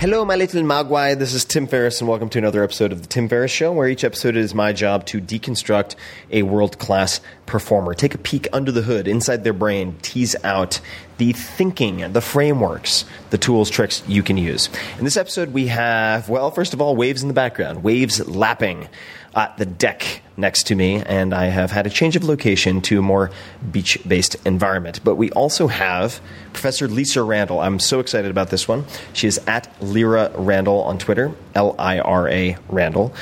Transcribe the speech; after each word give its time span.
Hello, 0.00 0.24
my 0.24 0.34
little 0.34 0.62
Mogwai. 0.62 1.18
This 1.18 1.34
is 1.34 1.44
Tim 1.44 1.66
Ferriss, 1.66 2.00
and 2.00 2.08
welcome 2.08 2.30
to 2.30 2.38
another 2.38 2.64
episode 2.64 2.90
of 2.90 3.02
The 3.02 3.06
Tim 3.06 3.28
Ferriss 3.28 3.50
Show, 3.50 3.70
where 3.70 3.86
each 3.86 4.02
episode 4.02 4.34
is 4.34 4.54
my 4.54 4.72
job 4.72 5.04
to 5.08 5.20
deconstruct 5.20 5.94
a 6.30 6.42
world 6.42 6.78
class 6.78 7.20
performer, 7.44 7.92
take 7.92 8.14
a 8.14 8.18
peek 8.18 8.48
under 8.50 8.72
the 8.72 8.80
hood, 8.80 9.06
inside 9.06 9.44
their 9.44 9.52
brain, 9.52 9.98
tease 10.00 10.34
out 10.42 10.80
the 11.18 11.34
thinking, 11.34 12.14
the 12.14 12.22
frameworks, 12.22 13.04
the 13.28 13.36
tools, 13.36 13.68
tricks 13.68 14.02
you 14.08 14.22
can 14.22 14.38
use. 14.38 14.70
In 14.96 15.04
this 15.04 15.18
episode, 15.18 15.52
we 15.52 15.66
have, 15.66 16.30
well, 16.30 16.50
first 16.50 16.72
of 16.72 16.80
all, 16.80 16.96
waves 16.96 17.20
in 17.20 17.28
the 17.28 17.34
background, 17.34 17.82
waves 17.84 18.26
lapping 18.26 18.88
at 19.34 19.56
the 19.56 19.66
deck 19.66 20.22
next 20.36 20.66
to 20.68 20.74
me, 20.74 21.02
and 21.02 21.34
I 21.34 21.46
have 21.46 21.70
had 21.70 21.86
a 21.86 21.90
change 21.90 22.16
of 22.16 22.24
location 22.24 22.80
to 22.82 22.98
a 22.98 23.02
more 23.02 23.30
beach 23.70 23.98
based 24.06 24.36
environment. 24.46 25.00
But 25.04 25.16
we 25.16 25.30
also 25.32 25.68
have 25.68 26.20
Professor 26.52 26.88
Lisa 26.88 27.22
Randall. 27.22 27.60
I'm 27.60 27.78
so 27.78 28.00
excited 28.00 28.30
about 28.30 28.50
this 28.50 28.66
one. 28.66 28.84
She 29.12 29.26
is 29.26 29.38
at 29.46 29.70
Lira 29.82 30.32
Randall 30.34 30.82
on 30.82 30.98
Twitter, 30.98 31.32
L 31.54 31.76
I 31.78 32.00
R 32.00 32.28
A 32.28 32.56
Randall 32.68 33.14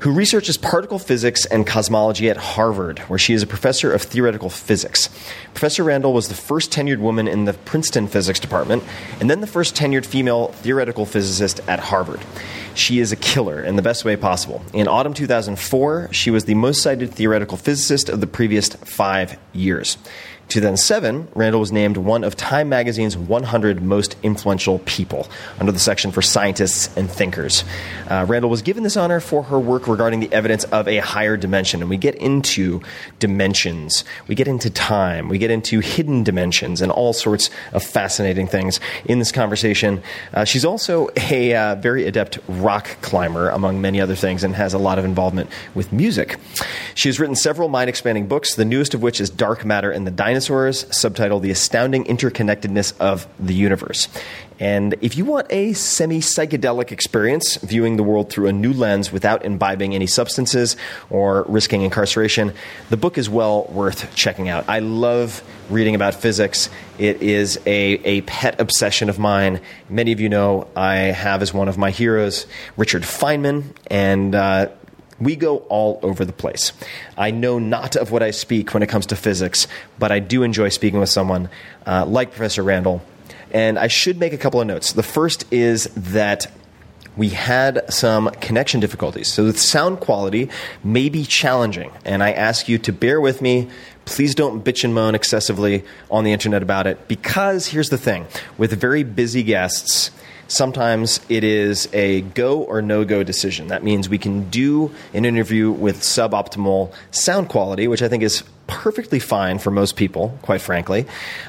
who 0.00 0.12
researches 0.12 0.56
particle 0.56 0.98
physics 0.98 1.44
and 1.46 1.66
cosmology 1.66 2.30
at 2.30 2.36
Harvard, 2.36 3.00
where 3.00 3.18
she 3.18 3.34
is 3.34 3.42
a 3.42 3.46
professor 3.46 3.92
of 3.92 4.02
theoretical 4.02 4.48
physics. 4.48 5.08
Professor 5.54 5.82
Randall 5.82 6.12
was 6.12 6.28
the 6.28 6.34
first 6.34 6.70
tenured 6.70 6.98
woman 6.98 7.26
in 7.26 7.46
the 7.46 7.52
Princeton 7.52 8.06
physics 8.06 8.38
department, 8.38 8.84
and 9.20 9.28
then 9.28 9.40
the 9.40 9.46
first 9.46 9.74
tenured 9.74 10.06
female 10.06 10.48
theoretical 10.48 11.04
physicist 11.04 11.60
at 11.68 11.80
Harvard. 11.80 12.20
She 12.74 13.00
is 13.00 13.10
a 13.10 13.16
killer 13.16 13.60
in 13.60 13.74
the 13.74 13.82
best 13.82 14.04
way 14.04 14.14
possible. 14.14 14.62
In 14.72 14.86
autumn 14.86 15.14
2004, 15.14 16.12
she 16.12 16.30
was 16.30 16.44
the 16.44 16.54
most 16.54 16.80
cited 16.80 17.12
theoretical 17.12 17.56
physicist 17.56 18.08
of 18.08 18.20
the 18.20 18.28
previous 18.28 18.68
five 18.68 19.36
years. 19.52 19.98
2007, 20.48 21.28
Randall 21.34 21.60
was 21.60 21.72
named 21.72 21.98
one 21.98 22.24
of 22.24 22.34
Time 22.34 22.70
magazine's 22.70 23.18
100 23.18 23.82
most 23.82 24.16
influential 24.22 24.78
people 24.80 25.28
under 25.60 25.72
the 25.72 25.78
section 25.78 26.10
for 26.10 26.22
scientists 26.22 26.88
and 26.96 27.10
thinkers. 27.10 27.64
Uh, 28.08 28.24
Randall 28.26 28.48
was 28.48 28.62
given 28.62 28.82
this 28.82 28.96
honor 28.96 29.20
for 29.20 29.42
her 29.42 29.58
work 29.58 29.86
regarding 29.86 30.20
the 30.20 30.32
evidence 30.32 30.64
of 30.64 30.88
a 30.88 30.98
higher 30.98 31.36
dimension. 31.36 31.82
And 31.82 31.90
we 31.90 31.98
get 31.98 32.14
into 32.14 32.80
dimensions, 33.18 34.04
we 34.26 34.34
get 34.34 34.48
into 34.48 34.70
time, 34.70 35.28
we 35.28 35.36
get 35.36 35.50
into 35.50 35.80
hidden 35.80 36.24
dimensions, 36.24 36.80
and 36.80 36.90
all 36.90 37.12
sorts 37.12 37.50
of 37.74 37.82
fascinating 37.82 38.46
things 38.46 38.80
in 39.04 39.18
this 39.18 39.30
conversation. 39.30 40.02
Uh, 40.32 40.44
she's 40.44 40.64
also 40.64 41.10
a 41.30 41.54
uh, 41.54 41.74
very 41.74 42.06
adept 42.06 42.38
rock 42.48 42.96
climber, 43.02 43.50
among 43.50 43.82
many 43.82 44.00
other 44.00 44.14
things, 44.14 44.42
and 44.42 44.54
has 44.54 44.72
a 44.72 44.78
lot 44.78 44.98
of 44.98 45.04
involvement 45.04 45.50
with 45.74 45.92
music. 45.92 46.38
She 46.94 47.10
has 47.10 47.20
written 47.20 47.36
several 47.36 47.68
mind 47.68 47.90
expanding 47.90 48.28
books, 48.28 48.54
the 48.54 48.64
newest 48.64 48.94
of 48.94 49.02
which 49.02 49.20
is 49.20 49.28
Dark 49.28 49.66
Matter 49.66 49.90
and 49.90 50.06
the 50.06 50.10
Dinosaurs 50.10 50.37
dinosaurs, 50.38 50.84
subtitled 50.84 51.42
The 51.42 51.50
Astounding 51.50 52.04
Interconnectedness 52.04 52.96
of 53.00 53.26
the 53.40 53.54
Universe. 53.54 54.08
And 54.60 54.94
if 55.00 55.16
you 55.16 55.24
want 55.24 55.48
a 55.50 55.72
semi 55.72 56.18
psychedelic 56.18 56.92
experience, 56.92 57.56
viewing 57.56 57.96
the 57.96 58.02
world 58.04 58.30
through 58.30 58.46
a 58.46 58.52
new 58.52 58.72
lens 58.72 59.12
without 59.12 59.44
imbibing 59.44 59.94
any 59.94 60.06
substances 60.06 60.76
or 61.10 61.44
risking 61.48 61.82
incarceration, 61.82 62.52
the 62.90 62.96
book 62.96 63.18
is 63.18 63.28
well 63.28 63.64
worth 63.64 64.14
checking 64.14 64.48
out. 64.48 64.68
I 64.68 64.78
love 64.78 65.42
reading 65.70 65.94
about 65.94 66.14
physics. 66.14 66.70
It 66.98 67.22
is 67.22 67.58
a, 67.66 68.00
a 68.04 68.20
pet 68.22 68.60
obsession 68.60 69.08
of 69.08 69.18
mine. 69.18 69.60
Many 69.88 70.12
of 70.12 70.20
you 70.20 70.28
know 70.28 70.68
I 70.74 70.96
have 70.96 71.42
as 71.42 71.52
one 71.52 71.68
of 71.68 71.78
my 71.78 71.90
heroes 71.90 72.46
Richard 72.76 73.02
Feynman, 73.02 73.64
and 73.88 74.34
uh, 74.34 74.68
we 75.20 75.36
go 75.36 75.58
all 75.68 75.98
over 76.02 76.24
the 76.24 76.32
place. 76.32 76.72
I 77.16 77.30
know 77.30 77.58
not 77.58 77.96
of 77.96 78.10
what 78.10 78.22
I 78.22 78.30
speak 78.30 78.74
when 78.74 78.82
it 78.82 78.88
comes 78.88 79.06
to 79.06 79.16
physics, 79.16 79.66
but 79.98 80.12
I 80.12 80.18
do 80.18 80.42
enjoy 80.42 80.68
speaking 80.68 81.00
with 81.00 81.08
someone 81.08 81.48
uh, 81.86 82.06
like 82.06 82.30
Professor 82.30 82.62
Randall. 82.62 83.02
And 83.50 83.78
I 83.78 83.88
should 83.88 84.18
make 84.18 84.32
a 84.32 84.38
couple 84.38 84.60
of 84.60 84.66
notes. 84.66 84.92
The 84.92 85.02
first 85.02 85.50
is 85.52 85.84
that 85.96 86.50
we 87.16 87.30
had 87.30 87.92
some 87.92 88.30
connection 88.40 88.78
difficulties. 88.78 89.26
So 89.26 89.44
the 89.50 89.58
sound 89.58 89.98
quality 89.98 90.50
may 90.84 91.08
be 91.08 91.24
challenging, 91.24 91.90
and 92.04 92.22
I 92.22 92.30
ask 92.30 92.68
you 92.68 92.78
to 92.78 92.92
bear 92.92 93.20
with 93.20 93.42
me. 93.42 93.68
Please 94.04 94.36
don't 94.36 94.64
bitch 94.64 94.84
and 94.84 94.94
moan 94.94 95.16
excessively 95.16 95.84
on 96.10 96.22
the 96.22 96.32
internet 96.32 96.62
about 96.62 96.86
it, 96.86 97.08
because 97.08 97.66
here's 97.66 97.88
the 97.88 97.98
thing 97.98 98.26
with 98.56 98.72
very 98.78 99.02
busy 99.02 99.42
guests, 99.42 100.12
sometimes 100.48 101.20
it 101.28 101.44
is 101.44 101.88
a 101.92 102.22
go 102.22 102.62
or 102.62 102.82
no 102.82 103.04
go 103.04 103.22
decision. 103.22 103.68
That 103.68 103.84
means 103.84 104.08
we 104.08 104.18
can 104.18 104.50
do 104.50 104.92
an 105.14 105.24
interview 105.24 105.70
with 105.70 106.00
suboptimal 106.00 106.92
sound 107.10 107.48
quality, 107.48 107.86
which 107.86 108.02
I 108.02 108.08
think 108.08 108.22
is 108.22 108.42
perfectly 108.66 109.18
fine 109.18 109.58
for 109.58 109.70
most 109.70 109.96
people, 109.96 110.38
quite 110.42 110.60
frankly, 110.60 111.06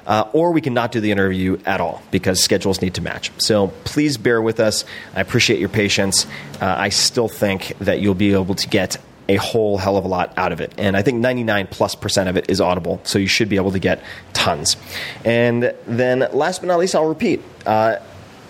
uh, 0.08 0.30
or 0.34 0.52
we 0.52 0.62
can 0.62 0.74
not 0.74 0.92
do 0.92 1.00
the 1.00 1.12
interview 1.12 1.60
at 1.66 1.82
all 1.82 2.02
because 2.12 2.42
schedules 2.42 2.82
need 2.82 2.94
to 2.94 3.02
match. 3.02 3.32
So 3.38 3.68
please 3.84 4.18
bear 4.18 4.42
with 4.42 4.60
us. 4.60 4.86
I 5.16 5.22
appreciate 5.22 5.60
your 5.60 5.70
patience. 5.70 6.26
Uh, 6.62 6.76
I 6.78 6.90
still 6.90 7.28
think 7.28 7.78
that 7.80 8.00
you'll 8.00 8.16
be 8.16 8.34
able 8.34 8.56
to 8.56 8.68
get 8.68 8.98
a 9.28 9.36
whole 9.36 9.78
hell 9.78 9.96
of 9.96 10.06
a 10.06 10.08
lot 10.08 10.34
out 10.38 10.52
of 10.52 10.60
it. 10.60 10.74
And 10.78 10.98
I 10.98 11.04
think 11.04 11.20
99 11.20 11.68
plus 11.68 11.94
percent 11.94 12.30
of 12.30 12.36
it 12.36 12.50
is 12.50 12.60
audible, 12.60 13.00
so 13.04 13.20
you 13.20 13.28
should 13.28 13.48
be 13.48 13.58
able 13.58 13.72
to 13.72 13.80
get 13.80 14.02
tons. 14.34 14.76
And 15.24 15.74
then 15.86 16.28
last 16.34 16.62
but 16.62 16.68
not 16.68 16.80
least, 16.80 16.96
I'll 16.96 17.06
repeat. 17.06 17.42
Uh, 17.66 17.98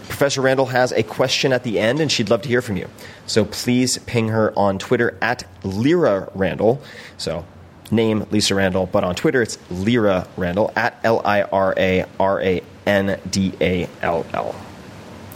Professor 0.09 0.41
Randall 0.41 0.65
has 0.65 0.91
a 0.91 1.03
question 1.03 1.53
at 1.53 1.63
the 1.63 1.79
end, 1.79 2.01
and 2.01 2.11
she'd 2.11 2.29
love 2.29 2.41
to 2.41 2.49
hear 2.49 2.61
from 2.61 2.75
you. 2.75 2.89
So 3.25 3.45
please 3.45 3.99
ping 3.99 4.27
her 4.27 4.51
on 4.57 4.77
Twitter 4.77 5.17
at 5.21 5.45
Lira 5.63 6.29
Randall. 6.35 6.81
So 7.17 7.45
name 7.91 8.25
Lisa 8.31 8.55
Randall, 8.55 8.87
but 8.87 9.03
on 9.05 9.15
Twitter 9.15 9.41
it's 9.41 9.57
Lira 9.71 10.27
Randall 10.35 10.73
at 10.75 10.99
L 11.03 11.21
I 11.23 11.43
R 11.43 11.73
A 11.77 12.05
R 12.19 12.41
A 12.41 12.61
N 12.85 13.19
D 13.29 13.53
A 13.61 13.87
L 14.01 14.25
L. 14.33 14.55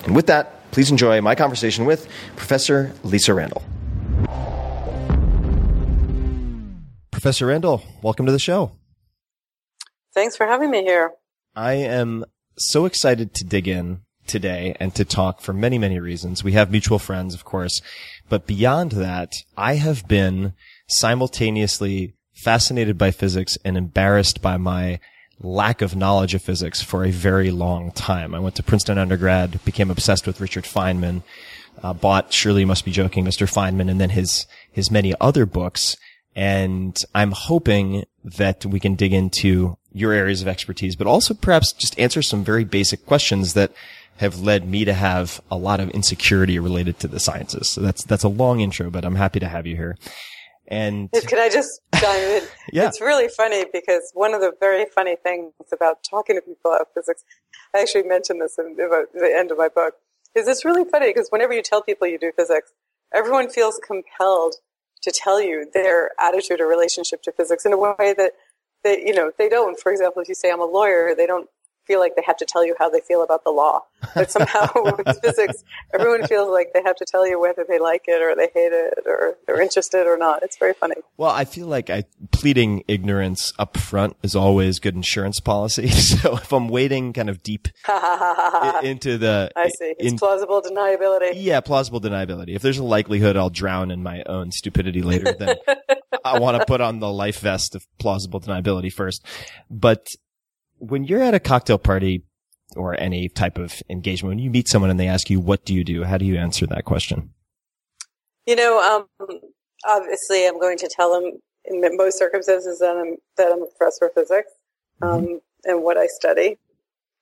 And 0.03 0.15
with 0.15 0.27
that, 0.27 0.69
please 0.71 0.91
enjoy 0.91 1.21
my 1.21 1.35
conversation 1.35 1.85
with 1.85 2.09
Professor 2.35 2.93
Lisa 3.03 3.33
Randall. 3.33 3.63
Professor 7.11 7.45
Randall, 7.45 7.83
welcome 8.01 8.25
to 8.25 8.33
the 8.33 8.39
show. 8.39 8.73
Thanks 10.13 10.35
for 10.35 10.45
having 10.45 10.69
me 10.71 10.83
here. 10.83 11.11
I 11.55 11.73
am 11.73 12.25
so 12.57 12.85
excited 12.85 13.33
to 13.35 13.45
dig 13.45 13.67
in 13.67 14.01
today 14.27 14.75
and 14.79 14.93
to 14.95 15.05
talk 15.05 15.41
for 15.41 15.53
many, 15.53 15.77
many 15.77 15.99
reasons. 15.99 16.43
We 16.43 16.53
have 16.53 16.71
mutual 16.71 16.99
friends, 16.99 17.33
of 17.33 17.45
course, 17.45 17.81
but 18.29 18.47
beyond 18.47 18.93
that, 18.93 19.31
I 19.57 19.75
have 19.75 20.07
been 20.07 20.53
simultaneously 20.87 22.13
fascinated 22.33 22.97
by 22.97 23.11
physics 23.11 23.57
and 23.63 23.77
embarrassed 23.77 24.41
by 24.41 24.57
my 24.57 24.99
lack 25.39 25.81
of 25.81 25.95
knowledge 25.95 26.33
of 26.33 26.41
physics 26.41 26.81
for 26.81 27.03
a 27.03 27.11
very 27.11 27.51
long 27.51 27.91
time. 27.91 28.33
I 28.33 28.39
went 28.39 28.55
to 28.55 28.63
Princeton 28.63 28.97
undergrad, 28.97 29.63
became 29.65 29.91
obsessed 29.91 30.25
with 30.25 30.41
Richard 30.41 30.63
Feynman, 30.63 31.23
uh, 31.81 31.93
bought 31.93 32.31
Surely 32.31 32.61
You 32.61 32.67
Must 32.67 32.85
Be 32.85 32.91
Joking, 32.91 33.25
Mr. 33.25 33.47
Feynman, 33.51 33.89
and 33.89 33.99
then 33.99 34.11
his, 34.11 34.45
his 34.71 34.91
many 34.91 35.13
other 35.19 35.45
books. 35.45 35.97
And 36.35 36.97
I'm 37.13 37.31
hoping 37.31 38.05
that 38.23 38.65
we 38.65 38.79
can 38.79 38.95
dig 38.95 39.13
into 39.13 39.77
your 39.91 40.13
areas 40.13 40.41
of 40.41 40.47
expertise, 40.47 40.95
but 40.95 41.07
also 41.07 41.33
perhaps 41.33 41.73
just 41.73 41.99
answer 41.99 42.21
some 42.21 42.43
very 42.43 42.63
basic 42.63 43.05
questions 43.05 43.53
that 43.53 43.71
have 44.17 44.39
led 44.39 44.67
me 44.67 44.85
to 44.85 44.93
have 44.93 45.41
a 45.49 45.57
lot 45.57 45.79
of 45.79 45.89
insecurity 45.89 46.59
related 46.59 46.99
to 46.99 47.07
the 47.07 47.19
sciences. 47.19 47.69
So 47.69 47.81
that's, 47.81 48.03
that's 48.03 48.23
a 48.23 48.29
long 48.29 48.59
intro, 48.59 48.89
but 48.89 49.05
I'm 49.05 49.15
happy 49.15 49.39
to 49.39 49.47
have 49.47 49.65
you 49.65 49.75
here. 49.75 49.97
And 50.67 51.11
Can 51.11 51.39
I 51.39 51.49
just 51.49 51.81
chime 51.95 52.19
in? 52.19 52.43
Yeah. 52.71 52.87
It's 52.87 53.01
really 53.01 53.27
funny 53.27 53.65
because 53.71 54.09
one 54.13 54.33
of 54.33 54.41
the 54.41 54.53
very 54.59 54.85
funny 54.85 55.15
things 55.15 55.51
about 55.71 56.03
talking 56.09 56.35
to 56.37 56.41
people 56.41 56.73
about 56.73 56.87
physics, 56.95 57.23
I 57.75 57.81
actually 57.81 58.03
mentioned 58.03 58.41
this 58.41 58.57
in 58.57 58.75
the 58.77 59.05
the 59.13 59.35
end 59.35 59.51
of 59.51 59.57
my 59.57 59.67
book, 59.67 59.95
is 60.33 60.47
it's 60.47 60.65
really 60.65 60.85
funny 60.89 61.07
because 61.07 61.27
whenever 61.29 61.53
you 61.53 61.61
tell 61.61 61.83
people 61.83 62.07
you 62.07 62.17
do 62.17 62.31
physics, 62.35 62.71
everyone 63.13 63.49
feels 63.49 63.79
compelled 63.85 64.55
to 65.03 65.11
tell 65.11 65.41
you 65.41 65.69
their 65.73 66.11
attitude 66.19 66.61
or 66.61 66.67
relationship 66.67 67.21
to 67.23 67.31
physics 67.31 67.65
in 67.65 67.73
a 67.73 67.77
way 67.77 68.13
that 68.17 68.31
they, 68.83 69.03
you 69.05 69.13
know, 69.13 69.31
they 69.37 69.49
don't. 69.49 69.79
For 69.79 69.91
example, 69.91 70.21
if 70.21 70.29
you 70.29 70.35
say 70.35 70.49
I'm 70.51 70.61
a 70.61 70.65
lawyer, 70.65 71.13
they 71.15 71.27
don't 71.27 71.49
feel 71.85 71.99
like 71.99 72.15
they 72.15 72.23
have 72.25 72.37
to 72.37 72.45
tell 72.45 72.65
you 72.65 72.75
how 72.79 72.89
they 72.89 73.01
feel 73.01 73.23
about 73.23 73.43
the 73.43 73.49
law. 73.51 73.83
But 74.15 74.31
somehow 74.31 74.69
with 74.75 75.19
physics, 75.21 75.63
everyone 75.93 76.27
feels 76.27 76.49
like 76.49 76.71
they 76.73 76.81
have 76.83 76.95
to 76.97 77.05
tell 77.05 77.27
you 77.27 77.39
whether 77.39 77.65
they 77.67 77.79
like 77.79 78.03
it 78.07 78.21
or 78.21 78.35
they 78.35 78.49
hate 78.53 78.71
it 78.71 79.03
or 79.05 79.37
they're 79.47 79.61
interested 79.61 80.07
or 80.07 80.17
not. 80.17 80.43
It's 80.43 80.57
very 80.57 80.73
funny. 80.73 80.95
Well, 81.17 81.31
I 81.31 81.45
feel 81.45 81.67
like 81.67 81.89
I, 81.89 82.03
pleading 82.31 82.83
ignorance 82.87 83.53
up 83.59 83.77
front 83.77 84.15
is 84.23 84.35
always 84.35 84.79
good 84.79 84.95
insurance 84.95 85.39
policy. 85.39 85.89
So 86.13 86.35
if 86.37 86.53
I'm 86.53 86.67
wading 86.67 87.13
kind 87.13 87.29
of 87.29 87.41
deep 87.43 87.67
into 88.83 89.17
the, 89.17 89.51
I 89.55 89.69
see. 89.69 89.95
It's 89.97 90.11
in- 90.13 90.17
plausible 90.17 90.61
deniability. 90.61 91.31
yeah, 91.35 91.59
plausible 91.59 91.99
deniability. 91.99 92.55
If 92.55 92.61
there's 92.61 92.77
a 92.77 92.83
likelihood 92.83 93.35
I'll 93.35 93.49
drown 93.49 93.89
in 93.91 94.03
my 94.03 94.23
own 94.25 94.51
stupidity 94.51 95.01
later, 95.01 95.33
then 95.33 95.55
I 96.23 96.39
want 96.39 96.59
to 96.59 96.65
put 96.65 96.81
on 96.81 96.99
the 96.99 97.11
life 97.11 97.39
vest 97.39 97.75
of 97.75 97.85
plausible 97.99 98.39
deniability 98.39 98.91
first. 98.91 99.25
But 99.69 100.07
when 100.89 101.05
you're 101.05 101.23
at 101.23 101.33
a 101.33 101.39
cocktail 101.39 101.77
party 101.77 102.23
or 102.75 102.99
any 102.99 103.29
type 103.29 103.57
of 103.57 103.81
engagement, 103.89 104.31
when 104.31 104.39
you 104.39 104.49
meet 104.49 104.67
someone 104.67 104.89
and 104.89 104.99
they 104.99 105.07
ask 105.07 105.29
you, 105.29 105.39
what 105.39 105.63
do 105.63 105.73
you 105.73 105.83
do? 105.83 106.03
How 106.03 106.17
do 106.17 106.25
you 106.25 106.37
answer 106.37 106.67
that 106.67 106.83
question? 106.83 107.31
You 108.45 108.57
know, 108.57 109.07
um, 109.19 109.39
obviously, 109.85 110.45
I'm 110.45 110.59
going 110.59 110.77
to 110.79 110.89
tell 110.93 111.13
them 111.13 111.39
in 111.65 111.81
most 111.95 112.17
circumstances 112.17 112.79
that 112.79 112.97
I'm 112.97 113.15
that 113.37 113.51
I'm 113.53 113.63
a 113.63 113.67
professor 113.67 114.07
of 114.07 114.13
physics 114.13 114.51
um, 115.01 115.39
and 115.63 115.83
what 115.83 115.97
I 115.97 116.07
study. 116.07 116.57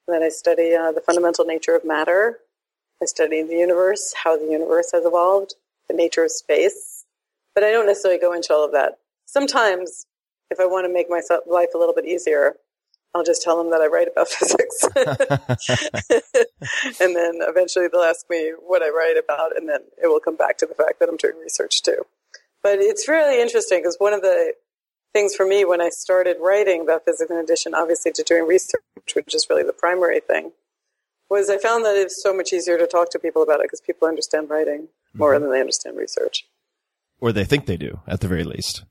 That 0.07 0.23
I 0.23 0.29
study 0.29 0.73
uh, 0.73 0.91
the 0.91 1.01
fundamental 1.01 1.45
nature 1.45 1.75
of 1.75 1.85
matter. 1.85 2.39
I 3.01 3.05
study 3.05 3.43
the 3.43 3.53
universe, 3.53 4.13
how 4.23 4.37
the 4.37 4.51
universe 4.51 4.91
has 4.93 5.05
evolved, 5.05 5.53
the 5.87 5.93
nature 5.93 6.23
of 6.23 6.31
space. 6.31 7.05
But 7.53 7.63
I 7.63 7.71
don't 7.71 7.85
necessarily 7.85 8.19
go 8.19 8.33
into 8.33 8.53
all 8.53 8.65
of 8.65 8.71
that. 8.71 8.97
Sometimes, 9.25 10.07
if 10.49 10.59
I 10.59 10.65
want 10.65 10.85
to 10.85 10.93
make 10.93 11.09
my 11.09 11.21
life 11.45 11.69
a 11.75 11.77
little 11.77 11.93
bit 11.93 12.05
easier, 12.05 12.55
I'll 13.13 13.23
just 13.23 13.41
tell 13.41 13.57
them 13.57 13.71
that 13.71 13.81
I 13.81 13.87
write 13.87 14.07
about 14.11 14.27
physics. 14.29 14.83
and 17.01 17.15
then 17.15 17.39
eventually 17.41 17.87
they'll 17.91 18.01
ask 18.01 18.29
me 18.29 18.53
what 18.59 18.81
I 18.81 18.89
write 18.89 19.17
about, 19.17 19.55
and 19.55 19.67
then 19.67 19.81
it 20.01 20.07
will 20.07 20.19
come 20.19 20.35
back 20.35 20.57
to 20.59 20.65
the 20.65 20.75
fact 20.75 20.99
that 20.99 21.09
I'm 21.09 21.17
doing 21.17 21.37
research 21.39 21.81
too. 21.81 22.05
But 22.63 22.79
it's 22.79 23.07
really 23.07 23.41
interesting 23.41 23.79
because 23.79 23.97
one 23.97 24.13
of 24.13 24.21
the 24.21 24.53
things 25.13 25.35
for 25.35 25.45
me 25.45 25.65
when 25.65 25.81
I 25.81 25.89
started 25.89 26.37
writing 26.39 26.81
about 26.81 27.05
physics, 27.05 27.29
in 27.29 27.37
addition, 27.37 27.73
obviously, 27.73 28.11
to 28.13 28.23
doing 28.23 28.47
research, 28.47 28.81
which 29.13 29.35
is 29.35 29.47
really 29.49 29.63
the 29.63 29.73
primary 29.73 30.19
thing, 30.19 30.51
was 31.29 31.49
I 31.49 31.57
found 31.57 31.85
that 31.85 31.95
it's 31.95 32.21
so 32.21 32.33
much 32.33 32.53
easier 32.53 32.77
to 32.77 32.87
talk 32.87 33.09
to 33.11 33.19
people 33.19 33.41
about 33.41 33.59
it 33.59 33.63
because 33.63 33.81
people 33.81 34.07
understand 34.07 34.49
writing 34.49 34.89
more 35.13 35.33
mm-hmm. 35.33 35.43
than 35.43 35.51
they 35.51 35.59
understand 35.59 35.97
research. 35.97 36.45
Or 37.19 37.31
they 37.31 37.45
think 37.45 37.65
they 37.65 37.77
do, 37.77 37.99
at 38.07 38.21
the 38.21 38.27
very 38.27 38.43
least. 38.43 38.83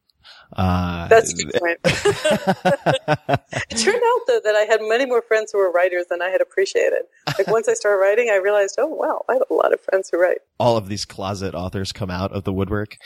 Uh, 0.57 1.07
That's 1.09 1.33
a 1.33 1.37
good 1.37 1.53
point. 1.55 1.79
it 1.85 3.77
turned 3.77 4.03
out 4.05 4.21
though 4.27 4.41
that 4.45 4.55
I 4.57 4.67
had 4.69 4.81
many 4.83 5.07
more 5.07 5.23
friends 5.23 5.53
who 5.53 5.59
were 5.59 5.71
writers 5.71 6.07
than 6.11 6.21
I 6.23 6.29
had 6.31 6.41
appreciated. 6.41 7.03
Like 7.39 7.47
once 7.47 7.69
I 7.69 7.75
started 7.75 7.99
writing, 7.99 8.31
I 8.31 8.37
realized, 8.37 8.77
oh 8.79 8.87
wow, 8.87 9.25
I 9.29 9.35
have 9.35 9.43
a 9.51 9.55
lot 9.55 9.73
of 9.73 9.81
friends 9.81 10.09
who 10.11 10.21
write. 10.21 10.39
all 10.59 10.77
of 10.77 10.89
these 10.89 11.05
closet 11.05 11.55
authors 11.55 11.93
come 11.93 12.11
out 12.11 12.33
of 12.33 12.45
the 12.45 12.53
woodwork. 12.53 12.97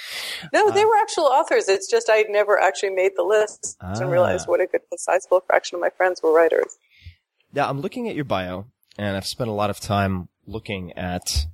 No, 0.52 0.70
they 0.70 0.84
were 0.84 0.96
actual 0.96 1.24
authors. 1.24 1.68
It's 1.68 1.90
just 1.90 2.08
I'd 2.10 2.30
never 2.30 2.58
actually 2.58 2.90
made 2.90 3.12
the 3.16 3.22
list 3.24 3.76
Ah. 3.80 3.92
and 4.00 4.10
realized 4.10 4.48
what 4.48 4.60
a 4.60 4.66
good 4.66 4.80
sizable 4.96 5.40
fraction 5.46 5.76
of 5.76 5.80
my 5.82 5.90
friends 5.90 6.22
were 6.22 6.32
writers. 6.32 6.76
Now 7.52 7.68
I'm 7.68 7.80
looking 7.80 8.08
at 8.08 8.14
your 8.14 8.24
bio, 8.24 8.66
and 8.98 9.16
I've 9.16 9.26
spent 9.26 9.50
a 9.50 9.52
lot 9.52 9.70
of 9.70 9.80
time 9.80 10.28
looking 10.46 10.92
at 10.94 11.46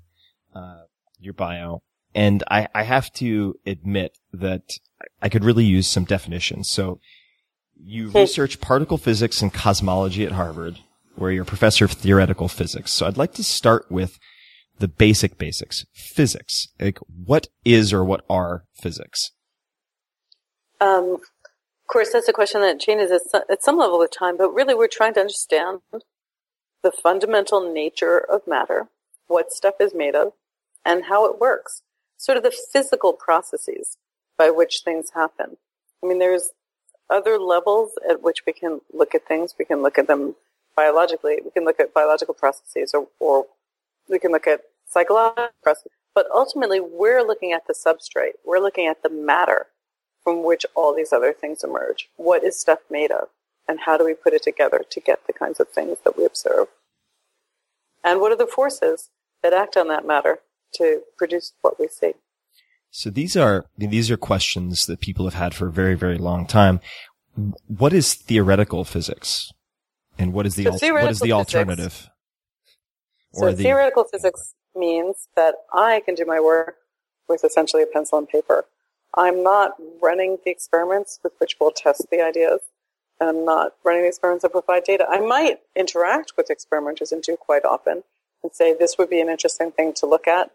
uh, 0.54 0.82
your 1.18 1.35
bio, 1.35 1.82
and 2.14 2.42
I, 2.50 2.68
I 2.75 2.82
have 2.85 3.12
to 3.14 3.54
admit 3.66 4.16
that 4.32 4.78
I 5.23 5.28
could 5.28 5.45
really 5.45 5.64
use 5.64 5.88
some 5.88 6.04
definitions. 6.04 6.69
So, 6.69 7.00
you 7.83 8.09
research 8.11 8.61
particle 8.61 8.99
physics 8.99 9.40
and 9.40 9.52
cosmology 9.52 10.25
at 10.25 10.33
Harvard, 10.33 10.80
where 11.16 11.30
you're 11.30 11.42
a 11.42 11.47
professor 11.47 11.85
of 11.85 11.92
theoretical 11.92 12.49
physics. 12.49 12.92
So, 12.92 13.07
I'd 13.07 13.16
like 13.16 13.35
to 13.35 13.45
start 13.45 13.90
with 13.90 14.19
the 14.78 14.88
basic 14.88 15.38
basics, 15.38 15.85
physics. 15.92 16.69
Like, 16.80 16.99
what 17.25 17.49
is 17.64 17.92
or 17.92 18.04
what 18.04 18.25
are 18.28 18.64
physics? 18.75 19.30
Um, 20.80 21.14
of 21.14 21.87
course, 21.87 22.12
that's 22.12 22.28
a 22.28 22.33
question 22.33 22.62
that 22.62 22.80
changes 22.80 23.11
at 23.11 23.23
some, 23.30 23.42
at 23.50 23.62
some 23.62 23.76
level 23.76 23.99
with 23.99 24.11
time, 24.11 24.37
but 24.37 24.54
really 24.54 24.75
we're 24.75 24.88
trying 24.88 25.14
to 25.14 25.21
understand 25.21 25.80
the 26.83 26.90
fundamental 26.90 27.73
nature 27.73 28.19
of 28.19 28.47
matter, 28.47 28.88
what 29.26 29.52
stuff 29.52 29.75
is 29.80 29.95
made 29.95 30.14
of, 30.14 30.33
and 30.85 31.04
how 31.04 31.26
it 31.26 31.38
works. 31.38 31.83
Sort 32.16 32.38
of 32.38 32.42
the 32.45 32.57
physical 32.73 33.12
processes 33.12 33.99
by 34.40 34.49
which 34.49 34.80
things 34.87 35.11
happen. 35.14 35.59
I 36.02 36.06
mean, 36.06 36.18
there's 36.18 36.49
other 37.11 37.38
levels 37.38 37.90
at 38.09 38.23
which 38.23 38.38
we 38.47 38.54
can 38.54 38.80
look 38.90 39.14
at 39.14 39.28
things. 39.28 39.54
We 39.59 39.66
can 39.66 39.82
look 39.82 39.99
at 39.99 40.06
them 40.06 40.35
biologically. 40.75 41.40
We 41.44 41.50
can 41.50 41.66
look 41.66 41.78
at 41.78 41.92
biological 41.92 42.32
processes 42.32 42.94
or, 42.94 43.09
or 43.18 43.44
we 44.09 44.18
can 44.18 44.32
look 44.32 44.47
at 44.47 44.62
psychological 44.88 45.49
processes. 45.62 45.92
But 46.14 46.25
ultimately, 46.35 46.80
we're 46.80 47.23
looking 47.23 47.52
at 47.52 47.66
the 47.66 47.75
substrate. 47.75 48.37
We're 48.42 48.61
looking 48.61 48.87
at 48.87 49.02
the 49.02 49.11
matter 49.11 49.66
from 50.25 50.42
which 50.42 50.64
all 50.75 50.97
these 50.97 51.12
other 51.12 51.35
things 51.35 51.62
emerge. 51.62 52.09
What 52.16 52.42
is 52.42 52.59
stuff 52.59 52.78
made 52.90 53.11
of? 53.11 53.28
And 53.68 53.80
how 53.80 53.99
do 53.99 54.06
we 54.06 54.14
put 54.14 54.32
it 54.32 54.42
together 54.42 54.80
to 54.88 55.00
get 55.00 55.26
the 55.26 55.35
kinds 55.35 55.61
of 55.61 55.68
things 55.68 55.99
that 56.02 56.16
we 56.16 56.25
observe? 56.25 56.68
And 58.02 58.23
what 58.23 58.32
are 58.32 58.38
the 58.38 58.47
forces 58.47 59.11
that 59.42 59.52
act 59.52 59.76
on 59.76 59.88
that 59.88 60.06
matter 60.06 60.38
to 60.76 61.02
produce 61.18 61.52
what 61.61 61.78
we 61.78 61.88
see? 61.88 62.14
So 62.90 63.11
these 63.11 63.37
are 63.37 63.64
these 63.78 64.11
are 64.11 64.16
questions 64.16 64.82
that 64.87 65.00
people 65.00 65.25
have 65.25 65.35
had 65.35 65.54
for 65.54 65.68
a 65.68 65.73
very 65.73 65.94
very 65.94 66.18
long 66.18 66.47
time. 66.47 66.80
What 67.66 67.92
is 67.92 68.14
theoretical 68.14 68.85
physics, 68.85 69.52
and 70.18 70.32
what 70.32 70.47
is 70.47 70.56
the 70.56 70.64
So 70.64 70.70
al- 70.70 70.73
what 70.73 71.11
is 71.11 71.18
the 71.20 71.26
theoretical 71.26 71.44
physics- 71.44 71.54
alternative? 71.54 72.09
So 73.35 73.52
the- 73.52 73.62
theoretical 73.62 74.04
physics 74.04 74.54
means 74.75 75.28
that 75.37 75.54
I 75.73 76.00
can 76.00 76.14
do 76.14 76.25
my 76.25 76.40
work 76.40 76.76
with 77.28 77.44
essentially 77.44 77.82
a 77.82 77.87
pencil 77.87 78.18
and 78.18 78.28
paper. 78.28 78.64
I'm 79.14 79.42
not 79.42 79.76
running 80.00 80.38
the 80.44 80.50
experiments 80.50 81.20
with 81.23 81.32
which 81.38 81.56
we'll 81.61 81.70
test 81.70 82.06
the 82.11 82.20
ideas. 82.20 82.61
And 83.20 83.28
I'm 83.28 83.44
not 83.44 83.75
running 83.85 84.02
the 84.02 84.09
experiments 84.09 84.42
that 84.42 84.50
provide 84.50 84.85
data. 84.85 85.06
I 85.09 85.20
might 85.20 85.61
interact 85.76 86.32
with 86.37 86.50
experimenters 86.50 87.12
and 87.12 87.23
do 87.23 87.37
quite 87.37 87.64
often 87.64 88.02
and 88.42 88.52
say 88.52 88.73
this 88.75 88.97
would 88.99 89.11
be 89.11 89.20
an 89.20 89.28
interesting 89.28 89.70
thing 89.73 89.92
to 89.94 90.06
look 90.06 90.26
at. 90.26 90.50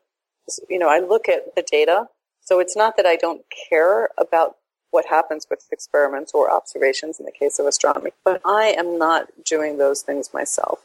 You 0.70 0.80
know, 0.80 0.90
I 0.90 1.00
look 1.00 1.30
at 1.30 1.56
the 1.56 1.62
data. 1.62 2.10
So 2.46 2.60
it's 2.60 2.76
not 2.76 2.96
that 2.96 3.06
I 3.06 3.16
don't 3.16 3.42
care 3.70 4.10
about 4.18 4.56
what 4.92 5.06
happens 5.08 5.48
with 5.50 5.66
experiments 5.72 6.32
or 6.34 6.50
observations 6.50 7.20
in 7.20 7.26
the 7.26 7.32
case 7.32 7.60
of 7.60 7.66
astronomy, 7.66 8.12
but 8.24 8.40
I 8.46 8.74
am 8.78 8.98
not 8.98 9.28
doing 9.44 9.78
those 9.78 10.02
things 10.02 10.34
myself. 10.34 10.80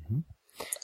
Mm-hmm. 0.00 0.20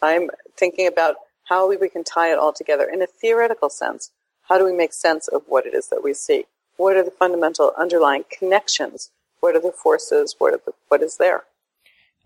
I'm 0.03 0.31
thinking 0.57 0.89
about 0.89 1.17
how 1.45 1.69
we 1.69 1.89
can 1.89 2.03
tie 2.03 2.33
it 2.33 2.39
all 2.39 2.53
together 2.53 2.91
in 2.93 3.03
a 3.03 3.07
theoretical 3.07 3.71
sense. 3.71 4.11
How 4.49 4.59
do 4.59 4.65
we 4.65 4.73
make 4.73 4.93
sense 4.93 5.29
of 5.29 5.43
what 5.47 5.67
it 5.67 5.75
is 5.75 5.89
that 5.89 6.03
we 6.03 6.13
see? 6.13 6.47
What 6.77 6.97
are 6.97 7.05
the 7.05 7.11
fundamental 7.11 7.73
underlying 7.79 8.25
connections? 8.31 9.11
What 9.41 9.55
are 9.55 9.61
the 9.61 9.71
forces? 9.71 10.35
What 10.39 10.55
are 10.55 10.61
the, 10.65 10.73
what 10.89 11.03
is 11.03 11.19
there? 11.19 11.45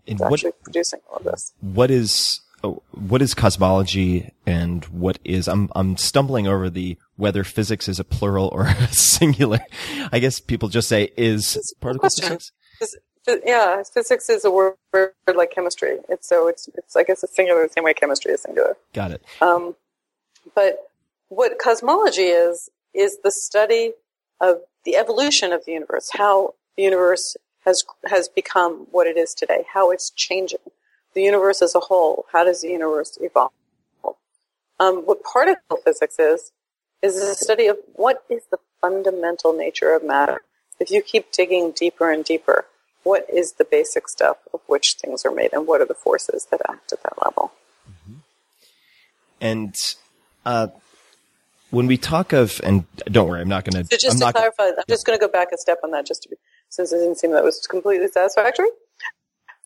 And 0.07 0.19
what 0.19 0.43
producing 0.63 1.01
all 1.09 1.17
of 1.17 1.23
this. 1.23 1.53
what 1.61 1.91
is 1.91 2.39
what 2.91 3.21
is 3.21 3.33
cosmology 3.33 4.31
and 4.45 4.85
what 4.85 5.19
is 5.23 5.47
I'm 5.47 5.69
I'm 5.75 5.97
stumbling 5.97 6.47
over 6.47 6.69
the 6.69 6.97
whether 7.15 7.43
physics 7.43 7.87
is 7.87 7.99
a 7.99 8.03
plural 8.03 8.49
or 8.51 8.65
a 8.67 8.87
singular. 8.87 9.59
I 10.11 10.19
guess 10.19 10.39
people 10.39 10.69
just 10.69 10.87
say 10.87 11.11
is 11.17 11.57
particle 11.81 11.99
question. 12.01 12.37
physics. 12.37 12.51
Phys- 13.27 13.41
Yeah, 13.45 13.83
physics 13.93 14.29
is 14.29 14.45
a 14.45 14.51
word 14.51 14.75
like 15.33 15.51
chemistry. 15.51 15.97
It's 16.09 16.27
so 16.27 16.47
it's 16.47 16.67
it's 16.75 16.95
I 16.95 17.03
guess 17.03 17.23
it's 17.23 17.35
singular 17.35 17.67
the 17.67 17.73
same 17.73 17.83
way 17.83 17.93
chemistry 17.93 18.31
is 18.33 18.41
singular. 18.41 18.77
Got 18.93 19.11
it. 19.11 19.23
Um, 19.41 19.75
but 20.55 20.79
what 21.29 21.57
cosmology 21.59 22.23
is, 22.23 22.69
is 22.93 23.17
the 23.23 23.31
study 23.31 23.93
of 24.41 24.57
the 24.83 24.95
evolution 24.97 25.53
of 25.53 25.63
the 25.65 25.71
universe, 25.71 26.09
how 26.13 26.55
the 26.75 26.83
universe 26.83 27.37
has, 27.63 27.83
has 28.09 28.27
become 28.27 28.87
what 28.91 29.07
it 29.07 29.15
is 29.17 29.33
today, 29.33 29.63
how 29.73 29.91
it's 29.91 30.09
changing. 30.09 30.59
The 31.13 31.21
universe 31.21 31.61
as 31.61 31.75
a 31.75 31.79
whole, 31.79 32.25
how 32.31 32.43
does 32.43 32.61
the 32.61 32.69
universe 32.69 33.17
evolve? 33.21 33.51
Um, 34.79 35.03
what 35.05 35.23
particle 35.23 35.77
physics 35.83 36.15
is, 36.17 36.51
is 37.01 37.17
a 37.17 37.35
study 37.35 37.67
of 37.67 37.77
what 37.93 38.23
is 38.29 38.43
the 38.49 38.57
fundamental 38.79 39.53
nature 39.53 39.93
of 39.93 40.03
matter. 40.03 40.41
If 40.79 40.89
you 40.89 41.01
keep 41.01 41.31
digging 41.31 41.71
deeper 41.71 42.11
and 42.11 42.23
deeper, 42.23 42.65
what 43.03 43.25
is 43.31 43.53
the 43.53 43.65
basic 43.65 44.07
stuff 44.07 44.37
of 44.53 44.61
which 44.67 44.95
things 44.99 45.25
are 45.25 45.31
made 45.31 45.53
and 45.53 45.67
what 45.67 45.81
are 45.81 45.85
the 45.85 45.93
forces 45.93 46.47
that 46.49 46.61
act 46.67 46.91
at 46.93 47.03
that 47.03 47.13
level? 47.23 47.51
And 49.39 49.75
uh, 50.45 50.67
when 51.71 51.87
we 51.87 51.97
talk 51.97 52.31
of 52.31 52.61
and 52.63 52.85
don't 53.05 53.27
worry, 53.27 53.41
I'm 53.41 53.49
not 53.49 53.65
going 53.65 53.83
to. 53.83 53.89
So 53.89 53.97
just 53.97 54.15
I'm 54.15 54.19
to 54.19 54.25
not 54.25 54.35
clarify, 54.35 54.63
I'm 54.77 54.83
just 54.87 55.05
going 55.05 55.17
to 55.17 55.25
go 55.25 55.31
back 55.31 55.49
a 55.51 55.57
step 55.57 55.79
on 55.83 55.91
that, 55.91 56.05
just 56.05 56.23
to 56.23 56.29
be, 56.29 56.35
since 56.69 56.93
it 56.93 56.97
didn't 56.97 57.17
seem 57.17 57.31
that 57.31 57.43
was 57.43 57.65
completely 57.67 58.07
satisfactory. 58.07 58.67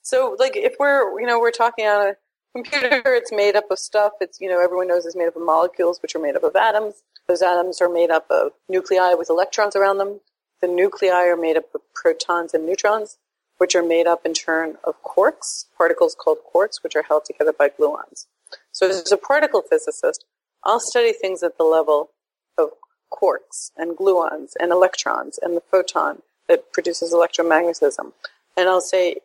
So, 0.06 0.36
like, 0.38 0.56
if 0.56 0.76
we're 0.80 1.20
you 1.20 1.26
know 1.26 1.40
we're 1.40 1.50
talking 1.50 1.88
on 1.88 2.10
a 2.10 2.16
computer, 2.54 3.02
it's 3.06 3.32
made 3.32 3.56
up 3.56 3.72
of 3.72 3.80
stuff. 3.80 4.14
It's 4.22 4.40
you 4.40 4.48
know 4.48 4.64
everyone 4.64 4.88
knows 4.88 5.04
it's 5.06 5.16
made 5.16 5.28
up 5.28 5.36
of 5.36 5.42
molecules, 5.42 6.00
which 6.02 6.16
are 6.16 6.20
made 6.20 6.36
up 6.36 6.44
of 6.44 6.56
atoms. 6.56 7.02
Those 7.28 7.42
atoms 7.42 7.82
are 7.82 7.90
made 7.90 8.12
up 8.12 8.28
of 8.30 8.52
nuclei 8.70 9.16
with 9.16 9.32
electrons 9.32 9.76
around 9.76 9.98
them. 9.98 10.20
The 10.62 10.68
nuclei 10.68 11.26
are 11.26 11.36
made 11.36 11.58
up 11.58 11.74
of 11.74 11.82
protons 11.96 12.54
and 12.54 12.68
neutrons, 12.68 13.18
which 13.58 13.76
are 13.76 13.82
made 13.82 14.06
up 14.06 14.28
in 14.28 14.36
turn 14.36 14.78
of 14.84 14.94
quarks, 15.02 15.66
particles 15.76 16.16
called 16.16 16.38
quarks, 16.54 16.84
which 16.84 16.96
are 16.96 17.02
held 17.02 17.26
together 17.26 17.52
by 17.52 17.70
gluons. 17.70 18.28
So, 18.72 18.88
as 18.88 19.12
a 19.12 19.18
particle 19.18 19.64
physicist, 19.64 20.24
I'll 20.64 20.80
study 20.80 21.14
things 21.14 21.42
at 21.42 21.58
the 21.58 21.64
level 21.64 22.12
of 22.60 22.74
quarks 23.12 23.72
and 23.76 23.98
gluons 23.98 24.52
and 24.60 24.72
electrons 24.72 25.40
and 25.42 25.58
the 25.58 25.62
photon 25.62 26.22
that 26.48 26.72
produces 26.72 27.12
electromagnetism. 27.12 28.12
And 28.56 28.70
I'll 28.70 28.82
say, 28.82 29.18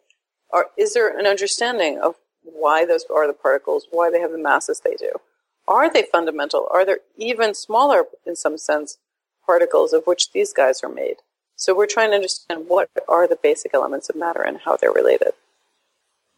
are, 0.52 0.66
is 0.76 0.95
there 0.95 1.16
an 1.16 1.26
understanding 1.26 1.99
of 1.99 2.16
why 2.42 2.85
those 2.85 3.04
are 3.14 3.26
the 3.26 3.33
particles, 3.33 3.87
why 3.90 4.11
they 4.11 4.21
have 4.21 4.33
the 4.33 4.38
masses 4.38 4.80
they 4.80 4.97
do? 4.97 5.12
Are 5.69 5.92
they 5.92 6.02
fundamental? 6.02 6.66
Are 6.71 6.85
there 6.85 7.00
even 7.16 7.54
smaller, 7.54 8.04
in 8.26 8.35
some 8.37 8.59
sense, 8.59 8.99
particles 9.47 9.92
of 9.92 10.04
which 10.07 10.33
these 10.33 10.52
guys 10.52 10.83
are 10.83 10.88
made? 10.88 11.16
So 11.57 11.75
we're 11.75 11.87
trying 11.87 12.11
to 12.11 12.16
understand 12.16 12.69
what 12.69 12.88
are 13.09 13.28
the 13.28 13.37
basic 13.37 13.75
elements 13.75 14.09
of 14.09 14.16
matter 14.16 14.42
and 14.42 14.59
how 14.64 14.76
they're 14.76 14.90
related. 14.90 15.33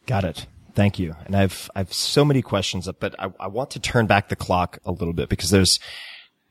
Got 0.05 0.25
it. 0.25 0.45
Thank 0.75 0.99
you. 0.99 1.15
And 1.25 1.35
I've 1.35 1.69
I've 1.75 1.93
so 1.93 2.25
many 2.25 2.41
questions, 2.41 2.89
but 2.99 3.15
I, 3.19 3.31
I 3.39 3.47
want 3.47 3.71
to 3.71 3.79
turn 3.79 4.05
back 4.07 4.29
the 4.29 4.35
clock 4.35 4.79
a 4.85 4.91
little 4.91 5.13
bit 5.13 5.29
because 5.29 5.49
there's 5.49 5.79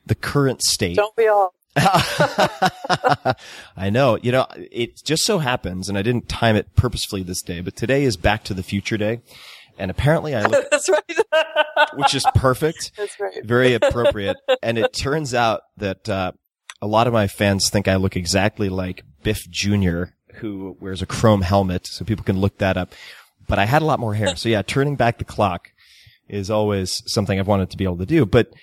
the 0.05 0.15
current 0.15 0.61
state. 0.61 0.95
Don't 0.95 1.15
we 1.17 1.27
all? 1.27 1.53
I 3.75 3.89
know. 3.91 4.17
You 4.21 4.31
know, 4.31 4.47
it 4.55 5.03
just 5.03 5.23
so 5.23 5.39
happens, 5.39 5.89
and 5.89 5.97
I 5.97 6.01
didn't 6.01 6.29
time 6.29 6.55
it 6.55 6.75
purposefully 6.75 7.23
this 7.23 7.41
day, 7.41 7.61
but 7.61 7.75
today 7.75 8.03
is 8.03 8.17
Back 8.17 8.43
to 8.45 8.53
the 8.53 8.63
Future 8.63 8.97
Day, 8.97 9.21
and 9.77 9.89
apparently 9.89 10.35
I 10.35 10.45
look, 10.45 10.65
That's 10.71 10.89
right. 10.89 11.03
which 11.95 12.13
is 12.13 12.25
perfect, 12.35 12.91
That's 12.97 13.19
right. 13.19 13.43
very 13.43 13.73
appropriate. 13.73 14.37
And 14.61 14.77
it 14.77 14.93
turns 14.93 15.33
out 15.33 15.61
that 15.77 16.07
uh, 16.07 16.33
a 16.81 16.87
lot 16.87 17.07
of 17.07 17.13
my 17.13 17.27
fans 17.27 17.69
think 17.69 17.87
I 17.87 17.95
look 17.95 18.15
exactly 18.15 18.69
like 18.69 19.03
Biff 19.23 19.49
Jr., 19.49 20.03
who 20.35 20.77
wears 20.79 21.01
a 21.01 21.05
chrome 21.07 21.41
helmet, 21.41 21.87
so 21.87 22.05
people 22.05 22.25
can 22.25 22.39
look 22.39 22.59
that 22.59 22.77
up. 22.77 22.93
But 23.47 23.59
I 23.59 23.65
had 23.65 23.81
a 23.81 23.85
lot 23.85 23.99
more 23.99 24.13
hair, 24.13 24.35
so 24.35 24.47
yeah, 24.49 24.61
turning 24.61 24.95
back 24.95 25.17
the 25.17 25.25
clock 25.25 25.71
is 26.29 26.49
always 26.49 27.03
something 27.07 27.39
I've 27.39 27.47
wanted 27.47 27.69
to 27.71 27.77
be 27.77 27.83
able 27.83 27.97
to 27.97 28.05
do. 28.05 28.25
But 28.25 28.53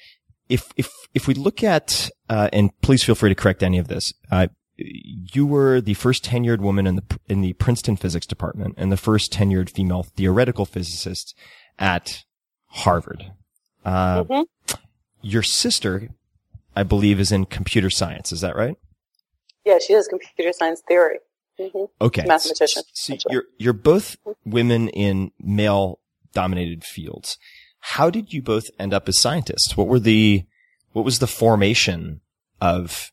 if 0.50 0.71
if 0.76 0.90
if 1.14 1.26
we 1.26 1.35
look 1.35 1.62
at 1.64 2.11
uh, 2.28 2.49
and 2.52 2.71
please 2.83 3.02
feel 3.02 3.14
free 3.14 3.30
to 3.30 3.35
correct 3.35 3.62
any 3.62 3.78
of 3.78 3.88
this. 3.88 4.12
Uh, 4.30 4.49
you 4.76 5.45
were 5.47 5.80
the 5.80 5.92
first 5.95 6.25
tenured 6.25 6.61
woman 6.61 6.87
in 6.87 6.97
the 6.97 7.04
in 7.28 7.40
the 7.42 7.52
Princeton 7.54 7.97
physics 7.97 8.26
department 8.26 8.75
and 8.78 8.90
the 8.90 8.97
first 8.97 9.33
tenured 9.33 9.69
female 9.71 10.02
theoretical 10.02 10.64
physicist 10.66 11.35
at 11.78 12.25
Harvard. 12.66 13.33
Uh, 13.85 14.25
Mhm. 14.25 14.47
Your 15.23 15.42
sister, 15.42 16.09
I 16.75 16.83
believe, 16.83 17.21
is 17.21 17.30
in 17.30 17.45
computer 17.45 17.90
science. 17.90 18.33
Is 18.33 18.40
that 18.40 18.57
right? 18.57 18.76
Yeah, 19.66 19.78
she 19.78 19.92
does 19.92 20.09
computer 20.09 20.52
science 20.52 20.80
theory. 20.88 21.19
hmm 21.59 21.85
Okay, 22.00 22.25
Mathematician, 22.26 22.83
So 22.95 23.12
essentially. 23.12 23.35
you're 23.35 23.45
you're 23.59 23.73
both 23.75 24.16
women 24.47 24.88
in 24.88 25.33
male 25.38 26.00
dominated 26.33 26.85
fields. 26.85 27.37
How 27.80 28.10
did 28.10 28.32
you 28.32 28.42
both 28.42 28.70
end 28.78 28.94
up 28.94 29.08
as 29.08 29.18
scientists? 29.18 29.76
What 29.76 29.88
were 29.88 29.99
the 29.99 30.44
what 30.92 31.04
was 31.04 31.18
the 31.18 31.26
formation 31.26 32.20
of 32.60 33.10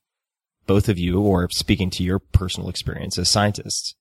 both 0.65 0.89
of 0.89 0.97
you, 0.97 1.21
or 1.21 1.50
speaking 1.50 1.89
to 1.91 2.03
your 2.03 2.19
personal 2.19 2.69
experience 2.69 3.17
as 3.17 3.29
scientists? 3.29 3.95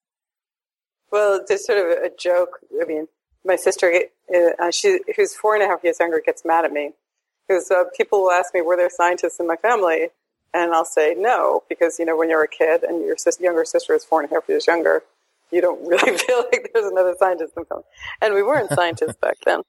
Well, 1.12 1.40
there's 1.46 1.64
sort 1.64 1.78
of 1.78 2.02
a 2.02 2.10
joke. 2.18 2.58
I 2.80 2.84
mean, 2.84 3.06
my 3.44 3.56
sister, 3.56 3.92
uh, 4.34 4.70
she, 4.72 4.98
who's 5.14 5.34
four 5.36 5.54
and 5.54 5.62
a 5.62 5.66
half 5.66 5.84
years 5.84 6.00
younger, 6.00 6.20
gets 6.24 6.44
mad 6.44 6.64
at 6.64 6.72
me 6.72 6.92
because 7.46 7.70
uh, 7.70 7.84
people 7.96 8.22
will 8.22 8.32
ask 8.32 8.52
me, 8.52 8.60
"Were 8.60 8.76
there 8.76 8.90
scientists 8.90 9.38
in 9.38 9.46
my 9.46 9.56
family?" 9.56 10.08
And 10.52 10.72
I'll 10.72 10.84
say 10.84 11.14
no, 11.16 11.64
because 11.68 11.98
you 11.98 12.04
know, 12.04 12.16
when 12.16 12.30
you're 12.30 12.42
a 12.42 12.48
kid 12.48 12.82
and 12.82 13.04
your 13.04 13.16
sis- 13.16 13.40
younger 13.40 13.64
sister 13.64 13.94
is 13.94 14.04
four 14.04 14.22
and 14.22 14.30
a 14.30 14.34
half 14.34 14.48
years 14.48 14.66
younger, 14.66 15.02
you 15.50 15.60
don't 15.60 15.80
really 15.86 16.18
feel 16.18 16.44
like 16.52 16.70
there's 16.72 16.90
another 16.90 17.14
scientist 17.18 17.52
in 17.56 17.62
the 17.62 17.66
family. 17.66 17.84
And 18.20 18.34
we 18.34 18.42
weren't 18.42 18.70
scientists 18.70 19.16
back 19.20 19.36
then. 19.44 19.62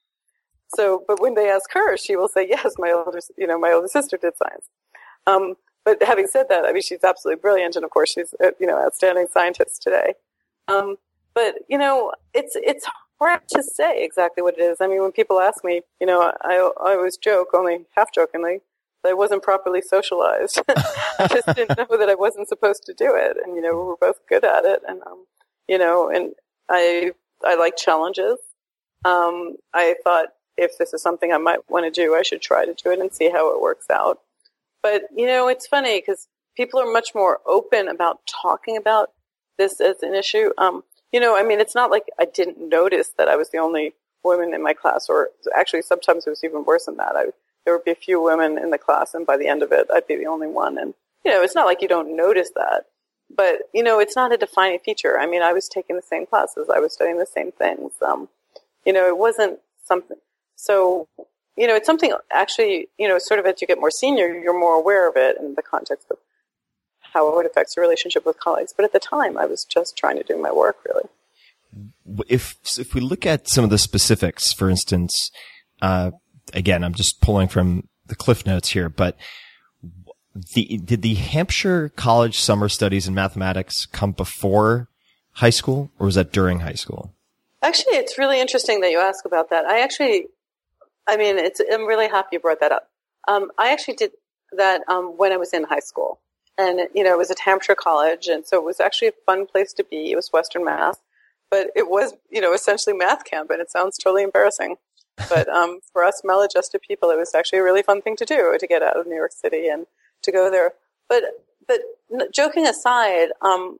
So, 0.75 1.03
but 1.07 1.21
when 1.21 1.35
they 1.35 1.49
ask 1.49 1.71
her, 1.73 1.97
she 1.97 2.15
will 2.15 2.27
say, 2.27 2.47
"Yes, 2.47 2.73
my 2.77 2.91
older, 2.91 3.19
you 3.37 3.47
know, 3.47 3.59
my 3.59 3.71
older 3.71 3.87
sister 3.87 4.17
did 4.17 4.33
science." 4.37 4.67
Um, 5.25 5.55
but 5.85 6.03
having 6.03 6.27
said 6.27 6.47
that, 6.49 6.65
I 6.65 6.73
mean, 6.73 6.81
she's 6.81 7.03
absolutely 7.03 7.41
brilliant, 7.41 7.75
and 7.75 7.85
of 7.85 7.91
course, 7.91 8.11
she's 8.11 8.33
uh, 8.43 8.51
you 8.59 8.67
know, 8.67 8.77
outstanding 8.77 9.27
scientist 9.31 9.81
today. 9.81 10.15
Um, 10.67 10.97
but 11.33 11.55
you 11.69 11.77
know, 11.77 12.11
it's 12.33 12.55
it's 12.55 12.85
hard 13.19 13.41
to 13.49 13.63
say 13.63 14.03
exactly 14.03 14.43
what 14.43 14.57
it 14.57 14.61
is. 14.61 14.77
I 14.81 14.87
mean, 14.87 15.01
when 15.01 15.11
people 15.11 15.39
ask 15.39 15.63
me, 15.63 15.81
you 16.01 16.07
know, 16.07 16.33
I 16.41 16.71
I 16.81 16.95
always 16.95 17.17
joke, 17.17 17.49
only 17.53 17.85
half 17.95 18.13
jokingly, 18.13 18.61
that 19.03 19.09
I 19.11 19.13
wasn't 19.13 19.43
properly 19.43 19.81
socialized. 19.81 20.61
I 21.19 21.27
just 21.27 21.47
didn't 21.55 21.77
know 21.77 21.97
that 21.97 22.09
I 22.09 22.15
wasn't 22.15 22.49
supposed 22.49 22.83
to 22.85 22.93
do 22.93 23.15
it, 23.15 23.37
and 23.43 23.55
you 23.55 23.61
know, 23.61 23.71
we 23.77 23.83
were 23.83 23.97
both 23.99 24.19
good 24.27 24.43
at 24.43 24.65
it, 24.65 24.81
and 24.87 25.01
um, 25.07 25.25
you 25.67 25.77
know, 25.77 26.09
and 26.09 26.33
I 26.69 27.11
I 27.43 27.55
like 27.55 27.77
challenges. 27.77 28.37
Um, 29.05 29.55
I 29.73 29.95
thought 30.03 30.29
if 30.57 30.77
this 30.77 30.93
is 30.93 31.01
something 31.01 31.31
I 31.31 31.37
might 31.37 31.69
want 31.69 31.85
to 31.85 31.91
do, 31.91 32.15
I 32.15 32.23
should 32.23 32.41
try 32.41 32.65
to 32.65 32.73
do 32.73 32.91
it 32.91 32.99
and 32.99 33.13
see 33.13 33.29
how 33.29 33.53
it 33.53 33.61
works 33.61 33.89
out. 33.89 34.19
But 34.81 35.03
you 35.15 35.27
know, 35.27 35.47
it's 35.47 35.67
funny 35.67 35.99
because 35.99 36.27
people 36.55 36.79
are 36.79 36.91
much 36.91 37.13
more 37.13 37.39
open 37.45 37.87
about 37.87 38.19
talking 38.27 38.77
about 38.77 39.11
this 39.57 39.79
as 39.79 40.01
an 40.03 40.13
issue. 40.13 40.51
Um, 40.57 40.83
you 41.11 41.19
know, 41.19 41.37
I 41.37 41.43
mean, 41.43 41.59
it's 41.59 41.75
not 41.75 41.91
like 41.91 42.05
I 42.19 42.25
didn't 42.25 42.69
notice 42.69 43.11
that 43.17 43.27
I 43.27 43.35
was 43.35 43.49
the 43.49 43.57
only 43.59 43.93
woman 44.23 44.53
in 44.53 44.61
my 44.61 44.73
class, 44.73 45.07
or 45.09 45.29
actually, 45.55 45.81
sometimes 45.83 46.25
it 46.27 46.29
was 46.29 46.43
even 46.43 46.65
worse 46.65 46.85
than 46.85 46.97
that. 46.97 47.15
I, 47.15 47.25
there 47.65 47.75
would 47.75 47.85
be 47.85 47.91
a 47.91 47.95
few 47.95 48.21
women 48.21 48.57
in 48.57 48.71
the 48.71 48.77
class, 48.77 49.13
and 49.13 49.25
by 49.25 49.37
the 49.37 49.47
end 49.47 49.63
of 49.63 49.71
it, 49.71 49.87
I'd 49.93 50.07
be 50.07 50.17
the 50.17 50.25
only 50.25 50.47
one. 50.47 50.77
And 50.77 50.93
you 51.23 51.31
know, 51.31 51.41
it's 51.41 51.55
not 51.55 51.65
like 51.65 51.81
you 51.81 51.87
don't 51.87 52.15
notice 52.15 52.51
that, 52.55 52.85
but 53.33 53.63
you 53.73 53.83
know, 53.83 53.99
it's 53.99 54.15
not 54.15 54.33
a 54.33 54.37
defining 54.37 54.79
feature. 54.79 55.19
I 55.19 55.27
mean, 55.27 55.41
I 55.41 55.53
was 55.53 55.67
taking 55.67 55.95
the 55.95 56.01
same 56.01 56.25
classes, 56.25 56.69
I 56.73 56.79
was 56.79 56.93
studying 56.93 57.17
the 57.17 57.25
same 57.25 57.51
things. 57.51 57.93
Um, 58.01 58.29
you 58.85 58.93
know, 58.93 59.07
it 59.07 59.17
wasn't 59.17 59.59
something. 59.83 60.17
So, 60.57 61.07
you 61.55 61.67
know, 61.67 61.75
it's 61.75 61.85
something 61.85 62.13
actually, 62.31 62.89
you 62.97 63.07
know, 63.07 63.17
sort 63.19 63.39
of 63.39 63.45
as 63.45 63.61
you 63.61 63.67
get 63.67 63.79
more 63.79 63.91
senior, 63.91 64.27
you're 64.27 64.59
more 64.59 64.75
aware 64.75 65.07
of 65.07 65.15
it 65.15 65.37
in 65.39 65.55
the 65.55 65.61
context 65.61 66.07
of 66.11 66.17
how 67.13 67.39
it 67.39 67.45
affects 67.45 67.75
your 67.75 67.83
relationship 67.83 68.25
with 68.25 68.39
colleagues. 68.39 68.73
But 68.75 68.83
at 68.83 68.91
the 68.91 68.99
time, 68.99 69.37
I 69.37 69.45
was 69.45 69.63
just 69.63 69.95
trying 69.95 70.17
to 70.17 70.23
do 70.23 70.37
my 70.37 70.51
work, 70.51 70.77
really. 70.85 71.05
If 72.27 72.57
if 72.77 72.93
we 72.93 73.01
look 73.01 73.25
at 73.25 73.47
some 73.47 73.63
of 73.63 73.69
the 73.69 73.77
specifics, 73.77 74.51
for 74.51 74.69
instance, 74.69 75.31
uh, 75.81 76.11
again, 76.53 76.83
I'm 76.83 76.93
just 76.93 77.21
pulling 77.21 77.47
from 77.47 77.87
the 78.07 78.15
cliff 78.15 78.45
notes 78.45 78.69
here, 78.69 78.89
but 78.89 79.17
the 80.55 80.77
did 80.77 81.01
the 81.01 81.15
Hampshire 81.15 81.89
College 81.89 82.39
Summer 82.39 82.69
Studies 82.69 83.07
in 83.07 83.13
Mathematics 83.13 83.85
come 83.85 84.11
before 84.11 84.89
high 85.33 85.49
school, 85.51 85.91
or 85.99 86.05
was 86.05 86.15
that 86.15 86.31
during 86.31 86.61
high 86.61 86.73
school? 86.73 87.13
Actually, 87.61 87.97
it's 87.97 88.17
really 88.17 88.39
interesting 88.39 88.81
that 88.81 88.91
you 88.91 88.99
ask 88.99 89.25
about 89.25 89.49
that. 89.49 89.65
I 89.65 89.81
actually, 89.81 90.27
I 91.07 91.17
mean, 91.17 91.37
it's 91.37 91.61
I'm 91.71 91.85
really 91.85 92.07
happy 92.07 92.29
you 92.33 92.39
brought 92.39 92.59
that 92.59 92.71
up. 92.71 92.89
Um, 93.27 93.51
I 93.57 93.71
actually 93.71 93.95
did 93.95 94.11
that 94.51 94.81
um, 94.87 95.17
when 95.17 95.31
I 95.31 95.37
was 95.37 95.53
in 95.53 95.63
high 95.63 95.79
school, 95.79 96.19
and 96.57 96.81
you 96.93 97.03
know, 97.03 97.13
it 97.13 97.17
was 97.17 97.31
at 97.31 97.39
Hampshire 97.39 97.75
College, 97.75 98.27
and 98.27 98.45
so 98.45 98.57
it 98.57 98.63
was 98.63 98.79
actually 98.79 99.09
a 99.09 99.13
fun 99.25 99.45
place 99.45 99.73
to 99.73 99.83
be. 99.83 100.11
It 100.11 100.15
was 100.15 100.29
Western 100.33 100.65
Mass, 100.65 100.97
but 101.49 101.67
it 101.75 101.89
was 101.89 102.13
you 102.29 102.41
know 102.41 102.53
essentially 102.53 102.95
math 102.95 103.23
camp, 103.25 103.49
and 103.49 103.61
it 103.61 103.71
sounds 103.71 103.97
totally 103.97 104.23
embarrassing. 104.23 104.75
But 105.29 105.47
um, 105.57 105.79
for 105.91 106.03
us 106.03 106.21
maladjusted 106.23 106.81
people, 106.81 107.09
it 107.09 107.17
was 107.17 107.33
actually 107.33 107.59
a 107.59 107.63
really 107.63 107.83
fun 107.83 108.01
thing 108.01 108.15
to 108.17 108.25
do 108.25 108.55
to 108.59 108.67
get 108.67 108.83
out 108.83 108.97
of 108.99 109.07
New 109.07 109.15
York 109.15 109.31
City 109.31 109.67
and 109.67 109.87
to 110.23 110.31
go 110.31 110.51
there. 110.51 110.73
But 111.09 111.23
but 111.67 111.81
joking 112.33 112.65
aside, 112.65 113.29
um, 113.41 113.77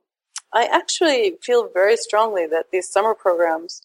I 0.52 0.64
actually 0.64 1.36
feel 1.42 1.68
very 1.72 1.96
strongly 1.96 2.46
that 2.46 2.66
these 2.72 2.90
summer 2.90 3.14
programs 3.14 3.82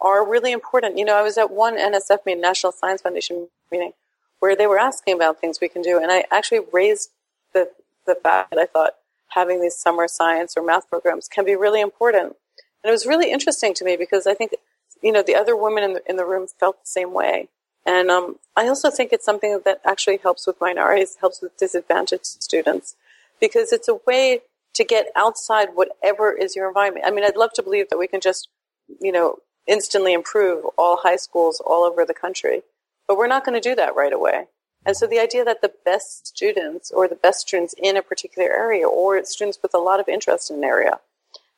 are 0.00 0.28
really 0.28 0.52
important. 0.52 0.98
You 0.98 1.04
know, 1.04 1.16
I 1.16 1.22
was 1.22 1.38
at 1.38 1.50
one 1.50 1.76
NSF 1.76 2.26
meeting, 2.26 2.42
National 2.42 2.72
Science 2.72 3.02
Foundation 3.02 3.48
meeting, 3.70 3.92
where 4.40 4.56
they 4.56 4.66
were 4.66 4.78
asking 4.78 5.14
about 5.14 5.40
things 5.40 5.58
we 5.60 5.68
can 5.68 5.82
do, 5.82 5.98
and 5.98 6.10
I 6.10 6.24
actually 6.30 6.60
raised 6.72 7.10
the 7.52 7.70
the 8.06 8.14
fact 8.14 8.50
that 8.50 8.58
I 8.58 8.66
thought 8.66 8.94
having 9.28 9.60
these 9.60 9.76
summer 9.76 10.06
science 10.08 10.54
or 10.56 10.64
math 10.64 10.88
programs 10.88 11.28
can 11.28 11.44
be 11.44 11.56
really 11.56 11.80
important. 11.80 12.36
And 12.82 12.88
it 12.88 12.90
was 12.90 13.06
really 13.06 13.32
interesting 13.32 13.74
to 13.74 13.84
me 13.84 13.96
because 13.96 14.26
I 14.26 14.34
think, 14.34 14.54
you 15.02 15.12
know, 15.12 15.22
the 15.22 15.34
other 15.34 15.56
women 15.56 15.82
in 15.82 15.92
the, 15.94 16.02
in 16.08 16.16
the 16.16 16.24
room 16.24 16.46
felt 16.46 16.80
the 16.80 16.86
same 16.86 17.12
way. 17.12 17.48
And 17.86 18.10
um, 18.10 18.36
I 18.56 18.68
also 18.68 18.90
think 18.90 19.12
it's 19.12 19.24
something 19.24 19.60
that 19.64 19.80
actually 19.84 20.18
helps 20.18 20.46
with 20.46 20.60
minorities, 20.60 21.16
helps 21.20 21.42
with 21.42 21.56
disadvantaged 21.56 22.26
students, 22.26 22.96
because 23.40 23.72
it's 23.72 23.88
a 23.88 24.00
way 24.06 24.42
to 24.74 24.84
get 24.84 25.06
outside 25.14 25.68
whatever 25.74 26.32
is 26.32 26.56
your 26.56 26.68
environment. 26.68 27.06
I 27.06 27.10
mean, 27.10 27.24
I'd 27.24 27.36
love 27.36 27.52
to 27.54 27.62
believe 27.62 27.90
that 27.90 27.98
we 27.98 28.08
can 28.08 28.20
just, 28.20 28.48
you 29.00 29.12
know, 29.12 29.38
instantly 29.66 30.12
improve 30.12 30.64
all 30.76 30.98
high 30.98 31.16
schools 31.16 31.60
all 31.64 31.84
over 31.84 32.04
the 32.04 32.14
country, 32.14 32.62
but 33.08 33.16
we're 33.16 33.26
not 33.26 33.44
going 33.44 33.60
to 33.60 33.68
do 33.68 33.74
that 33.74 33.96
right 33.96 34.12
away. 34.12 34.46
And 34.86 34.96
so 34.96 35.06
the 35.06 35.18
idea 35.18 35.44
that 35.44 35.62
the 35.62 35.72
best 35.84 36.26
students 36.26 36.90
or 36.90 37.08
the 37.08 37.14
best 37.14 37.40
students 37.40 37.74
in 37.78 37.96
a 37.96 38.02
particular 38.02 38.50
area 38.50 38.86
or 38.86 39.22
students 39.24 39.58
with 39.62 39.74
a 39.74 39.78
lot 39.78 40.00
of 40.00 40.08
interest 40.08 40.50
in 40.50 40.58
an 40.58 40.64
area 40.64 41.00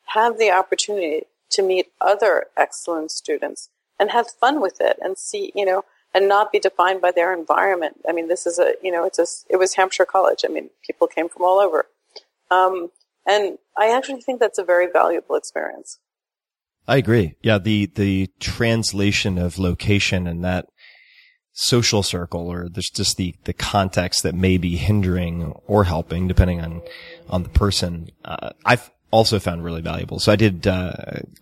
have 0.07 0.37
the 0.37 0.51
opportunity 0.51 1.23
to 1.49 1.61
meet 1.61 1.91
other 1.99 2.45
excellent 2.55 3.11
students 3.11 3.69
and 3.99 4.11
have 4.11 4.29
fun 4.29 4.61
with 4.61 4.79
it 4.79 4.97
and 5.01 5.17
see, 5.17 5.51
you 5.55 5.65
know, 5.65 5.83
and 6.13 6.27
not 6.27 6.51
be 6.51 6.59
defined 6.59 7.01
by 7.01 7.11
their 7.11 7.33
environment. 7.33 8.01
I 8.07 8.13
mean, 8.13 8.27
this 8.27 8.45
is 8.45 8.59
a, 8.59 8.73
you 8.81 8.91
know, 8.91 9.03
it's 9.03 9.19
a, 9.19 9.27
it 9.49 9.57
was 9.57 9.75
Hampshire 9.75 10.05
College. 10.05 10.45
I 10.45 10.51
mean, 10.51 10.69
people 10.85 11.07
came 11.07 11.27
from 11.27 11.43
all 11.43 11.59
over. 11.59 11.85
Um, 12.49 12.91
and 13.25 13.57
I 13.77 13.89
actually 13.91 14.21
think 14.21 14.39
that's 14.39 14.57
a 14.57 14.63
very 14.63 14.87
valuable 14.91 15.35
experience. 15.35 15.99
I 16.87 16.97
agree. 16.97 17.35
Yeah. 17.41 17.57
The, 17.57 17.87
the 17.95 18.29
translation 18.39 19.37
of 19.37 19.59
location 19.59 20.27
and 20.27 20.43
that 20.43 20.67
social 21.53 22.03
circle 22.03 22.47
or 22.47 22.69
there's 22.69 22.89
just 22.89 23.17
the, 23.17 23.35
the 23.45 23.53
context 23.53 24.23
that 24.23 24.35
may 24.35 24.57
be 24.57 24.77
hindering 24.77 25.53
or 25.65 25.85
helping 25.85 26.27
depending 26.27 26.61
on, 26.61 26.81
on 27.29 27.43
the 27.43 27.49
person. 27.49 28.09
Uh, 28.23 28.51
I've 28.63 28.91
also 29.11 29.39
found 29.39 29.63
really 29.63 29.81
valuable. 29.81 30.19
So 30.19 30.31
I 30.31 30.35
did, 30.35 30.67
uh, 30.67 30.93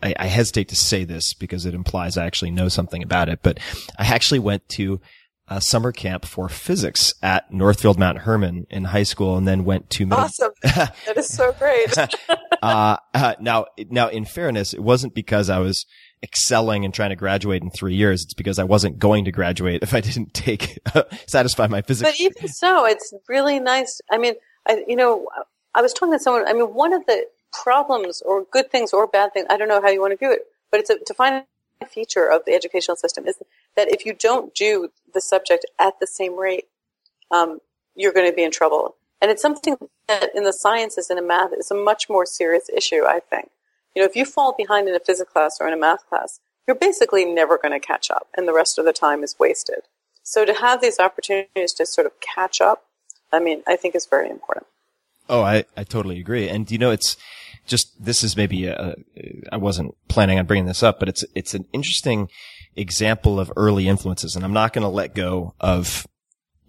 I, 0.01 0.15
I, 0.17 0.27
hesitate 0.27 0.69
to 0.69 0.75
say 0.75 1.03
this 1.03 1.33
because 1.33 1.65
it 1.65 1.73
implies 1.73 2.17
I 2.17 2.25
actually 2.25 2.51
know 2.51 2.69
something 2.69 3.03
about 3.03 3.27
it, 3.27 3.39
but 3.41 3.59
I 3.99 4.05
actually 4.05 4.39
went 4.39 4.67
to 4.69 5.01
a 5.47 5.61
summer 5.61 5.91
camp 5.91 6.25
for 6.25 6.49
physics 6.49 7.13
at 7.21 7.51
Northfield 7.51 7.99
Mount 7.99 8.19
Hermon 8.19 8.65
in 8.69 8.85
high 8.85 9.03
school 9.03 9.37
and 9.37 9.47
then 9.47 9.63
went 9.63 9.89
to, 9.91 10.09
awesome. 10.11 10.51
that 10.63 11.13
is 11.15 11.27
so 11.27 11.51
great. 11.53 11.95
uh, 12.63 12.97
uh, 13.13 13.35
now, 13.39 13.67
now 13.89 14.09
in 14.09 14.25
fairness, 14.25 14.73
it 14.73 14.81
wasn't 14.81 15.13
because 15.13 15.49
I 15.49 15.59
was, 15.59 15.85
excelling 16.25 16.85
and 16.85 16.93
trying 16.93 17.11
to 17.11 17.15
graduate 17.15 17.61
in 17.61 17.69
three 17.69 17.93
years. 17.93 18.23
It's 18.23 18.33
because 18.33 18.57
I 18.57 18.63
wasn't 18.63 18.97
going 18.97 19.25
to 19.25 19.31
graduate 19.31 19.83
if 19.83 19.93
I 19.93 20.01
didn't 20.01 20.33
take, 20.33 20.79
satisfy 21.27 21.67
my 21.67 21.81
physics. 21.83 22.09
But 22.09 22.19
even 22.19 22.47
so, 22.47 22.85
it's 22.85 23.13
really 23.29 23.59
nice. 23.59 24.01
I 24.11 24.17
mean, 24.17 24.33
I, 24.67 24.83
you 24.87 24.95
know, 24.95 25.27
I 25.75 25.81
was 25.81 25.93
talking 25.93 26.13
to 26.13 26.19
someone, 26.19 26.47
I 26.47 26.53
mean, 26.53 26.73
one 26.73 26.93
of 26.93 27.05
the 27.05 27.25
problems 27.63 28.21
or 28.25 28.43
good 28.51 28.71
things 28.71 28.91
or 28.91 29.05
bad 29.07 29.33
things, 29.33 29.45
I 29.49 29.57
don't 29.57 29.67
know 29.67 29.81
how 29.81 29.89
you 29.89 30.01
want 30.01 30.11
to 30.13 30.17
view 30.17 30.31
it, 30.31 30.41
but 30.71 30.79
it's 30.79 30.89
a 30.89 30.97
defining 31.05 31.43
feature 31.89 32.25
of 32.31 32.43
the 32.45 32.53
educational 32.53 32.97
system 32.97 33.27
is 33.27 33.37
that 33.75 33.91
if 33.91 34.05
you 34.05 34.13
don't 34.13 34.53
do 34.55 34.89
the 35.15 35.21
subject 35.21 35.65
at 35.79 35.99
the 35.99 36.05
same 36.05 36.37
rate, 36.37 36.65
um, 37.31 37.59
you're 37.95 38.13
going 38.13 38.29
to 38.29 38.35
be 38.35 38.43
in 38.43 38.51
trouble. 38.51 38.95
And 39.21 39.31
it's 39.31 39.41
something 39.41 39.77
that 40.07 40.29
in 40.35 40.43
the 40.43 40.53
sciences 40.53 41.09
and 41.09 41.17
in 41.17 41.27
math 41.27 41.51
is 41.57 41.71
a 41.71 41.75
much 41.75 42.07
more 42.09 42.27
serious 42.27 42.69
issue, 42.69 43.05
I 43.05 43.19
think. 43.19 43.49
You 43.95 44.01
know, 44.01 44.05
if 44.05 44.15
you 44.15 44.25
fall 44.25 44.53
behind 44.55 44.87
in 44.87 44.93
a 44.93 44.99
physics 44.99 45.31
class 45.31 45.57
or 45.59 45.67
in 45.67 45.73
a 45.73 45.77
math 45.77 46.07
class, 46.07 46.39
you're 46.67 46.75
basically 46.75 47.25
never 47.25 47.57
going 47.57 47.71
to 47.71 47.79
catch 47.79 48.11
up 48.11 48.27
and 48.35 48.47
the 48.47 48.53
rest 48.53 48.77
of 48.77 48.85
the 48.85 48.93
time 48.93 49.23
is 49.23 49.35
wasted. 49.39 49.83
So 50.21 50.45
to 50.45 50.53
have 50.53 50.81
these 50.81 50.99
opportunities 50.99 51.73
to 51.73 51.85
sort 51.85 52.05
of 52.05 52.19
catch 52.19 52.59
up, 52.59 52.85
I 53.31 53.39
mean, 53.39 53.63
I 53.65 53.75
think 53.75 53.95
is 53.95 54.05
very 54.05 54.29
important. 54.29 54.67
Oh, 55.29 55.41
I, 55.41 55.65
I 55.77 55.83
totally 55.83 56.19
agree. 56.19 56.49
And 56.49 56.69
you 56.69 56.77
know, 56.77 56.91
it's 56.91 57.17
just, 57.65 57.91
this 58.03 58.23
is 58.23 58.35
maybe 58.35 58.69
I 58.69 59.57
wasn't 59.57 59.95
planning 60.07 60.37
on 60.39 60.45
bringing 60.45 60.65
this 60.65 60.83
up, 60.83 60.99
but 60.99 61.09
it's, 61.09 61.23
it's 61.33 61.53
an 61.53 61.65
interesting 61.73 62.29
example 62.75 63.39
of 63.39 63.51
early 63.55 63.87
influences. 63.87 64.35
And 64.35 64.43
I'm 64.43 64.53
not 64.53 64.73
going 64.73 64.83
to 64.83 64.89
let 64.89 65.15
go 65.15 65.53
of 65.59 66.07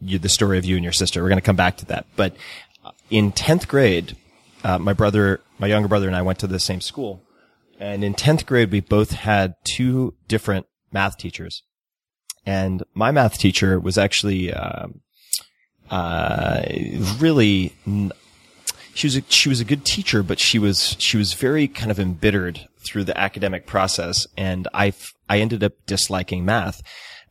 you, 0.01 0.19
the 0.19 0.29
story 0.29 0.59
of 0.59 0.65
you 0.65 0.77
and 0.77 0.85
your 0.85 0.93
sister. 0.93 1.23
We're 1.23 1.29
going 1.29 1.41
to 1.41 1.45
come 1.45 1.57
back 1.57 1.79
to 1.79 1.87
that. 1.87 2.07
But 2.17 2.37
in 3.11 3.33
10th 3.33 3.69
grade, 3.69 4.17
uh, 4.65 4.79
my 4.79 4.93
brother, 4.93 5.41
my 5.59 5.67
younger 5.67 5.89
brother 5.89 6.07
and 6.07 6.17
I 6.17 6.23
went 6.23 6.39
to 6.41 6.47
the 6.47 6.59
same 6.59 6.81
school. 6.81 7.23
And 7.79 8.03
in 8.03 8.15
10th 8.15 8.47
grade, 8.47 8.71
we 8.71 8.81
both 8.81 9.13
had 9.13 9.55
two 9.65 10.15
different 10.29 10.67
math 10.93 11.19
teachers. 11.19 11.63
And 12.45 12.83
my 12.95 13.11
math 13.11 13.39
teacher 13.39 13.79
was 13.79 13.99
actually, 13.99 14.53
uh, 14.53 14.87
uh, 15.91 16.63
really, 17.19 17.75
she 18.95 19.07
was 19.07 19.17
a, 19.17 19.23
she 19.29 19.49
was 19.49 19.61
a 19.61 19.65
good 19.65 19.85
teacher, 19.85 20.23
but 20.23 20.39
she 20.39 20.59
was, 20.59 20.97
she 20.99 21.17
was 21.17 21.35
very 21.35 21.69
kind 21.69 21.91
of 21.91 21.99
embittered 21.99 22.69
through 22.87 23.05
the 23.05 23.19
academic 23.19 23.67
process. 23.67 24.27
And 24.37 24.69
I, 24.73 24.93
I 25.29 25.39
ended 25.39 25.63
up 25.65 25.73
disliking 25.87 26.45
math 26.45 26.83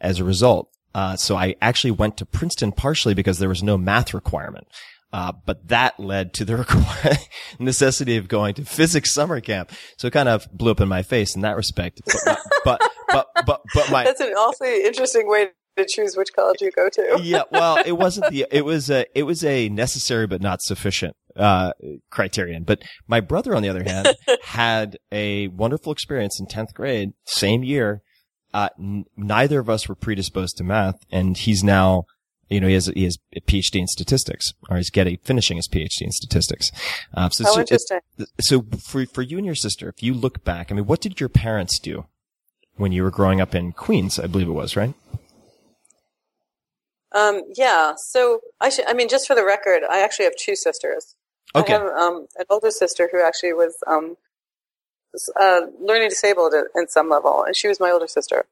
as 0.02 0.20
a 0.20 0.24
result. 0.24 0.70
Uh, 0.94 1.16
so 1.16 1.36
I 1.36 1.56
actually 1.62 1.92
went 1.92 2.18
to 2.18 2.26
Princeton 2.26 2.72
partially 2.72 3.14
because 3.14 3.40
there 3.40 3.50
was 3.50 3.64
no 3.64 3.78
math 3.78 4.14
requirement. 4.14 4.68
Uh, 5.12 5.32
but 5.46 5.68
that 5.70 5.98
led 6.00 6.34
to 6.34 6.44
the 6.44 7.20
necessity 7.60 8.18
of 8.18 8.28
going 8.28 8.54
to 8.54 8.66
physics 8.66 9.14
summer 9.14 9.40
camp. 9.40 9.72
So 9.98 10.08
it 10.08 10.12
kind 10.12 10.28
of 10.28 10.48
blew 10.52 10.72
up 10.72 10.82
in 10.82 10.90
my 10.90 11.04
face 11.04 11.36
in 11.36 11.42
that 11.42 11.56
respect. 11.56 12.02
But, 12.06 12.40
but, 12.66 12.82
but, 13.08 13.28
but, 13.46 13.62
but 13.74 13.92
my. 13.92 14.04
That's 14.06 14.20
an 14.20 14.34
awfully 14.34 14.84
interesting 14.84 15.30
way 15.30 15.50
to 15.78 15.86
choose 15.88 16.18
which 16.18 16.34
college 16.34 16.62
you 16.62 16.72
go 16.72 16.90
to. 16.90 17.20
yeah. 17.22 17.44
Well, 17.52 17.78
it 17.86 17.94
wasn't 17.94 18.30
the, 18.32 18.46
it 18.52 18.66
was 18.66 18.90
a, 18.90 19.06
it 19.18 19.24
was 19.24 19.44
a 19.44 19.70
necessary 19.70 20.28
but 20.28 20.42
not 20.42 20.62
sufficient, 20.62 21.16
uh, 21.36 21.74
criterion. 22.10 22.64
But 22.64 22.84
my 23.08 23.20
brother, 23.20 23.56
on 23.56 23.64
the 23.64 23.70
other 23.70 23.84
hand, 23.84 24.16
had 24.44 24.98
a 25.12 25.48
wonderful 25.50 25.92
experience 25.92 26.40
in 26.40 26.48
10th 26.48 26.74
grade, 26.74 27.14
same 27.26 27.64
year. 27.64 28.02
Uh, 28.54 28.70
n- 28.80 29.06
neither 29.18 29.60
of 29.60 29.70
us 29.70 29.90
were 29.90 29.96
predisposed 29.96 30.58
to 30.58 30.64
math 30.64 31.06
and 31.12 31.38
he's 31.38 31.64
now 31.64 32.06
you 32.50 32.62
know, 32.62 32.68
he 32.68 32.74
has, 32.74 32.88
he 32.88 33.06
has 33.06 33.18
a 33.36 33.42
PhD 33.42 33.80
in 33.80 33.88
statistics, 33.88 34.54
or 34.70 34.78
he's 34.78 34.92
getting, 34.92 35.18
finishing 35.24 35.58
his 35.58 35.68
PhD 35.68 36.02
in 36.02 36.12
statistics. 36.12 36.72
Uh, 37.14 37.30
so, 37.30 37.44
How 37.44 37.60
interesting. 37.60 38.00
It, 38.18 38.30
so 38.40 38.64
for, 38.86 39.06
for 39.08 39.22
you 39.22 39.38
and 39.38 39.46
your 39.46 39.56
sister, 39.56 39.90
if 39.90 40.04
you 40.04 40.14
look 40.14 40.44
back, 40.44 40.72
I 40.72 40.76
mean, 40.76 40.86
what 40.86 41.02
did 41.02 41.20
your 41.20 41.30
parents 41.30 41.80
do 41.80 42.06
when 42.76 42.92
you 42.92 43.04
were 43.04 43.12
growing 43.12 43.42
up 43.42 43.56
in 43.56 43.72
Queens? 43.72 44.20
I 44.20 44.28
believe 44.28 44.48
it 44.48 44.52
was, 44.52 44.76
right? 44.76 44.94
Um, 47.16 47.42
yeah. 47.56 47.94
So 47.98 48.42
I 48.60 48.70
should, 48.70 48.86
I 48.88 48.94
mean, 48.94 49.10
just 49.10 49.26
for 49.26 49.36
the 49.36 49.46
record, 49.46 49.84
I 49.90 50.02
actually 50.02 50.26
have 50.26 50.36
two 50.38 50.56
sisters. 50.56 51.15
Okay. 51.56 51.74
I 51.74 51.78
have, 51.78 51.88
um, 51.88 52.28
an 52.38 52.46
older 52.50 52.72
sister 52.72 53.10
who 53.12 53.24
actually 53.24 53.54
was, 53.54 53.78
um, 53.88 54.18
uh, 55.40 55.62
learning 55.80 56.10
disabled 56.10 56.54
at, 56.54 56.66
at 56.80 56.92
some 56.92 57.10
level, 57.10 57.44
and 57.44 57.56
she 57.56 57.68
was 57.68 57.80
my 57.80 57.92
older 57.92 58.08
sister. 58.08 58.46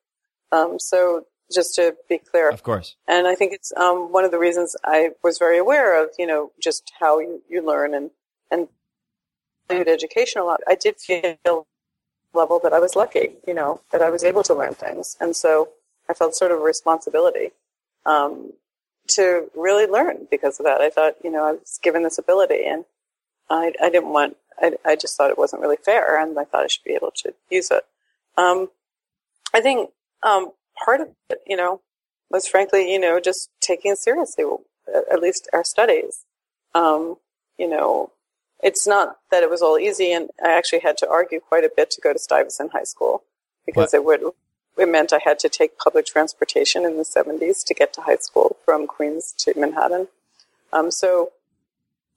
Um, 0.51 0.79
so 0.79 1.25
just 1.53 1.75
to 1.75 1.95
be 2.07 2.17
clear. 2.17 2.49
Of 2.49 2.63
course. 2.63 2.95
And 3.07 3.27
I 3.27 3.35
think 3.35 3.53
it's 3.53 3.73
um, 3.75 4.11
one 4.11 4.23
of 4.23 4.31
the 4.31 4.39
reasons 4.39 4.75
I 4.83 5.11
was 5.23 5.37
very 5.37 5.57
aware 5.57 6.01
of, 6.01 6.11
you 6.17 6.25
know, 6.25 6.51
just 6.61 6.91
how 6.99 7.19
you, 7.19 7.41
you 7.49 7.65
learn 7.65 7.93
and, 7.93 8.11
and 8.49 8.67
education 9.69 10.41
a 10.41 10.45
lot. 10.45 10.61
I 10.67 10.75
did 10.75 10.97
feel 10.97 11.67
level 12.33 12.59
that 12.63 12.73
I 12.73 12.79
was 12.79 12.95
lucky, 12.95 13.33
you 13.47 13.53
know, 13.53 13.81
that 13.91 14.01
I 14.01 14.09
was 14.09 14.23
able 14.23 14.43
to 14.43 14.53
learn 14.53 14.73
things. 14.73 15.17
And 15.19 15.35
so 15.35 15.69
I 16.09 16.13
felt 16.13 16.35
sort 16.35 16.51
of 16.51 16.59
a 16.59 16.63
responsibility 16.63 17.51
um, 18.05 18.53
to 19.09 19.49
really 19.55 19.85
learn 19.85 20.27
because 20.31 20.59
of 20.59 20.65
that. 20.65 20.81
I 20.81 20.89
thought, 20.89 21.15
you 21.23 21.31
know, 21.31 21.43
I 21.43 21.51
was 21.53 21.79
given 21.81 22.03
this 22.03 22.17
ability, 22.17 22.65
and 22.65 22.85
I, 23.49 23.73
I 23.81 23.89
didn't 23.89 24.09
want. 24.09 24.37
I, 24.61 24.73
I 24.85 24.95
just 24.95 25.17
thought 25.17 25.31
it 25.31 25.37
wasn't 25.37 25.61
really 25.61 25.77
fair, 25.77 26.19
and 26.21 26.37
I 26.37 26.43
thought 26.43 26.63
I 26.63 26.67
should 26.67 26.83
be 26.83 26.93
able 26.93 27.11
to 27.17 27.33
use 27.49 27.71
it. 27.71 27.83
Um, 28.37 28.69
I 29.53 29.61
think 29.61 29.91
um, 30.21 30.51
part 30.83 31.01
of 31.01 31.09
it, 31.29 31.41
you 31.45 31.55
know, 31.55 31.81
was 32.29 32.47
frankly, 32.47 32.91
you 32.91 32.99
know, 32.99 33.19
just 33.19 33.49
taking 33.59 33.95
seriously 33.95 34.45
at 35.11 35.21
least 35.21 35.47
our 35.53 35.63
studies. 35.63 36.25
Um, 36.75 37.17
you 37.57 37.67
know, 37.69 38.11
it's 38.61 38.87
not 38.87 39.17
that 39.31 39.43
it 39.43 39.49
was 39.49 39.61
all 39.61 39.77
easy, 39.77 40.11
and 40.11 40.29
I 40.43 40.53
actually 40.53 40.79
had 40.79 40.97
to 40.99 41.09
argue 41.09 41.39
quite 41.39 41.63
a 41.63 41.71
bit 41.75 41.91
to 41.91 42.01
go 42.01 42.13
to 42.13 42.19
Stuyvesant 42.19 42.71
High 42.71 42.83
School 42.83 43.23
because 43.65 43.93
What? 43.93 43.93
it 43.93 44.05
would 44.05 44.33
it 44.77 44.89
meant 44.89 45.13
I 45.13 45.19
had 45.23 45.39
to 45.39 45.49
take 45.49 45.77
public 45.77 46.05
transportation 46.05 46.83
in 46.85 46.97
the 46.97 47.03
70s 47.03 47.63
to 47.65 47.73
get 47.73 47.93
to 47.93 48.01
high 48.01 48.15
school 48.17 48.57
from 48.65 48.87
Queens 48.87 49.33
to 49.39 49.53
Manhattan. 49.57 50.07
Um, 50.71 50.89
so, 50.89 51.31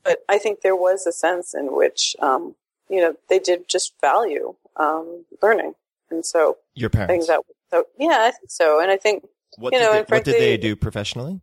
but 0.06 0.18
I 0.28 0.38
think 0.38 0.60
there 0.60 0.76
was 0.76 1.06
a 1.06 1.12
sense 1.12 1.54
in 1.54 1.74
which, 1.74 2.16
um, 2.20 2.54
you 2.88 3.00
know, 3.00 3.16
they 3.28 3.38
did 3.38 3.68
just 3.68 3.92
value 4.00 4.54
um, 4.76 5.24
learning, 5.42 5.74
and 6.10 6.24
so 6.24 6.58
Your 6.74 6.90
I 6.94 7.06
think 7.06 7.08
parents. 7.08 7.26
that, 7.26 7.40
that 7.72 7.84
yeah, 7.98 8.18
I 8.20 8.30
think 8.30 8.50
so, 8.50 8.80
and 8.80 8.90
I 8.90 8.96
think 8.96 9.26
what, 9.58 9.72
you 9.72 9.80
know, 9.80 9.92
they, 9.92 9.98
and 10.00 10.08
what 10.08 10.24
did 10.24 10.40
they 10.40 10.56
do 10.56 10.76
professionally? 10.76 11.40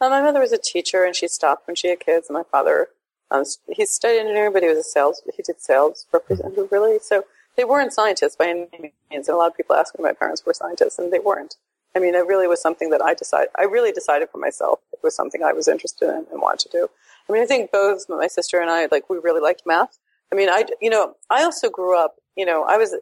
Uh, 0.00 0.08
my 0.08 0.22
mother 0.22 0.40
was 0.40 0.52
a 0.52 0.58
teacher, 0.58 1.04
and 1.04 1.14
she 1.14 1.28
stopped 1.28 1.66
when 1.66 1.76
she 1.76 1.88
had 1.88 2.00
kids. 2.00 2.28
And 2.28 2.34
my 2.34 2.44
father, 2.50 2.88
um, 3.30 3.44
he 3.68 3.84
studied 3.84 4.20
engineering, 4.20 4.52
but 4.52 4.62
he 4.62 4.68
was 4.68 4.78
a 4.78 4.82
sales. 4.82 5.22
He 5.36 5.42
did 5.42 5.60
sales 5.60 6.06
representative, 6.12 6.72
really. 6.72 6.98
So 7.00 7.24
they 7.56 7.64
weren't 7.64 7.92
scientists 7.92 8.36
by 8.36 8.48
any 8.48 8.68
means. 9.10 9.28
And 9.28 9.34
a 9.34 9.36
lot 9.36 9.50
of 9.50 9.56
people 9.56 9.76
ask 9.76 9.98
me, 9.98 10.02
my 10.02 10.12
parents 10.12 10.46
were 10.46 10.54
scientists, 10.54 10.98
and 10.98 11.12
they 11.12 11.18
weren't. 11.18 11.56
I 11.94 11.98
mean, 11.98 12.14
it 12.14 12.26
really 12.26 12.46
was 12.46 12.62
something 12.62 12.90
that 12.90 13.02
I 13.02 13.14
decided. 13.14 13.50
I 13.58 13.64
really 13.64 13.92
decided 13.92 14.30
for 14.30 14.38
myself. 14.38 14.78
It 14.92 15.00
was 15.02 15.14
something 15.14 15.42
I 15.42 15.52
was 15.52 15.68
interested 15.68 16.08
in 16.08 16.26
and 16.30 16.40
wanted 16.40 16.60
to 16.60 16.68
do. 16.70 16.88
I 17.28 17.32
mean, 17.32 17.42
I 17.42 17.46
think 17.46 17.70
both 17.70 18.08
my 18.08 18.26
sister 18.26 18.60
and 18.60 18.70
I, 18.70 18.88
like, 18.90 19.08
we 19.08 19.18
really 19.18 19.40
liked 19.40 19.62
math. 19.66 19.98
I 20.32 20.36
mean, 20.36 20.48
I, 20.48 20.64
you 20.80 20.90
know, 20.90 21.16
I 21.28 21.42
also 21.42 21.68
grew 21.68 21.98
up. 21.98 22.16
You 22.36 22.46
know, 22.46 22.64
I 22.64 22.76
was 22.76 22.96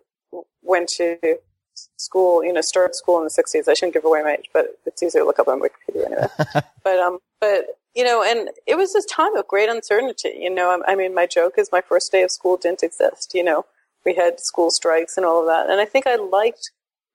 went 0.62 0.88
to 0.88 1.38
school, 1.96 2.44
you 2.44 2.52
know, 2.52 2.60
started 2.60 2.94
school 2.94 3.18
in 3.18 3.24
the 3.24 3.30
60s. 3.30 3.68
I 3.68 3.74
shouldn't 3.74 3.94
give 3.94 4.04
away 4.04 4.22
my 4.22 4.32
age, 4.32 4.50
but 4.52 4.78
it's 4.86 5.02
easy 5.02 5.18
to 5.18 5.24
look 5.24 5.38
up 5.38 5.48
on 5.48 5.60
Wikipedia 5.60 6.06
anyway. 6.06 6.26
but, 6.84 6.98
um, 6.98 7.18
but, 7.40 7.66
you 7.94 8.04
know, 8.04 8.22
and 8.22 8.50
it 8.66 8.76
was 8.76 8.92
this 8.92 9.06
time 9.06 9.36
of 9.36 9.46
great 9.46 9.68
uncertainty. 9.68 10.36
You 10.38 10.50
know, 10.50 10.70
I, 10.70 10.92
I 10.92 10.94
mean, 10.94 11.14
my 11.14 11.26
joke 11.26 11.54
is 11.58 11.70
my 11.72 11.80
first 11.80 12.12
day 12.12 12.22
of 12.22 12.30
school 12.30 12.56
didn't 12.56 12.82
exist. 12.82 13.32
You 13.34 13.44
know, 13.44 13.66
we 14.04 14.14
had 14.14 14.40
school 14.40 14.70
strikes 14.70 15.16
and 15.16 15.26
all 15.26 15.40
of 15.40 15.46
that. 15.46 15.70
And 15.70 15.80
I 15.80 15.84
think 15.84 16.06
I 16.06 16.16
liked, 16.16 16.70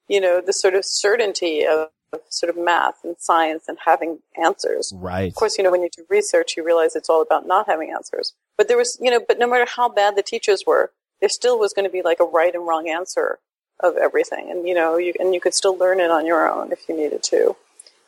you 0.08 0.22
know, 0.22 0.42
the 0.42 0.54
sort 0.54 0.76
of 0.76 0.86
certainty 0.86 1.66
of, 1.66 1.90
of 2.14 2.22
sort 2.30 2.50
of 2.50 2.58
math 2.58 3.04
and 3.04 3.16
science 3.20 3.66
and 3.68 3.78
having 3.86 4.20
answers. 4.42 4.94
Right. 4.96 5.28
Of 5.28 5.36
course, 5.36 5.58
you 5.58 5.64
know, 5.64 5.72
when 5.72 5.82
you 5.82 5.90
do 5.96 6.06
research, 6.10 6.56
you 6.56 6.64
realize 6.64 6.96
it's 6.96 7.10
all 7.10 7.22
about 7.22 7.48
not 7.48 7.68
having 7.68 7.92
answers. 7.92 8.34
But 8.58 8.68
there 8.68 8.78
was, 8.78 8.98
you 9.02 9.12
know, 9.12 9.20
but 9.26 9.40
no 9.40 9.48
matter 9.48 9.66
how 9.70 9.90
bad 9.90 10.16
the 10.16 10.24
teachers 10.24 10.64
were, 10.66 10.92
there 11.20 11.30
still 11.30 11.58
was 11.60 11.74
going 11.74 11.86
to 11.86 11.92
be 11.92 12.02
like 12.02 12.20
a 12.20 12.26
right 12.26 12.54
and 12.54 12.68
wrong 12.68 12.90
answer 12.90 13.40
of 13.80 13.98
everything. 13.98 14.50
And, 14.50 14.68
you 14.68 14.74
know, 14.74 14.98
you, 14.98 15.14
and 15.20 15.34
you 15.34 15.42
could 15.42 15.54
still 15.54 15.78
learn 15.78 16.00
it 16.00 16.12
on 16.12 16.26
your 16.26 16.50
own 16.50 16.72
if 16.72 16.88
you 16.88 16.96
needed 16.96 17.24
to. 17.24 17.56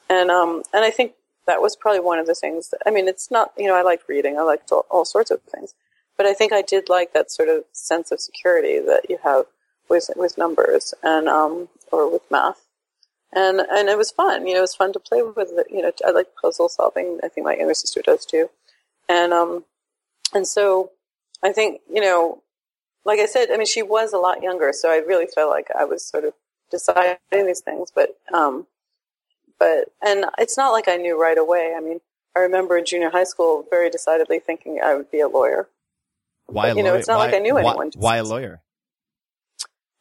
And, 0.09 0.29
um, 0.29 0.63
and 0.73 0.83
I 0.83 0.91
think 0.91 1.13
that 1.47 1.61
was 1.61 1.75
probably 1.75 1.99
one 1.99 2.19
of 2.19 2.27
the 2.27 2.35
things 2.35 2.69
that, 2.69 2.81
I 2.85 2.91
mean, 2.91 3.07
it's 3.07 3.31
not, 3.31 3.51
you 3.57 3.67
know, 3.67 3.75
I 3.75 3.81
liked 3.81 4.07
reading. 4.07 4.37
I 4.37 4.41
liked 4.41 4.71
all, 4.71 4.85
all 4.89 5.05
sorts 5.05 5.31
of 5.31 5.41
things. 5.41 5.73
But 6.17 6.25
I 6.25 6.33
think 6.33 6.53
I 6.53 6.61
did 6.61 6.89
like 6.89 7.13
that 7.13 7.31
sort 7.31 7.49
of 7.49 7.65
sense 7.71 8.11
of 8.11 8.21
security 8.21 8.79
that 8.79 9.09
you 9.09 9.17
have 9.23 9.45
with, 9.89 10.09
with 10.15 10.37
numbers 10.37 10.93
and, 11.03 11.27
um, 11.27 11.69
or 11.91 12.11
with 12.11 12.23
math 12.31 12.64
and 13.35 13.59
and 13.59 13.89
it 13.89 13.97
was 13.97 14.11
fun. 14.11 14.47
You 14.47 14.53
know, 14.53 14.59
it 14.59 14.61
was 14.61 14.75
fun 14.75 14.93
to 14.93 14.99
play 14.99 15.21
with. 15.21 15.51
It. 15.51 15.67
You 15.69 15.81
know, 15.81 15.91
I 16.05 16.11
like 16.11 16.27
puzzle 16.41 16.69
solving. 16.69 17.19
I 17.23 17.27
think 17.27 17.45
my 17.45 17.55
younger 17.55 17.73
sister 17.73 18.01
does 18.01 18.25
too, 18.25 18.49
and 19.07 19.33
um, 19.33 19.65
and 20.33 20.47
so 20.47 20.91
I 21.43 21.51
think 21.51 21.81
you 21.91 22.01
know, 22.01 22.41
like 23.03 23.19
I 23.19 23.25
said, 23.25 23.51
I 23.51 23.57
mean, 23.57 23.67
she 23.67 23.83
was 23.83 24.13
a 24.13 24.17
lot 24.17 24.41
younger, 24.41 24.71
so 24.73 24.89
I 24.89 24.97
really 24.97 25.27
felt 25.27 25.51
like 25.51 25.67
I 25.77 25.85
was 25.85 26.03
sort 26.03 26.23
of 26.23 26.33
deciding 26.71 27.17
these 27.31 27.61
things. 27.61 27.91
But 27.93 28.17
um, 28.33 28.67
but 29.59 29.91
and 30.03 30.25
it's 30.37 30.57
not 30.57 30.71
like 30.71 30.87
I 30.87 30.95
knew 30.95 31.21
right 31.21 31.37
away. 31.37 31.73
I 31.77 31.81
mean, 31.81 31.99
I 32.35 32.39
remember 32.39 32.77
in 32.77 32.85
junior 32.85 33.09
high 33.09 33.23
school 33.23 33.65
very 33.69 33.89
decidedly 33.89 34.39
thinking 34.39 34.79
I 34.83 34.95
would 34.95 35.11
be 35.11 35.19
a 35.19 35.27
lawyer. 35.27 35.69
Why 36.47 36.67
a 36.67 36.75
you 36.75 36.83
know, 36.83 36.89
lawyer? 36.89 36.99
it's 36.99 37.07
not 37.07 37.17
why, 37.17 37.25
like 37.25 37.35
I 37.35 37.39
knew 37.39 37.55
why- 37.55 37.61
anyone. 37.61 37.91
Why, 37.95 38.17
a 38.17 38.23
lawyer? 38.23 38.61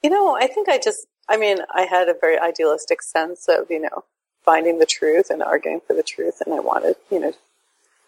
You 0.02 0.10
know, 0.10 0.36
I 0.36 0.48
think 0.48 0.68
I 0.68 0.78
just, 0.78 1.06
I 1.28 1.36
mean, 1.36 1.58
I 1.74 1.82
had 1.82 2.08
a 2.08 2.14
very 2.18 2.38
idealistic 2.38 3.02
sense 3.02 3.48
of, 3.48 3.70
you 3.70 3.80
know, 3.80 4.04
finding 4.44 4.78
the 4.78 4.86
truth 4.86 5.30
and 5.30 5.42
arguing 5.42 5.80
for 5.86 5.94
the 5.94 6.02
truth. 6.02 6.42
And 6.44 6.54
I 6.54 6.60
wanted, 6.60 6.96
you 7.10 7.18
know, 7.18 7.32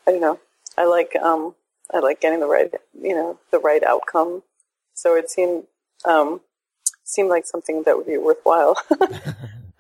I 0.07 0.13
don't 0.13 0.21
know, 0.21 0.41
I 0.77 0.85
like, 0.85 1.17
um, 1.17 1.55
I 1.93 1.99
like 2.01 2.21
getting 2.21 2.41
the 2.41 2.47
right, 2.47 2.73
you 3.01 3.15
know, 3.15 3.39
the 3.51 3.59
right 3.59 3.83
outcome. 3.83 4.43
So 4.95 5.17
it 5.17 5.31
seemed, 5.31 5.65
um, 6.05 6.41
seemed 7.05 7.29
like 7.29 7.47
something 7.47 7.85
that 7.85 7.97
would 7.97 8.07
be 8.07 8.19
worthwhile. 8.19 8.77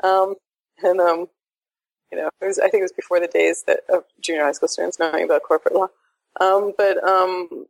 um, 0.02 0.34
and, 0.82 1.00
um, 1.00 1.28
you 2.10 2.18
know, 2.18 2.30
it 2.40 2.46
was, 2.46 2.58
I 2.58 2.68
think 2.68 2.80
it 2.80 2.84
was 2.84 2.92
before 2.92 3.20
the 3.20 3.26
days 3.26 3.64
that 3.66 3.80
of 3.88 4.04
junior 4.20 4.44
high 4.44 4.52
school 4.52 4.68
students 4.68 4.98
knowing 4.98 5.24
about 5.24 5.42
corporate 5.42 5.74
law. 5.74 5.88
Um, 6.40 6.72
but, 6.76 7.02
um, 7.02 7.66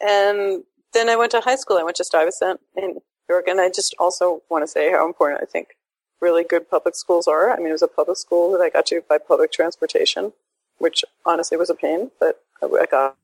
and 0.00 0.64
then 0.92 1.08
I 1.08 1.16
went 1.16 1.30
to 1.32 1.40
high 1.40 1.56
school. 1.56 1.78
I 1.78 1.82
went 1.82 1.96
to 1.96 2.04
Stuyvesant 2.04 2.60
New 2.76 3.02
York, 3.34 3.48
and 3.48 3.60
I 3.60 3.68
just 3.68 3.94
also 3.98 4.42
want 4.48 4.62
to 4.62 4.68
say 4.68 4.90
how 4.90 5.06
important 5.06 5.42
I 5.42 5.46
think 5.46 5.76
really 6.20 6.44
good 6.44 6.68
public 6.70 6.94
schools 6.94 7.26
are. 7.26 7.50
I 7.50 7.56
mean, 7.56 7.68
it 7.68 7.72
was 7.72 7.82
a 7.82 7.88
public 7.88 8.18
school 8.18 8.52
that 8.52 8.60
I 8.60 8.70
got 8.70 8.86
to 8.86 9.02
by 9.08 9.18
public 9.18 9.52
transportation, 9.52 10.32
which 10.78 11.04
honestly 11.24 11.56
was 11.56 11.70
a 11.70 11.74
pain, 11.74 12.10
but 12.20 12.42
I 12.62 12.86
got 12.90 13.16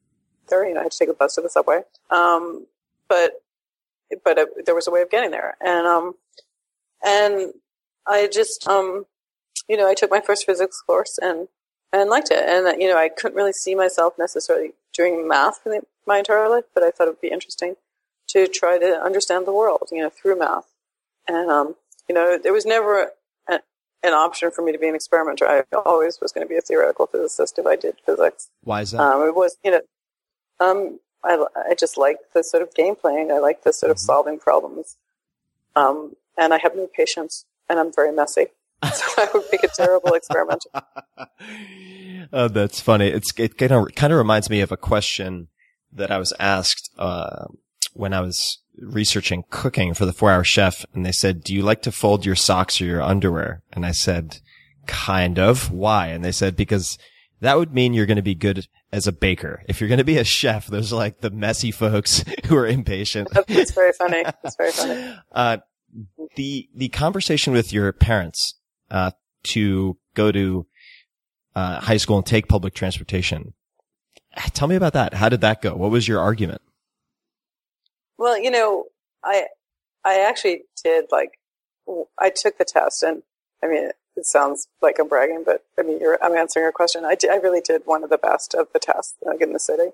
there. 0.49 0.67
You 0.67 0.75
know, 0.75 0.81
I 0.81 0.85
had 0.85 0.93
to 0.93 0.99
take 0.99 1.09
a 1.09 1.15
bus 1.15 1.35
to 1.35 1.41
the 1.41 1.51
subway. 1.51 1.83
Um, 2.11 2.67
but 3.09 3.43
but 4.25 4.39
there 4.65 4.75
was 4.75 4.87
a 4.87 4.91
way 4.91 5.03
of 5.03 5.11
getting 5.11 5.31
there, 5.31 5.57
and 5.61 5.87
um, 5.87 6.15
and 7.05 7.53
I 8.07 8.29
just 8.33 8.67
um, 8.67 9.07
you 9.69 9.77
know, 9.77 9.89
I 9.89 9.95
took 9.95 10.11
my 10.11 10.21
first 10.21 10.47
physics 10.47 10.81
course 10.81 11.19
and 11.21 11.49
and 11.93 12.11
liked 12.11 12.31
it, 12.31 12.45
and 12.49 12.81
you 12.81 12.89
know, 12.89 12.99
I 12.99 13.09
couldn't 13.09 13.37
really 13.37 13.53
see 13.53 13.75
myself 13.75 14.15
necessarily 14.19 14.73
doing 14.93 15.29
math 15.29 15.61
my 16.07 16.19
entire 16.19 16.49
life, 16.49 16.65
but 16.75 16.83
I 16.83 16.91
thought 16.91 17.09
it 17.09 17.11
would 17.11 17.21
be 17.21 17.29
interesting 17.29 17.77
to 18.29 18.47
try 18.47 18.79
to 18.79 19.01
understand 19.03 19.47
the 19.47 19.53
world, 19.53 19.89
you 19.93 20.03
know, 20.03 20.11
through 20.11 20.39
math. 20.39 20.67
And, 21.29 21.51
um, 21.51 21.75
you 22.09 22.15
know, 22.15 22.39
there 22.39 22.53
was 22.53 22.67
never 22.67 23.11
a, 23.49 23.61
an 24.03 24.13
option 24.13 24.51
for 24.51 24.63
me 24.63 24.73
to 24.73 24.79
be 24.79 24.89
an 24.89 24.95
experimenter. 24.95 25.47
I 25.47 25.65
always 25.75 26.21
was 26.21 26.33
going 26.33 26.47
to 26.47 26.49
be 26.49 26.57
a 26.57 26.61
theoretical 26.61 27.07
physicist 27.07 27.59
if 27.59 27.67
I 27.67 27.77
did 27.77 27.97
physics. 28.05 28.49
Why 28.63 28.83
is 28.83 28.93
that? 28.93 29.01
Um, 29.01 29.29
it 29.29 29.35
was, 29.35 29.57
you 29.65 29.71
know, 29.71 29.81
um, 30.61 31.01
I, 31.25 31.45
I 31.71 31.75
just 31.75 31.99
like 31.99 32.19
the 32.35 32.43
sort 32.43 32.63
of 32.63 32.75
game 32.75 32.97
playing. 32.97 33.33
I 33.33 33.39
like 33.39 33.65
the 33.65 33.73
sort 33.73 33.91
of 33.91 33.99
solving 33.99 34.39
problems. 34.39 34.97
Um, 35.75 36.15
and 36.39 36.55
I 36.55 36.59
have 36.59 36.77
no 36.77 36.87
patience 36.87 37.45
and 37.69 37.79
I'm 37.79 37.93
very 37.93 38.13
messy. 38.13 38.47
So 38.93 39.05
I 39.19 39.29
would 39.35 39.45
make 39.51 39.65
a 39.65 39.69
terrible 39.69 40.13
experimenter. 40.15 40.69
oh, 42.33 42.49
that's 42.49 42.79
funny. 42.79 43.09
It's 43.09 43.33
it 43.39 43.57
kind 43.57 43.73
of 43.73 43.95
kind 43.95 44.13
of 44.13 44.19
reminds 44.19 44.51
me 44.51 44.61
of 44.61 44.71
a 44.71 44.77
question 44.77 45.49
that 45.93 46.11
I 46.11 46.19
was 46.19 46.33
asked 46.39 46.91
uh, 46.99 47.47
when 47.97 48.13
I 48.13 48.21
was 48.21 48.59
researching 48.79 49.45
cooking 49.51 49.95
for 49.95 50.07
the 50.07 50.13
Four 50.13 50.31
Hour 50.31 50.45
Chef, 50.45 50.85
and 50.95 51.05
they 51.05 51.13
said, 51.13 51.43
"Do 51.43 51.55
you 51.55 51.63
like 51.63 51.83
to 51.83 51.93
fold 51.93 52.25
your 52.27 52.35
socks 52.35 52.81
or 52.81 52.85
your 52.85 53.03
underwear?" 53.03 53.63
And 53.73 53.85
I 53.87 53.93
said, 53.93 54.41
"Kind 54.87 55.39
of. 55.39 55.71
Why?" 55.71 56.09
And 56.09 56.25
they 56.25 56.33
said, 56.33 56.57
"Because." 56.57 56.99
That 57.41 57.59
would 57.59 57.75
mean 57.75 57.93
you're 57.93 58.07
going 58.07 58.17
to 58.17 58.23
be 58.23 58.35
good 58.35 58.67
as 58.91 59.07
a 59.07 59.13
baker. 59.13 59.63
If 59.69 59.79
you're 59.79 59.89
going 59.89 59.99
to 59.99 60.05
be 60.05 60.17
a 60.17 60.25
chef, 60.25 60.69
those 60.69 60.91
are 60.91 60.97
like 60.97 61.21
the 61.21 61.29
messy 61.29 61.71
folks 61.71 62.25
who 62.47 62.57
are 62.57 62.67
impatient. 62.67 63.29
It's 63.47 63.73
very 63.73 63.93
funny. 63.93 64.25
It's 64.43 64.57
very 64.57 64.73
funny. 64.73 65.17
Uh, 65.33 65.59
the 66.37 66.69
the 66.75 66.89
conversation 66.89 67.53
with 67.53 67.75
your 67.75 67.93
parents 67.93 68.55
uh, 68.91 69.11
to 69.45 69.99
go 70.15 70.33
to 70.33 70.67
uh, 71.55 71.81
high 71.81 71.97
school 71.97 72.17
and 72.17 72.27
take 72.27 72.49
public 72.49 72.75
transportation. 72.75 73.55
Tell 74.53 74.69
me 74.69 74.77
about 74.77 74.93
that. 74.93 75.15
How 75.15 75.29
did 75.29 75.41
that 75.41 75.63
go? 75.63 75.75
What 75.75 75.91
was 75.91 76.07
your 76.07 76.21
argument? 76.21 76.61
Well, 78.19 78.39
you 78.41 78.51
know, 78.51 78.87
I 79.25 79.47
I 80.05 80.21
actually 80.21 80.63
did 80.83 81.07
like 81.11 81.39
I 82.19 82.31
took 82.31 82.59
the 82.59 82.65
test, 82.65 83.03
and 83.03 83.23
I 83.63 83.69
mean, 83.69 83.91
it 84.17 84.27
sounds 84.27 84.69
like 84.83 84.99
I'm 84.99 85.09
bragging, 85.09 85.43
but 85.45 85.65
I 85.79 85.83
mean, 85.83 86.01
I'm 86.23 86.35
answering 86.35 86.65
your 86.65 86.73
question. 86.73 87.05
I 87.05 87.15
did, 87.15 87.31
I 87.31 87.37
really 87.37 87.61
did 87.61 87.83
one 87.85 88.05
of 88.05 88.11
the 88.11 88.19
best 88.19 88.55
of 88.55 88.69
the 88.73 88.79
tests 88.79 89.15
like 89.25 89.41
in 89.41 89.53
the 89.53 89.59
city, 89.59 89.91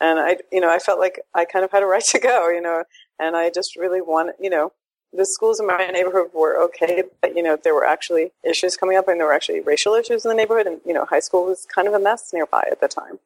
and 0.00 0.18
I 0.18 0.38
you 0.52 0.60
know 0.60 0.70
I 0.72 0.78
felt 0.78 0.98
like 1.00 1.20
I 1.34 1.44
kind 1.44 1.64
of 1.64 1.72
had 1.72 1.82
a 1.82 1.86
right 1.86 2.04
to 2.10 2.18
go, 2.18 2.48
you 2.48 2.60
know, 2.60 2.84
and 3.18 3.36
I 3.36 3.50
just 3.50 3.76
really 3.76 4.00
wanted, 4.00 4.34
you 4.40 4.50
know, 4.50 4.72
the 5.12 5.24
schools 5.24 5.60
in 5.60 5.66
my 5.66 5.86
neighborhood 5.86 6.30
were 6.34 6.60
okay, 6.64 7.04
but 7.22 7.36
you 7.36 7.42
know 7.42 7.56
there 7.56 7.74
were 7.74 7.86
actually 7.86 8.32
issues 8.42 8.76
coming 8.76 8.96
up, 8.96 9.08
and 9.08 9.20
there 9.20 9.26
were 9.26 9.32
actually 9.34 9.60
racial 9.60 9.94
issues 9.94 10.24
in 10.24 10.28
the 10.28 10.34
neighborhood, 10.34 10.66
and 10.66 10.80
you 10.84 10.92
know 10.92 11.04
high 11.06 11.20
school 11.20 11.46
was 11.46 11.66
kind 11.72 11.88
of 11.88 11.94
a 11.94 11.98
mess 11.98 12.32
nearby 12.32 12.66
at 12.70 12.80
the 12.80 12.88
time. 12.88 13.18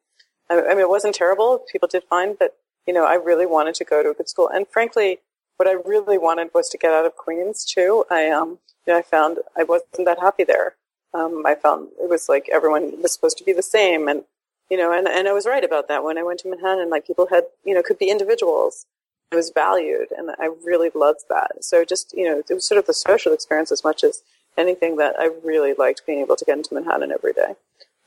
I, 0.49 0.61
I 0.61 0.69
mean, 0.69 0.81
it 0.81 0.89
wasn't 0.89 1.15
terrible; 1.15 1.65
people 1.71 1.87
did 1.87 2.03
fine, 2.03 2.35
but 2.39 2.55
you 2.89 2.95
know 2.95 3.05
I 3.05 3.13
really 3.13 3.45
wanted 3.45 3.75
to 3.75 3.83
go 3.83 4.01
to 4.01 4.09
a 4.09 4.13
good 4.15 4.27
school, 4.27 4.47
and 4.47 4.67
frankly, 4.67 5.19
what 5.57 5.69
I 5.69 5.73
really 5.73 6.17
wanted 6.17 6.49
was 6.55 6.69
to 6.69 6.77
get 6.83 6.91
out 6.91 7.05
of 7.05 7.15
Queens 7.15 7.63
too. 7.63 8.03
I 8.09 8.29
um, 8.29 8.57
you 8.87 8.93
know, 8.93 8.97
I 8.97 9.03
found 9.03 9.37
I 9.55 9.63
wasn't 9.63 10.05
that 10.05 10.17
happy 10.19 10.43
there. 10.43 10.73
Um, 11.13 11.43
I 11.45 11.53
found 11.53 11.89
it 12.01 12.09
was 12.09 12.27
like 12.27 12.49
everyone 12.51 12.99
was 12.99 13.13
supposed 13.13 13.37
to 13.37 13.43
be 13.43 13.53
the 13.53 13.61
same, 13.61 14.07
and 14.07 14.23
you 14.71 14.77
know, 14.77 14.91
and 14.91 15.07
and 15.07 15.27
I 15.27 15.33
was 15.33 15.45
right 15.45 15.63
about 15.63 15.87
that 15.87 16.03
when 16.03 16.17
I 16.17 16.23
went 16.23 16.39
to 16.39 16.49
Manhattan. 16.49 16.89
Like 16.89 17.05
people 17.05 17.27
had, 17.27 17.43
you 17.63 17.75
know, 17.75 17.83
could 17.83 17.99
be 17.99 18.09
individuals. 18.09 18.87
It 19.31 19.35
was 19.35 19.51
valued, 19.51 20.07
and 20.17 20.31
I 20.39 20.49
really 20.65 20.89
loved 20.95 21.25
that. 21.29 21.63
So 21.63 21.85
just 21.85 22.11
you 22.17 22.25
know, 22.25 22.39
it 22.39 22.51
was 22.55 22.65
sort 22.65 22.79
of 22.79 22.87
the 22.87 22.95
social 22.95 23.33
experience 23.33 23.71
as 23.71 23.83
much 23.83 24.03
as 24.03 24.23
anything 24.57 24.97
that 24.97 25.13
I 25.19 25.29
really 25.43 25.75
liked 25.77 26.07
being 26.07 26.21
able 26.21 26.37
to 26.37 26.45
get 26.45 26.57
into 26.57 26.73
Manhattan 26.73 27.11
every 27.11 27.33
day. 27.33 27.53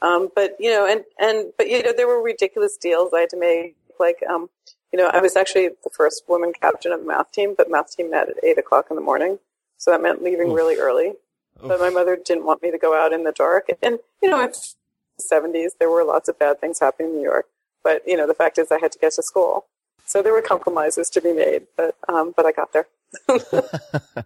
Um, 0.03 0.31
but 0.35 0.57
you 0.59 0.71
know, 0.71 0.85
and 0.85 1.05
and 1.21 1.53
but 1.57 1.69
you 1.69 1.83
know, 1.83 1.93
there 1.97 2.09
were 2.09 2.21
ridiculous 2.21 2.77
deals 2.77 3.13
I 3.15 3.21
had 3.21 3.31
to 3.31 3.39
make. 3.39 3.77
Like, 3.99 4.23
um, 4.29 4.51
you 4.93 4.99
know, 4.99 5.09
I 5.09 5.21
was 5.21 5.37
actually 5.37 5.69
the 5.69 5.91
first 5.91 6.25
woman 6.29 6.53
captain 6.53 6.93
of 6.93 7.01
the 7.01 7.07
math 7.07 7.33
team, 7.33 7.55
but 7.57 7.71
math 7.71 7.97
team 7.97 8.11
met 8.11 8.29
at 8.29 8.45
eight 8.45 8.59
o'clock 8.59 8.87
in 8.91 8.97
the 8.97 9.03
morning, 9.03 9.39
so 9.79 9.91
that 9.91 10.03
meant 10.03 10.23
leaving 10.23 10.51
Oof. 10.51 10.57
really 10.57 10.77
early. 10.77 11.09
Oof. 11.09 11.69
But 11.69 11.81
my 11.81 11.91
mother 11.91 12.17
didn't 12.23 12.45
want 12.45 12.63
me 12.63 12.71
to 12.71 12.79
go 12.79 12.95
out 12.95 13.13
in 13.13 13.25
the 13.25 13.33
dark, 13.33 13.71
and 13.83 13.99
you 14.23 14.29
know, 14.29 14.43
it's 14.43 14.77
seventies. 15.19 15.75
There 15.79 15.91
were 15.91 16.05
lots 16.05 16.29
of 16.29 16.39
bad 16.39 16.61
things 16.61 16.81
happening 16.81 17.11
in 17.11 17.17
New 17.17 17.23
York, 17.23 17.47
but 17.83 18.03
you 18.07 18.17
know, 18.17 18.27
the 18.27 18.35
fact 18.35 18.59
is, 18.59 18.71
I 18.71 18.79
had 18.79 18.93
to 18.93 18.99
get 18.99 19.13
to 19.15 19.23
school, 19.23 19.67
so 20.05 20.23
there 20.23 20.33
were 20.33 20.43
compromises 20.43 21.09
to 21.11 21.21
be 21.21 21.33
made. 21.33 21.67
But 21.77 21.97
um, 22.09 22.35
but 22.37 22.45
I 22.45 22.53
got 22.53 22.73
there. 22.73 22.87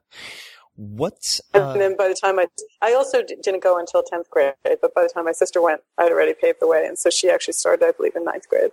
what? 0.77 1.41
uh... 1.55 1.71
and 1.71 1.81
then 1.81 1.97
by 1.97 2.09
the 2.09 2.15
time 2.21 2.39
I 2.39 2.47
I 2.83 2.93
also 2.93 3.23
didn't 3.23 3.63
go 3.63 3.79
until 3.79 4.03
tenth 4.03 4.31
grade, 4.31 4.55
but 4.65 4.95
by 4.95 5.03
the 5.03 5.11
time 5.13 5.27
my 5.27 5.33
sister 5.33 5.63
went, 5.63 5.83
I'd 5.97 6.11
already 6.11 6.35
paved 6.35 6.59
the 6.61 6.67
way, 6.67 6.85
and 6.87 6.99
so 6.99 7.11
she 7.11 7.31
actually 7.31 7.55
started, 7.55 7.85
I 7.85 7.93
believe, 7.93 8.17
in 8.17 8.25
ninth 8.25 8.49
grade. 8.49 8.73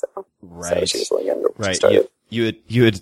So 0.00 0.26
right, 0.42 0.80
so 0.80 0.84
she 0.86 0.98
was 0.98 1.10
a 1.10 1.14
little 1.14 1.26
younger. 1.26 1.48
Right, 1.56 1.82
you, 1.82 2.08
you 2.28 2.44
had 2.46 2.56
you 2.68 2.84
had 2.84 3.00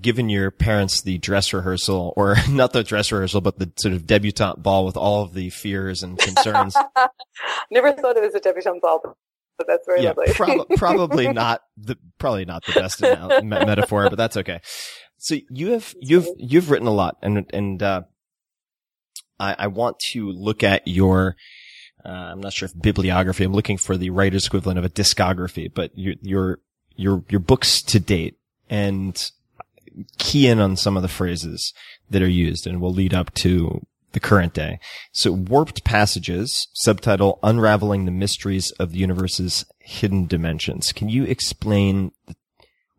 given 0.00 0.28
your 0.28 0.50
parents 0.50 1.00
the 1.00 1.18
dress 1.18 1.52
rehearsal, 1.52 2.12
or 2.16 2.36
not 2.48 2.72
the 2.72 2.84
dress 2.84 3.10
rehearsal, 3.12 3.40
but 3.40 3.58
the 3.58 3.72
sort 3.76 3.94
of 3.94 4.06
debutante 4.06 4.62
ball 4.62 4.84
with 4.84 4.96
all 4.96 5.22
of 5.22 5.34
the 5.34 5.50
fears 5.50 6.02
and 6.02 6.18
concerns. 6.18 6.76
Never 7.70 7.92
thought 7.92 8.16
it 8.16 8.22
was 8.22 8.34
a 8.34 8.40
debutante 8.40 8.82
ball, 8.82 9.16
but 9.58 9.66
that's 9.66 9.86
very 9.86 10.02
yeah, 10.02 10.10
lovely. 10.10 10.34
prob- 10.34 10.68
probably 10.76 11.32
not 11.32 11.62
the 11.76 11.96
probably 12.18 12.44
not 12.44 12.64
the 12.66 12.72
best 12.72 13.00
metaphor, 13.42 14.08
but 14.10 14.16
that's 14.16 14.36
okay. 14.36 14.60
So 15.18 15.36
you 15.50 15.72
have 15.72 15.94
you've 16.00 16.28
you've 16.36 16.70
written 16.70 16.86
a 16.86 16.92
lot, 16.92 17.16
and 17.22 17.46
and 17.52 17.82
uh, 17.82 18.02
I, 19.38 19.56
I 19.60 19.66
want 19.68 19.98
to 20.12 20.30
look 20.30 20.62
at 20.62 20.86
your. 20.86 21.36
Uh, 22.06 22.30
I'm 22.32 22.40
not 22.40 22.52
sure 22.52 22.66
if 22.66 22.80
bibliography. 22.80 23.42
I'm 23.42 23.52
looking 23.52 23.78
for 23.78 23.96
the 23.96 24.10
writer's 24.10 24.46
equivalent 24.46 24.78
of 24.78 24.84
a 24.84 24.90
discography, 24.90 25.72
but 25.72 25.90
your 25.96 26.14
your 26.22 26.58
your 26.94 27.24
your 27.28 27.40
books 27.40 27.82
to 27.82 27.98
date, 27.98 28.36
and 28.70 29.30
key 30.18 30.46
in 30.46 30.60
on 30.60 30.76
some 30.76 30.96
of 30.96 31.02
the 31.02 31.08
phrases 31.08 31.72
that 32.08 32.22
are 32.22 32.28
used, 32.28 32.66
and 32.66 32.80
will 32.80 32.92
lead 32.92 33.12
up 33.12 33.34
to 33.34 33.84
the 34.12 34.20
current 34.20 34.54
day. 34.54 34.78
So, 35.12 35.32
warped 35.32 35.82
passages, 35.82 36.68
subtitle 36.74 37.40
"Unraveling 37.42 38.04
the 38.04 38.12
Mysteries 38.12 38.70
of 38.78 38.92
the 38.92 38.98
Universe's 38.98 39.64
Hidden 39.80 40.26
Dimensions." 40.26 40.92
Can 40.92 41.08
you 41.08 41.24
explain 41.24 42.12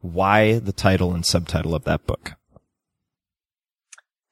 why 0.01 0.59
the 0.59 0.73
title 0.73 1.13
and 1.13 1.25
subtitle 1.25 1.73
of 1.73 1.85
that 1.85 2.05
book? 2.05 2.33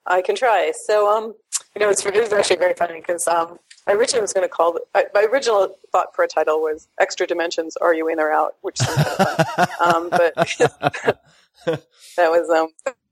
I 0.06 0.22
can 0.22 0.36
try. 0.36 0.74
So, 0.86 1.10
um, 1.10 1.34
you 1.76 1.80
know, 1.80 1.90
it's, 1.90 2.06
it's 2.06 2.34
actually 2.34 2.58
very 2.58 2.74
funny 2.74 3.00
because 3.00 3.28
um, 3.28 3.58
I 3.88 3.94
originally 3.94 4.22
was 4.22 4.34
going 4.34 4.48
to 4.48 4.50
call 4.50 4.78
it, 4.78 5.12
my 5.14 5.24
original 5.24 5.76
thought 5.92 6.16
for 6.16 6.24
a 6.24 6.28
title 6.28 6.60
was 6.60 6.88
"Extra 7.00 7.28
Dimensions: 7.28 7.78
Are 7.78 7.94
You 7.94 8.08
In 8.08 8.20
or 8.20 8.32
Out?" 8.32 8.56
Which 8.62 8.78
sounds 8.78 9.04
kind 9.04 9.20
of 9.20 9.48
fun, 9.48 9.68
um, 9.96 10.10
but 10.10 10.34
that 11.66 12.32
was 12.32 12.50
um, 12.50 12.70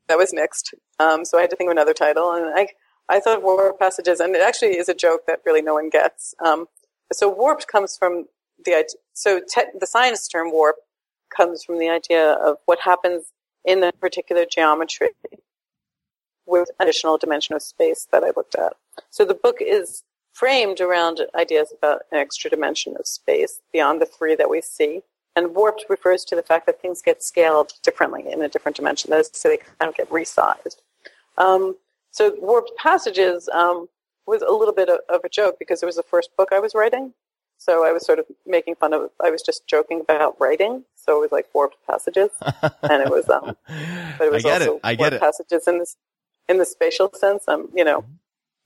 that 0.08 0.18
was 0.18 0.34
mixed. 0.34 0.74
Um, 1.00 1.26
so 1.26 1.38
I 1.38 1.42
had 1.42 1.50
to 1.52 1.56
think 1.56 1.70
of 1.70 1.72
another 1.72 1.94
title, 1.94 2.32
and 2.32 2.52
I 2.56 2.70
I 3.08 3.20
thought 3.20 3.44
warp 3.44 3.80
passages, 3.80 4.20
and 4.20 4.36
it 4.36 4.42
actually 4.42 4.78
is 4.78 4.90
a 4.90 4.96
joke 4.96 5.22
that 5.28 5.42
really 5.46 5.62
no 5.62 5.76
one 5.76 5.90
gets. 5.90 6.34
Um, 6.44 6.66
so 7.12 7.30
warped 7.30 7.68
comes 7.68 7.96
from 7.98 8.26
the 8.64 8.88
so 9.14 9.40
te- 9.40 9.78
the 9.80 9.88
science 9.88 10.28
term 10.28 10.52
warp 10.52 10.78
comes 11.36 11.64
from 11.64 11.80
the 11.80 11.90
idea 11.90 12.34
of 12.34 12.58
what 12.66 12.80
happens 12.80 13.26
in 13.66 13.80
the 13.82 13.92
particular 14.00 14.46
geometry 14.46 15.10
with 16.46 16.70
additional 16.80 17.18
dimension 17.18 17.56
of 17.56 17.62
space 17.62 18.08
that 18.12 18.24
I 18.24 18.32
looked 18.36 18.56
at. 18.56 18.74
So 19.10 19.24
the 19.24 19.34
book 19.34 19.58
is 19.60 20.04
framed 20.34 20.82
around 20.82 21.22
ideas 21.36 21.72
about 21.78 22.02
an 22.12 22.18
extra 22.18 22.50
dimension 22.50 22.96
of 23.00 23.08
space 23.08 23.60
beyond 23.72 24.02
the 24.02 24.06
three 24.06 24.36
that 24.36 24.50
we 24.50 24.62
see. 24.62 25.02
And 25.36 25.56
warped 25.56 25.86
refers 25.90 26.26
to 26.26 26.36
the 26.36 26.44
fact 26.44 26.66
that 26.66 26.82
things 26.82 27.02
get 27.02 27.24
scaled 27.24 27.74
differently 27.82 28.32
in 28.32 28.42
a 28.42 28.50
different 28.50 28.76
dimension. 28.76 29.10
That 29.10 29.22
is, 29.22 29.32
so 29.34 29.50
they 29.50 29.58
kind 29.58 29.90
of 29.90 29.96
get 29.96 30.10
resized. 30.10 30.78
Um, 31.38 31.76
so 32.12 32.36
warped 32.40 32.72
passages 32.78 33.50
um, 33.50 33.88
was 34.28 34.42
a 34.44 34.52
little 34.52 34.74
bit 34.74 34.90
of, 34.90 35.00
of, 35.10 35.22
a 35.24 35.30
joke 35.30 35.58
because 35.58 35.82
it 35.82 35.88
was 35.88 35.96
the 35.96 36.04
first 36.04 36.30
book 36.38 36.50
I 36.52 36.60
was 36.60 36.76
writing. 36.76 37.14
So 37.58 37.84
I 37.84 37.92
was 37.92 38.06
sort 38.06 38.20
of 38.20 38.26
making 38.46 38.76
fun 38.76 38.94
of. 38.94 39.10
I 39.24 39.32
was 39.32 39.42
just 39.42 39.66
joking 39.68 40.02
about 40.02 40.40
writing. 40.40 40.84
So 40.96 41.18
it 41.18 41.22
was 41.22 41.32
like 41.32 41.48
warped 41.54 41.78
passages, 41.88 42.30
and 42.42 43.02
it 43.02 43.10
was 43.10 43.30
um, 43.30 43.56
but 44.18 44.26
it 44.26 44.32
was 44.32 44.46
I 44.46 44.50
get 44.50 44.62
also 44.62 44.76
it. 44.76 44.82
I 44.84 44.96
get 44.96 45.14
it. 45.14 45.22
passages 45.22 45.68
in 45.68 45.80
this 45.80 45.96
in 46.50 46.58
the 46.58 46.66
spatial 46.66 47.10
sense. 47.14 47.48
Um, 47.48 47.70
you 47.74 47.86
know, 47.86 48.04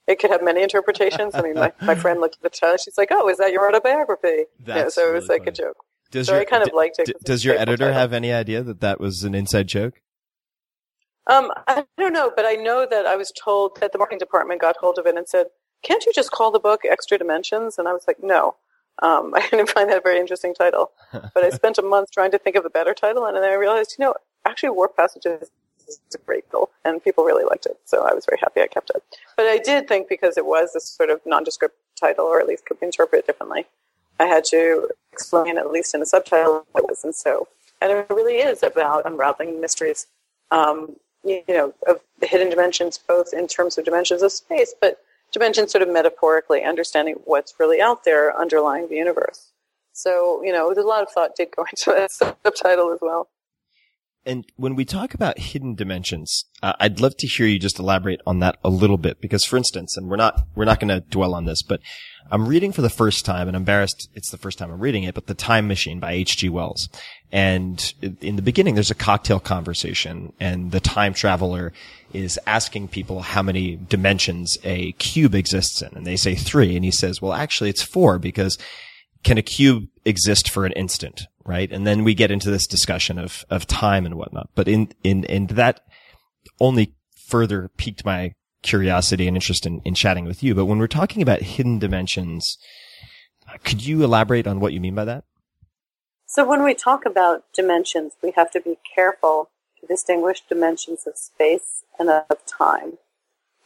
it 0.08 0.20
could 0.20 0.32
have 0.32 0.42
many 0.44 0.64
interpretations. 0.64 1.36
I 1.36 1.42
mean, 1.42 1.56
my, 1.56 1.74
my 1.82 1.96
friend 1.96 2.22
looked 2.22 2.36
at 2.36 2.42
the 2.42 2.50
title. 2.50 2.78
She's 2.78 2.98
like, 2.98 3.10
"Oh, 3.12 3.28
is 3.30 3.38
that 3.38 3.52
your 3.52 3.68
autobiography?" 3.68 4.46
That's 4.64 4.78
yeah, 4.78 4.90
so 4.90 5.10
it 5.10 5.14
was 5.14 5.24
really 5.24 5.40
like 5.40 5.42
funny. 5.42 5.50
a 5.50 5.52
joke. 5.52 5.78
Does 6.12 6.28
so 6.28 6.34
your, 6.34 6.42
I 6.42 6.46
kind 6.46 6.64
of 6.64 6.70
d- 6.70 6.76
liked 6.76 7.00
it. 7.00 7.08
d- 7.08 7.14
does 7.24 7.44
your 7.44 7.56
editor 7.56 7.86
title. 7.86 7.94
have 7.94 8.14
any 8.14 8.32
idea 8.32 8.64
that 8.64 8.80
that 8.82 9.00
was 9.00 9.24
an 9.24 9.36
inside 9.36 9.68
joke? 9.68 10.02
Um, 11.28 11.52
I 11.68 11.86
don't 11.98 12.14
know, 12.14 12.32
but 12.34 12.46
I 12.46 12.54
know 12.54 12.88
that 12.90 13.06
I 13.06 13.18
was 13.18 13.32
told 13.32 13.82
that 13.82 13.92
the 13.92 13.98
marketing 13.98 14.20
department 14.20 14.62
got 14.62 14.78
hold 14.78 14.98
of 14.98 15.06
it 15.06 15.18
and 15.18 15.28
said, 15.28 15.48
"Can't 15.84 16.06
you 16.06 16.14
just 16.14 16.32
call 16.32 16.52
the 16.52 16.60
book 16.60 16.82
Extra 16.86 17.18
Dimensions?" 17.18 17.78
And 17.78 17.88
I 17.88 17.94
was 17.94 18.06
like, 18.08 18.24
"No." 18.24 18.56
Um, 19.04 19.34
I 19.36 19.48
didn't 19.50 19.70
find 19.70 19.90
that 19.90 19.98
a 19.98 20.02
very 20.02 20.20
interesting 20.20 20.54
title, 20.54 20.92
but 21.12 21.44
I 21.44 21.50
spent 21.50 21.78
a 21.78 21.84
month 21.84 22.12
trying 22.12 22.32
to 22.32 22.38
think 22.38 22.56
of 22.56 22.66
a 22.66 22.70
better 22.70 22.94
title, 22.94 23.26
and 23.26 23.36
then 23.36 23.44
I 23.44 23.54
realized, 23.54 23.96
you 24.00 24.06
know, 24.06 24.16
actually, 24.46 24.70
Warp 24.70 24.96
Passages 24.96 25.52
is 25.88 26.00
a 26.16 26.18
great 26.20 26.46
title, 26.46 26.70
and 26.86 27.04
people 27.04 27.24
really 27.24 27.46
liked 27.46 27.66
it, 27.66 27.78
so 27.86 28.04
I 28.04 28.14
was 28.14 28.26
very 28.26 28.40
happy 28.40 28.62
I 28.62 28.68
kept 28.68 28.92
it. 28.92 29.04
But 29.36 29.46
I 29.46 29.58
did 29.58 29.88
think 29.88 30.10
because 30.10 30.38
it 30.38 30.46
was 30.46 30.74
this 30.74 30.86
sort 30.86 31.10
of 31.10 31.22
nondescript 31.26 31.76
title, 32.00 32.26
or 32.26 32.40
at 32.40 32.48
least 32.48 32.66
could 32.66 32.80
be 32.80 32.86
interpreted 32.86 33.26
differently, 33.26 33.66
I 34.20 34.26
had 34.26 34.44
to 34.46 34.90
explain, 35.12 35.58
at 35.58 35.72
least 35.72 35.94
in 35.94 36.02
a 36.02 36.06
subtitle, 36.06 36.66
what 36.72 36.84
it 36.84 36.90
was, 36.90 37.04
and 37.04 37.16
so, 37.16 37.48
and 37.82 37.92
it 37.92 38.08
really 38.10 38.38
is 38.38 38.64
about 38.64 39.06
unraveling 39.06 39.62
mysteries, 39.62 40.08
um, 40.52 40.96
you 41.24 41.44
know, 41.48 41.74
of 41.88 42.00
the 42.20 42.28
hidden 42.28 42.50
dimensions, 42.50 42.98
both 42.98 43.34
in 43.34 43.48
terms 43.48 43.78
of 43.78 43.86
dimensions 43.86 44.22
of 44.22 44.32
space, 44.32 44.74
but 44.80 45.00
dimensions 45.32 45.72
sort 45.72 45.82
of 45.82 45.90
metaphorically, 45.90 46.64
understanding 46.64 47.16
what's 47.26 47.54
really 47.60 47.82
out 47.82 48.04
there 48.04 48.38
underlying 48.38 48.88
the 48.90 48.96
universe. 48.96 49.52
So, 49.94 50.44
you 50.44 50.54
know, 50.54 50.72
a 50.72 50.78
lot 50.82 51.02
of 51.02 51.10
thought 51.10 51.36
did 51.36 51.50
go 51.56 51.66
into 51.72 51.92
that 51.92 52.12
subtitle 52.12 52.92
as 52.92 53.00
well. 53.02 53.28
And 54.26 54.46
when 54.58 54.76
we 54.76 54.84
talk 54.84 55.14
about 55.14 55.40
hidden 55.40 55.74
dimensions, 55.76 56.44
uh, 56.62 56.74
I'd 56.82 57.00
love 57.00 57.16
to 57.18 57.28
hear 57.28 57.48
you 57.48 57.60
just 57.60 57.80
elaborate 57.80 58.20
on 58.28 58.40
that 58.40 58.58
a 58.62 58.70
little 58.70 58.98
bit. 58.98 59.22
Because, 59.22 59.46
for 59.46 59.56
instance, 59.56 59.96
and 59.96 60.10
we're 60.10 60.18
not 60.18 60.46
we're 60.54 60.66
not 60.66 60.82
going 60.82 60.90
to 60.90 61.00
dwell 61.00 61.34
on 61.34 61.46
this, 61.46 61.62
but 61.62 61.80
I'm 62.30 62.48
reading 62.48 62.74
for 62.74 62.82
the 62.82 62.90
first 62.90 63.24
time, 63.24 63.48
and 63.48 63.56
I'm 63.56 63.62
embarrassed 63.62 64.10
it's 64.14 64.30
the 64.30 64.38
first 64.38 64.58
time 64.58 64.70
I'm 64.70 64.82
reading 64.82 65.04
it, 65.04 65.16
but 65.16 65.28
The 65.28 65.34
Time 65.34 65.68
Machine 65.68 66.00
by 66.00 66.12
H.G. 66.12 66.50
Wells. 66.50 66.90
And 67.32 67.94
in 68.22 68.36
the 68.36 68.42
beginning, 68.42 68.76
there's 68.76 68.92
a 68.92 68.96
cocktail 68.96 69.40
conversation, 69.40 70.34
and 70.40 70.72
the 70.72 70.80
time 70.80 71.14
traveler 71.14 71.72
is 72.14 72.40
asking 72.46 72.90
people 72.90 73.22
how 73.22 73.42
many 73.42 73.78
dimensions 73.78 74.58
a 74.64 74.92
cube 74.94 75.36
exists 75.36 75.82
in, 75.82 75.96
and 75.96 76.06
they 76.06 76.18
say 76.18 76.36
three, 76.36 76.76
and 76.76 76.84
he 76.84 76.92
says, 76.92 77.22
"Well, 77.22 77.34
actually, 77.34 77.70
it's 77.70 77.84
four 77.84 78.20
because." 78.20 78.58
Can 79.24 79.40
a 79.40 79.42
cube 79.42 79.88
exist 80.06 80.50
for 80.50 80.66
an 80.66 80.72
instant? 80.74 81.24
Right? 81.48 81.72
And 81.72 81.88
then 81.88 82.04
we 82.04 82.14
get 82.14 82.30
into 82.30 82.52
this 82.52 82.68
discussion 82.68 83.18
of, 83.18 83.46
of 83.50 83.66
time 83.66 84.06
and 84.06 84.16
whatnot. 84.16 84.50
But 84.54 84.68
in, 84.68 84.90
in, 85.04 85.24
in 85.24 85.48
that 85.48 85.82
only 86.60 86.94
further 87.28 87.70
piqued 87.78 88.06
my 88.06 88.34
curiosity 88.62 89.28
and 89.28 89.38
interest 89.38 89.66
in, 89.66 89.82
in 89.86 89.96
chatting 89.96 90.26
with 90.26 90.44
you. 90.44 90.54
But 90.54 90.66
when 90.66 90.78
we're 90.78 90.88
talking 90.88 91.22
about 91.22 91.42
hidden 91.42 91.80
dimensions, 91.80 92.58
could 93.64 93.86
you 93.86 94.04
elaborate 94.04 94.46
on 94.46 94.60
what 94.60 94.74
you 94.74 94.80
mean 94.80 94.96
by 94.96 95.06
that? 95.06 95.24
So 96.26 96.46
when 96.46 96.64
we 96.64 96.74
talk 96.74 97.06
about 97.06 97.46
dimensions, 97.54 98.14
we 98.22 98.34
have 98.36 98.52
to 98.52 98.60
be 98.60 98.78
careful 98.94 99.50
to 99.80 99.88
distinguish 99.88 100.42
dimensions 100.42 101.08
of 101.08 101.16
space 101.16 101.84
and 101.98 102.10
of 102.10 102.46
time. 102.46 102.98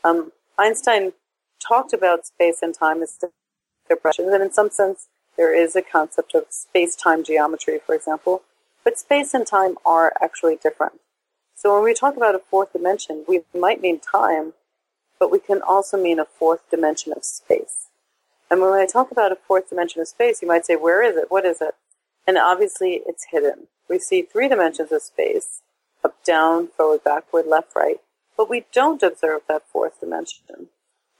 Um, 0.03 0.31
Einstein 0.59 1.13
talked 1.67 1.93
about 1.93 2.27
space 2.27 2.59
and 2.61 2.73
time 2.73 3.01
as 3.01 3.17
brushes, 4.01 4.27
and 4.27 4.43
in 4.43 4.51
some 4.51 4.69
sense, 4.69 5.07
there 5.37 5.55
is 5.55 5.75
a 5.75 5.81
concept 5.81 6.35
of 6.35 6.45
space-time 6.49 7.23
geometry, 7.23 7.79
for 7.85 7.95
example, 7.95 8.43
but 8.83 8.97
space 8.97 9.33
and 9.33 9.45
time 9.45 9.75
are 9.85 10.13
actually 10.21 10.55
different. 10.55 10.99
So 11.55 11.73
when 11.73 11.83
we 11.83 11.93
talk 11.93 12.17
about 12.17 12.35
a 12.35 12.39
fourth 12.39 12.73
dimension, 12.73 13.23
we 13.27 13.41
might 13.53 13.81
mean 13.81 13.99
time, 13.99 14.53
but 15.19 15.31
we 15.31 15.39
can 15.39 15.61
also 15.61 16.01
mean 16.01 16.19
a 16.19 16.25
fourth 16.25 16.67
dimension 16.69 17.13
of 17.15 17.23
space. 17.23 17.87
And 18.49 18.59
when 18.61 18.73
I 18.73 18.85
talk 18.85 19.11
about 19.11 19.31
a 19.31 19.35
fourth 19.35 19.69
dimension 19.69 20.01
of 20.01 20.07
space, 20.07 20.41
you 20.41 20.47
might 20.47 20.65
say, 20.65 20.75
where 20.75 21.03
is 21.03 21.15
it? 21.15 21.29
What 21.29 21.45
is 21.45 21.61
it? 21.61 21.75
And 22.27 22.37
obviously 22.37 23.01
it's 23.05 23.27
hidden. 23.31 23.67
We 23.87 23.99
see 23.99 24.23
three 24.23 24.49
dimensions 24.49 24.91
of 24.91 25.01
space, 25.01 25.61
up, 26.03 26.21
down, 26.23 26.67
forward, 26.67 27.03
backward, 27.03 27.45
left, 27.47 27.75
right. 27.75 27.97
But 28.35 28.49
we 28.49 28.65
don't 28.73 29.03
observe 29.03 29.41
that 29.47 29.67
fourth 29.67 29.99
dimension. 29.99 30.69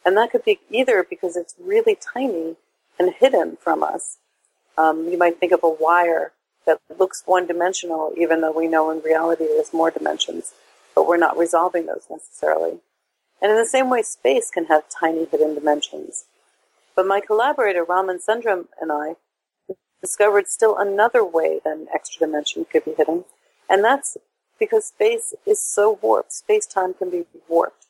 And 0.04 0.18
that 0.18 0.32
could 0.32 0.44
be 0.44 0.60
either 0.70 1.06
because 1.08 1.36
it's 1.36 1.56
really 1.60 1.96
tiny 1.96 2.56
and 3.02 3.14
hidden 3.14 3.58
from 3.60 3.82
us. 3.82 4.18
Um, 4.78 5.10
you 5.10 5.18
might 5.18 5.40
think 5.40 5.52
of 5.52 5.64
a 5.64 5.70
wire 5.70 6.32
that 6.66 6.80
looks 7.00 7.24
one 7.26 7.48
dimensional, 7.48 8.14
even 8.18 8.42
though 8.42 8.52
we 8.52 8.68
know 8.68 8.92
in 8.92 9.02
reality 9.02 9.46
there's 9.46 9.74
more 9.74 9.90
dimensions, 9.90 10.54
but 10.94 11.08
we're 11.08 11.18
not 11.18 11.38
resolving 11.38 11.88
those 11.88 12.06
necessarily. 12.10 12.80
And 13.42 13.52
in 13.52 13.58
the 13.58 13.66
same 13.66 13.90
way, 13.90 14.04
space 14.04 14.52
can 14.52 14.66
have 14.66 14.84
tiny 14.88 15.26
hidden 15.26 15.56
dimensions. 15.56 16.26
But 16.96 17.08
my 17.08 17.22
collaborator, 17.22 17.84
Raman 17.84 18.20
Sundrum, 18.20 18.68
and 18.80 18.92
I 18.92 19.16
discovered 20.00 20.48
still 20.48 20.78
another 20.78 21.24
way 21.26 21.60
that 21.64 21.78
an 21.78 21.88
extra 21.94 22.28
dimension 22.28 22.66
could 22.72 22.86
be 22.86 22.94
hidden. 22.94 23.26
And 23.68 23.84
that's 23.84 24.18
because 24.60 24.86
space 24.86 25.34
is 25.46 25.60
so 25.60 25.98
warped. 26.02 26.34
Space 26.34 26.68
time 26.68 26.94
can 26.94 27.10
be 27.10 27.24
warped. 27.50 27.86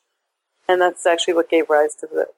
And 0.66 0.80
that's 0.80 1.04
actually 1.04 1.34
what 1.34 1.50
gave 1.50 1.68
rise 1.68 1.94
to 1.96 2.06
the 2.06 2.28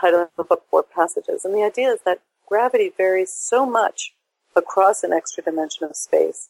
title 0.00 0.22
of 0.22 0.30
the 0.36 0.44
book, 0.44 0.64
Warp 0.70 0.92
Passages. 0.92 1.44
And 1.44 1.54
the 1.54 1.62
idea 1.62 1.90
is 1.90 2.00
that 2.04 2.20
gravity 2.46 2.92
varies 2.96 3.32
so 3.32 3.66
much 3.66 4.14
across 4.56 5.02
an 5.02 5.12
extra 5.12 5.42
dimension 5.42 5.84
of 5.84 5.96
space 5.96 6.48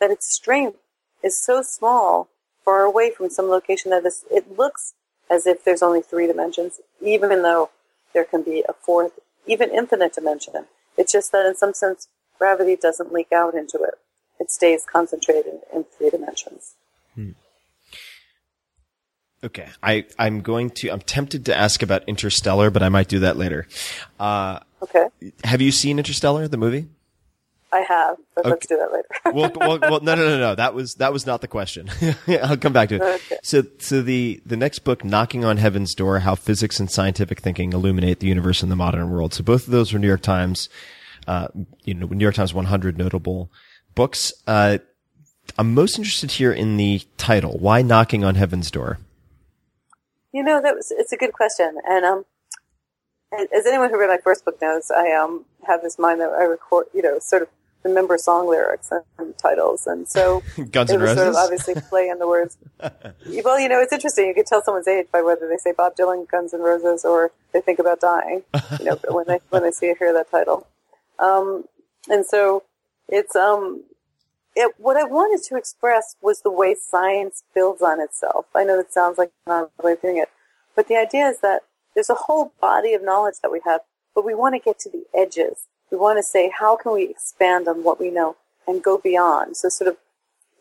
that 0.00 0.10
its 0.10 0.32
strength 0.32 0.78
is 1.22 1.38
so 1.38 1.62
small 1.62 2.28
far 2.64 2.82
away 2.82 3.10
from 3.10 3.30
some 3.30 3.48
location 3.48 3.90
that 3.90 4.04
it 4.30 4.58
looks 4.58 4.94
as 5.30 5.46
if 5.46 5.64
there's 5.64 5.82
only 5.82 6.02
three 6.02 6.26
dimensions, 6.26 6.80
even 7.00 7.42
though 7.42 7.70
there 8.12 8.24
can 8.24 8.42
be 8.42 8.64
a 8.68 8.72
fourth, 8.72 9.18
even 9.46 9.70
infinite 9.70 10.14
dimension. 10.14 10.52
It's 10.96 11.12
just 11.12 11.32
that 11.32 11.46
in 11.46 11.56
some 11.56 11.72
sense, 11.72 12.08
gravity 12.38 12.76
doesn't 12.76 13.12
leak 13.12 13.32
out 13.32 13.54
into 13.54 13.78
it. 13.82 13.94
It 14.38 14.50
stays 14.50 14.84
concentrated 14.84 15.60
in 15.72 15.84
three 15.84 16.10
dimensions. 16.10 16.74
Hmm. 17.14 17.30
Okay, 19.44 19.68
I, 19.82 20.06
I'm 20.18 20.40
going 20.40 20.70
to. 20.70 20.88
I'm 20.90 21.00
tempted 21.00 21.46
to 21.46 21.56
ask 21.56 21.82
about 21.82 22.04
Interstellar, 22.06 22.70
but 22.70 22.82
I 22.82 22.88
might 22.88 23.08
do 23.08 23.20
that 23.20 23.36
later. 23.36 23.66
Uh, 24.20 24.60
okay. 24.82 25.08
Have 25.42 25.60
you 25.60 25.72
seen 25.72 25.98
Interstellar, 25.98 26.46
the 26.46 26.56
movie? 26.56 26.88
I 27.72 27.80
have, 27.80 28.18
but 28.34 28.44
okay. 28.44 28.50
let's 28.50 28.66
do 28.66 28.76
that 28.76 28.92
later. 28.92 29.08
well, 29.34 29.50
well, 29.56 29.78
well, 29.80 30.00
no, 30.00 30.14
no, 30.14 30.28
no, 30.28 30.38
no. 30.38 30.54
That 30.54 30.74
was 30.74 30.94
that 30.96 31.12
was 31.12 31.26
not 31.26 31.40
the 31.40 31.48
question. 31.48 31.90
I'll 32.42 32.58
come 32.58 32.74
back 32.74 32.90
to 32.90 32.96
it. 32.96 33.02
Okay. 33.02 33.38
So, 33.42 33.64
so 33.78 34.02
the 34.02 34.40
the 34.44 34.56
next 34.56 34.80
book, 34.80 35.04
"Knocking 35.04 35.44
on 35.44 35.56
Heaven's 35.56 35.94
Door: 35.94 36.20
How 36.20 36.34
Physics 36.34 36.78
and 36.78 36.90
Scientific 36.90 37.40
Thinking 37.40 37.72
Illuminate 37.72 38.20
the 38.20 38.26
Universe 38.26 38.62
in 38.62 38.68
the 38.68 38.76
Modern 38.76 39.10
World." 39.10 39.32
So, 39.32 39.42
both 39.42 39.66
of 39.66 39.72
those 39.72 39.92
were 39.92 39.98
New 39.98 40.06
York 40.06 40.20
Times, 40.20 40.68
uh, 41.26 41.48
you 41.84 41.94
know, 41.94 42.06
New 42.06 42.22
York 42.24 42.34
Times 42.34 42.52
100 42.52 42.98
notable 42.98 43.50
books. 43.94 44.34
Uh, 44.46 44.78
I'm 45.58 45.72
most 45.72 45.96
interested 45.98 46.32
here 46.32 46.52
in 46.52 46.76
the 46.76 47.00
title. 47.16 47.56
Why 47.58 47.80
"Knocking 47.80 48.22
on 48.22 48.34
Heaven's 48.34 48.70
Door"? 48.70 48.98
You 50.32 50.42
know, 50.42 50.60
that 50.62 50.74
was 50.74 50.90
it's 50.90 51.12
a 51.12 51.16
good 51.16 51.32
question, 51.32 51.76
and 51.88 52.04
um, 52.04 52.24
as 53.32 53.66
anyone 53.66 53.90
who 53.90 53.98
read 53.98 54.08
my 54.08 54.18
first 54.22 54.44
book 54.44 54.60
knows, 54.60 54.90
I 54.90 55.12
um 55.12 55.44
have 55.66 55.82
this 55.82 55.98
mind 55.98 56.20
that 56.20 56.30
I 56.30 56.44
record, 56.44 56.86
you 56.94 57.02
know, 57.02 57.18
sort 57.18 57.42
of 57.42 57.48
remember 57.84 58.16
song 58.16 58.48
lyrics 58.48 58.90
and 59.18 59.36
titles, 59.38 59.86
and 59.86 60.08
so 60.08 60.42
Guns 60.70 60.90
it 60.90 61.00
was 61.00 61.10
Roses? 61.10 61.16
sort 61.16 61.28
of 61.28 61.34
obviously 61.36 61.74
play 61.88 62.08
in 62.08 62.18
the 62.18 62.28
words. 62.28 62.56
well, 63.44 63.60
you 63.60 63.68
know, 63.68 63.80
it's 63.80 63.92
interesting. 63.92 64.26
You 64.26 64.34
can 64.34 64.44
tell 64.44 64.62
someone's 64.62 64.88
age 64.88 65.06
by 65.12 65.22
whether 65.22 65.48
they 65.48 65.56
say 65.56 65.72
Bob 65.72 65.96
Dylan, 65.96 66.28
Guns 66.28 66.52
and 66.52 66.62
Roses, 66.62 67.04
or 67.04 67.32
they 67.52 67.60
think 67.60 67.78
about 67.78 68.00
dying. 68.00 68.42
You 68.78 68.84
know, 68.84 68.98
when 69.10 69.26
they 69.26 69.40
when 69.50 69.62
they 69.62 69.70
see 69.70 69.90
or 69.90 69.96
hear 69.96 70.12
that 70.12 70.30
title, 70.30 70.66
um, 71.18 71.64
and 72.08 72.24
so 72.26 72.62
it's 73.08 73.36
um. 73.36 73.84
It, 74.54 74.74
what 74.78 74.96
I 74.96 75.04
wanted 75.04 75.44
to 75.48 75.56
express 75.56 76.16
was 76.20 76.42
the 76.42 76.50
way 76.50 76.74
science 76.74 77.42
builds 77.54 77.82
on 77.82 78.00
itself. 78.00 78.46
I 78.54 78.64
know 78.64 78.76
that 78.76 78.92
sounds 78.92 79.18
like 79.18 79.30
the 79.46 79.70
way 79.82 79.92
of 79.92 80.02
doing 80.02 80.18
it, 80.18 80.28
but 80.76 80.88
the 80.88 80.96
idea 80.96 81.28
is 81.28 81.40
that 81.40 81.62
there's 81.94 82.10
a 82.10 82.14
whole 82.14 82.52
body 82.60 82.92
of 82.94 83.02
knowledge 83.02 83.36
that 83.42 83.52
we 83.52 83.60
have, 83.64 83.80
but 84.14 84.24
we 84.24 84.34
want 84.34 84.54
to 84.54 84.58
get 84.58 84.78
to 84.80 84.90
the 84.90 85.04
edges 85.14 85.66
we 85.92 85.98
want 85.98 86.18
to 86.18 86.22
say, 86.22 86.50
how 86.58 86.74
can 86.74 86.92
we 86.92 87.04
expand 87.04 87.68
on 87.68 87.84
what 87.84 88.00
we 88.00 88.10
know 88.10 88.36
and 88.66 88.82
go 88.82 88.96
beyond? 88.96 89.58
So 89.58 89.68
sort 89.68 89.88
of, 89.88 89.98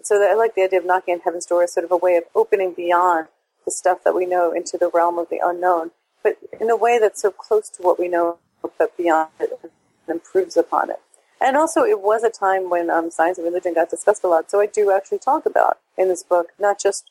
so 0.04 0.20
that 0.20 0.30
I 0.30 0.36
like 0.36 0.56
the 0.56 0.64
idea 0.64 0.80
of 0.80 0.86
knocking 0.86 1.16
on 1.16 1.22
heaven's 1.22 1.46
door 1.46 1.64
as 1.64 1.74
sort 1.74 1.86
of 1.86 1.92
a 1.92 1.98
way 1.98 2.18
of 2.18 2.26
opening 2.36 2.74
beyond 2.74 3.28
the 3.64 3.72
stuff 3.72 4.04
that 4.04 4.14
we 4.14 4.26
know 4.26 4.52
into 4.52 4.78
the 4.78 4.90
realm 4.94 5.18
of 5.18 5.30
the 5.30 5.40
unknown, 5.44 5.92
but 6.22 6.38
in 6.60 6.70
a 6.70 6.76
way 6.76 7.00
that's 7.00 7.22
so 7.22 7.32
close 7.32 7.70
to 7.70 7.82
what 7.82 7.98
we 7.98 8.10
know, 8.10 8.40
but 8.78 8.96
beyond 8.98 9.30
it 9.40 9.58
and 9.64 9.72
improves 10.10 10.58
upon 10.58 10.90
it. 10.90 11.00
And 11.42 11.58
also, 11.58 11.84
it 11.84 12.02
was 12.02 12.24
a 12.24 12.30
time 12.30 12.70
when 12.70 12.92
um, 12.92 13.10
science 13.10 13.40
and 13.40 13.46
religion 13.46 13.74
got 13.74 13.90
discussed 13.90 14.24
a 14.24 14.28
lot. 14.28 14.52
So 14.52 14.62
I 14.62 14.68
do 14.68 14.92
actually 14.92 15.18
talk 15.18 15.46
about 15.46 15.80
in 15.98 16.08
this 16.08 16.24
book 16.24 16.50
not 16.60 16.80
just 16.80 17.10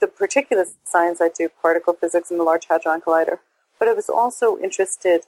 the 0.00 0.06
particular 0.06 0.66
science 0.84 1.20
I 1.20 1.30
do, 1.30 1.48
particle 1.62 1.94
physics 1.94 2.30
and 2.30 2.38
the 2.38 2.44
Large 2.44 2.66
Hadron 2.68 3.00
Collider, 3.00 3.38
but 3.78 3.88
I 3.88 3.94
was 3.94 4.10
also 4.10 4.58
interested 4.58 5.22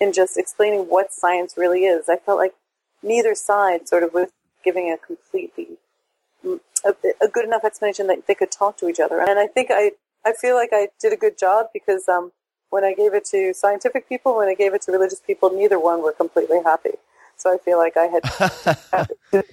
in 0.00 0.12
just 0.12 0.38
explaining 0.38 0.88
what 0.88 1.12
science 1.12 1.54
really 1.56 1.84
is. 1.84 2.08
I 2.08 2.16
felt 2.16 2.38
like 2.38 2.54
neither 3.02 3.34
side 3.34 3.88
sort 3.88 4.02
of 4.02 4.14
was 4.14 4.30
giving 4.64 4.90
a 4.90 4.96
completely 4.96 5.76
mm, 6.44 6.60
a, 6.84 6.94
a, 7.20 7.28
good 7.28 7.44
enough 7.44 7.64
explanation 7.64 8.06
that 8.06 8.26
they 8.26 8.34
could 8.34 8.50
talk 8.50 8.76
to 8.78 8.88
each 8.88 9.00
other. 9.00 9.20
And 9.20 9.38
I 9.38 9.46
think 9.46 9.68
I 9.70 9.92
I 10.24 10.32
feel 10.32 10.54
like 10.54 10.70
I 10.72 10.88
did 11.00 11.12
a 11.12 11.16
good 11.16 11.36
job 11.36 11.66
because 11.72 12.08
um, 12.08 12.32
when 12.70 12.84
I 12.84 12.94
gave 12.94 13.12
it 13.12 13.24
to 13.26 13.52
scientific 13.52 14.08
people, 14.08 14.36
when 14.36 14.48
I 14.48 14.54
gave 14.54 14.72
it 14.72 14.82
to 14.82 14.92
religious 14.92 15.20
people, 15.20 15.50
neither 15.50 15.78
one 15.78 16.02
were 16.02 16.12
completely 16.12 16.60
happy. 16.64 16.92
So 17.36 17.52
I 17.52 17.58
feel 17.58 17.78
like 17.78 17.96
I 17.96 18.04
had 18.04 18.22
did, 19.32 19.44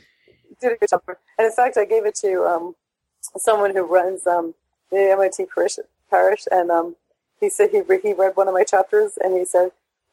did, 0.61 0.71
a 0.73 0.75
good 0.77 0.89
job. 0.89 1.01
And 1.07 1.45
in 1.45 1.51
fact, 1.51 1.77
I 1.77 1.85
gave 1.85 2.05
it 2.05 2.15
to 2.15 2.43
um, 2.43 2.75
someone 3.37 3.75
who 3.75 3.83
runs 3.83 4.27
um, 4.27 4.53
the 4.91 5.11
MIT 5.11 5.47
parish, 5.53 5.77
parish 6.09 6.43
and 6.51 6.69
um, 6.69 6.95
he 7.39 7.49
said 7.49 7.69
he, 7.71 7.81
he 8.03 8.13
read 8.13 8.35
one 8.35 8.47
of 8.47 8.53
my 8.53 8.63
chapters 8.63 9.17
and 9.23 9.37
he 9.37 9.45
said 9.45 9.71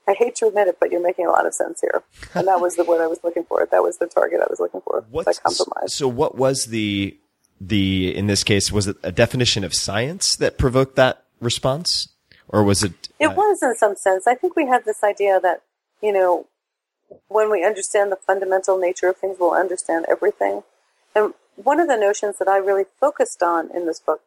I 0.09 0.15
hate 0.15 0.37
to 0.37 0.47
admit 0.47 0.69
it, 0.69 0.79
but 0.79 0.93
you're 0.93 1.03
making 1.03 1.27
a 1.27 1.31
lot 1.31 1.47
of 1.47 1.55
sense 1.55 1.81
here. 1.81 2.03
And 2.35 2.47
that 2.47 2.61
was 2.61 2.77
the 2.77 2.85
word 2.85 3.03
I 3.03 3.09
was 3.09 3.19
looking 3.25 3.45
for. 3.45 3.67
That 3.71 3.83
was 3.83 3.99
the 3.99 4.07
target 4.07 4.41
I 4.41 4.47
was 4.49 4.61
looking 4.61 4.81
for. 4.83 5.05
What's, 5.11 5.39
compromise. 5.41 5.93
So 5.93 6.07
what 6.07 6.37
was 6.37 6.67
the 6.67 7.19
the 7.61 8.15
in 8.15 8.27
this 8.27 8.45
case 8.45 8.71
was 8.71 8.87
it 8.87 8.97
a 9.03 9.11
definition 9.11 9.65
of 9.65 9.75
science 9.75 10.37
that 10.37 10.59
provoked 10.59 10.95
that 10.97 11.25
response, 11.41 12.09
or 12.49 12.63
was 12.63 12.85
it? 12.85 13.09
It 13.19 13.27
uh, 13.27 13.35
was 13.35 13.63
in 13.63 13.75
some 13.75 13.97
sense. 13.97 14.27
I 14.27 14.35
think 14.35 14.55
we 14.55 14.67
have 14.67 14.85
this 14.85 15.03
idea 15.03 15.41
that 15.41 15.63
you 16.03 16.13
know 16.13 16.47
when 17.29 17.51
we 17.51 17.65
understand 17.65 18.11
the 18.11 18.17
fundamental 18.17 18.79
nature 18.79 19.09
of 19.09 19.17
things, 19.17 19.37
we'll 19.39 19.53
understand 19.53 20.07
everything. 20.09 20.63
And 21.15 21.35
one 21.57 21.81
of 21.81 21.89
the 21.89 21.97
notions 21.97 22.39
that 22.39 22.49
I 22.49 22.59
really 22.59 22.85
focused 23.01 23.43
on 23.43 23.71
in 23.75 23.87
this 23.87 24.01
book, 24.01 24.23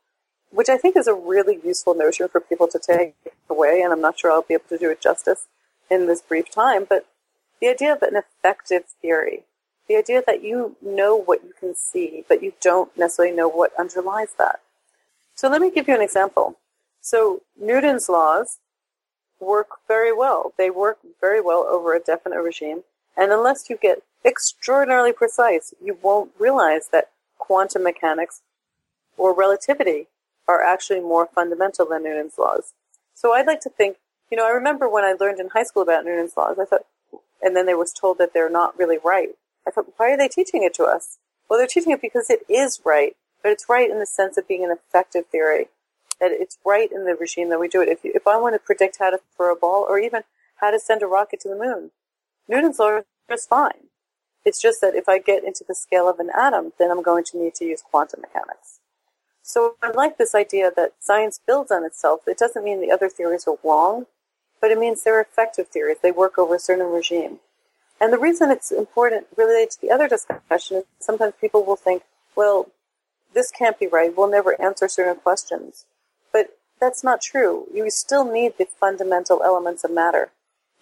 which 0.51 0.69
I 0.69 0.77
think 0.77 0.95
is 0.95 1.07
a 1.07 1.13
really 1.13 1.59
useful 1.63 1.93
notion 1.93 2.27
for 2.27 2.39
people 2.39 2.67
to 2.67 2.79
take 2.79 3.15
away, 3.49 3.81
and 3.81 3.93
I'm 3.93 4.01
not 4.01 4.17
sure 4.17 4.31
I'll 4.31 4.41
be 4.41 4.55
able 4.55 4.69
to 4.69 4.77
do 4.77 4.89
it 4.89 5.01
justice, 5.01 5.47
in 5.89 6.07
this 6.07 6.21
brief 6.21 6.49
time, 6.51 6.85
but 6.87 7.07
the 7.59 7.67
idea 7.67 7.93
of 7.93 8.01
an 8.01 8.15
effective 8.15 8.83
theory, 9.01 9.43
the 9.87 9.95
idea 9.95 10.23
that 10.25 10.43
you 10.43 10.75
know 10.81 11.15
what 11.15 11.43
you 11.43 11.53
can 11.59 11.75
see, 11.75 12.23
but 12.27 12.43
you 12.43 12.53
don't 12.61 12.95
necessarily 12.97 13.35
know 13.35 13.47
what 13.47 13.77
underlies 13.77 14.29
that. 14.37 14.59
So 15.35 15.49
let 15.49 15.61
me 15.61 15.71
give 15.71 15.87
you 15.87 15.95
an 15.95 16.01
example. 16.01 16.57
So 17.01 17.41
Newton's 17.59 18.07
laws 18.07 18.59
work 19.39 19.79
very 19.87 20.13
well. 20.13 20.53
They 20.57 20.69
work 20.69 20.99
very 21.19 21.41
well 21.41 21.65
over 21.69 21.93
a 21.93 21.99
definite 21.99 22.41
regime. 22.41 22.83
And 23.17 23.31
unless 23.31 23.69
you 23.69 23.77
get 23.77 24.03
extraordinarily 24.25 25.13
precise, 25.13 25.73
you 25.83 25.97
won't 26.01 26.31
realize 26.37 26.89
that 26.91 27.09
quantum 27.37 27.83
mechanics 27.83 28.41
or 29.17 29.33
relativity 29.33 30.07
are 30.47 30.61
actually 30.63 30.99
more 30.99 31.27
fundamental 31.27 31.85
than 31.85 32.03
Newton's 32.03 32.37
laws. 32.37 32.73
So 33.13 33.33
I'd 33.33 33.47
like 33.47 33.61
to 33.61 33.69
think 33.69 33.97
you 34.31 34.37
know, 34.37 34.45
I 34.45 34.51
remember 34.51 34.87
when 34.87 35.03
I 35.03 35.13
learned 35.13 35.39
in 35.39 35.49
high 35.49 35.63
school 35.63 35.81
about 35.81 36.05
Newton's 36.05 36.37
laws, 36.37 36.57
I 36.59 36.65
thought, 36.65 36.85
and 37.41 37.55
then 37.55 37.65
they 37.65 37.73
was 37.73 37.93
told 37.93 38.17
that 38.19 38.33
they're 38.33 38.49
not 38.49 38.77
really 38.77 38.97
right. 39.03 39.29
I 39.67 39.71
thought, 39.71 39.87
why 39.97 40.11
are 40.11 40.17
they 40.17 40.27
teaching 40.27 40.63
it 40.63 40.73
to 40.75 40.83
us? 40.83 41.17
Well, 41.47 41.57
they're 41.57 41.67
teaching 41.67 41.91
it 41.91 42.01
because 42.01 42.29
it 42.29 42.41
is 42.47 42.81
right, 42.85 43.15
but 43.41 43.51
it's 43.51 43.69
right 43.69 43.89
in 43.89 43.99
the 43.99 44.05
sense 44.05 44.37
of 44.37 44.47
being 44.47 44.63
an 44.63 44.71
effective 44.71 45.25
theory. 45.27 45.69
That 46.19 46.31
it's 46.31 46.57
right 46.65 46.91
in 46.91 47.05
the 47.05 47.15
regime 47.15 47.49
that 47.49 47.59
we 47.59 47.67
do 47.67 47.81
it. 47.81 47.89
If 47.89 47.99
if 48.03 48.27
I 48.27 48.37
want 48.37 48.55
to 48.55 48.59
predict 48.59 48.97
how 48.99 49.09
to 49.09 49.19
throw 49.35 49.53
a 49.53 49.59
ball 49.59 49.85
or 49.87 49.99
even 49.99 50.23
how 50.57 50.71
to 50.71 50.79
send 50.79 51.01
a 51.01 51.07
rocket 51.07 51.39
to 51.41 51.49
the 51.49 51.55
moon, 51.55 51.91
Newton's 52.47 52.79
law 52.79 53.01
is 53.31 53.45
fine. 53.45 53.87
It's 54.45 54.61
just 54.61 54.81
that 54.81 54.95
if 54.95 55.07
I 55.07 55.19
get 55.19 55.43
into 55.43 55.63
the 55.67 55.75
scale 55.75 56.09
of 56.09 56.19
an 56.19 56.29
atom, 56.35 56.73
then 56.79 56.91
I'm 56.91 57.03
going 57.03 57.23
to 57.25 57.37
need 57.37 57.55
to 57.55 57.65
use 57.65 57.81
quantum 57.81 58.21
mechanics. 58.21 58.79
So 59.43 59.75
I 59.81 59.91
like 59.91 60.17
this 60.17 60.35
idea 60.35 60.71
that 60.75 60.93
science 60.99 61.39
builds 61.45 61.71
on 61.71 61.83
itself. 61.83 62.21
It 62.27 62.37
doesn't 62.37 62.63
mean 62.63 62.81
the 62.81 62.91
other 62.91 63.09
theories 63.09 63.47
are 63.47 63.57
wrong 63.63 64.05
but 64.61 64.71
it 64.71 64.79
means 64.79 65.03
they're 65.03 65.21
effective 65.21 65.67
theories. 65.67 65.97
They 66.01 66.11
work 66.11 66.37
over 66.37 66.55
a 66.55 66.59
certain 66.59 66.91
regime. 66.91 67.39
And 68.01 68.13
the 68.13 68.19
reason 68.19 68.49
it's 68.49 68.71
important 68.71 69.27
related 69.35 69.71
to 69.71 69.81
the 69.81 69.91
other 69.91 70.07
discussion 70.07 70.77
is 70.77 70.83
sometimes 70.99 71.33
people 71.39 71.63
will 71.63 71.75
think, 71.75 72.03
well, 72.35 72.69
this 73.33 73.51
can't 73.51 73.79
be 73.79 73.87
right. 73.87 74.15
We'll 74.15 74.29
never 74.29 74.59
answer 74.61 74.87
certain 74.87 75.17
questions. 75.17 75.85
That's 76.79 77.03
not 77.03 77.21
true. 77.21 77.67
You 77.73 77.89
still 77.89 78.29
need 78.29 78.57
the 78.57 78.65
fundamental 78.65 79.43
elements 79.43 79.83
of 79.83 79.91
matter. 79.91 80.31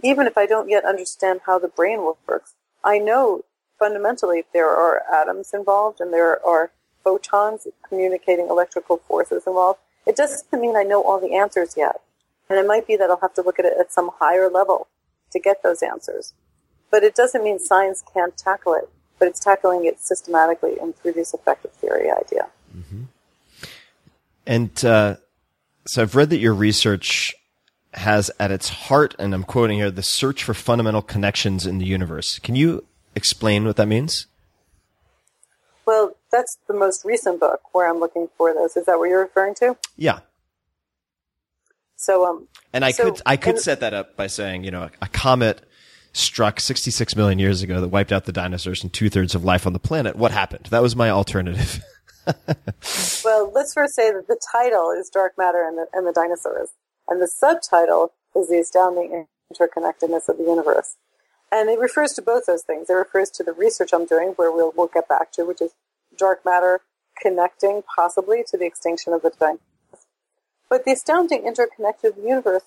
Even 0.03 0.27
if 0.27 0.37
I 0.37 0.45
don't 0.45 0.69
yet 0.69 0.85
understand 0.85 1.41
how 1.45 1.57
the 1.57 1.67
brain 1.67 2.03
works, 2.27 2.53
I 2.83 2.99
know 2.99 3.43
fundamentally 3.79 4.43
there 4.53 4.69
are 4.69 5.03
atoms 5.11 5.53
involved 5.53 5.99
and 5.99 6.13
there 6.13 6.45
are 6.45 6.71
photons 7.03 7.67
communicating 7.87 8.47
electrical 8.47 8.97
forces 8.97 9.43
involved. 9.47 9.79
It 10.05 10.15
doesn't 10.15 10.51
mean 10.53 10.75
I 10.75 10.83
know 10.83 11.03
all 11.03 11.19
the 11.19 11.35
answers 11.35 11.75
yet. 11.75 12.01
And 12.49 12.59
it 12.59 12.67
might 12.67 12.87
be 12.87 12.95
that 12.95 13.09
I'll 13.09 13.19
have 13.19 13.33
to 13.35 13.41
look 13.41 13.59
at 13.59 13.65
it 13.65 13.73
at 13.79 13.91
some 13.91 14.11
higher 14.19 14.49
level 14.49 14.87
to 15.31 15.39
get 15.39 15.63
those 15.63 15.81
answers. 15.81 16.33
But 16.89 17.03
it 17.03 17.15
doesn't 17.15 17.43
mean 17.43 17.59
science 17.59 18.03
can't 18.13 18.37
tackle 18.37 18.73
it, 18.73 18.89
but 19.19 19.27
it's 19.27 19.39
tackling 19.39 19.85
it 19.85 19.99
systematically 19.99 20.77
and 20.79 20.95
through 20.95 21.13
this 21.13 21.33
effective 21.33 21.71
theory 21.73 22.09
idea. 22.09 22.47
And 24.45 24.85
uh, 24.85 25.17
so 25.87 26.01
I've 26.01 26.15
read 26.15 26.29
that 26.29 26.39
your 26.39 26.53
research 26.53 27.33
has 27.93 28.29
at 28.39 28.51
its 28.51 28.69
heart, 28.69 29.15
and 29.17 29.33
I'm 29.33 29.43
quoting 29.43 29.77
here, 29.77 29.89
the 29.89 30.03
search 30.03 30.43
for 30.43 30.53
fundamental 30.53 31.01
connections 31.01 31.65
in 31.65 31.77
the 31.79 31.85
universe. 31.85 32.39
Can 32.39 32.55
you 32.55 32.85
explain 33.15 33.65
what 33.65 33.75
that 33.77 33.87
means? 33.87 34.27
Well, 35.85 36.15
that's 36.31 36.57
the 36.67 36.73
most 36.73 37.05
recent 37.05 37.39
book 37.39 37.61
where 37.73 37.89
I'm 37.89 37.99
looking 37.99 38.27
for 38.37 38.53
those. 38.53 38.75
Is 38.75 38.85
that 38.85 38.99
what 38.99 39.09
you're 39.09 39.21
referring 39.21 39.55
to? 39.55 39.77
Yeah. 39.95 40.19
So, 41.95 42.25
um, 42.25 42.47
And 42.73 42.83
I 42.85 42.91
So- 42.91 43.05
could 43.11 43.21
I 43.25 43.37
could 43.37 43.55
and- 43.55 43.63
set 43.63 43.79
that 43.79 43.93
up 43.93 44.15
by 44.15 44.27
saying, 44.27 44.63
you 44.65 44.71
know, 44.71 44.89
a 45.01 45.07
comet 45.07 45.61
struck 46.13 46.59
66 46.59 47.15
million 47.15 47.39
years 47.39 47.61
ago 47.63 47.79
that 47.81 47.87
wiped 47.87 48.11
out 48.11 48.25
the 48.25 48.31
dinosaurs 48.31 48.83
and 48.83 48.91
two 48.91 49.09
thirds 49.09 49.33
of 49.33 49.43
life 49.45 49.65
on 49.65 49.73
the 49.73 49.79
planet. 49.79 50.15
What 50.15 50.31
happened? 50.31 50.67
That 50.69 50.81
was 50.81 50.95
my 50.95 51.09
alternative. 51.09 51.81
well, 53.23 53.51
let's 53.53 53.73
first 53.73 53.95
say 53.95 54.11
that 54.11 54.27
the 54.27 54.39
title 54.51 54.91
is 54.91 55.09
Dark 55.09 55.33
Matter 55.37 55.63
and 55.63 55.77
the, 55.77 55.87
and 55.93 56.05
the 56.05 56.13
Dinosaurs, 56.13 56.69
and 57.07 57.21
the 57.21 57.27
subtitle 57.27 58.13
is 58.35 58.49
The 58.49 58.59
Astounding 58.59 59.25
Interconnectedness 59.53 60.29
of 60.29 60.37
the 60.37 60.43
Universe. 60.43 60.97
And 61.51 61.69
it 61.69 61.79
refers 61.79 62.11
to 62.13 62.21
both 62.21 62.45
those 62.45 62.63
things. 62.63 62.89
It 62.89 62.93
refers 62.93 63.29
to 63.31 63.43
the 63.43 63.53
research 63.53 63.91
I'm 63.93 64.05
doing, 64.05 64.29
where 64.35 64.51
we'll, 64.51 64.73
we'll 64.75 64.87
get 64.87 65.07
back 65.07 65.31
to, 65.33 65.45
which 65.45 65.61
is 65.61 65.71
dark 66.17 66.43
matter 66.45 66.81
connecting 67.21 67.83
possibly 67.95 68.43
to 68.47 68.57
the 68.57 68.65
extinction 68.65 69.13
of 69.13 69.21
the 69.21 69.29
dinosaurs. 69.29 69.61
But 70.69 70.85
the 70.85 70.91
astounding 70.91 71.45
interconnected 71.45 72.15
universe 72.17 72.63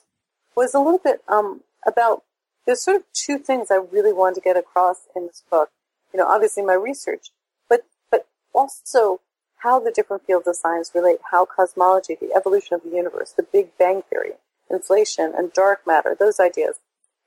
was 0.57 0.75
a 0.75 0.81
little 0.81 0.99
bit 0.99 1.23
um, 1.29 1.63
about. 1.87 2.23
There's 2.67 2.83
sort 2.83 2.97
of 2.97 3.05
two 3.13 3.39
things 3.39 3.69
I 3.71 3.77
really 3.77 4.13
wanted 4.13 4.37
to 4.37 4.41
get 4.41 4.57
across 4.57 5.07
in 5.15 5.27
this 5.27 5.43
book. 5.51 5.71
You 6.13 6.19
know, 6.19 6.27
obviously 6.27 6.63
my 6.63 6.75
research, 6.75 7.31
but 7.69 7.83
but 8.11 8.27
also 8.53 9.21
how 9.63 9.79
the 9.79 9.91
different 9.91 10.27
fields 10.27 10.47
of 10.47 10.57
science 10.57 10.91
relate, 10.95 11.19
how 11.31 11.45
cosmology, 11.45 12.17
the 12.21 12.33
evolution 12.35 12.75
of 12.75 12.83
the 12.83 12.91
universe, 12.91 13.33
the 13.33 13.43
Big 13.43 13.77
Bang 13.79 14.03
theory, 14.09 14.33
inflation, 14.71 15.33
and 15.37 15.53
dark 15.53 15.87
matter, 15.87 16.17
those 16.19 16.41
ideas 16.41 16.77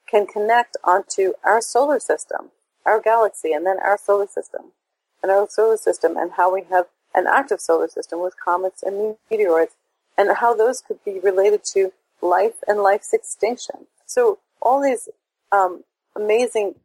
can 0.07 0.25
connect 0.25 0.75
onto 0.83 1.33
our 1.43 1.61
solar 1.61 1.99
system, 1.99 2.49
our 2.85 2.99
galaxy, 2.99 3.53
and 3.53 3.65
then 3.65 3.77
our 3.79 3.97
solar 3.97 4.27
system, 4.27 4.71
and 5.21 5.31
our 5.31 5.47
solar 5.49 5.77
system, 5.77 6.17
and 6.17 6.33
how 6.33 6.53
we 6.53 6.63
have 6.69 6.87
an 7.15 7.27
active 7.27 7.61
solar 7.61 7.87
system 7.87 8.21
with 8.21 8.33
comets 8.43 8.81
and 8.83 9.15
meteoroids, 9.31 9.75
and 10.17 10.37
how 10.37 10.53
those 10.53 10.81
could 10.81 11.03
be 11.03 11.19
related 11.19 11.63
to 11.63 11.93
life 12.21 12.55
and 12.67 12.79
life's 12.79 13.13
extinction. 13.13 13.87
So 14.05 14.39
all 14.61 14.81
these 14.81 15.09
um, 15.51 15.83
amazing 16.15 16.75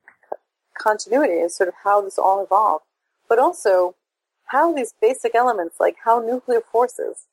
continuity 0.77 1.35
is 1.35 1.57
sort 1.57 1.69
of 1.69 1.75
how 1.85 2.01
this 2.03 2.19
all 2.19 2.43
evolved, 2.43 2.85
but 3.29 3.39
also 3.39 3.95
how 4.49 4.73
these 4.73 4.95
basic 5.01 5.35
elements, 5.35 5.77
like 5.81 5.97
how 6.05 6.21
nuclear 6.21 6.61
forces 6.61 7.27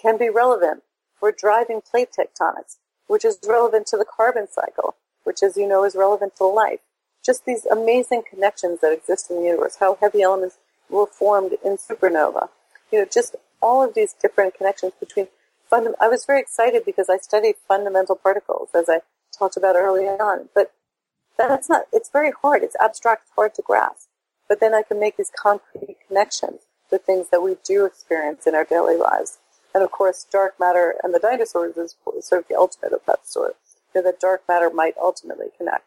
can 0.00 0.18
be 0.18 0.28
relevant 0.28 0.82
for 1.18 1.32
driving 1.32 1.80
plate 1.80 2.10
tectonics, 2.16 2.76
which 3.06 3.24
is 3.24 3.38
relevant 3.46 3.86
to 3.88 3.96
the 3.96 4.04
carbon 4.04 4.46
cycle, 4.50 4.96
which, 5.24 5.42
as 5.42 5.56
you 5.56 5.66
know, 5.66 5.84
is 5.84 5.94
relevant 5.94 6.36
to 6.36 6.44
life. 6.44 6.80
Just 7.24 7.44
these 7.44 7.66
amazing 7.66 8.22
connections 8.28 8.80
that 8.80 8.92
exist 8.92 9.30
in 9.30 9.36
the 9.36 9.44
universe, 9.44 9.76
how 9.80 9.96
heavy 10.00 10.22
elements 10.22 10.58
were 10.88 11.06
formed 11.06 11.54
in 11.64 11.76
supernova. 11.76 12.48
You 12.92 13.00
know, 13.00 13.06
just 13.10 13.36
all 13.60 13.82
of 13.82 13.94
these 13.94 14.12
different 14.12 14.54
connections 14.54 14.92
between 15.00 15.28
fundam- 15.70 15.94
I 16.00 16.08
was 16.08 16.24
very 16.24 16.40
excited 16.40 16.84
because 16.84 17.08
I 17.08 17.18
studied 17.18 17.56
fundamental 17.66 18.16
particles, 18.16 18.70
as 18.74 18.88
I 18.88 19.00
talked 19.36 19.56
about 19.56 19.76
early 19.76 20.06
on, 20.06 20.48
but 20.54 20.72
that's 21.36 21.68
not, 21.68 21.86
it's 21.92 22.10
very 22.10 22.32
hard. 22.42 22.62
It's 22.62 22.76
abstract, 22.80 23.24
it's 23.24 23.32
hard 23.34 23.54
to 23.54 23.62
grasp. 23.62 24.08
But 24.48 24.60
then 24.60 24.74
I 24.74 24.82
can 24.82 25.00
make 25.00 25.16
these 25.16 25.32
concrete 25.36 25.95
connections 26.08 26.62
to 26.90 26.98
things 26.98 27.30
that 27.30 27.42
we 27.42 27.56
do 27.64 27.84
experience 27.84 28.46
in 28.46 28.54
our 28.54 28.64
daily 28.64 28.96
lives. 28.96 29.38
And 29.74 29.82
of 29.82 29.90
course, 29.90 30.26
dark 30.30 30.58
matter 30.58 30.94
and 31.02 31.12
the 31.14 31.18
dinosaurs 31.18 31.76
is 31.76 31.96
sort 32.20 32.42
of 32.42 32.48
the 32.48 32.56
ultimate 32.56 32.92
of 32.92 33.00
that 33.06 33.26
sort. 33.26 33.56
You 33.94 34.00
know, 34.00 34.10
that 34.10 34.20
dark 34.20 34.42
matter 34.48 34.70
might 34.70 34.94
ultimately 34.96 35.46
connect 35.56 35.84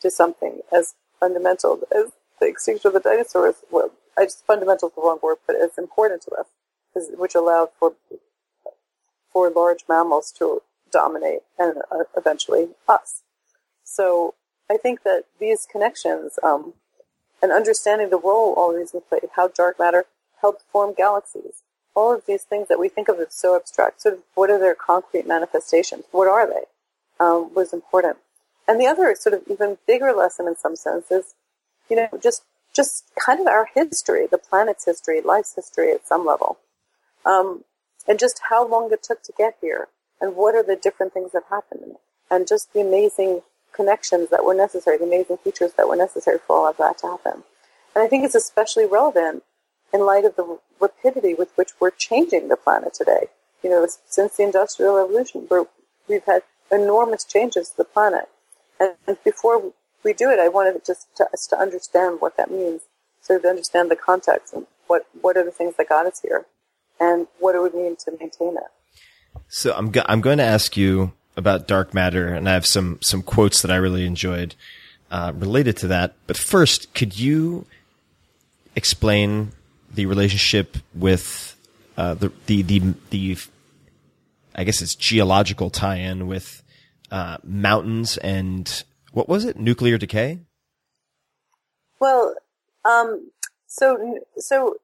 to 0.00 0.10
something 0.10 0.60
as 0.72 0.94
fundamental 1.20 1.80
as 1.94 2.12
the 2.40 2.46
extinction 2.46 2.88
of 2.88 2.94
the 2.94 3.00
dinosaurs. 3.00 3.56
Well, 3.70 3.92
I 4.16 4.24
just 4.24 4.44
fundamental 4.46 4.88
is 4.88 4.94
the 4.94 5.02
wrong 5.02 5.18
word, 5.22 5.38
but 5.46 5.56
it's 5.58 5.78
important 5.78 6.22
to 6.22 6.32
us, 6.32 6.46
which 7.16 7.34
allowed 7.34 7.70
for 7.78 7.94
for 9.32 9.50
large 9.50 9.84
mammals 9.88 10.32
to 10.32 10.62
dominate 10.90 11.40
and 11.58 11.82
uh, 11.92 12.04
eventually 12.16 12.68
us. 12.88 13.22
So 13.84 14.34
I 14.70 14.76
think 14.76 15.02
that 15.04 15.24
these 15.38 15.66
connections 15.70 16.38
um, 16.42 16.74
and 17.42 17.52
understanding 17.52 18.10
the 18.10 18.18
role 18.18 18.54
all 18.54 18.70
of 18.70 18.76
these 18.76 18.90
things 18.90 19.04
play, 19.08 19.20
how 19.36 19.48
dark 19.48 19.78
matter 19.78 20.04
helped 20.40 20.62
form 20.72 20.94
galaxies, 20.94 21.62
all 21.94 22.14
of 22.14 22.26
these 22.26 22.42
things 22.42 22.68
that 22.68 22.78
we 22.78 22.88
think 22.88 23.08
of 23.08 23.18
as 23.18 23.34
so 23.34 23.56
abstract, 23.56 24.02
sort 24.02 24.14
of 24.14 24.20
what 24.34 24.50
are 24.50 24.58
their 24.58 24.74
concrete 24.74 25.26
manifestations? 25.26 26.04
What 26.10 26.28
are 26.28 26.46
they? 26.46 26.64
Um, 27.20 27.52
was 27.54 27.72
important. 27.72 28.18
And 28.68 28.80
the 28.80 28.86
other 28.86 29.14
sort 29.18 29.34
of 29.34 29.42
even 29.50 29.78
bigger 29.86 30.12
lesson 30.12 30.46
in 30.46 30.56
some 30.56 30.76
sense 30.76 31.10
is, 31.10 31.34
you 31.88 31.96
know, 31.96 32.08
just 32.22 32.42
just 32.76 33.04
kind 33.18 33.40
of 33.40 33.46
our 33.46 33.68
history, 33.74 34.28
the 34.30 34.38
planet's 34.38 34.84
history, 34.84 35.20
life's 35.20 35.54
history 35.56 35.90
at 35.90 36.06
some 36.06 36.24
level. 36.24 36.58
Um, 37.26 37.64
and 38.06 38.18
just 38.18 38.40
how 38.50 38.66
long 38.66 38.92
it 38.92 39.02
took 39.02 39.22
to 39.24 39.32
get 39.36 39.56
here, 39.60 39.88
and 40.20 40.36
what 40.36 40.54
are 40.54 40.62
the 40.62 40.76
different 40.76 41.12
things 41.12 41.32
that 41.32 41.44
happened 41.50 41.96
and 42.30 42.46
just 42.46 42.72
the 42.72 42.80
amazing 42.80 43.42
connections 43.78 44.28
that 44.30 44.44
were 44.44 44.58
necessary, 44.66 44.98
the 44.98 45.04
amazing 45.04 45.38
features 45.44 45.72
that 45.76 45.88
were 45.88 46.00
necessary 46.06 46.38
for 46.44 46.56
all 46.56 46.66
of 46.66 46.76
that 46.78 46.98
to 46.98 47.06
happen. 47.06 47.44
And 47.94 48.02
I 48.04 48.08
think 48.08 48.24
it's 48.24 48.34
especially 48.34 48.86
relevant 48.86 49.44
in 49.94 50.00
light 50.12 50.24
of 50.24 50.34
the 50.34 50.58
rapidity 50.80 51.32
with 51.40 51.50
which 51.56 51.70
we're 51.78 51.92
changing 52.06 52.48
the 52.48 52.56
planet 52.56 52.92
today. 52.92 53.24
You 53.62 53.70
know, 53.70 53.86
since 54.16 54.36
the 54.36 54.42
Industrial 54.42 54.96
Revolution, 54.96 55.42
where 55.48 55.64
we've 56.08 56.24
had 56.24 56.42
enormous 56.70 57.24
changes 57.24 57.70
to 57.70 57.76
the 57.78 57.84
planet. 57.84 58.28
And 58.80 59.16
before 59.24 59.72
we 60.04 60.12
do 60.12 60.30
it, 60.30 60.38
I 60.38 60.48
wanted 60.48 60.84
just 60.84 61.06
to, 61.16 61.24
us 61.32 61.46
to 61.50 61.56
understand 61.58 62.20
what 62.20 62.36
that 62.36 62.50
means, 62.50 62.82
so 63.20 63.38
to 63.38 63.48
understand 63.48 63.90
the 63.90 63.96
context 63.96 64.52
and 64.54 64.66
what, 64.88 65.06
what 65.20 65.36
are 65.36 65.44
the 65.44 65.56
things 65.58 65.74
that 65.76 65.88
got 65.88 66.06
us 66.06 66.20
here, 66.20 66.46
and 67.00 67.26
what 67.38 67.54
it 67.54 67.60
would 67.60 67.74
mean 67.74 67.96
to 68.04 68.10
maintain 68.20 68.56
it. 68.56 68.70
So 69.48 69.72
I'm 69.72 69.90
go- 69.90 70.06
I'm 70.06 70.20
going 70.20 70.38
to 70.38 70.44
ask 70.44 70.76
you 70.76 71.12
about 71.38 71.68
dark 71.68 71.94
matter, 71.94 72.26
and 72.26 72.48
I 72.48 72.52
have 72.52 72.66
some 72.66 72.98
some 73.00 73.22
quotes 73.22 73.62
that 73.62 73.70
I 73.70 73.76
really 73.76 74.04
enjoyed 74.04 74.54
uh, 75.10 75.32
related 75.34 75.76
to 75.78 75.86
that. 75.86 76.14
But 76.26 76.36
first, 76.36 76.92
could 76.92 77.18
you 77.18 77.64
explain 78.76 79.52
the 79.94 80.04
relationship 80.04 80.76
with 80.94 81.56
uh, 81.96 82.14
the, 82.14 82.32
the 82.46 82.62
the 82.62 82.94
the 83.10 83.38
I 84.54 84.64
guess 84.64 84.82
it's 84.82 84.96
geological 84.96 85.70
tie-in 85.70 86.26
with 86.26 86.62
uh, 87.10 87.38
mountains 87.44 88.18
and 88.18 88.84
what 89.12 89.28
was 89.28 89.44
it? 89.44 89.58
Nuclear 89.58 89.96
decay. 89.96 90.40
Well, 92.00 92.34
um, 92.84 93.30
so 93.66 94.20
so 94.36 94.76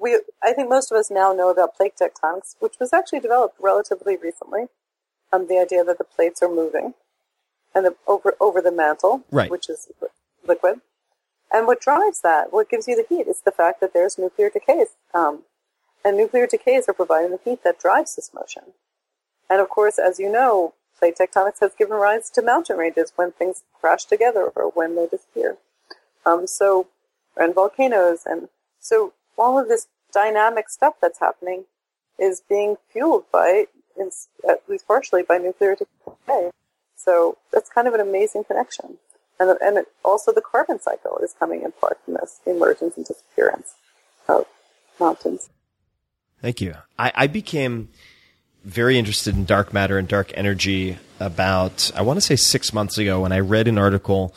we 0.00 0.20
I 0.42 0.52
think 0.52 0.68
most 0.68 0.90
of 0.90 0.98
us 0.98 1.10
now 1.10 1.32
know 1.32 1.50
about 1.50 1.76
plate 1.76 1.94
tectonics, 2.00 2.56
which 2.58 2.74
was 2.80 2.92
actually 2.92 3.20
developed 3.20 3.56
relatively 3.60 4.16
recently. 4.16 4.66
Um, 5.32 5.48
the 5.48 5.58
idea 5.58 5.82
that 5.84 5.98
the 5.98 6.04
plates 6.04 6.42
are 6.42 6.48
moving 6.48 6.94
and 7.74 7.86
the, 7.86 7.96
over 8.06 8.34
over 8.40 8.60
the 8.60 8.72
mantle, 8.72 9.24
Right. 9.30 9.50
which 9.50 9.68
is 9.68 9.88
liquid. 10.46 10.80
And 11.50 11.66
what 11.66 11.80
drives 11.80 12.20
that, 12.22 12.52
what 12.52 12.68
gives 12.70 12.88
you 12.88 12.96
the 12.96 13.06
heat, 13.08 13.26
is 13.26 13.40
the 13.42 13.50
fact 13.50 13.80
that 13.80 13.92
there's 13.92 14.18
nuclear 14.18 14.50
decays. 14.50 14.88
Um, 15.14 15.42
and 16.04 16.16
nuclear 16.16 16.46
decays 16.46 16.88
are 16.88 16.94
providing 16.94 17.30
the 17.30 17.40
heat 17.44 17.62
that 17.64 17.78
drives 17.78 18.16
this 18.16 18.32
motion. 18.34 18.62
And 19.48 19.60
of 19.60 19.68
course, 19.68 19.98
as 19.98 20.18
you 20.18 20.30
know, 20.30 20.74
plate 20.98 21.16
tectonics 21.18 21.60
has 21.60 21.74
given 21.74 21.96
rise 21.96 22.30
to 22.30 22.42
mountain 22.42 22.76
ranges 22.76 23.12
when 23.16 23.32
things 23.32 23.62
crash 23.78 24.04
together 24.04 24.44
or 24.54 24.70
when 24.70 24.96
they 24.96 25.06
disappear. 25.06 25.56
Um, 26.24 26.46
so, 26.46 26.88
and 27.36 27.54
volcanoes, 27.54 28.20
and 28.24 28.48
so 28.80 29.12
all 29.36 29.58
of 29.58 29.68
this 29.68 29.88
dynamic 30.12 30.68
stuff 30.70 30.94
that's 31.00 31.20
happening 31.20 31.64
is 32.18 32.42
being 32.48 32.76
fueled 32.90 33.24
by, 33.32 33.66
is- 34.02 34.28
at 34.48 34.62
least 34.68 34.86
partially, 34.86 35.22
by 35.22 35.38
nuclear 35.38 35.74
decay. 35.76 36.50
So 36.96 37.38
that's 37.50 37.68
kind 37.68 37.88
of 37.88 37.94
an 37.94 38.00
amazing 38.00 38.44
connection. 38.44 38.98
And, 39.40 39.58
and 39.60 39.78
it, 39.78 39.88
also 40.04 40.32
the 40.32 40.40
carbon 40.40 40.80
cycle 40.80 41.18
is 41.18 41.34
coming 41.38 41.62
in 41.62 41.72
part 41.72 41.98
from 42.04 42.14
this, 42.14 42.40
emergence 42.46 42.96
and 42.96 43.04
disappearance 43.04 43.74
of 44.28 44.46
mountains. 45.00 45.50
Thank 46.40 46.60
you. 46.60 46.74
I, 46.98 47.12
I 47.14 47.26
became 47.26 47.88
very 48.64 48.98
interested 48.98 49.34
in 49.34 49.44
dark 49.44 49.72
matter 49.72 49.98
and 49.98 50.06
dark 50.06 50.30
energy 50.34 50.98
about, 51.18 51.90
I 51.96 52.02
want 52.02 52.18
to 52.18 52.20
say 52.20 52.36
six 52.36 52.72
months 52.72 52.98
ago 52.98 53.22
when 53.22 53.32
I 53.32 53.40
read 53.40 53.66
an 53.66 53.78
article 53.78 54.34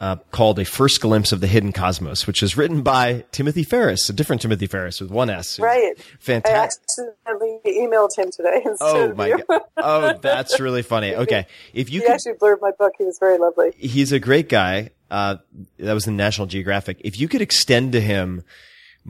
uh, 0.00 0.16
called 0.32 0.58
A 0.58 0.64
First 0.64 1.00
Glimpse 1.02 1.30
of 1.30 1.40
the 1.40 1.46
Hidden 1.46 1.72
Cosmos, 1.72 2.26
which 2.26 2.42
is 2.42 2.56
written 2.56 2.82
by 2.82 3.24
Timothy 3.32 3.62
Ferris, 3.62 4.08
a 4.08 4.12
different 4.14 4.40
Timothy 4.42 4.66
Ferris 4.66 5.00
with 5.00 5.10
one 5.10 5.28
S. 5.30 5.60
Right. 5.60 5.92
I 5.96 6.02
Fantastic. 6.18 6.82
accidentally 6.82 7.58
emailed 7.66 8.16
him 8.16 8.30
today 8.30 8.64
Oh 8.80 9.14
my 9.14 9.30
god! 9.46 9.60
Oh, 9.76 10.18
that's 10.20 10.58
really 10.58 10.82
funny. 10.82 11.14
Okay, 11.20 11.46
if 11.74 11.90
you 11.90 12.00
he 12.00 12.06
could, 12.06 12.14
actually 12.14 12.32
blurred 12.40 12.60
my 12.62 12.70
book. 12.78 12.94
He 12.96 13.04
was 13.04 13.18
very 13.18 13.36
lovely. 13.38 13.72
he's 13.76 14.10
a 14.10 14.18
great 14.18 14.48
guy. 14.48 14.90
Uh, 15.10 15.36
that 15.78 15.92
was 15.92 16.06
in 16.06 16.16
National 16.16 16.46
Geographic. 16.46 16.98
If 17.04 17.20
you 17.20 17.28
could 17.28 17.42
extend 17.42 17.92
to 17.92 18.00
him 18.00 18.42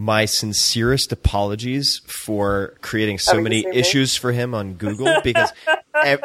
my 0.01 0.25
sincerest 0.25 1.13
apologies 1.13 2.01
for 2.07 2.73
creating 2.81 3.19
so 3.19 3.33
Having 3.33 3.45
many 3.45 3.67
issues 3.71 4.17
for 4.17 4.33
him 4.33 4.55
on 4.55 4.73
Google 4.73 5.21
because 5.23 5.53
ev- 5.95 6.25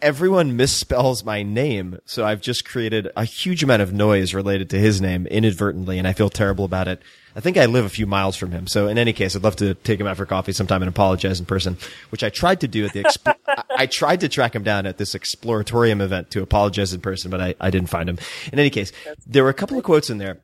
everyone 0.00 0.56
misspells 0.56 1.22
my 1.22 1.42
name. 1.42 1.98
So 2.06 2.24
I've 2.24 2.40
just 2.40 2.64
created 2.64 3.10
a 3.18 3.26
huge 3.26 3.62
amount 3.62 3.82
of 3.82 3.92
noise 3.92 4.32
related 4.32 4.70
to 4.70 4.78
his 4.78 5.02
name 5.02 5.26
inadvertently, 5.26 5.98
and 5.98 6.08
I 6.08 6.14
feel 6.14 6.30
terrible 6.30 6.64
about 6.64 6.88
it. 6.88 7.02
I 7.36 7.40
think 7.40 7.58
I 7.58 7.66
live 7.66 7.84
a 7.84 7.90
few 7.90 8.06
miles 8.06 8.36
from 8.36 8.52
him. 8.52 8.66
So 8.66 8.88
in 8.88 8.96
any 8.96 9.12
case, 9.12 9.36
I'd 9.36 9.42
love 9.44 9.56
to 9.56 9.74
take 9.74 10.00
him 10.00 10.06
out 10.06 10.16
for 10.16 10.24
coffee 10.24 10.52
sometime 10.54 10.80
and 10.80 10.88
apologize 10.88 11.38
in 11.38 11.44
person, 11.44 11.76
which 12.08 12.24
I 12.24 12.30
tried 12.30 12.60
to 12.62 12.68
do 12.68 12.86
at 12.86 12.94
the, 12.94 13.04
exp- 13.04 13.34
I- 13.46 13.62
I 13.76 13.86
tried 13.86 14.20
to 14.20 14.30
track 14.30 14.54
him 14.54 14.62
down 14.62 14.86
at 14.86 14.96
this 14.96 15.14
exploratorium 15.14 16.00
event 16.00 16.30
to 16.30 16.40
apologize 16.42 16.94
in 16.94 17.02
person, 17.02 17.30
but 17.30 17.42
I, 17.42 17.54
I 17.60 17.68
didn't 17.68 17.90
find 17.90 18.08
him. 18.08 18.18
In 18.50 18.58
any 18.58 18.70
case, 18.70 18.92
there 19.26 19.44
were 19.44 19.50
a 19.50 19.54
couple 19.54 19.76
of 19.76 19.84
quotes 19.84 20.08
in 20.08 20.16
there. 20.16 20.40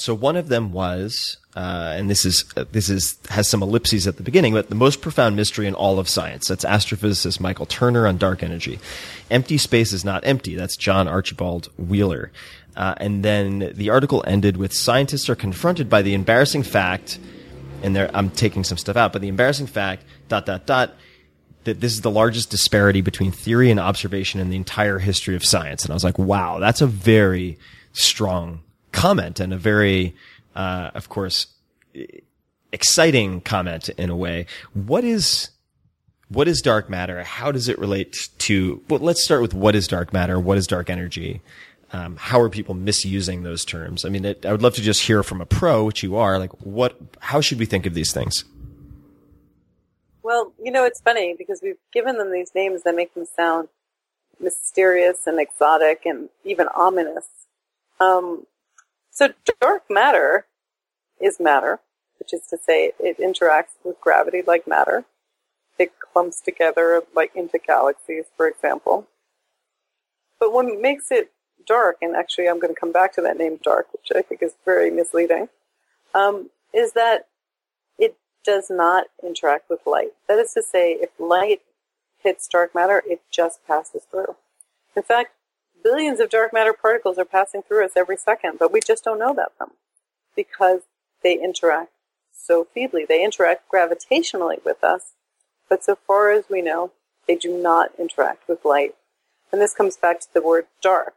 So 0.00 0.14
one 0.14 0.36
of 0.36 0.48
them 0.48 0.72
was, 0.72 1.36
uh, 1.54 1.92
and 1.94 2.08
this 2.08 2.24
is 2.24 2.46
uh, 2.56 2.64
this 2.72 2.88
is 2.88 3.18
has 3.28 3.46
some 3.46 3.62
ellipses 3.62 4.06
at 4.06 4.16
the 4.16 4.22
beginning, 4.22 4.54
but 4.54 4.70
the 4.70 4.74
most 4.74 5.02
profound 5.02 5.36
mystery 5.36 5.66
in 5.66 5.74
all 5.74 5.98
of 5.98 6.08
science. 6.08 6.48
That's 6.48 6.64
astrophysicist 6.64 7.38
Michael 7.38 7.66
Turner 7.66 8.06
on 8.06 8.16
dark 8.16 8.42
energy. 8.42 8.78
Empty 9.30 9.58
space 9.58 9.92
is 9.92 10.02
not 10.02 10.26
empty. 10.26 10.54
That's 10.54 10.76
John 10.76 11.06
Archibald 11.06 11.68
Wheeler. 11.76 12.32
Uh, 12.74 12.94
and 12.96 13.22
then 13.22 13.72
the 13.74 13.90
article 13.90 14.24
ended 14.26 14.56
with 14.56 14.72
scientists 14.72 15.28
are 15.28 15.34
confronted 15.34 15.90
by 15.90 16.00
the 16.00 16.14
embarrassing 16.14 16.62
fact, 16.62 17.18
and 17.82 17.96
I'm 17.98 18.30
taking 18.30 18.64
some 18.64 18.78
stuff 18.78 18.96
out, 18.96 19.12
but 19.12 19.20
the 19.20 19.28
embarrassing 19.28 19.66
fact 19.66 20.04
dot 20.28 20.46
dot 20.46 20.64
dot 20.64 20.94
that 21.64 21.82
this 21.82 21.92
is 21.92 22.00
the 22.00 22.10
largest 22.10 22.50
disparity 22.50 23.02
between 23.02 23.32
theory 23.32 23.70
and 23.70 23.78
observation 23.78 24.40
in 24.40 24.48
the 24.48 24.56
entire 24.56 24.98
history 24.98 25.36
of 25.36 25.44
science. 25.44 25.84
And 25.84 25.90
I 25.90 25.94
was 25.94 26.04
like, 26.04 26.18
wow, 26.18 26.58
that's 26.58 26.80
a 26.80 26.86
very 26.86 27.58
strong 27.92 28.62
comment 28.92 29.40
and 29.40 29.52
a 29.52 29.56
very, 29.56 30.14
uh, 30.54 30.90
of 30.94 31.08
course, 31.08 31.48
exciting 32.72 33.40
comment 33.40 33.88
in 33.90 34.10
a 34.10 34.16
way. 34.16 34.46
What 34.74 35.04
is, 35.04 35.50
what 36.28 36.48
is 36.48 36.60
dark 36.60 36.88
matter? 36.88 37.22
How 37.24 37.50
does 37.52 37.68
it 37.68 37.78
relate 37.78 38.28
to, 38.38 38.82
well, 38.88 39.00
let's 39.00 39.24
start 39.24 39.42
with 39.42 39.54
what 39.54 39.74
is 39.74 39.88
dark 39.88 40.12
matter? 40.12 40.38
What 40.38 40.58
is 40.58 40.66
dark 40.66 40.90
energy? 40.90 41.40
Um, 41.92 42.16
how 42.16 42.40
are 42.40 42.48
people 42.48 42.74
misusing 42.74 43.42
those 43.42 43.64
terms? 43.64 44.04
I 44.04 44.10
mean, 44.10 44.24
it, 44.24 44.46
I 44.46 44.52
would 44.52 44.62
love 44.62 44.74
to 44.76 44.82
just 44.82 45.02
hear 45.02 45.24
from 45.24 45.40
a 45.40 45.46
pro, 45.46 45.84
which 45.84 46.04
you 46.04 46.16
are, 46.16 46.38
like 46.38 46.52
what, 46.64 46.96
how 47.18 47.40
should 47.40 47.58
we 47.58 47.66
think 47.66 47.84
of 47.86 47.94
these 47.94 48.12
things? 48.12 48.44
Well, 50.22 50.52
you 50.62 50.70
know, 50.70 50.84
it's 50.84 51.00
funny 51.00 51.34
because 51.36 51.60
we've 51.62 51.78
given 51.92 52.16
them 52.16 52.30
these 52.30 52.52
names 52.54 52.84
that 52.84 52.94
make 52.94 53.12
them 53.14 53.26
sound 53.36 53.68
mysterious 54.38 55.26
and 55.26 55.40
exotic 55.40 56.06
and 56.06 56.28
even 56.44 56.68
ominous. 56.68 57.26
Um, 57.98 58.46
so 59.20 59.34
dark 59.60 59.82
matter 59.90 60.46
is 61.20 61.38
matter, 61.38 61.80
which 62.18 62.32
is 62.32 62.46
to 62.46 62.56
say 62.56 62.92
it 62.98 63.18
interacts 63.18 63.76
with 63.84 64.00
gravity 64.00 64.40
like 64.46 64.66
matter. 64.66 65.04
It 65.78 65.92
clumps 65.98 66.40
together 66.40 67.02
like 67.14 67.32
into 67.36 67.58
galaxies, 67.58 68.24
for 68.34 68.48
example. 68.48 69.06
But 70.38 70.54
what 70.54 70.66
makes 70.80 71.10
it 71.10 71.32
dark, 71.66 71.96
and 72.00 72.16
actually 72.16 72.48
I'm 72.48 72.58
going 72.58 72.74
to 72.74 72.80
come 72.80 72.92
back 72.92 73.12
to 73.14 73.20
that 73.20 73.36
name 73.36 73.58
dark, 73.62 73.92
which 73.92 74.08
I 74.16 74.22
think 74.22 74.42
is 74.42 74.54
very 74.64 74.90
misleading, 74.90 75.50
um, 76.14 76.48
is 76.72 76.92
that 76.92 77.26
it 77.98 78.16
does 78.42 78.70
not 78.70 79.08
interact 79.22 79.68
with 79.68 79.80
light. 79.84 80.12
That 80.28 80.38
is 80.38 80.54
to 80.54 80.62
say, 80.62 80.92
if 80.92 81.10
light 81.18 81.60
hits 82.22 82.48
dark 82.48 82.74
matter, 82.74 83.02
it 83.06 83.20
just 83.30 83.66
passes 83.66 84.04
through. 84.10 84.36
In 84.96 85.02
fact, 85.02 85.32
billions 85.82 86.20
of 86.20 86.30
dark 86.30 86.52
matter 86.52 86.72
particles 86.72 87.18
are 87.18 87.24
passing 87.24 87.62
through 87.62 87.84
us 87.84 87.92
every 87.96 88.16
second, 88.16 88.58
but 88.58 88.72
we 88.72 88.80
just 88.80 89.04
don't 89.04 89.18
know 89.18 89.30
about 89.30 89.58
them 89.58 89.70
because 90.36 90.82
they 91.22 91.34
interact 91.42 91.92
so 92.32 92.66
feebly. 92.72 93.04
They 93.04 93.24
interact 93.24 93.70
gravitationally 93.72 94.64
with 94.64 94.82
us, 94.82 95.12
but 95.68 95.84
so 95.84 95.96
far 96.06 96.30
as 96.32 96.44
we 96.48 96.62
know, 96.62 96.92
they 97.26 97.36
do 97.36 97.56
not 97.56 97.92
interact 97.98 98.48
with 98.48 98.64
light. 98.64 98.94
And 99.52 99.60
this 99.60 99.74
comes 99.74 99.96
back 99.96 100.20
to 100.20 100.32
the 100.32 100.42
word 100.42 100.66
dark, 100.82 101.14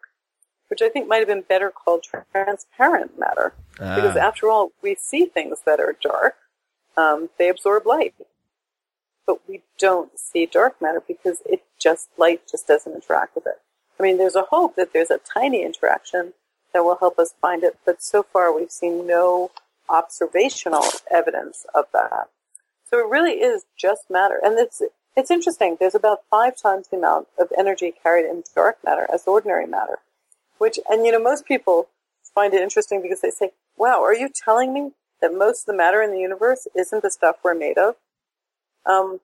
which 0.69 0.81
I 0.81 0.89
think 0.89 1.07
might 1.07 1.19
have 1.19 1.27
been 1.27 1.41
better 1.41 1.71
called 1.71 2.03
transparent 2.03 3.17
matter. 3.19 3.53
Because 3.95 4.15
after 4.17 4.49
all, 4.49 4.71
we 4.81 4.95
see 4.95 5.25
things 5.25 5.59
that 5.65 5.79
are 5.79 5.95
dark. 6.01 6.35
Um, 6.97 7.29
they 7.37 7.49
absorb 7.49 7.85
light. 7.85 8.13
But 9.25 9.47
we 9.47 9.61
don't 9.79 10.19
see 10.19 10.45
dark 10.45 10.81
matter 10.81 11.01
because 11.05 11.41
it 11.45 11.63
just, 11.79 12.09
light 12.17 12.41
just 12.49 12.67
doesn't 12.67 12.93
interact 12.93 13.35
with 13.35 13.47
it. 13.47 13.61
I 13.99 14.03
mean, 14.03 14.17
there's 14.17 14.35
a 14.35 14.47
hope 14.49 14.75
that 14.75 14.93
there's 14.93 15.11
a 15.11 15.19
tiny 15.19 15.63
interaction 15.63 16.33
that 16.73 16.83
will 16.83 16.97
help 16.97 17.19
us 17.19 17.33
find 17.39 17.63
it, 17.63 17.77
but 17.85 18.01
so 18.01 18.23
far 18.23 18.53
we've 18.53 18.71
seen 18.71 19.05
no 19.05 19.51
observational 19.89 20.83
evidence 21.11 21.65
of 21.73 21.85
that. 21.93 22.29
So 22.89 22.99
it 22.99 23.09
really 23.09 23.33
is 23.33 23.65
just 23.77 24.09
matter. 24.09 24.39
And 24.43 24.57
it's, 24.57 24.81
it's 25.15 25.31
interesting. 25.31 25.77
There's 25.79 25.95
about 25.95 26.21
five 26.29 26.57
times 26.57 26.87
the 26.87 26.97
amount 26.97 27.27
of 27.37 27.51
energy 27.57 27.93
carried 28.03 28.25
in 28.25 28.43
dark 28.55 28.77
matter 28.83 29.07
as 29.13 29.27
ordinary 29.27 29.67
matter, 29.67 29.99
which, 30.57 30.79
and 30.89 31.05
you 31.05 31.11
know, 31.11 31.21
most 31.21 31.45
people 31.45 31.89
find 32.33 32.53
it 32.53 32.61
interesting 32.61 33.01
because 33.01 33.21
they 33.21 33.29
say, 33.29 33.51
wow, 33.77 34.01
are 34.03 34.15
you 34.15 34.29
telling 34.29 34.73
me 34.73 34.91
that 35.21 35.33
most 35.33 35.61
of 35.61 35.65
the 35.67 35.77
matter 35.77 36.01
in 36.01 36.11
the 36.11 36.19
universe 36.19 36.67
isn't 36.75 37.03
the 37.03 37.11
stuff 37.11 37.37
we're 37.43 37.53
made 37.53 37.77
of? 37.77 37.95
Um, 38.85 39.19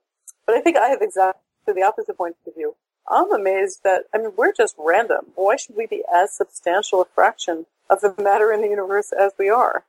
but 0.46 0.56
I 0.56 0.62
think 0.62 0.78
I 0.78 0.88
have 0.88 1.02
exactly 1.02 1.42
the 1.68 1.84
opposite 1.84 2.18
point 2.18 2.36
of 2.48 2.54
view. 2.56 2.76
I'm 3.08 3.34
amazed 3.34 3.80
that, 3.84 4.04
I 4.14 4.18
mean, 4.18 4.32
we're 4.36 4.54
just 4.54 4.76
random. 4.78 5.28
Why 5.36 5.56
should 5.56 5.76
we 5.76 5.88
be 5.88 6.04
as 6.14 6.36
substantial 6.36 7.02
a 7.02 7.06
fraction 7.06 7.66
of 7.90 8.02
the 8.02 8.14
matter 8.22 8.52
in 8.52 8.62
the 8.62 8.68
universe 8.68 9.12
as 9.12 9.34
we 9.38 9.50
are? 9.50 9.84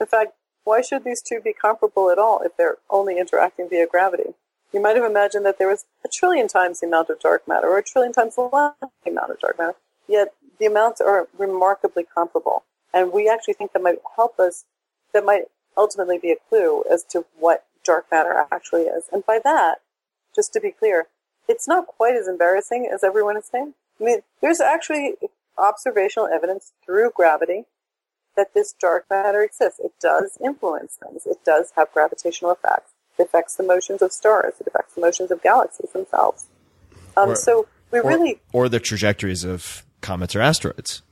In 0.00 0.06
fact, 0.06 0.32
why 0.64 0.82
should 0.82 1.04
these 1.04 1.22
two 1.22 1.40
be 1.40 1.52
comparable 1.52 2.10
at 2.10 2.18
all 2.18 2.40
if 2.42 2.56
they're 2.56 2.78
only 2.90 3.18
interacting 3.18 3.68
via 3.68 3.86
gravity? 3.86 4.34
You 4.72 4.82
might 4.82 4.96
have 4.96 5.08
imagined 5.08 5.46
that 5.46 5.58
there 5.58 5.68
was 5.68 5.86
a 6.04 6.08
trillion 6.08 6.48
times 6.48 6.80
the 6.80 6.86
amount 6.86 7.08
of 7.08 7.20
dark 7.20 7.46
matter 7.46 7.68
or 7.68 7.78
a 7.78 7.82
trillion 7.82 8.12
times 8.12 8.34
the 8.36 8.42
amount 9.06 9.30
of 9.30 9.40
dark 9.40 9.58
matter. 9.58 9.76
Yet 10.08 10.34
the 10.58 10.66
amounts 10.66 11.00
are 11.00 11.28
remarkably 11.38 12.04
comparable. 12.04 12.64
And 12.92 13.12
we 13.12 13.28
actually 13.28 13.54
think 13.54 13.72
that 13.72 13.82
might 13.82 13.98
help 14.16 14.38
us, 14.38 14.64
that 15.14 15.24
might 15.24 15.44
ultimately 15.76 16.18
be 16.18 16.32
a 16.32 16.36
clue 16.48 16.84
as 16.90 17.04
to 17.04 17.24
what 17.38 17.64
dark 17.84 18.06
matter 18.10 18.46
actually 18.50 18.82
is. 18.82 19.04
And 19.12 19.24
by 19.24 19.38
that, 19.44 19.76
just 20.34 20.52
to 20.54 20.60
be 20.60 20.72
clear, 20.72 21.06
it's 21.48 21.66
not 21.68 21.86
quite 21.86 22.14
as 22.16 22.28
embarrassing 22.28 22.88
as 22.92 23.02
everyone 23.04 23.36
is 23.36 23.46
saying. 23.46 23.74
I 24.00 24.04
mean, 24.04 24.18
there's 24.40 24.60
actually 24.60 25.14
observational 25.58 26.26
evidence 26.28 26.72
through 26.84 27.10
gravity 27.14 27.64
that 28.36 28.52
this 28.52 28.74
dark 28.78 29.06
matter 29.08 29.42
exists. 29.42 29.80
It 29.80 29.92
does 30.00 30.36
influence 30.44 30.98
things. 31.02 31.24
It 31.26 31.38
does 31.44 31.72
have 31.76 31.90
gravitational 31.92 32.50
effects. 32.52 32.92
It 33.18 33.22
affects 33.22 33.56
the 33.56 33.62
motions 33.62 34.02
of 34.02 34.12
stars. 34.12 34.54
It 34.60 34.66
affects 34.66 34.94
the 34.94 35.00
motions 35.00 35.30
of 35.30 35.42
galaxies 35.42 35.90
themselves. 35.92 36.46
Um, 37.16 37.30
Or- 37.30 37.36
so 37.36 37.66
we 37.90 38.00
Or, 38.00 38.08
really, 38.08 38.40
or 38.52 38.68
the 38.68 38.80
trajectories 38.80 39.42
of 39.44 39.86
comets 40.02 40.36
or 40.36 40.42
asteroids. 40.42 41.02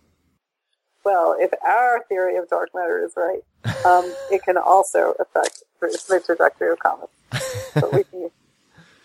well, 1.04 1.34
if 1.38 1.50
our 1.66 2.02
theory 2.08 2.36
of 2.36 2.48
dark 2.48 2.70
matter 2.74 3.02
is 3.04 3.12
right, 3.16 3.42
um, 3.86 4.14
it 4.30 4.42
can 4.42 4.58
also 4.58 5.14
affect 5.18 5.62
the 5.80 5.86
the 6.08 6.20
trajectory 6.20 6.70
of 6.70 6.78
comets. 6.78 7.12
But 7.74 7.92
we 7.92 8.04
can, 8.04 8.30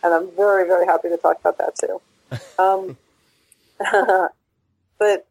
and 0.04 0.14
I'm 0.14 0.32
very, 0.36 0.66
very 0.68 0.86
happy 0.86 1.10
to 1.10 1.18
talk 1.18 1.40
about 1.40 1.58
that 1.58 1.76
too. 1.76 2.02
Um, 2.60 2.98
but 5.00 5.26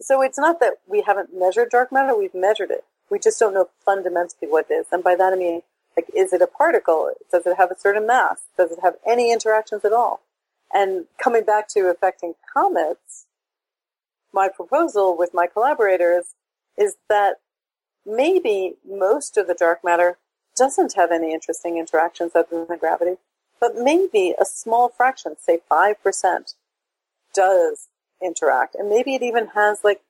so 0.00 0.20
it's 0.20 0.38
not 0.38 0.60
that 0.60 0.74
we 0.86 1.02
haven't 1.02 1.30
measured 1.32 1.70
dark 1.70 1.92
matter; 1.92 2.16
we've 2.16 2.34
measured 2.34 2.70
it. 2.70 2.84
We 3.08 3.18
just 3.18 3.38
don't 3.38 3.54
know 3.54 3.70
fundamentally 3.84 4.48
what 4.48 4.66
it 4.68 4.74
is, 4.74 4.86
and 4.92 5.02
by 5.02 5.14
that 5.14 5.32
I 5.32 5.36
mean, 5.36 5.62
like, 5.96 6.06
is 6.14 6.32
it 6.32 6.42
a 6.42 6.46
particle? 6.46 7.12
Does 7.30 7.46
it 7.46 7.56
have 7.56 7.70
a 7.70 7.78
certain 7.78 8.06
mass? 8.06 8.42
Does 8.56 8.72
it 8.72 8.80
have 8.82 8.96
any 9.06 9.32
interactions 9.32 9.84
at 9.84 9.92
all? 9.92 10.20
And 10.72 11.06
coming 11.22 11.44
back 11.44 11.68
to 11.68 11.88
affecting 11.88 12.34
comets, 12.52 13.26
my 14.32 14.48
proposal 14.48 15.16
with 15.16 15.32
my 15.32 15.46
collaborators 15.46 16.34
is 16.76 16.96
that 17.08 17.36
maybe 18.04 18.74
most 18.84 19.36
of 19.36 19.46
the 19.46 19.54
dark 19.54 19.84
matter 19.84 20.18
doesn't 20.56 20.94
have 20.94 21.12
any 21.12 21.32
interesting 21.32 21.78
interactions 21.78 22.32
other 22.34 22.64
than 22.66 22.78
gravity, 22.78 23.16
but 23.64 23.82
maybe 23.82 24.34
a 24.38 24.44
small 24.44 24.90
fraction, 24.90 25.36
say 25.40 25.60
5%, 25.70 26.54
does 27.34 27.88
interact. 28.22 28.74
And 28.74 28.90
maybe 28.90 29.14
it 29.14 29.22
even 29.22 29.46
has 29.54 29.78
like 29.82 30.02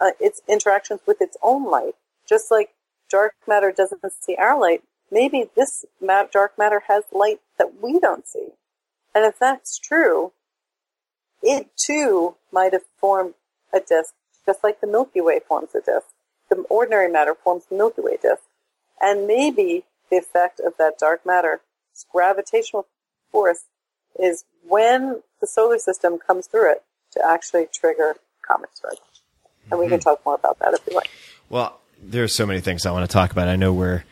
uh, 0.00 0.12
its 0.20 0.40
interactions 0.48 1.00
with 1.04 1.20
its 1.20 1.36
own 1.42 1.68
light. 1.68 1.96
Just 2.28 2.48
like 2.48 2.70
dark 3.10 3.34
matter 3.48 3.72
doesn't 3.76 4.04
see 4.20 4.36
our 4.36 4.56
light, 4.56 4.84
maybe 5.10 5.50
this 5.56 5.84
dark 6.32 6.56
matter 6.56 6.84
has 6.86 7.02
light 7.10 7.40
that 7.58 7.82
we 7.82 7.98
don't 7.98 8.24
see. 8.24 8.50
And 9.12 9.24
if 9.24 9.36
that's 9.36 9.78
true, 9.78 10.30
it 11.42 11.70
too 11.76 12.36
might 12.52 12.72
have 12.72 12.84
formed 13.00 13.34
a 13.74 13.80
disk 13.80 14.14
just 14.44 14.62
like 14.62 14.80
the 14.80 14.86
Milky 14.86 15.20
Way 15.20 15.40
forms 15.40 15.74
a 15.74 15.80
disk. 15.80 16.06
The 16.48 16.64
ordinary 16.70 17.10
matter 17.10 17.34
forms 17.34 17.64
the 17.68 17.74
Milky 17.74 18.02
Way 18.02 18.18
disk. 18.22 18.44
And 19.00 19.26
maybe 19.26 19.82
the 20.08 20.18
effect 20.18 20.60
of 20.60 20.74
that 20.78 21.00
dark 21.00 21.26
matter's 21.26 21.58
gravitational 22.10 22.86
force 23.32 23.64
is 24.18 24.44
when 24.66 25.22
the 25.40 25.46
solar 25.46 25.78
system 25.78 26.18
comes 26.18 26.46
through 26.46 26.72
it 26.72 26.82
to 27.12 27.26
actually 27.26 27.66
trigger 27.72 28.16
comet 28.42 28.70
strike. 28.74 28.98
And 29.70 29.80
we 29.80 29.88
can 29.88 30.00
talk 30.00 30.24
more 30.24 30.34
about 30.34 30.58
that 30.60 30.74
if 30.74 30.80
you 30.88 30.94
like. 30.94 31.10
Well, 31.48 31.80
there 32.02 32.22
are 32.22 32.28
so 32.28 32.46
many 32.46 32.60
things 32.60 32.86
I 32.86 32.92
want 32.92 33.08
to 33.08 33.12
talk 33.12 33.32
about. 33.32 33.48
I 33.48 33.56
know 33.56 33.72
we're 33.72 34.04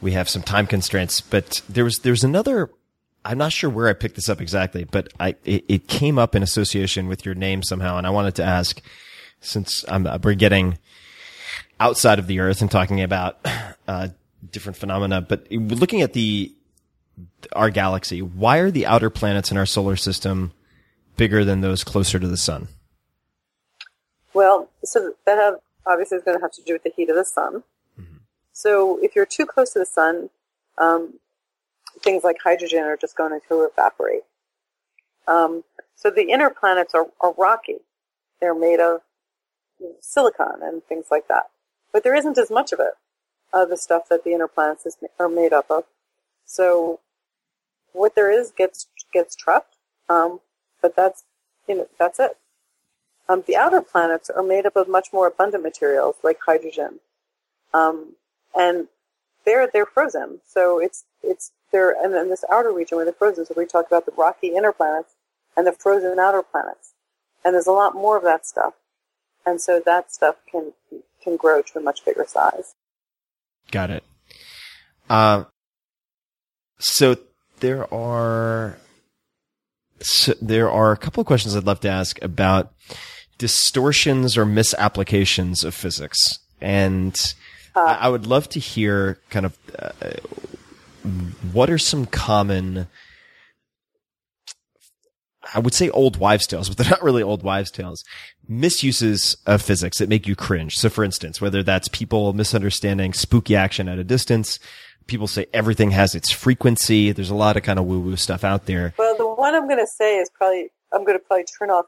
we 0.00 0.12
have 0.12 0.28
some 0.28 0.42
time 0.42 0.66
constraints, 0.66 1.20
but 1.20 1.62
there 1.68 1.84
was 1.84 1.98
there's 1.98 2.24
another. 2.24 2.70
I'm 3.24 3.38
not 3.38 3.52
sure 3.52 3.70
where 3.70 3.88
I 3.88 3.92
picked 3.92 4.16
this 4.16 4.28
up 4.28 4.40
exactly, 4.40 4.84
but 4.84 5.12
I 5.20 5.36
it, 5.44 5.64
it 5.68 5.88
came 5.88 6.18
up 6.18 6.34
in 6.34 6.42
association 6.42 7.08
with 7.08 7.24
your 7.24 7.34
name 7.34 7.62
somehow, 7.62 7.98
and 7.98 8.06
I 8.06 8.10
wanted 8.10 8.34
to 8.36 8.44
ask 8.44 8.80
since 9.40 9.84
I'm, 9.88 10.08
we're 10.22 10.34
getting 10.34 10.78
outside 11.78 12.18
of 12.18 12.26
the 12.26 12.40
Earth 12.40 12.62
and 12.62 12.70
talking 12.70 13.02
about 13.02 13.38
uh, 13.88 14.08
different 14.50 14.76
phenomena, 14.76 15.20
but 15.20 15.50
looking 15.50 16.00
at 16.00 16.14
the 16.14 16.52
our 17.52 17.70
galaxy, 17.70 18.22
why 18.22 18.58
are 18.58 18.70
the 18.70 18.86
outer 18.86 19.10
planets 19.10 19.50
in 19.50 19.56
our 19.56 19.66
solar 19.66 19.96
system 19.96 20.52
bigger 21.16 21.44
than 21.44 21.60
those 21.60 21.84
closer 21.84 22.18
to 22.18 22.28
the 22.28 22.36
sun? 22.36 22.68
Well, 24.34 24.70
so 24.84 25.14
that 25.26 25.38
have, 25.38 25.56
obviously 25.86 26.18
is 26.18 26.24
going 26.24 26.38
to 26.38 26.42
have 26.42 26.52
to 26.52 26.62
do 26.62 26.72
with 26.72 26.84
the 26.84 26.92
heat 26.96 27.10
of 27.10 27.16
the 27.16 27.24
sun. 27.24 27.64
So 28.52 28.98
if 29.02 29.16
you're 29.16 29.26
too 29.26 29.46
close 29.46 29.72
to 29.72 29.78
the 29.78 29.86
sun, 29.86 30.30
um, 30.78 31.14
things 32.00 32.22
like 32.22 32.36
hydrogen 32.42 32.84
are 32.84 32.96
just 32.96 33.16
going 33.16 33.40
to 33.48 33.62
evaporate. 33.64 34.22
Um, 35.26 35.64
so 35.96 36.10
the 36.10 36.30
inner 36.30 36.50
planets 36.50 36.94
are, 36.94 37.06
are 37.20 37.34
rocky. 37.36 37.78
They're 38.40 38.54
made 38.54 38.80
of 38.80 39.00
you 39.80 39.88
know, 39.88 39.94
silicon 40.00 40.60
and 40.62 40.84
things 40.84 41.06
like 41.10 41.28
that. 41.28 41.50
But 41.92 42.04
there 42.04 42.14
isn't 42.14 42.38
as 42.38 42.50
much 42.50 42.72
of 42.72 42.80
it, 42.80 42.94
of 43.52 43.68
the 43.68 43.76
stuff 43.76 44.08
that 44.10 44.24
the 44.24 44.32
inner 44.32 44.48
planets 44.48 44.86
is, 44.86 44.96
are 45.18 45.28
made 45.28 45.52
up 45.52 45.70
of. 45.70 45.84
So 46.44 47.00
what 47.92 48.14
there 48.14 48.30
is 48.30 48.50
gets 48.50 48.86
gets 49.12 49.34
trapped. 49.36 49.76
Um, 50.08 50.40
but 50.80 50.96
that's 50.96 51.24
you 51.68 51.76
know 51.76 51.88
that's 51.98 52.18
it. 52.18 52.36
Um, 53.28 53.44
the 53.46 53.56
outer 53.56 53.80
planets 53.80 54.28
are 54.28 54.42
made 54.42 54.66
up 54.66 54.76
of 54.76 54.88
much 54.88 55.12
more 55.12 55.26
abundant 55.26 55.62
materials 55.62 56.16
like 56.22 56.38
hydrogen, 56.44 56.98
um, 57.72 58.14
and 58.54 58.88
they're 59.44 59.68
they're 59.72 59.86
frozen. 59.86 60.40
So 60.46 60.78
it's 60.78 61.04
it's 61.22 61.52
they're 61.70 61.92
and 61.92 62.12
then 62.12 62.28
this 62.28 62.44
outer 62.50 62.72
region 62.72 62.96
where 62.96 63.04
they're 63.04 63.14
frozen. 63.14 63.46
So 63.46 63.54
we 63.56 63.66
talk 63.66 63.86
about 63.86 64.06
the 64.06 64.12
rocky 64.12 64.48
inner 64.48 64.72
planets 64.72 65.14
and 65.56 65.66
the 65.66 65.72
frozen 65.72 66.18
outer 66.18 66.42
planets, 66.42 66.92
and 67.44 67.54
there's 67.54 67.66
a 67.66 67.72
lot 67.72 67.94
more 67.94 68.16
of 68.16 68.24
that 68.24 68.46
stuff, 68.46 68.74
and 69.46 69.60
so 69.60 69.80
that 69.84 70.12
stuff 70.12 70.36
can 70.50 70.72
can 71.22 71.36
grow 71.36 71.62
to 71.62 71.78
a 71.78 71.82
much 71.82 72.04
bigger 72.04 72.26
size. 72.26 72.74
Got 73.70 73.90
it. 73.90 74.04
Uh, 75.08 75.44
so 76.82 77.16
there 77.60 77.92
are 77.94 78.76
so 80.00 80.34
there 80.42 80.70
are 80.70 80.92
a 80.92 80.96
couple 80.96 81.20
of 81.20 81.26
questions 81.26 81.56
I'd 81.56 81.64
love 81.64 81.80
to 81.80 81.88
ask 81.88 82.20
about 82.22 82.72
distortions 83.38 84.36
or 84.36 84.44
misapplications 84.44 85.62
of 85.64 85.74
physics, 85.74 86.40
and 86.60 87.34
I, 87.76 87.98
I 88.02 88.08
would 88.08 88.26
love 88.26 88.48
to 88.50 88.60
hear 88.60 89.18
kind 89.30 89.46
of 89.46 89.56
uh, 89.78 89.90
what 91.52 91.70
are 91.70 91.78
some 91.78 92.06
common. 92.06 92.88
I 95.54 95.58
would 95.58 95.74
say 95.74 95.90
old 95.90 96.16
wives' 96.16 96.46
tales, 96.46 96.68
but 96.74 96.78
they're 96.78 96.90
not 96.90 97.02
really 97.02 97.22
old 97.22 97.44
wives' 97.44 97.70
tales. 97.70 98.02
Misuses 98.48 99.36
of 99.46 99.62
physics 99.62 99.98
that 99.98 100.08
make 100.08 100.26
you 100.26 100.34
cringe. 100.34 100.76
So, 100.76 100.88
for 100.88 101.04
instance, 101.04 101.40
whether 101.40 101.62
that's 101.62 101.88
people 101.88 102.32
misunderstanding 102.32 103.12
spooky 103.12 103.54
action 103.54 103.88
at 103.88 104.00
a 104.00 104.04
distance, 104.04 104.58
people 105.06 105.26
say 105.26 105.46
everything 105.52 105.90
has 105.92 106.14
its 106.14 106.30
frequency. 106.30 107.12
There's 107.12 107.30
a 107.30 107.34
lot 107.34 107.56
of 107.56 107.62
kind 107.62 107.78
of 107.78 107.84
woo 107.86 108.00
woo 108.00 108.16
stuff 108.16 108.44
out 108.44 108.66
there. 108.66 108.94
Well, 108.98 109.16
the 109.16 109.26
one 109.28 109.54
I'm 109.54 109.66
going 109.68 109.80
to 109.80 109.86
say 109.86 110.18
is 110.18 110.30
probably 110.30 110.70
I'm 110.92 111.04
going 111.04 111.18
to 111.18 111.24
probably 111.24 111.44
turn 111.44 111.70
off 111.70 111.86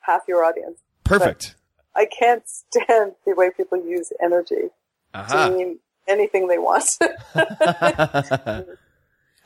half 0.00 0.22
your 0.28 0.44
audience. 0.44 0.80
Perfect. 1.04 1.54
But 1.94 2.00
I 2.02 2.06
can't 2.06 2.42
stand 2.48 3.12
the 3.24 3.34
way 3.34 3.50
people 3.56 3.78
use 3.78 4.12
energy 4.22 4.70
Uh-huh. 5.14 5.48
to 5.48 5.54
mean 5.56 5.78
anything 6.08 6.48
they 6.48 6.58
want. 6.58 6.98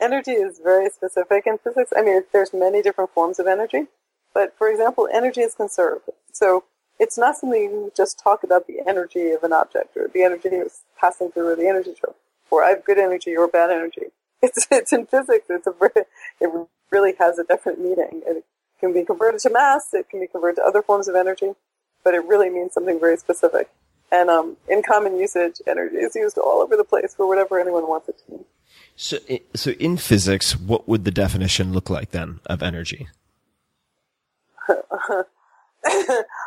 energy 0.01 0.31
is 0.31 0.59
very 0.63 0.89
specific 0.89 1.45
in 1.47 1.57
physics. 1.59 1.91
I 1.95 2.01
mean, 2.03 2.23
there's 2.31 2.53
many 2.53 2.81
different 2.81 3.11
forms 3.11 3.39
of 3.39 3.47
energy, 3.47 3.87
but 4.33 4.55
for 4.57 4.69
example, 4.69 5.07
energy 5.11 5.41
is 5.41 5.55
conserved. 5.55 6.09
So 6.31 6.63
it's 6.99 7.17
not 7.17 7.37
something 7.37 7.61
you 7.61 7.91
just 7.95 8.19
talk 8.19 8.43
about 8.43 8.67
the 8.67 8.79
energy 8.87 9.31
of 9.31 9.43
an 9.43 9.53
object 9.53 9.95
or 9.97 10.07
the 10.07 10.23
energy 10.23 10.49
is 10.49 10.81
passing 10.99 11.31
through 11.31 11.49
or 11.49 11.55
the 11.55 11.67
energy 11.67 11.93
flow. 11.99 12.15
I 12.59 12.69
have 12.69 12.85
good 12.85 12.97
energy 12.97 13.35
or 13.35 13.47
bad 13.47 13.71
energy. 13.71 14.07
It's 14.43 14.65
it's 14.71 14.91
in 14.91 15.05
physics. 15.05 15.45
It's 15.49 15.67
a 15.67 15.73
it 16.39 16.49
really 16.89 17.13
has 17.19 17.37
a 17.37 17.43
definite 17.43 17.79
meaning. 17.79 18.23
It 18.25 18.43
can 18.79 18.91
be 18.91 19.05
converted 19.05 19.39
to 19.41 19.51
mass. 19.51 19.93
It 19.93 20.09
can 20.09 20.19
be 20.19 20.25
converted 20.25 20.55
to 20.55 20.63
other 20.63 20.81
forms 20.81 21.07
of 21.07 21.15
energy, 21.15 21.51
but 22.03 22.15
it 22.15 22.25
really 22.25 22.49
means 22.49 22.73
something 22.73 22.99
very 22.99 23.17
specific. 23.17 23.69
And 24.11 24.31
um, 24.31 24.57
in 24.67 24.81
common 24.81 25.17
usage, 25.17 25.61
energy 25.67 25.97
is 25.97 26.15
used 26.15 26.39
all 26.39 26.61
over 26.61 26.75
the 26.75 26.83
place 26.83 27.13
for 27.13 27.27
whatever 27.27 27.59
anyone 27.59 27.87
wants 27.87 28.09
it 28.09 28.17
to 28.25 28.31
mean. 28.31 28.45
So, 28.95 29.17
so 29.55 29.71
in 29.71 29.97
physics, 29.97 30.57
what 30.57 30.87
would 30.87 31.05
the 31.05 31.11
definition 31.11 31.71
look 31.71 31.89
like 31.89 32.11
then 32.11 32.39
of 32.45 32.61
energy? 32.61 33.07
I 34.69 35.23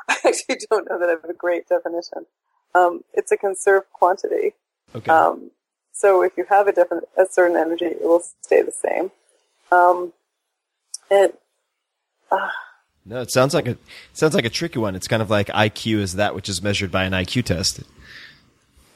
actually 0.09 0.59
don't 0.71 0.89
know 0.89 0.99
that 0.99 1.09
I 1.09 1.13
have 1.13 1.25
a 1.25 1.33
great 1.33 1.69
definition. 1.69 2.27
Um, 2.75 3.05
it's 3.13 3.33
a 3.33 3.37
conserved 3.37 3.87
quantity. 3.93 4.55
Okay. 4.95 5.11
Um, 5.11 5.51
so 5.95 6.23
if 6.23 6.37
you 6.37 6.45
have 6.51 6.67
a, 6.69 6.73
definite, 6.73 7.09
a 7.17 7.25
certain 7.25 7.57
energy, 7.57 7.87
it 7.87 8.03
will 8.03 8.23
stay 8.43 8.61
the 8.61 8.73
same. 8.73 9.11
Um, 9.73 10.13
it, 11.11 11.41
no, 13.07 13.21
it 13.21 13.31
sounds 13.31 13.55
like 13.55 13.67
a 13.67 13.73
it 13.73 13.79
sounds 14.13 14.35
like 14.35 14.45
a 14.45 14.51
tricky 14.51 14.79
one. 14.79 14.95
It's 14.95 15.07
kind 15.09 15.23
of 15.23 15.31
like 15.31 15.47
IQ 15.49 15.99
is 16.01 16.15
that 16.15 16.35
which 16.35 16.49
is 16.49 16.63
measured 16.63 16.91
by 16.91 17.05
an 17.05 17.13
IQ 17.13 17.45
test. 17.45 17.81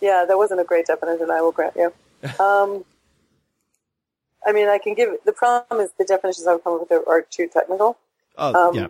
yeah, 0.01 0.25
that 0.27 0.37
wasn't 0.37 0.61
a 0.61 0.65
great 0.65 0.87
definition. 0.87 1.31
I 1.31 1.41
will 1.41 1.53
grant 1.53 1.77
you. 1.77 1.93
Um, 2.41 2.85
I 4.47 4.53
mean, 4.53 4.69
I 4.69 4.79
can 4.79 4.95
give. 4.95 5.11
The 5.25 5.33
problem 5.33 5.81
is 5.81 5.91
the 5.99 6.05
definitions 6.05 6.47
I've 6.47 6.63
come 6.65 6.75
up 6.81 6.91
with 6.91 7.07
are 7.07 7.23
too 7.23 7.49
technical. 7.49 7.97
Oh, 8.37 8.69
Um, 8.69 8.75
yeah. 8.75 8.87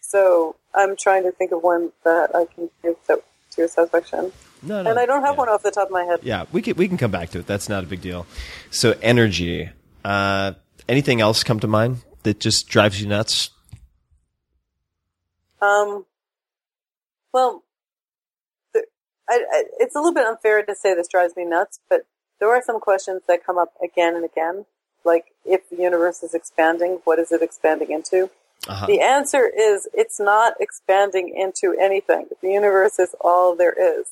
So 0.00 0.56
I'm 0.74 0.96
trying 0.96 1.24
to 1.24 1.32
think 1.32 1.52
of 1.52 1.62
one 1.62 1.92
that 2.04 2.34
I 2.34 2.46
can 2.46 2.70
give 2.82 2.96
that 3.06 3.22
to 3.52 3.60
your 3.60 3.68
satisfaction. 3.68 4.32
No, 4.62 4.82
no. 4.82 4.90
And 4.90 4.98
I 4.98 5.06
don't 5.06 5.22
have 5.22 5.34
yeah. 5.34 5.38
one 5.38 5.48
off 5.48 5.62
the 5.62 5.70
top 5.70 5.86
of 5.86 5.92
my 5.92 6.04
head. 6.04 6.20
Yeah, 6.22 6.44
we 6.52 6.62
can 6.62 6.76
we 6.76 6.88
can 6.88 6.98
come 6.98 7.10
back 7.10 7.30
to 7.30 7.38
it. 7.38 7.46
That's 7.46 7.68
not 7.68 7.84
a 7.84 7.86
big 7.86 8.00
deal. 8.00 8.26
So 8.70 8.94
energy. 9.02 9.70
Uh, 10.04 10.52
anything 10.88 11.20
else 11.20 11.44
come 11.44 11.60
to 11.60 11.66
mind 11.66 12.02
that 12.22 12.40
just 12.40 12.68
drives 12.68 13.00
you 13.00 13.06
nuts? 13.06 13.50
Um, 15.62 16.06
well, 17.32 17.64
the, 18.72 18.84
I, 19.28 19.44
I, 19.50 19.64
it's 19.78 19.94
a 19.94 19.98
little 19.98 20.14
bit 20.14 20.26
unfair 20.26 20.62
to 20.62 20.74
say 20.74 20.94
this 20.94 21.08
drives 21.08 21.36
me 21.36 21.44
nuts, 21.44 21.80
but 21.88 22.06
there 22.38 22.48
are 22.50 22.62
some 22.62 22.80
questions 22.80 23.22
that 23.28 23.44
come 23.44 23.58
up 23.58 23.74
again 23.82 24.16
and 24.16 24.24
again. 24.24 24.64
Like, 25.04 25.26
if 25.44 25.68
the 25.70 25.76
universe 25.76 26.22
is 26.22 26.34
expanding, 26.34 27.00
what 27.04 27.18
is 27.18 27.30
it 27.32 27.42
expanding 27.42 27.90
into? 27.90 28.30
Uh-huh. 28.68 28.86
The 28.86 29.00
answer 29.00 29.46
is 29.46 29.88
it's 29.94 30.20
not 30.20 30.54
expanding 30.60 31.34
into 31.34 31.74
anything. 31.80 32.26
The 32.42 32.50
universe 32.50 32.98
is 32.98 33.14
all 33.20 33.56
there 33.56 33.72
is. 33.72 34.08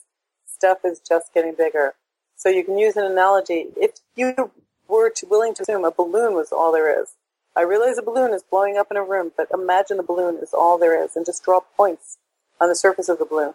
Stuff 0.59 0.79
is 0.85 1.01
just 1.01 1.33
getting 1.33 1.55
bigger. 1.55 1.95
So 2.37 2.49
you 2.49 2.65
can 2.65 2.79
use 2.79 2.97
an 2.97 3.05
analogy. 3.05 3.67
If 3.77 3.93
you 4.17 4.51
were 4.89 5.11
to, 5.11 5.27
willing 5.27 5.55
to 5.55 5.63
assume 5.63 5.85
a 5.85 5.93
balloon 5.93 6.35
was 6.35 6.51
all 6.51 6.73
there 6.73 7.01
is, 7.01 7.15
I 7.57 7.63
realize 7.63 7.97
a 7.97 8.03
balloon 8.03 8.33
is 8.33 8.43
blowing 8.43 8.77
up 8.77 8.89
in 8.91 8.97
a 8.97 9.03
room, 9.03 9.31
but 9.37 9.49
imagine 9.53 9.97
the 9.99 10.03
balloon 10.03 10.37
is 10.43 10.53
all 10.53 10.77
there 10.79 11.03
is 11.03 11.15
and 11.17 11.25
just 11.25 11.45
draw 11.45 11.61
points 11.61 12.19
on 12.61 12.69
the 12.69 12.75
surface 12.77 13.09
of 13.09 13.19
the 13.19 13.25
balloon. 13.25 13.55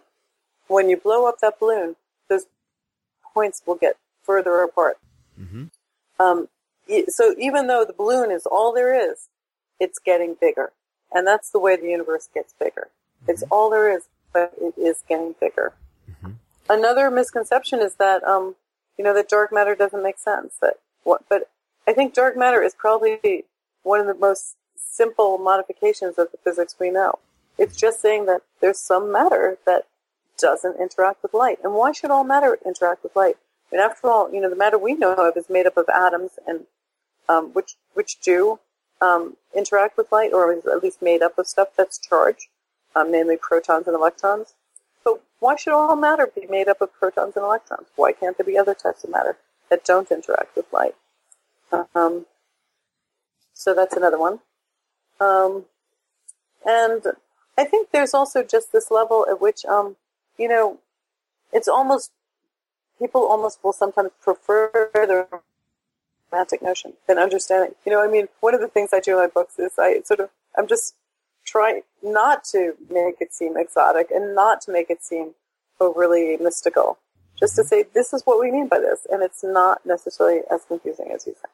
When 0.68 0.89
you 0.89 0.95
blow 0.97 1.28
up 1.28 1.39
that 1.39 1.60
balloon, 1.60 1.97
those 2.30 2.45
points 3.34 3.62
will 3.66 3.76
get 3.76 3.97
further 4.24 4.62
apart. 4.62 4.97
Um, 6.20 6.47
e- 6.88 7.06
so 7.10 7.36
even 7.38 7.68
though 7.68 7.84
the 7.86 7.93
balloon 7.93 8.32
is 8.32 8.45
all 8.45 8.74
there 8.74 8.93
is, 9.12 9.28
it's 9.80 9.99
getting 9.99 10.36
bigger. 10.39 10.72
And 11.14 11.28
that's 11.28 11.49
the 11.49 11.60
way 11.60 11.76
the 11.76 11.89
universe 11.89 12.30
gets 12.34 12.54
bigger. 12.60 12.88
It's 13.28 13.43
all 13.51 13.70
there 13.70 13.91
is, 13.95 14.04
but 14.34 14.54
it 14.60 14.74
is 14.78 15.04
getting 15.08 15.36
bigger. 15.39 15.74
Another 16.70 17.11
misconception 17.11 17.82
is 17.82 17.95
that, 17.95 18.24
um, 18.24 18.55
you 18.97 19.03
know, 19.03 19.14
that 19.14 19.30
dark 19.30 19.51
matter 19.51 19.76
doesn't 19.76 20.03
make 20.03 20.18
sense. 20.18 20.55
That 20.61 20.76
what, 21.03 21.24
but 21.30 21.49
I 21.88 21.93
think 21.93 22.14
dark 22.14 22.38
matter 22.38 22.61
is 22.61 22.74
probably 22.74 23.45
one 23.84 23.99
of 23.99 24.07
the 24.07 24.14
most 24.14 24.55
simple 24.76 25.38
modifications 25.38 26.18
of 26.18 26.32
the 26.32 26.38
physics 26.43 26.76
we 26.80 26.89
know. 26.89 27.20
It's 27.57 27.76
just 27.76 27.99
saying 28.01 28.26
that 28.28 28.41
there's 28.61 28.80
some 28.80 29.11
matter 29.11 29.57
that 29.66 29.88
doesn't 30.38 30.80
interact 30.80 31.22
with 31.22 31.34
light. 31.34 31.59
And 31.64 31.74
why 31.74 31.91
should 31.91 32.11
all 32.11 32.24
matter 32.24 32.57
interact 32.66 33.03
with 33.03 33.16
light? 33.16 33.38
I 33.72 33.76
mean, 33.76 33.84
after 33.84 34.07
all, 34.07 34.34
you 34.34 34.41
know, 34.41 34.49
the 34.49 34.55
matter 34.55 34.78
we 34.78 34.93
know 34.93 35.14
of 35.14 35.38
is 35.38 35.49
made 35.49 35.66
up 35.66 35.78
of 35.78 35.89
atoms 35.89 36.32
and 36.47 36.61
um, 37.30 37.51
which 37.53 37.76
which 37.93 38.20
do 38.22 38.59
um, 39.01 39.38
interact 39.55 39.97
with 39.97 40.11
light, 40.11 40.34
or 40.34 40.53
is 40.53 40.66
at 40.66 40.84
least 40.84 41.01
made 41.01 41.22
up 41.22 41.38
of 41.38 41.47
stuff 41.47 41.70
that's 41.76 41.97
charged, 41.97 42.47
um, 42.95 43.11
namely 43.11 43.38
protons 43.38 43.88
and 43.88 43.95
electrons. 43.95 44.53
Why 45.43 45.57
should 45.57 45.73
all 45.73 45.97
matter 45.97 46.25
be 46.33 46.47
made 46.47 46.69
up 46.69 46.79
of 46.79 46.93
protons 46.93 47.35
and 47.35 47.43
electrons? 47.43 47.87
Why 47.97 48.13
can't 48.13 48.37
there 48.37 48.45
be 48.45 48.57
other 48.57 48.73
types 48.73 49.03
of 49.03 49.09
matter 49.09 49.35
that 49.69 49.83
don't 49.83 50.09
interact 50.09 50.55
with 50.55 50.71
light? 50.71 50.95
Um, 51.93 52.27
so 53.53 53.73
that's 53.73 53.93
another 53.93 54.17
one. 54.17 54.39
Um, 55.19 55.65
and 56.65 57.03
I 57.57 57.65
think 57.65 57.89
there's 57.91 58.13
also 58.13 58.41
just 58.41 58.71
this 58.71 58.89
level 58.89 59.27
at 59.29 59.41
which, 59.41 59.65
um, 59.65 59.97
you 60.37 60.47
know, 60.47 60.79
it's 61.51 61.67
almost 61.67 62.11
people 62.97 63.27
almost 63.27 63.59
will 63.65 63.73
sometimes 63.73 64.11
prefer 64.21 64.69
the 64.93 65.27
romantic 66.31 66.61
notion 66.61 66.93
than 67.05 67.17
understanding. 67.17 67.75
You 67.85 67.91
know, 67.91 68.01
I 68.01 68.07
mean, 68.07 68.29
one 68.39 68.55
of 68.55 68.61
the 68.61 68.69
things 68.69 68.91
I 68.93 69.01
do 69.01 69.11
in 69.11 69.17
my 69.17 69.27
books 69.27 69.59
is 69.59 69.73
I 69.77 70.03
sort 70.05 70.21
of 70.21 70.29
I'm 70.57 70.67
just 70.67 70.95
trying 71.45 71.81
not 72.01 72.43
to 72.45 72.73
make 72.89 73.15
it 73.19 73.33
seem 73.33 73.57
exotic 73.57 74.11
and 74.11 74.35
not 74.35 74.61
to 74.61 74.71
make 74.71 74.89
it 74.89 75.03
seem 75.03 75.31
overly 75.79 76.37
mystical. 76.37 76.97
Just 77.39 77.55
to 77.55 77.63
say 77.63 77.85
this 77.93 78.13
is 78.13 78.21
what 78.25 78.39
we 78.39 78.51
mean 78.51 78.67
by 78.67 78.79
this, 78.79 79.07
and 79.11 79.23
it's 79.23 79.43
not 79.43 79.85
necessarily 79.85 80.41
as 80.51 80.63
confusing 80.65 81.11
as 81.13 81.25
you 81.25 81.33
think. 81.33 81.53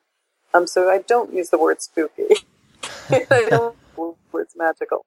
Um, 0.53 0.67
so 0.67 0.89
I 0.89 0.99
don't 0.99 1.33
use 1.33 1.49
the 1.49 1.57
word 1.57 1.81
spooky. 1.81 2.27
I 3.09 3.47
don't 3.49 3.75
use 3.75 3.95
the 3.95 4.15
words 4.31 4.53
magical. 4.55 5.05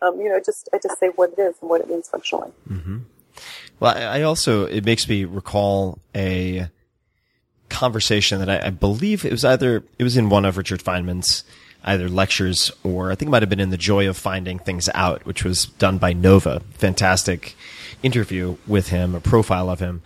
Um, 0.00 0.20
you 0.20 0.28
know, 0.28 0.40
just 0.44 0.68
I 0.72 0.78
just 0.82 0.98
say 0.98 1.08
what 1.08 1.32
it 1.36 1.40
is 1.40 1.56
and 1.60 1.70
what 1.70 1.80
it 1.80 1.88
means 1.88 2.08
functionally. 2.08 2.52
Mm-hmm. 2.68 2.98
Well, 3.80 3.96
I, 3.96 4.18
I 4.18 4.22
also 4.22 4.66
it 4.66 4.84
makes 4.84 5.08
me 5.08 5.24
recall 5.24 5.98
a 6.14 6.68
conversation 7.68 8.38
that 8.40 8.50
I, 8.50 8.66
I, 8.66 8.70
believe 8.70 9.24
it 9.24 9.32
was 9.32 9.46
either 9.46 9.82
it 9.98 10.04
was 10.04 10.18
in 10.18 10.28
one 10.28 10.44
of 10.44 10.58
Richard 10.58 10.84
Feynman's 10.84 11.42
either 11.84 12.08
lectures 12.08 12.70
or 12.82 13.10
I 13.10 13.14
think 13.14 13.28
it 13.28 13.30
might 13.30 13.42
have 13.42 13.50
been 13.50 13.60
in 13.60 13.70
the 13.70 13.76
Joy 13.76 14.08
of 14.08 14.16
Finding 14.16 14.58
Things 14.58 14.88
Out, 14.94 15.24
which 15.26 15.44
was 15.44 15.66
done 15.66 15.98
by 15.98 16.12
Nova. 16.12 16.60
Fantastic 16.74 17.54
interview 18.02 18.56
with 18.66 18.88
him, 18.88 19.14
a 19.14 19.20
profile 19.20 19.70
of 19.70 19.80
him, 19.80 20.02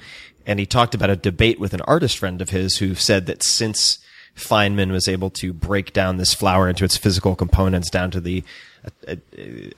and 0.47 0.59
he 0.59 0.67
talked 0.67 0.95
about 0.95 1.11
a 1.11 1.17
debate 1.17 1.59
with 1.59 1.75
an 1.75 1.81
artist 1.83 2.17
friend 2.19 2.41
of 2.41 2.51
his 2.51 2.77
who 2.77 2.95
said 2.95 3.27
that 3.27 3.43
since 3.43 3.99
Feynman 4.37 4.93
was 4.93 5.09
able 5.09 5.31
to 5.31 5.53
break 5.53 5.93
down 5.93 6.19
this 6.19 6.35
flower 6.35 6.69
into 6.69 6.85
its 6.85 6.97
physical 6.97 7.35
components 7.35 7.91
down 7.91 8.11
to 8.13 8.21
the 8.21 8.45
uh, 9.09 9.13
uh, 9.13 9.17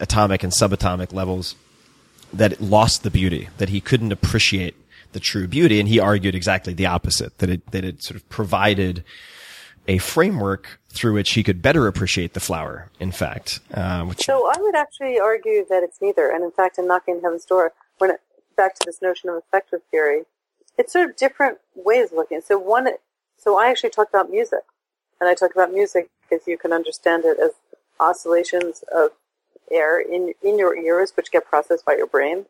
atomic 0.01 0.43
and 0.43 0.53
subatomic 0.53 1.13
levels, 1.13 1.55
that 2.33 2.53
it 2.53 2.61
lost 2.61 3.03
the 3.03 3.11
beauty, 3.11 3.49
that 3.57 3.71
he 3.71 3.81
couldn't 3.81 4.13
appreciate 4.13 4.75
the 5.13 5.21
true 5.21 5.49
beauty. 5.49 5.81
And 5.81 5.89
he 5.89 5.99
argued 5.99 6.35
exactly 6.35 6.75
the 6.75 6.87
opposite, 6.87 7.39
that 7.39 7.49
it, 7.49 7.71
that 7.71 7.85
it 7.85 8.03
sort 8.03 8.17
of 8.17 8.29
provided 8.29 9.05
a 9.89 9.99
framework 9.99 10.79
through 10.91 11.15
which 11.15 11.31
he 11.33 11.43
could 11.43 11.63
better 11.63 11.87
appreciate 11.87 12.35
the 12.35 12.41
flower, 12.41 12.91
in 13.01 13.11
fact. 13.11 13.61
Uh, 13.73 14.13
so 14.19 14.51
I 14.53 14.61
would 14.61 14.77
actually 14.77 15.19
argue 15.19 15.65
that 15.69 15.83
it's 15.83 16.01
neither. 16.01 16.31
And 16.31 16.45
in 16.45 16.51
fact, 16.51 16.79
in 16.79 16.87
Knocking 16.87 17.21
Heaven's 17.23 17.47
Door, 17.47 17.73
when 17.97 18.11
it, 18.11 18.21
back 18.57 18.75
to 18.75 18.83
this 18.85 19.01
notion 19.01 19.31
of 19.31 19.37
effective 19.37 19.81
theory, 19.91 20.25
it's 20.77 20.93
sort 20.93 21.09
of 21.09 21.17
different 21.17 21.59
ways 21.75 22.13
of 22.13 22.19
looking. 22.19 22.43
So 22.43 22.59
one, 22.59 22.89
so 23.39 23.59
I 23.59 23.71
actually 23.71 23.91
talked 23.91 24.13
about 24.13 24.31
music, 24.31 24.65
and 25.21 25.29
I 25.29 25.35
talk 25.35 25.53
about 25.53 25.73
music 25.73 26.11
because 26.29 26.47
you 26.47 26.59
can 26.59 26.73
understand 26.73 27.25
it 27.25 27.39
as 27.41 27.53
oscillations 27.99 28.85
of 28.95 29.11
air 29.71 30.01
in 30.01 30.35
in 30.43 30.59
your 30.59 30.77
ears, 30.77 31.13
which 31.17 31.33
get 31.33 31.47
processed 31.47 31.85
by 31.85 31.97
your 31.97 32.07
brain, 32.07 32.47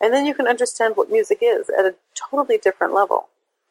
and 0.00 0.12
then 0.12 0.26
you 0.26 0.34
can 0.34 0.48
understand 0.48 0.96
what 0.96 1.10
music 1.10 1.38
is 1.42 1.68
at 1.68 1.84
a 1.84 1.94
totally 2.14 2.58
different 2.58 2.94
level. 2.94 3.28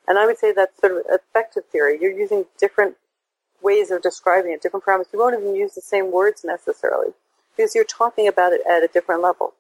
And 0.08 0.18
I 0.18 0.26
would 0.26 0.38
say 0.38 0.54
that's 0.54 0.80
sort 0.80 0.94
of 0.94 1.04
effective 1.10 1.66
theory. 1.66 1.98
You're 2.00 2.18
using 2.18 2.46
different 2.58 2.96
ways 3.62 3.92
of 3.92 4.02
describing 4.02 4.52
it, 4.52 4.62
different 4.62 4.86
parameters. 4.86 5.12
You 5.14 5.20
won't 5.20 5.40
even 5.40 5.56
use 5.56 5.74
the 5.74 5.82
same 5.82 6.12
words 6.12 6.44
necessarily 6.44 7.14
because 7.56 7.76
you're 7.76 7.84
talking 7.84 8.28
about 8.28 8.54
it 8.54 8.62
at 8.70 8.84
a 8.84 8.88
different 8.88 9.22
level. 9.22 9.54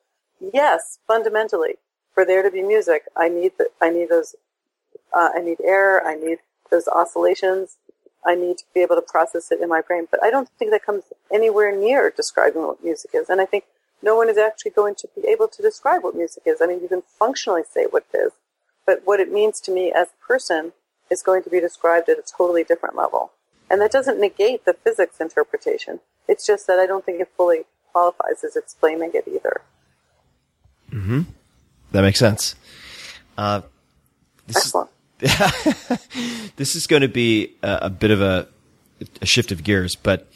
Yes, 0.53 0.99
fundamentally, 1.07 1.75
for 2.13 2.23
there 2.25 2.43
to 2.43 2.51
be 2.51 2.61
music, 2.61 3.03
I 3.15 3.29
need 3.29 3.53
the, 3.57 3.69
I 3.81 3.89
need 3.89 4.09
those, 4.09 4.35
uh, 5.13 5.29
I 5.35 5.41
need 5.41 5.57
air, 5.63 6.05
I 6.05 6.15
need 6.15 6.39
those 6.69 6.87
oscillations, 6.87 7.77
I 8.25 8.35
need 8.35 8.57
to 8.59 8.65
be 8.73 8.81
able 8.81 8.95
to 8.95 9.01
process 9.01 9.51
it 9.51 9.61
in 9.61 9.69
my 9.69 9.81
brain. 9.81 10.07
But 10.09 10.23
I 10.23 10.29
don't 10.29 10.49
think 10.59 10.71
that 10.71 10.85
comes 10.85 11.05
anywhere 11.33 11.75
near 11.75 12.11
describing 12.11 12.63
what 12.63 12.83
music 12.83 13.11
is. 13.13 13.29
And 13.29 13.41
I 13.41 13.45
think 13.45 13.63
no 14.01 14.15
one 14.15 14.29
is 14.29 14.37
actually 14.37 14.71
going 14.71 14.95
to 14.95 15.07
be 15.15 15.27
able 15.27 15.47
to 15.47 15.61
describe 15.61 16.03
what 16.03 16.15
music 16.15 16.43
is. 16.45 16.61
I 16.61 16.67
mean, 16.67 16.81
you 16.81 16.87
can 16.87 17.01
functionally 17.01 17.63
say 17.69 17.85
what 17.89 18.05
it 18.13 18.17
is, 18.17 18.31
but 18.85 19.01
what 19.05 19.19
it 19.19 19.31
means 19.31 19.59
to 19.61 19.71
me 19.71 19.91
as 19.91 20.09
a 20.09 20.27
person 20.27 20.73
is 21.09 21.23
going 21.23 21.41
to 21.43 21.49
be 21.49 21.59
described 21.59 22.09
at 22.09 22.19
a 22.19 22.23
totally 22.37 22.63
different 22.63 22.95
level. 22.95 23.31
And 23.69 23.81
that 23.81 23.91
doesn't 23.91 24.19
negate 24.19 24.65
the 24.65 24.73
physics 24.73 25.19
interpretation. 25.19 25.99
It's 26.27 26.45
just 26.45 26.67
that 26.67 26.79
I 26.79 26.85
don't 26.85 27.05
think 27.05 27.19
it 27.19 27.29
fully 27.35 27.65
qualifies 27.91 28.43
as 28.43 28.55
explaining 28.55 29.11
it 29.13 29.27
either. 29.27 29.61
Hmm. 30.89 31.21
That 31.91 32.01
makes 32.01 32.19
sense. 32.19 32.55
Uh, 33.37 33.61
this 34.45 34.57
Excellent. 34.57 34.89
Is, 35.19 36.51
this 36.55 36.75
is 36.75 36.87
going 36.87 37.01
to 37.01 37.07
be 37.07 37.55
a, 37.63 37.79
a 37.83 37.89
bit 37.89 38.11
of 38.11 38.21
a, 38.21 38.47
a, 39.21 39.25
shift 39.25 39.51
of 39.51 39.63
gears, 39.63 39.95
but 39.95 40.27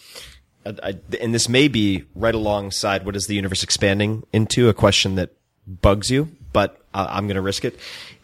I, 0.65 0.95
and 1.19 1.33
this 1.33 1.47
may 1.47 1.67
be 1.67 2.05
right 2.15 2.35
alongside 2.35 3.05
what 3.05 3.15
is 3.15 3.27
the 3.27 3.35
universe 3.35 3.63
expanding 3.63 4.23
into 4.33 4.69
a 4.69 4.73
question 4.73 5.15
that 5.15 5.31
bugs 5.67 6.09
you, 6.11 6.29
but 6.53 6.81
I'm 6.93 7.27
going 7.27 7.35
to 7.35 7.41
risk 7.41 7.65
it. 7.65 7.79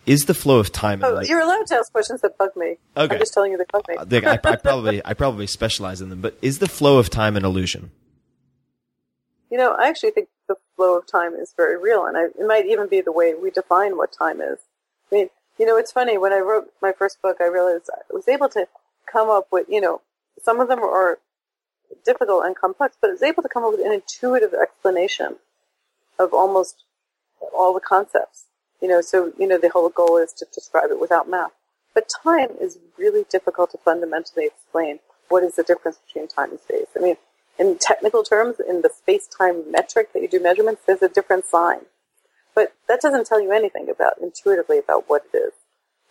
Is 0.07 0.25
the 0.25 0.33
flow 0.33 0.59
of 0.59 0.71
time? 0.71 1.03
Oh, 1.03 1.19
you're 1.19 1.41
allowed 1.41 1.67
to 1.67 1.75
ask 1.75 1.91
questions 1.91 2.21
that 2.21 2.37
bug 2.37 2.55
me. 2.55 2.77
Okay. 2.95 3.15
I'm 3.15 3.19
just 3.19 3.33
telling 3.33 3.51
you 3.51 3.57
they 3.57 3.65
bug 3.69 3.85
me. 3.89 3.97
Uh, 3.97 4.31
I, 4.31 4.39
I, 4.51 4.55
probably, 4.55 5.05
I 5.05 5.13
probably 5.13 5.47
specialize 5.47 5.99
in 5.99 6.07
them, 6.09 6.21
but 6.21 6.37
is 6.41 6.59
the 6.59 6.69
flow 6.69 6.97
of 6.97 7.09
time 7.09 7.35
an 7.35 7.43
illusion? 7.43 7.91
You 9.51 9.57
know, 9.57 9.73
I 9.73 9.89
actually 9.89 10.11
think 10.11 10.29
the 10.47 10.55
flow 10.77 10.97
of 10.97 11.07
time 11.07 11.33
is 11.33 11.53
very 11.57 11.77
real, 11.77 12.05
and 12.05 12.15
I, 12.15 12.25
it 12.25 12.47
might 12.47 12.65
even 12.67 12.87
be 12.87 13.01
the 13.01 13.11
way 13.11 13.33
we 13.35 13.51
define 13.51 13.97
what 13.97 14.13
time 14.13 14.39
is. 14.39 14.59
I 15.11 15.15
mean, 15.15 15.29
you 15.59 15.65
know, 15.65 15.77
it's 15.77 15.91
funny, 15.91 16.17
when 16.17 16.31
I 16.31 16.39
wrote 16.39 16.71
my 16.81 16.93
first 16.93 17.21
book, 17.21 17.37
I 17.41 17.47
realized 17.47 17.89
I 17.91 18.13
was 18.13 18.29
able 18.29 18.47
to 18.49 18.67
come 19.11 19.29
up 19.29 19.47
with, 19.51 19.67
you 19.67 19.81
know, 19.81 20.01
some 20.41 20.61
of 20.61 20.69
them 20.69 20.79
are 20.79 21.19
difficult 22.05 22.45
and 22.45 22.55
complex, 22.55 22.95
but 23.01 23.09
I 23.09 23.13
was 23.13 23.23
able 23.23 23.43
to 23.43 23.49
come 23.49 23.65
up 23.65 23.71
with 23.71 23.85
an 23.85 23.91
intuitive 23.91 24.53
explanation 24.53 25.35
of 26.17 26.33
almost 26.33 26.83
all 27.53 27.73
the 27.73 27.81
concepts. 27.81 28.45
You 28.81 28.87
know, 28.87 29.01
so, 29.01 29.33
you 29.37 29.47
know, 29.47 29.57
the 29.57 29.69
whole 29.69 29.89
goal 29.89 30.17
is 30.17 30.33
to 30.33 30.45
describe 30.53 30.91
it 30.91 30.99
without 30.99 31.29
math. 31.29 31.51
But 31.93 32.09
time 32.23 32.49
is 32.61 32.77
really 32.97 33.25
difficult 33.29 33.71
to 33.71 33.77
fundamentally 33.79 34.45
explain. 34.45 34.99
What 35.29 35.43
is 35.43 35.55
the 35.55 35.63
difference 35.63 35.97
between 36.05 36.27
time 36.27 36.51
and 36.51 36.59
space? 36.59 36.87
I 36.95 36.99
mean, 36.99 37.17
in 37.57 37.77
technical 37.79 38.23
terms, 38.23 38.57
in 38.59 38.81
the 38.81 38.89
space-time 38.95 39.71
metric 39.71 40.13
that 40.13 40.21
you 40.21 40.27
do 40.27 40.39
measurements, 40.39 40.83
there's 40.85 41.01
a 41.01 41.09
different 41.09 41.45
sign. 41.45 41.81
But 42.53 42.73
that 42.87 43.01
doesn't 43.01 43.25
tell 43.25 43.41
you 43.41 43.51
anything 43.51 43.89
about 43.89 44.19
intuitively 44.21 44.77
about 44.77 45.05
what 45.07 45.23
it 45.33 45.37
is. 45.37 45.53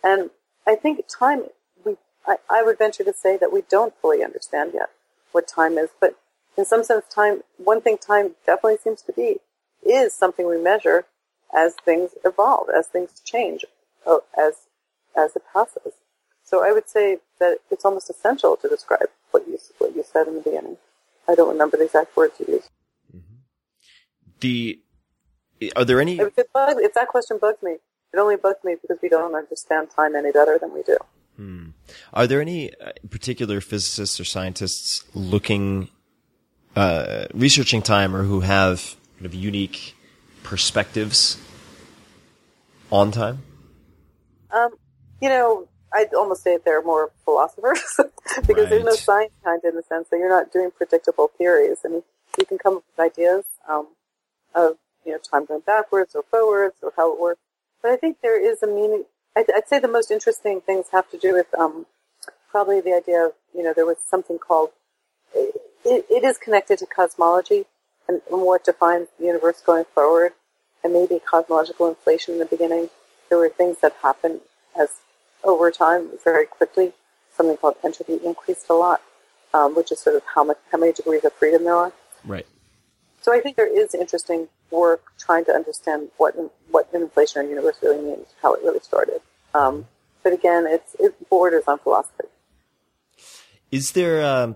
And 0.03 0.29
I 0.67 0.75
think 0.75 1.05
time, 1.07 1.45
we, 1.85 1.95
I, 2.25 2.37
I 2.49 2.63
would 2.63 2.77
venture 2.77 3.03
to 3.05 3.13
say 3.13 3.37
that 3.37 3.53
we 3.53 3.63
don't 3.69 3.93
fully 4.01 4.23
understand 4.23 4.71
yet 4.73 4.89
what 5.31 5.47
time 5.47 5.77
is. 5.77 5.89
But 5.99 6.17
in 6.57 6.65
some 6.65 6.83
sense, 6.83 7.05
time, 7.13 7.43
one 7.57 7.81
thing 7.81 7.97
time 7.97 8.35
definitely 8.45 8.77
seems 8.83 9.01
to 9.03 9.13
be 9.13 9.37
is 9.85 10.13
something 10.13 10.47
we 10.47 10.61
measure 10.61 11.05
as 11.55 11.73
things 11.85 12.11
evolve, 12.25 12.67
as 12.75 12.87
things 12.87 13.19
change, 13.23 13.65
oh, 14.05 14.23
as, 14.37 14.53
as 15.15 15.35
it 15.35 15.43
passes. 15.53 15.93
So 16.43 16.63
I 16.63 16.71
would 16.71 16.89
say 16.89 17.17
that 17.39 17.59
it's 17.71 17.85
almost 17.85 18.09
essential 18.09 18.55
to 18.57 18.69
describe 18.69 19.09
what 19.31 19.47
you, 19.47 19.57
what 19.79 19.95
you 19.95 20.03
said 20.03 20.27
in 20.27 20.35
the 20.35 20.41
beginning. 20.41 20.77
I 21.27 21.35
don't 21.35 21.49
remember 21.49 21.77
the 21.77 21.83
exact 21.83 22.15
words 22.15 22.35
you 22.39 22.53
used. 22.53 22.69
Mm-hmm. 23.13 23.35
The 24.39 24.79
are 25.75 25.85
there 25.85 25.99
any? 25.99 26.19
If, 26.19 26.37
it 26.37 26.53
bugs, 26.53 26.79
if 26.79 26.93
that 26.93 27.07
question 27.07 27.37
bugs 27.39 27.61
me, 27.63 27.77
it 28.13 28.17
only 28.17 28.35
bugs 28.35 28.63
me 28.63 28.75
because 28.81 28.97
we 29.01 29.09
don't 29.09 29.35
understand 29.35 29.89
time 29.89 30.15
any 30.15 30.31
better 30.31 30.57
than 30.59 30.73
we 30.73 30.83
do. 30.83 30.97
Hmm. 31.35 31.69
Are 32.13 32.27
there 32.27 32.41
any 32.41 32.73
uh, 32.79 32.91
particular 33.09 33.61
physicists 33.61 34.19
or 34.19 34.23
scientists 34.23 35.03
looking, 35.13 35.89
uh, 36.75 37.25
researching 37.33 37.81
time, 37.81 38.15
or 38.15 38.23
who 38.23 38.41
have 38.41 38.95
kind 39.15 39.25
of 39.25 39.33
unique 39.33 39.95
perspectives 40.47 41.37
on 42.89 43.11
time? 43.11 43.39
Um, 44.49 44.69
you 45.21 45.27
know, 45.27 45.67
I'd 45.93 46.13
almost 46.13 46.41
say 46.41 46.55
that 46.55 46.63
they're 46.63 46.81
more 46.81 47.11
philosophers 47.25 47.81
because 48.47 48.47
right. 48.47 48.69
there's 48.69 48.85
no 48.85 48.93
science 48.93 49.33
behind 49.43 49.61
it 49.65 49.69
in 49.69 49.75
the 49.75 49.83
sense 49.83 50.07
that 50.09 50.17
you're 50.17 50.29
not 50.29 50.53
doing 50.53 50.71
predictable 50.71 51.29
theories. 51.37 51.79
I 51.85 51.89
mean, 51.89 52.03
you 52.39 52.45
can 52.45 52.57
come 52.57 52.77
up 52.77 52.83
with 52.87 53.11
ideas 53.11 53.43
um, 53.67 53.87
of 54.55 54.77
you 55.05 55.11
know 55.11 55.17
time 55.17 55.45
going 55.45 55.63
backwards 55.65 56.15
or 56.15 56.23
forwards 56.23 56.75
or 56.81 56.93
how 56.95 57.13
it 57.13 57.19
works, 57.19 57.41
but 57.81 57.91
I 57.91 57.97
think 57.97 58.17
there 58.21 58.41
is 58.41 58.63
a 58.63 58.67
meaning. 58.67 59.03
I'd, 59.35 59.51
I'd 59.53 59.67
say 59.67 59.79
the 59.79 59.89
most 59.89 60.11
interesting 60.11 60.61
things 60.61 60.87
have 60.93 61.09
to 61.11 61.17
do 61.17 61.33
with 61.33 61.53
um, 61.59 61.85
probably 62.49 62.79
the 62.79 62.93
idea 62.93 63.25
of 63.25 63.33
you 63.53 63.63
know 63.63 63.73
there 63.73 63.85
was 63.85 63.97
something 64.07 64.37
called 64.39 64.69
it, 65.35 66.05
it 66.09 66.23
is 66.23 66.37
connected 66.37 66.79
to 66.79 66.85
cosmology 66.85 67.65
and, 68.07 68.21
what 68.29 68.63
defines 68.63 69.07
the 69.19 69.25
universe 69.25 69.61
going 69.61 69.85
forward, 69.93 70.33
and 70.83 70.93
maybe 70.93 71.19
cosmological 71.19 71.89
inflation 71.89 72.35
in 72.35 72.39
the 72.39 72.45
beginning. 72.45 72.89
There 73.29 73.37
were 73.37 73.49
things 73.49 73.77
that 73.81 73.93
happened 74.01 74.41
as 74.79 74.89
over 75.43 75.71
time 75.71 76.09
very 76.23 76.45
quickly. 76.45 76.93
Something 77.35 77.57
called 77.57 77.75
entropy 77.83 78.19
increased 78.23 78.67
a 78.69 78.73
lot, 78.73 79.01
um, 79.53 79.75
which 79.75 79.91
is 79.91 79.99
sort 79.99 80.15
of 80.15 80.23
how 80.33 80.43
much 80.43 80.57
how 80.71 80.77
many 80.77 80.93
degrees 80.93 81.23
of 81.25 81.33
freedom 81.33 81.63
there 81.65 81.75
are. 81.75 81.93
Right. 82.25 82.45
So 83.21 83.33
I 83.33 83.39
think 83.41 83.57
there 83.57 83.67
is 83.67 83.93
interesting 83.93 84.47
work 84.71 85.03
trying 85.19 85.45
to 85.45 85.51
understand 85.51 86.09
what 86.17 86.35
what 86.71 86.91
an 86.93 87.07
inflationary 87.07 87.49
universe 87.49 87.77
really 87.81 88.01
means, 88.01 88.27
how 88.41 88.53
it 88.53 88.63
really 88.63 88.79
started. 88.79 89.21
Um, 89.53 89.85
but 90.23 90.33
again, 90.33 90.65
it's 90.67 90.95
it 90.99 91.29
borders 91.29 91.63
on 91.67 91.79
philosophy. 91.79 92.25
Is 93.71 93.91
there? 93.91 94.25
Um, 94.25 94.55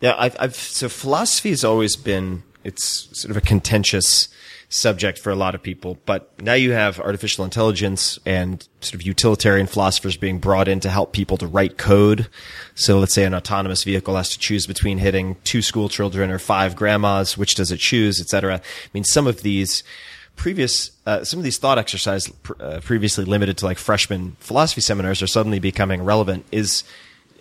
yeah, 0.00 0.14
I've, 0.18 0.36
I've 0.38 0.56
so 0.56 0.88
philosophy 0.88 1.50
has 1.50 1.64
always 1.64 1.96
been 1.96 2.42
it's 2.64 3.08
sort 3.18 3.30
of 3.30 3.36
a 3.36 3.40
contentious 3.40 4.28
subject 4.68 5.18
for 5.18 5.30
a 5.30 5.34
lot 5.34 5.54
of 5.54 5.62
people. 5.62 5.98
But 6.06 6.40
now 6.40 6.54
you 6.54 6.72
have 6.72 6.98
artificial 6.98 7.44
intelligence 7.44 8.18
and 8.24 8.66
sort 8.80 8.94
of 8.94 9.02
utilitarian 9.02 9.66
philosophers 9.66 10.16
being 10.16 10.38
brought 10.38 10.66
in 10.66 10.80
to 10.80 10.88
help 10.88 11.12
people 11.12 11.36
to 11.36 11.46
write 11.46 11.76
code. 11.76 12.26
So 12.74 12.98
let's 12.98 13.12
say 13.12 13.24
an 13.24 13.34
autonomous 13.34 13.84
vehicle 13.84 14.16
has 14.16 14.30
to 14.30 14.38
choose 14.38 14.66
between 14.66 14.96
hitting 14.96 15.36
two 15.44 15.60
school 15.60 15.90
children 15.90 16.30
or 16.30 16.38
five 16.38 16.74
grandmas. 16.74 17.36
Which 17.36 17.54
does 17.54 17.70
it 17.70 17.80
choose, 17.80 18.18
et 18.18 18.28
cetera? 18.28 18.54
I 18.56 18.88
mean, 18.94 19.04
some 19.04 19.26
of 19.26 19.42
these 19.42 19.82
previous, 20.36 20.92
uh, 21.04 21.22
some 21.22 21.38
of 21.38 21.44
these 21.44 21.58
thought 21.58 21.76
exercises 21.76 22.32
uh, 22.58 22.80
previously 22.82 23.26
limited 23.26 23.58
to 23.58 23.66
like 23.66 23.76
freshman 23.76 24.36
philosophy 24.40 24.80
seminars 24.80 25.20
are 25.20 25.26
suddenly 25.26 25.58
becoming 25.58 26.02
relevant. 26.02 26.46
Is, 26.50 26.82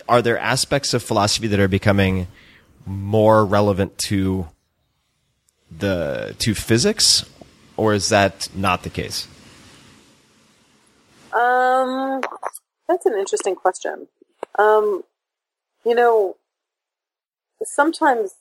are 0.09 0.21
there 0.21 0.37
aspects 0.37 0.93
of 0.93 1.01
philosophy 1.01 1.47
that 1.47 1.61
are 1.61 1.69
becoming 1.69 2.27
more 2.85 3.45
relevant 3.45 3.97
to 3.97 4.47
the 5.75 6.35
to 6.39 6.53
physics, 6.53 7.29
or 7.77 7.93
is 7.93 8.09
that 8.09 8.49
not 8.55 8.83
the 8.83 8.89
case? 8.89 9.27
Um, 11.33 12.21
that's 12.87 13.05
an 13.05 13.13
interesting 13.17 13.55
question. 13.55 14.07
Um, 14.59 15.03
you 15.85 15.95
know, 15.95 16.35
sometimes 17.63 18.35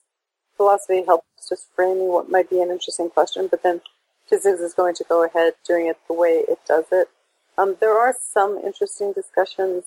philosophy 0.57 1.05
helps 1.05 1.27
just 1.49 1.69
framing 1.75 2.09
what 2.09 2.31
might 2.31 2.51
be 2.51 2.61
an 2.61 2.71
interesting 2.71 3.09
question, 3.11 3.49
but 3.49 3.63
then 3.63 3.81
physics 4.29 4.61
is 4.61 4.75
going 4.75 4.95
to 4.97 5.05
go 5.09 5.25
ahead 5.25 5.55
doing 5.67 5.87
it 5.87 5.99
the 6.09 6.15
way 6.15 6.45
it 6.49 6.59
does 6.67 6.85
it. 6.93 7.09
Um, 7.57 7.77
there 7.81 7.97
are 7.97 8.15
some 8.21 8.59
interesting 8.65 9.13
discussions, 9.13 9.85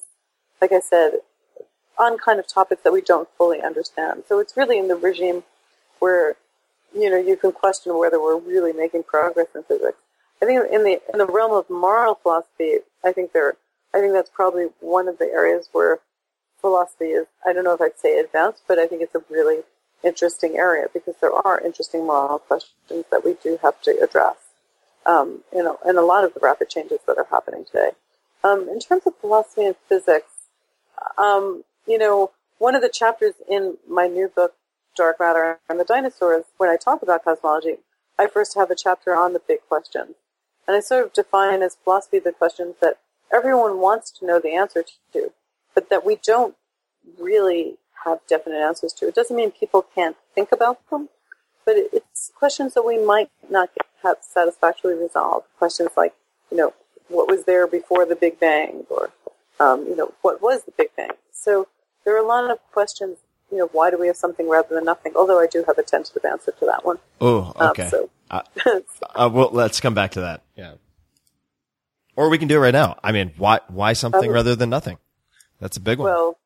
like 0.62 0.72
I 0.72 0.80
said, 0.80 1.14
on 1.98 2.18
kind 2.18 2.40
of 2.40 2.48
topics 2.48 2.84
that 2.84 2.94
we 2.94 3.02
don't 3.02 3.30
fully 3.38 3.62
understand. 3.62 4.24
So 4.28 4.40
it's 4.40 4.58
really 4.58 4.78
in 4.78 4.88
the 4.88 4.96
regime 4.96 5.44
where 6.00 6.36
you 6.96 7.10
know, 7.10 7.18
you 7.18 7.36
can 7.36 7.52
question 7.52 7.98
whether 7.98 8.22
we're 8.22 8.38
really 8.38 8.74
making 8.74 9.04
progress 9.04 9.48
in 9.56 9.64
physics. 9.64 9.98
I 10.42 10.46
think 10.46 10.72
in 10.72 10.84
the 10.84 11.02
in 11.12 11.20
the 11.20 11.26
realm 11.26 11.54
of 11.54 11.70
moral 11.70 12.16
philosophy, 12.16 12.80
I 13.04 13.12
think 13.12 13.32
there, 13.32 13.56
I 13.94 14.00
think 14.00 14.14
that's 14.14 14.30
probably 14.30 14.68
one 14.80 15.08
of 15.08 15.18
the 15.18 15.26
areas 15.26 15.70
where 15.72 16.00
philosophy 16.60 17.06
is. 17.06 17.28
I 17.46 17.54
don't 17.54 17.64
know 17.64 17.74
if 17.74 17.82
I'd 17.82 18.00
say 18.00 18.20
advanced, 18.20 18.64
but 18.68 18.80
I 18.80 18.88
think 18.88 19.02
it's 19.02 19.16
a 19.16 19.24
really 19.30 19.62
interesting 20.04 20.58
area 20.58 20.88
because 20.94 21.16
there 21.22 21.32
are 21.32 21.60
interesting 21.60 22.06
moral 22.06 22.40
questions 22.40 23.06
that 23.10 23.24
we 23.24 23.36
do 23.42 23.58
have 23.62 23.82
to 23.84 23.92
address. 24.04 24.36
Um, 25.06 25.44
you 25.54 25.64
know, 25.64 25.80
and 25.86 25.98
a 25.98 26.02
lot 26.02 26.24
of 26.24 26.34
the 26.34 26.40
rapid 26.42 26.70
changes 26.70 27.00
that 27.08 27.18
are 27.18 27.28
happening 27.30 27.66
today. 27.66 27.92
Um, 28.44 28.68
in 28.70 28.80
terms 28.80 29.04
of 29.06 29.16
philosophy 29.18 29.66
and 29.66 29.76
physics, 29.88 30.32
um, 31.18 31.64
you 31.88 31.98
know, 31.98 32.32
one 32.58 32.76
of 32.76 32.82
the 32.82 32.90
chapters 32.90 33.34
in 33.50 33.78
my 33.88 34.08
new 34.08 34.30
book 34.30 34.54
dark 34.96 35.20
matter 35.20 35.60
and 35.70 35.80
the 35.80 35.84
dinosaurs, 35.84 36.46
when 36.58 36.70
I 36.70 36.78
talk 36.78 37.02
about 37.02 37.24
cosmology, 37.24 37.78
I 38.18 38.28
first 38.28 38.56
have 38.56 38.72
a 38.72 38.76
chapter 38.76 39.16
on 39.16 39.34
the 39.34 39.42
big 39.46 39.60
questions. 39.68 40.16
And 40.68 40.78
I 40.78 40.80
sort 40.80 41.06
of 41.06 41.14
define 41.14 41.62
as 41.62 41.78
philosophy 41.84 42.20
the 42.20 42.32
questions 42.32 42.76
that 42.82 43.00
everyone 43.34 43.80
wants 43.80 44.12
to 44.12 44.26
know 44.26 44.40
the 44.40 44.56
answer 44.56 44.84
to, 45.14 45.32
but 45.74 45.90
that 45.90 46.06
we 46.06 46.16
don't 46.16 46.56
really 47.20 47.78
have 48.06 48.20
definite 48.28 48.58
answers 48.58 48.94
to. 48.94 49.08
It 49.08 49.16
doesn't 49.16 49.36
mean 49.36 49.52
people 49.52 49.86
can't 49.96 50.16
think 50.36 50.52
about 50.52 50.80
them, 50.90 51.10
but 51.66 51.76
it's 51.78 52.32
questions 52.36 52.74
that 52.76 52.84
we 52.84 53.04
might 53.04 53.30
not 53.50 53.70
have 54.04 54.18
satisfactorily 54.22 55.02
resolved. 55.02 55.48
Questions 55.58 55.92
like, 55.98 56.14
you 56.52 56.58
know, 56.58 56.74
what 57.08 57.28
was 57.28 57.46
there 57.46 57.68
before 57.68 58.06
the 58.06 58.16
Big 58.16 58.40
Bang, 58.40 58.86
or 58.90 59.12
um, 59.60 59.86
you 59.88 59.96
know, 59.96 60.14
what 60.22 60.42
was 60.42 60.64
the 60.64 60.72
Big 60.72 60.90
Bang? 60.96 61.12
So 61.32 61.68
there 62.06 62.16
are 62.16 62.24
a 62.24 62.28
lot 62.28 62.50
of 62.50 62.60
questions 62.72 63.18
you 63.54 63.60
know, 63.60 63.70
why 63.72 63.92
do 63.92 63.98
we 64.00 64.08
have 64.08 64.18
something 64.18 64.50
rather 64.50 64.74
than 64.76 64.84
nothing? 64.86 65.14
Although 65.16 65.40
I 65.40 65.48
do 65.48 65.64
have 65.68 65.78
a 65.78 65.84
tentative 65.84 66.26
answer 66.26 66.52
to 66.60 66.66
that 66.66 66.84
one. 66.86 66.98
Oh, 67.22 67.54
Um, 67.56 67.70
okay. 67.70 67.88
so, 67.90 68.10
uh, 68.32 68.42
uh, 69.16 69.30
well, 69.32 69.50
let's 69.52 69.80
come 69.80 69.94
back 69.94 70.12
to 70.12 70.22
that. 70.22 70.42
Yeah. 70.56 70.74
Or 72.16 72.30
we 72.30 72.38
can 72.38 72.48
do 72.48 72.56
it 72.58 72.60
right 72.60 72.74
now. 72.74 72.98
I 73.04 73.12
mean, 73.12 73.34
why 73.38 73.60
why 73.70 73.94
something 73.94 74.30
Um, 74.30 74.34
rather 74.36 74.56
than 74.56 74.70
nothing? 74.70 74.98
That's 75.60 75.78
a 75.78 75.82
big 75.82 76.00
one. 76.00 76.12
well, 76.12 76.38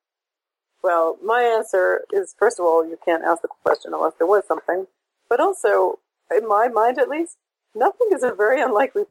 well, 0.83 1.17
my 1.23 1.41
answer 1.41 2.05
is 2.11 2.35
first 2.37 2.59
of 2.59 2.65
all, 2.65 2.85
you 2.87 2.97
can't 3.03 3.23
ask 3.23 3.41
the 3.41 3.47
question 3.63 3.93
unless 3.93 4.13
there 4.17 4.27
was 4.27 4.43
something. 4.47 4.87
But 5.29 5.39
also, 5.39 5.99
in 6.35 6.47
my 6.47 6.67
mind 6.69 6.99
at 6.99 7.09
least, 7.09 7.37
nothing 7.75 8.07
is 8.13 8.23
a 8.23 8.31
very 8.33 8.61
unlikely 8.61 9.05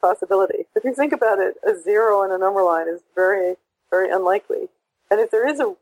possibility. 0.00 0.66
If 0.76 0.84
you 0.84 0.94
think 0.94 1.12
about 1.12 1.38
it, 1.40 1.54
a 1.66 1.74
zero 1.80 2.22
in 2.22 2.30
a 2.30 2.38
number 2.38 2.62
line 2.62 2.88
is 2.88 3.00
very, 3.14 3.56
very 3.90 4.10
unlikely. 4.10 4.68
And 5.10 5.20
if 5.20 5.30
there 5.30 5.46
is 5.48 5.58
a, 5.60 5.74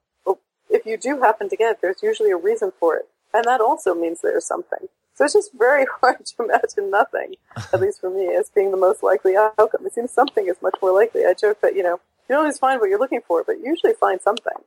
if 0.70 0.86
you 0.86 0.96
do 0.96 1.20
happen 1.20 1.48
to 1.48 1.56
get 1.56 1.72
it, 1.72 1.78
there's 1.82 2.02
usually 2.02 2.30
a 2.30 2.36
reason 2.36 2.72
for 2.78 2.96
it. 2.96 3.08
And 3.32 3.44
that 3.44 3.60
also 3.60 3.94
means 3.94 4.20
there's 4.22 4.46
something. 4.46 4.88
So 5.14 5.24
it's 5.24 5.34
just 5.34 5.52
very 5.54 5.86
hard 6.00 6.24
to 6.24 6.44
imagine 6.44 6.90
nothing, 6.90 7.34
at 7.56 7.80
least 7.80 8.00
for 8.00 8.10
me, 8.10 8.34
as 8.34 8.50
being 8.50 8.70
the 8.70 8.76
most 8.76 9.02
likely 9.02 9.36
outcome. 9.36 9.84
It 9.84 9.94
seems 9.94 10.12
something 10.12 10.46
is 10.46 10.56
much 10.62 10.76
more 10.80 10.92
likely. 10.92 11.24
I 11.24 11.34
joke 11.34 11.60
that, 11.62 11.74
you 11.74 11.82
know, 11.82 12.00
you 12.28 12.34
don't 12.34 12.38
always 12.38 12.58
find 12.58 12.80
what 12.80 12.88
you're 12.88 12.98
looking 12.98 13.22
for, 13.26 13.42
but 13.44 13.58
you 13.58 13.66
usually 13.66 13.94
find 13.94 14.20
something. 14.20 14.58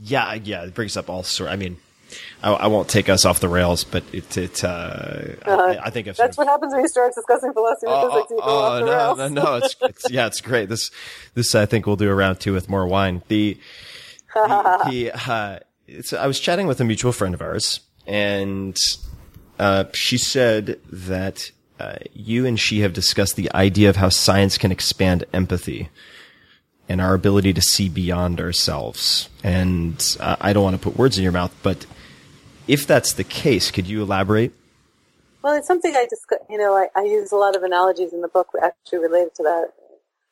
yeah, 0.00 0.34
yeah. 0.34 0.64
It 0.64 0.74
brings 0.74 0.96
up 0.96 1.10
all 1.10 1.22
sort. 1.22 1.50
I 1.50 1.56
mean, 1.56 1.76
I, 2.42 2.52
I 2.52 2.66
won't 2.66 2.88
take 2.88 3.08
us 3.08 3.24
off 3.24 3.40
the 3.40 3.48
rails, 3.48 3.84
but 3.84 4.04
it, 4.12 4.36
it 4.36 4.64
uh, 4.64 5.22
I, 5.44 5.78
I 5.84 5.90
think 5.90 6.06
That's 6.14 6.36
what 6.36 6.46
happens 6.46 6.72
when 6.72 6.82
you 6.82 6.88
start 6.88 7.14
discussing 7.14 7.52
philosophy 7.52 7.86
and 7.90 8.10
physics. 8.10 8.30
You 8.30 8.40
oh, 8.42 8.50
off 8.50 8.80
the 8.80 8.86
no, 8.86 8.92
rails. 8.92 9.18
no, 9.18 9.28
no, 9.28 9.54
it's, 9.56 9.76
it's 9.82 10.10
yeah, 10.10 10.26
it's 10.26 10.40
great. 10.40 10.68
This 10.68 10.90
this 11.34 11.54
I 11.54 11.66
think 11.66 11.86
we'll 11.86 11.96
do 11.96 12.10
a 12.10 12.14
round 12.14 12.40
two 12.40 12.52
with 12.52 12.68
more 12.68 12.86
wine. 12.86 13.22
The 13.28 13.58
the, 14.34 14.90
the 14.90 15.12
uh, 15.30 15.58
it's, 15.86 16.12
I 16.12 16.26
was 16.26 16.40
chatting 16.40 16.66
with 16.66 16.80
a 16.80 16.84
mutual 16.84 17.12
friend 17.12 17.34
of 17.34 17.42
ours, 17.42 17.80
and 18.06 18.76
uh, 19.58 19.84
she 19.92 20.18
said 20.18 20.80
that 20.90 21.50
uh, 21.78 21.96
you 22.12 22.46
and 22.46 22.58
she 22.58 22.80
have 22.80 22.92
discussed 22.92 23.36
the 23.36 23.52
idea 23.54 23.88
of 23.88 23.96
how 23.96 24.08
science 24.08 24.58
can 24.58 24.70
expand 24.72 25.24
empathy 25.32 25.88
and 26.88 27.00
our 27.00 27.14
ability 27.14 27.52
to 27.52 27.60
see 27.60 27.88
beyond 27.88 28.40
ourselves. 28.40 29.28
And 29.42 30.04
uh, 30.20 30.36
I 30.40 30.52
don't 30.52 30.64
want 30.64 30.76
to 30.76 30.82
put 30.82 30.96
words 30.96 31.16
in 31.16 31.22
your 31.22 31.32
mouth, 31.32 31.54
but 31.62 31.86
if 32.68 32.86
that's 32.86 33.12
the 33.14 33.24
case, 33.24 33.70
could 33.70 33.86
you 33.86 34.02
elaborate? 34.02 34.52
Well, 35.42 35.54
it's 35.54 35.66
something 35.66 35.94
I 35.94 36.06
discuss. 36.08 36.38
You 36.48 36.58
know, 36.58 36.74
I, 36.74 36.88
I 36.96 37.04
use 37.04 37.32
a 37.32 37.36
lot 37.36 37.56
of 37.56 37.62
analogies 37.62 38.12
in 38.12 38.22
the 38.22 38.28
book 38.28 38.48
actually 38.62 38.98
related 38.98 39.34
to 39.36 39.42
that. 39.42 39.72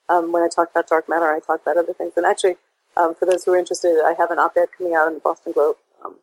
Um, 0.09 0.32
when 0.32 0.42
I 0.42 0.48
talk 0.48 0.70
about 0.70 0.88
dark 0.88 1.09
matter, 1.09 1.30
I 1.30 1.40
talk 1.40 1.62
about 1.62 1.76
other 1.76 1.92
things. 1.92 2.12
And 2.16 2.26
actually, 2.26 2.57
um, 2.97 3.14
for 3.14 3.26
those 3.26 3.45
who 3.45 3.53
are 3.53 3.59
interested, 3.59 4.03
I 4.05 4.14
have 4.18 4.30
an 4.30 4.38
op-ed 4.38 4.68
coming 4.76 4.95
out 4.95 5.09
in 5.09 5.14
the 5.14 5.20
Boston 5.20 5.53
Globe 5.53 5.76
um, 6.05 6.16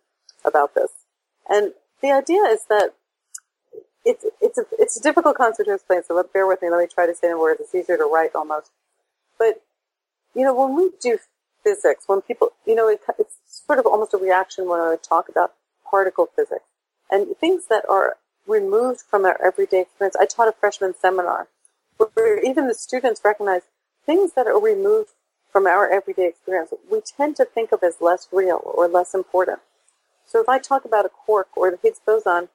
about 0.46 0.76
this. 0.76 0.92
And 1.50 1.74
the 2.02 2.12
idea 2.12 2.42
is 2.44 2.66
that 2.70 2.94
it's 4.06 4.26
it's 4.42 4.58
a 4.58 4.66
it's 4.78 4.98
a 4.98 5.02
difficult 5.02 5.36
concept 5.36 5.68
to 5.68 5.76
explain. 5.76 6.04
So 6.04 6.16
let, 6.16 6.32
bear 6.32 6.48
with 6.48 6.62
me. 6.62 6.70
Let 6.70 6.80
me 6.80 6.88
try 6.88 7.06
to 7.06 7.16
say 7.16 7.30
in 7.30 7.40
words. 7.40 7.60
It's 7.60 7.76
easier 7.76 7.98
to 7.98 8.06
write 8.06 8.36
almost. 8.36 8.72
But 9.38 9.62
you 10.34 10.44
know, 10.44 10.54
when 10.54 10.76
we 10.76 10.92
do 11.02 11.18
physics, 11.64 12.04
when 12.08 12.22
people, 12.22 12.50
you 12.66 12.76
know, 12.76 12.88
it, 12.88 13.02
it's 13.18 13.38
sort 13.48 13.80
of 13.80 13.86
almost 13.86 14.14
a 14.14 14.18
reaction 14.18 14.68
when 14.68 14.80
I 14.80 14.96
talk 15.02 15.28
about 15.28 15.54
particle 15.90 16.30
physics 16.36 16.66
and 17.12 17.36
things 17.38 17.66
that 17.68 17.84
are 17.90 18.18
removed 18.48 19.02
from 19.02 19.26
our 19.26 19.40
everyday 19.44 19.82
experience. 19.82 20.16
I 20.20 20.26
taught 20.26 20.48
a 20.48 20.54
freshman 20.54 20.94
seminar 21.00 21.48
where 22.14 22.40
even 22.40 22.68
the 22.68 22.74
students 22.74 23.22
recognize 23.24 23.64
things 24.06 24.34
that 24.34 24.48
are 24.48 24.60
removed 24.60 25.10
from 25.52 25.66
our 25.68 25.90
everyday 25.90 26.28
experience. 26.28 26.72
We 26.92 27.02
tend 27.02 27.36
to 27.38 27.46
think 27.46 27.72
of 27.72 27.84
as 27.84 27.96
less 28.02 28.28
real 28.32 28.62
or 28.64 28.88
less 28.88 29.14
important. 29.14 29.60
So 30.26 30.40
if 30.40 30.48
I 30.48 30.60
talk 30.60 30.86
about 30.86 31.06
a 31.06 31.10
quark 31.10 31.50
or 31.58 31.72
the 31.72 31.80
Higgs 31.82 32.00
boson, 32.06 32.50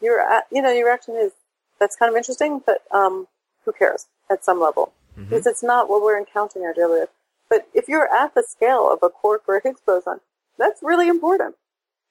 your 0.00 0.24
you 0.52 0.62
know 0.62 0.70
your 0.70 0.86
reaction 0.86 1.16
is 1.16 1.32
that's 1.80 1.96
kind 1.96 2.10
of 2.10 2.16
interesting, 2.16 2.62
but 2.64 2.82
um, 2.92 3.26
who 3.64 3.72
cares 3.72 4.06
at 4.30 4.44
some 4.44 4.60
level 4.60 4.92
because 5.16 5.46
it's 5.46 5.62
not 5.62 5.88
what 5.88 6.02
we're 6.02 6.18
encountering 6.18 6.64
our 6.64 6.74
daily 6.74 7.00
life. 7.00 7.08
But 7.48 7.68
if 7.74 7.88
you're 7.88 8.12
at 8.12 8.34
the 8.34 8.42
scale 8.42 8.90
of 8.92 8.98
a 9.02 9.08
quark 9.08 9.44
or 9.48 9.56
a 9.56 9.62
Higgs 9.62 9.80
boson, 9.84 10.20
that's 10.58 10.82
really 10.82 11.08
important. 11.08 11.54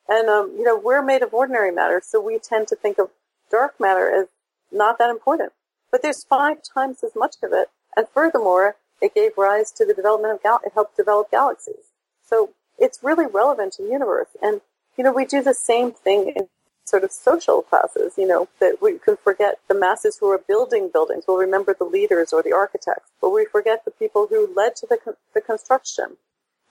And 0.07 0.29
um, 0.29 0.53
you 0.57 0.63
know 0.63 0.77
we're 0.77 1.01
made 1.01 1.21
of 1.21 1.33
ordinary 1.33 1.71
matter, 1.71 2.01
so 2.03 2.19
we 2.21 2.39
tend 2.39 2.67
to 2.69 2.75
think 2.75 2.97
of 2.97 3.09
dark 3.49 3.79
matter 3.79 4.09
as 4.09 4.27
not 4.71 4.97
that 4.97 5.09
important. 5.09 5.53
But 5.91 6.01
there's 6.01 6.23
five 6.23 6.57
times 6.61 7.03
as 7.03 7.15
much 7.15 7.35
of 7.41 7.53
it, 7.53 7.69
and 7.95 8.07
furthermore, 8.13 8.75
it 9.01 9.13
gave 9.13 9.37
rise 9.37 9.71
to 9.73 9.85
the 9.85 9.93
development 9.93 10.33
of 10.33 10.43
gal- 10.43 10.61
it 10.65 10.73
helped 10.73 10.97
develop 10.97 11.31
galaxies. 11.31 11.91
So 12.25 12.51
it's 12.77 13.03
really 13.03 13.25
relevant 13.25 13.73
to 13.73 13.83
the 13.83 13.89
universe. 13.89 14.29
And 14.41 14.61
you 14.97 15.03
know 15.03 15.11
we 15.11 15.25
do 15.25 15.41
the 15.43 15.53
same 15.53 15.91
thing 15.91 16.33
in 16.35 16.47
sort 16.85 17.03
of 17.03 17.11
social 17.11 17.63
classes, 17.63 18.13
you 18.17 18.27
know, 18.27 18.47
that 18.59 18.81
we 18.81 18.99
can 18.99 19.17
forget 19.17 19.59
the 19.67 19.73
masses 19.73 20.17
who 20.19 20.29
are 20.29 20.37
building 20.37 20.89
buildings. 20.93 21.25
We'll 21.27 21.37
remember 21.37 21.73
the 21.73 21.83
leaders 21.83 22.31
or 22.31 22.43
the 22.43 22.53
architects, 22.53 23.09
but 23.19 23.31
we 23.31 23.45
forget 23.45 23.83
the 23.85 23.91
people 23.91 24.27
who 24.27 24.53
led 24.55 24.75
to 24.77 24.87
the, 24.87 24.97
con- 24.97 25.15
the 25.33 25.41
construction. 25.41 26.17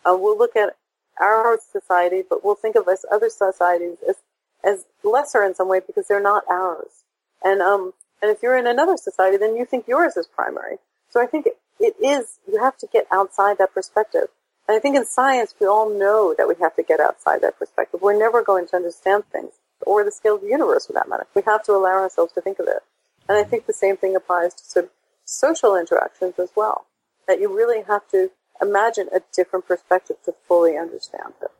Uh, 0.04 0.16
we'll 0.18 0.38
look 0.38 0.54
at 0.54 0.76
our 1.20 1.58
society, 1.72 2.22
but 2.28 2.44
we'll 2.44 2.54
think 2.54 2.76
of 2.76 2.86
us 2.88 3.04
other 3.10 3.28
societies 3.28 3.96
as, 4.08 4.16
as 4.62 4.86
lesser 5.02 5.42
in 5.42 5.54
some 5.54 5.68
way 5.68 5.80
because 5.84 6.06
they're 6.06 6.22
not 6.22 6.44
ours. 6.48 7.04
And 7.42 7.60
um, 7.60 7.92
and 8.22 8.30
if 8.30 8.42
you're 8.42 8.56
in 8.56 8.66
another 8.66 8.96
society, 8.96 9.36
then 9.36 9.56
you 9.56 9.66
think 9.66 9.86
yours 9.86 10.16
is 10.16 10.26
primary. 10.26 10.78
So 11.14 11.22
I 11.22 11.26
think 11.26 11.46
it, 11.46 11.94
is. 12.02 12.40
You 12.50 12.60
have 12.60 12.76
to 12.78 12.88
get 12.92 13.06
outside 13.12 13.58
that 13.58 13.72
perspective. 13.72 14.26
And 14.66 14.76
I 14.76 14.80
think 14.80 14.96
in 14.96 15.06
science, 15.06 15.54
we 15.60 15.66
all 15.66 15.88
know 15.88 16.34
that 16.36 16.48
we 16.48 16.54
have 16.60 16.74
to 16.74 16.82
get 16.82 16.98
outside 16.98 17.40
that 17.42 17.56
perspective. 17.56 18.00
We're 18.02 18.18
never 18.18 18.42
going 18.42 18.66
to 18.68 18.76
understand 18.76 19.24
things, 19.30 19.52
or 19.86 20.02
the 20.02 20.10
scale 20.10 20.34
of 20.34 20.40
the 20.40 20.48
universe 20.48 20.86
for 20.86 20.92
that 20.94 21.08
matter. 21.08 21.26
We 21.34 21.42
have 21.46 21.62
to 21.64 21.72
allow 21.72 22.00
ourselves 22.02 22.32
to 22.32 22.40
think 22.40 22.58
of 22.58 22.66
it. 22.66 22.82
And 23.28 23.38
I 23.38 23.44
think 23.44 23.66
the 23.66 23.72
same 23.72 23.96
thing 23.96 24.16
applies 24.16 24.54
to 24.54 24.64
sort 24.64 24.86
of 24.86 24.90
social 25.24 25.76
interactions 25.76 26.34
as 26.38 26.50
well. 26.56 26.86
That 27.28 27.40
you 27.40 27.54
really 27.54 27.82
have 27.82 28.08
to 28.08 28.30
imagine 28.60 29.08
a 29.14 29.20
different 29.32 29.68
perspective 29.68 30.16
to 30.24 30.34
fully 30.48 30.76
understand 30.76 31.34
it. 31.42 31.50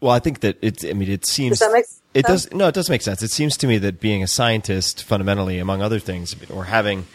Well, 0.00 0.12
I 0.12 0.20
think 0.20 0.40
that 0.40 0.58
it. 0.62 0.84
I 0.84 0.92
mean, 0.92 1.10
it 1.10 1.26
seems 1.26 1.58
Does 1.58 1.68
that 1.68 1.72
make 1.72 1.86
it 2.12 2.24
does. 2.26 2.52
No, 2.52 2.68
it 2.68 2.74
does 2.74 2.88
make 2.88 3.02
sense. 3.02 3.22
It 3.22 3.32
seems 3.32 3.56
to 3.56 3.66
me 3.66 3.78
that 3.78 3.98
being 3.98 4.22
a 4.22 4.28
scientist, 4.28 5.02
fundamentally, 5.02 5.58
among 5.58 5.82
other 5.82 5.98
things, 5.98 6.36
or 6.50 6.64
having 6.64 7.06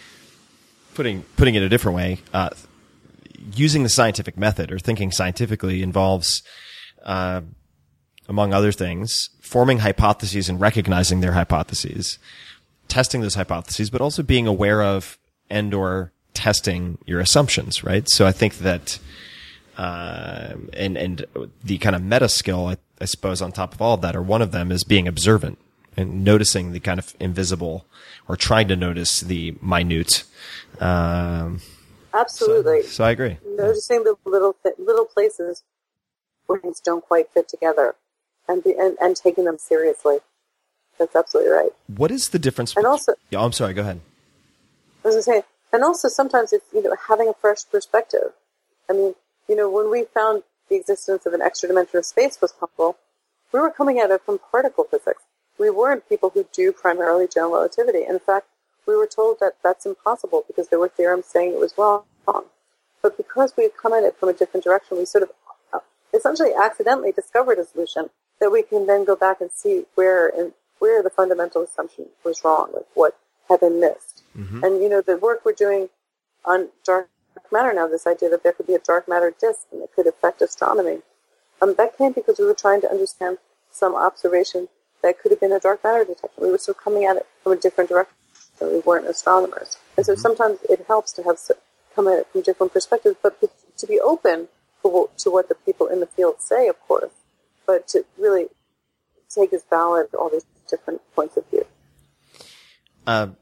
putting 0.99 1.23
putting 1.37 1.55
it 1.55 1.63
a 1.63 1.69
different 1.69 1.95
way, 1.95 2.19
uh, 2.33 2.49
using 3.55 3.83
the 3.83 3.89
scientific 3.89 4.37
method 4.37 4.69
or 4.69 4.77
thinking 4.77 5.13
scientifically 5.13 5.81
involves, 5.81 6.43
uh, 7.05 7.39
among 8.27 8.53
other 8.53 8.73
things, 8.73 9.29
forming 9.39 9.79
hypotheses 9.79 10.49
and 10.49 10.59
recognizing 10.59 11.21
their 11.21 11.31
hypotheses, 11.31 12.19
testing 12.89 13.21
those 13.21 13.35
hypotheses, 13.35 13.89
but 13.89 14.01
also 14.01 14.21
being 14.21 14.45
aware 14.45 14.83
of 14.83 15.17
and 15.49 15.73
or 15.73 16.11
testing 16.33 16.97
your 17.05 17.21
assumptions. 17.21 17.81
Right. 17.81 18.03
So 18.09 18.27
I 18.27 18.33
think 18.33 18.57
that 18.57 18.99
um, 19.77 20.69
and 20.73 20.97
and 20.97 21.25
the 21.63 21.77
kind 21.77 21.95
of 21.95 22.03
meta 22.03 22.27
skill, 22.27 22.67
I, 22.67 22.77
I 22.99 23.05
suppose, 23.05 23.41
on 23.41 23.53
top 23.53 23.73
of 23.73 23.81
all 23.81 23.93
of 23.93 24.01
that, 24.01 24.17
or 24.17 24.21
one 24.21 24.41
of 24.41 24.51
them 24.51 24.69
is 24.69 24.83
being 24.83 25.07
observant 25.07 25.59
and 25.99 26.23
noticing 26.23 26.71
the 26.71 26.79
kind 26.79 26.99
of 26.99 27.13
invisible, 27.19 27.85
or 28.27 28.35
trying 28.35 28.67
to 28.69 28.75
notice 28.75 29.19
the 29.19 29.55
minute. 29.61 30.23
Um, 30.79 31.59
Absolutely. 32.13 32.83
so 32.83 33.03
I 33.03 33.11
agree. 33.11 33.37
Noticing 33.45 34.03
the 34.03 34.15
little 34.25 34.55
little 34.77 35.05
places 35.05 35.63
where 36.47 36.59
things 36.59 36.79
don't 36.79 37.05
quite 37.05 37.29
fit 37.29 37.47
together, 37.47 37.95
and, 38.47 38.63
be, 38.63 38.73
and 38.77 38.97
and 39.01 39.15
taking 39.15 39.45
them 39.45 39.57
seriously. 39.57 40.19
That's 40.97 41.15
absolutely 41.15 41.51
right. 41.51 41.71
What 41.87 42.11
is 42.11 42.29
the 42.29 42.39
difference? 42.39 42.75
And 42.75 42.85
also- 42.85 43.15
yeah, 43.29 43.41
I'm 43.41 43.53
sorry. 43.53 43.73
Go 43.73 43.81
ahead. 43.81 44.01
I 45.05 45.11
say, 45.21 45.43
and 45.71 45.83
also 45.83 46.07
sometimes 46.07 46.53
it's 46.53 46.65
you 46.73 46.81
know 46.83 46.95
having 47.07 47.27
a 47.27 47.33
fresh 47.33 47.69
perspective. 47.69 48.31
I 48.89 48.93
mean, 48.93 49.15
you 49.47 49.55
know, 49.55 49.69
when 49.69 49.89
we 49.89 50.05
found 50.05 50.43
the 50.69 50.75
existence 50.75 51.25
of 51.25 51.33
an 51.33 51.41
extra 51.41 51.67
dimension 51.67 51.97
of 51.99 52.05
space 52.05 52.39
was 52.41 52.51
possible, 52.51 52.97
we 53.51 53.59
were 53.59 53.71
coming 53.71 53.99
at 53.99 54.11
it 54.11 54.21
from 54.25 54.39
particle 54.39 54.83
physics. 54.85 55.23
We 55.59 55.69
weren't 55.69 56.07
people 56.07 56.29
who 56.29 56.47
do 56.53 56.71
primarily 56.71 57.27
general 57.27 57.53
relativity. 57.53 58.05
In 58.05 58.19
fact, 58.19 58.47
we 58.87 58.95
were 58.95 59.07
told 59.07 59.39
that 59.39 59.57
that's 59.61 59.85
impossible 59.85 60.43
because 60.47 60.69
there 60.69 60.79
were 60.79 60.87
theorems 60.87 61.27
saying 61.27 61.51
it 61.51 61.59
was 61.59 61.77
wrong. 61.77 62.03
But 63.01 63.17
because 63.17 63.53
we 63.55 63.63
had 63.63 63.77
come 63.77 63.93
at 63.93 64.03
it 64.03 64.17
from 64.17 64.29
a 64.29 64.33
different 64.33 64.63
direction, 64.63 64.97
we 64.97 65.05
sort 65.05 65.23
of 65.23 65.31
uh, 65.73 65.79
essentially 66.13 66.51
accidentally 66.53 67.11
discovered 67.11 67.57
a 67.57 67.65
solution 67.65 68.09
that 68.39 68.51
we 68.51 68.63
can 68.63 68.87
then 68.87 69.05
go 69.05 69.15
back 69.15 69.41
and 69.41 69.51
see 69.51 69.85
where 69.95 70.27
and 70.27 70.53
where 70.79 71.03
the 71.03 71.09
fundamental 71.09 71.61
assumption 71.61 72.07
was 72.23 72.43
wrong, 72.43 72.71
like 72.73 72.87
what 72.93 73.17
had 73.47 73.59
been 73.59 73.79
missed. 73.79 74.23
And 74.63 74.81
you 74.81 74.89
know, 74.89 75.01
the 75.01 75.17
work 75.17 75.45
we're 75.45 75.53
doing 75.53 75.89
on 76.45 76.69
dark 76.85 77.09
matter 77.51 77.73
now, 77.73 77.87
this 77.87 78.07
idea 78.07 78.29
that 78.29 78.43
there 78.43 78.53
could 78.53 78.67
be 78.67 78.75
a 78.75 78.79
dark 78.79 79.07
matter 79.07 79.33
disk 79.39 79.67
and 79.71 79.81
it 79.81 79.91
could 79.95 80.07
affect 80.07 80.41
astronomy, 80.41 80.99
um, 81.61 81.75
that 81.77 81.97
came 81.97 82.13
because 82.13 82.37
we 82.37 82.45
were 82.45 82.53
trying 82.53 82.81
to 82.81 82.89
understand 82.89 83.37
some 83.71 83.95
observation 83.95 84.67
that 85.01 85.19
could 85.19 85.31
have 85.31 85.39
been 85.39 85.51
a 85.51 85.59
dark 85.59 85.83
matter 85.83 86.03
detection. 86.03 86.43
We 86.43 86.51
were 86.51 86.59
of 86.67 86.77
coming 86.77 87.05
at 87.05 87.17
it 87.17 87.25
from 87.43 87.53
a 87.53 87.55
different 87.55 87.89
direction. 87.89 88.13
We 88.61 88.79
weren't 88.79 89.07
astronomers, 89.07 89.77
and 89.95 90.05
so 90.05 90.15
sometimes 90.15 90.59
it 90.69 90.85
helps 90.87 91.13
to 91.13 91.23
have 91.23 91.39
come 91.95 92.07
at 92.07 92.19
it 92.19 92.27
from 92.31 92.41
different 92.41 92.73
perspectives, 92.73 93.15
but 93.23 93.39
to 93.77 93.87
be 93.87 93.99
open 93.99 94.49
to 94.83 95.31
what, 95.31 95.49
the 95.49 95.55
people 95.65 95.87
in 95.87 95.99
the 95.99 96.05
field 96.05 96.35
say, 96.39 96.67
of 96.67 96.79
course, 96.87 97.11
but 97.65 97.87
to 97.89 98.05
really 98.17 98.47
take 99.29 99.53
as 99.53 99.63
valid 99.69 100.07
all 100.13 100.29
these 100.29 100.45
different 100.69 101.01
points 101.15 101.37
of 101.37 101.45
view. 101.49 101.65
Um, 103.05 103.37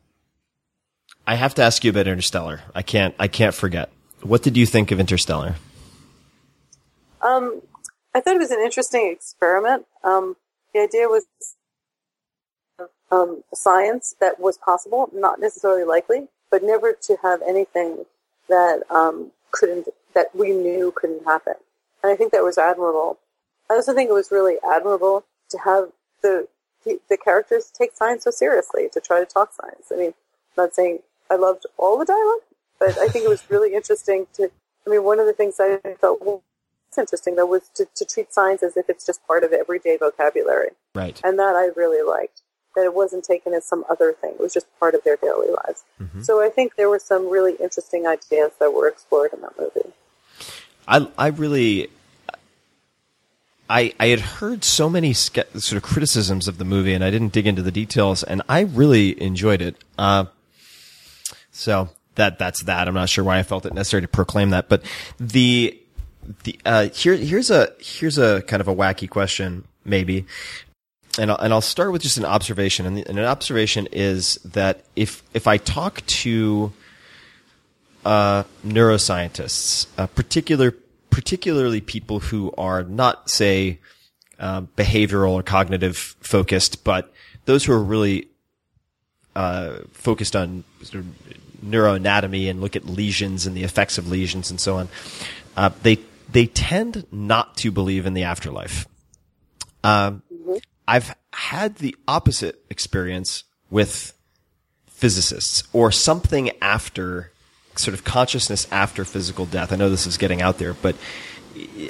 I 1.25 1.35
have 1.35 1.55
to 1.55 1.63
ask 1.63 1.83
you 1.83 1.91
about 1.91 2.07
Interstellar. 2.07 2.61
I 2.73 2.81
can't. 2.81 3.13
I 3.19 3.27
can't 3.27 3.53
forget. 3.53 3.89
What 4.21 4.43
did 4.43 4.57
you 4.57 4.65
think 4.65 4.91
of 4.91 4.99
Interstellar? 4.99 5.55
Um, 7.21 7.61
I 8.15 8.21
thought 8.21 8.35
it 8.35 8.39
was 8.39 8.51
an 8.51 8.61
interesting 8.61 9.11
experiment. 9.11 9.85
Um, 10.03 10.35
the 10.77 10.83
idea 10.83 11.07
was 11.07 11.25
um, 13.11 13.43
science 13.53 14.15
that 14.19 14.39
was 14.39 14.57
possible, 14.57 15.09
not 15.13 15.39
necessarily 15.39 15.83
likely, 15.83 16.27
but 16.51 16.63
never 16.63 16.93
to 16.93 17.17
have 17.23 17.41
anything 17.41 18.05
that 18.47 18.83
um, 18.91 19.31
couldn't 19.51 19.87
that 20.13 20.35
we 20.35 20.51
knew 20.51 20.93
couldn't 20.95 21.25
happen. 21.25 21.53
And 22.03 22.11
I 22.11 22.15
think 22.15 22.31
that 22.31 22.43
was 22.43 22.57
admirable. 22.57 23.17
I 23.69 23.73
also 23.73 23.93
think 23.93 24.09
it 24.09 24.13
was 24.13 24.31
really 24.31 24.57
admirable 24.67 25.25
to 25.49 25.57
have 25.59 25.89
the 26.21 26.47
the, 26.85 27.17
characters 27.17 27.69
take 27.69 27.93
science 27.95 28.23
so 28.23 28.31
seriously 28.31 28.87
to 28.93 29.01
try 29.01 29.19
to 29.19 29.25
talk 29.25 29.51
science. 29.53 29.91
I 29.91 29.97
mean, 29.97 30.13
I'm 30.57 30.63
not 30.63 30.73
saying 30.73 30.99
I 31.29 31.35
loved 31.35 31.65
all 31.77 31.97
the 31.97 32.05
dialogue, 32.05 32.45
but 32.79 32.97
I 32.97 33.09
think 33.09 33.25
it 33.25 33.29
was 33.29 33.49
really 33.49 33.73
interesting 33.73 34.27
to. 34.33 34.51
I 34.85 34.89
mean, 34.89 35.03
one 35.03 35.19
of 35.19 35.25
the 35.25 35.33
things 35.33 35.55
I 35.59 35.79
thought 35.99 36.21
it's 36.87 36.97
interesting 36.97 37.35
though 37.35 37.45
was 37.45 37.69
to, 37.75 37.85
to 37.95 38.05
treat 38.05 38.33
science 38.33 38.63
as 38.63 38.77
if 38.77 38.89
it's 38.89 39.05
just 39.05 39.25
part 39.27 39.43
of 39.43 39.53
everyday 39.53 39.97
vocabulary, 39.97 40.69
Right. 40.95 41.19
and 41.23 41.37
that 41.39 41.55
I 41.55 41.69
really 41.79 42.01
liked. 42.07 42.41
That 42.75 42.85
it 42.85 42.93
wasn't 42.93 43.23
taken 43.23 43.53
as 43.55 43.65
some 43.65 43.83
other 43.89 44.13
thing; 44.13 44.31
it 44.33 44.39
was 44.39 44.53
just 44.53 44.67
part 44.79 44.93
of 44.93 45.03
their 45.03 45.17
daily 45.17 45.47
lives. 45.49 45.83
So 46.21 46.43
I 46.43 46.49
think 46.49 46.75
there 46.75 46.89
were 46.89 46.99
some 46.99 47.27
really 47.29 47.55
interesting 47.59 48.05
ideas 48.05 48.51
that 48.59 48.71
were 48.71 48.87
explored 48.87 49.33
in 49.33 49.41
that 49.41 49.57
movie. 49.57 49.89
I 50.87 51.07
I 51.17 51.27
really 51.29 51.89
I 53.69 53.93
I 53.99 54.07
had 54.07 54.19
heard 54.19 54.63
so 54.63 54.89
many 54.89 55.13
ske- 55.13 55.47
sort 55.57 55.77
of 55.77 55.83
criticisms 55.83 56.47
of 56.47 56.57
the 56.59 56.65
movie, 56.65 56.93
and 56.93 57.03
I 57.03 57.09
didn't 57.09 57.33
dig 57.33 57.47
into 57.47 57.61
the 57.63 57.71
details, 57.71 58.21
and 58.23 58.41
I 58.47 58.61
really 58.61 59.19
enjoyed 59.21 59.61
it. 59.61 59.75
Uh, 59.97 60.25
so 61.51 61.89
that 62.15 62.37
that's 62.39 62.63
that. 62.63 62.87
I'm 62.87 62.93
not 62.93 63.09
sure 63.09 63.23
why 63.23 63.39
I 63.39 63.43
felt 63.43 63.65
it 63.65 63.73
necessary 63.73 64.01
to 64.03 64.07
proclaim 64.07 64.51
that, 64.51 64.69
but 64.69 64.83
the 65.19 65.77
the 66.43 66.59
uh, 66.65 66.89
here 66.89 67.15
here's 67.15 67.49
a 67.49 67.71
here's 67.79 68.17
a 68.17 68.41
kind 68.43 68.61
of 68.61 68.67
a 68.67 68.75
wacky 68.75 69.09
question, 69.09 69.65
maybe. 69.85 70.25
And 71.19 71.31
I'll, 71.31 71.37
and 71.37 71.51
I'll 71.51 71.61
start 71.61 71.91
with 71.91 72.03
just 72.03 72.17
an 72.19 72.25
observation, 72.25 72.85
and, 72.85 72.97
the, 72.97 73.07
and 73.07 73.17
an 73.17 73.25
observation 73.25 73.87
is 73.91 74.35
that 74.45 74.83
if 74.95 75.23
if 75.33 75.47
I 75.47 75.57
talk 75.57 76.05
to 76.05 76.71
uh, 78.05 78.43
neuroscientists, 78.65 79.87
uh, 79.97 80.07
particular, 80.07 80.75
particularly 81.09 81.81
people 81.81 82.19
who 82.19 82.53
are 82.57 82.83
not, 82.83 83.29
say, 83.29 83.79
uh, 84.39 84.61
behavioral 84.61 85.31
or 85.31 85.43
cognitive 85.43 86.15
focused, 86.21 86.83
but 86.83 87.11
those 87.45 87.65
who 87.65 87.73
are 87.73 87.83
really 87.83 88.27
uh, 89.35 89.79
focused 89.91 90.35
on 90.35 90.63
neuroanatomy 91.65 92.49
and 92.49 92.61
look 92.61 92.75
at 92.75 92.85
lesions 92.85 93.45
and 93.45 93.57
the 93.57 93.63
effects 93.63 93.97
of 93.97 94.07
lesions 94.07 94.51
and 94.51 94.61
so 94.61 94.77
on. 94.77 94.87
Uh, 95.55 95.69
they 95.83 95.97
they 96.29 96.45
tend 96.45 97.05
not 97.11 97.57
to 97.57 97.71
believe 97.71 98.05
in 98.05 98.13
the 98.13 98.23
afterlife. 98.23 98.87
Um, 99.83 100.23
I've 100.87 101.15
had 101.33 101.77
the 101.77 101.95
opposite 102.07 102.63
experience 102.69 103.43
with 103.69 104.13
physicists 104.87 105.63
or 105.73 105.91
something 105.91 106.51
after 106.61 107.31
sort 107.75 107.93
of 107.93 108.03
consciousness 108.03 108.67
after 108.71 109.05
physical 109.05 109.45
death. 109.45 109.71
I 109.71 109.75
know 109.75 109.89
this 109.89 110.07
is 110.07 110.17
getting 110.17 110.41
out 110.41 110.57
there, 110.57 110.73
but 110.73 110.95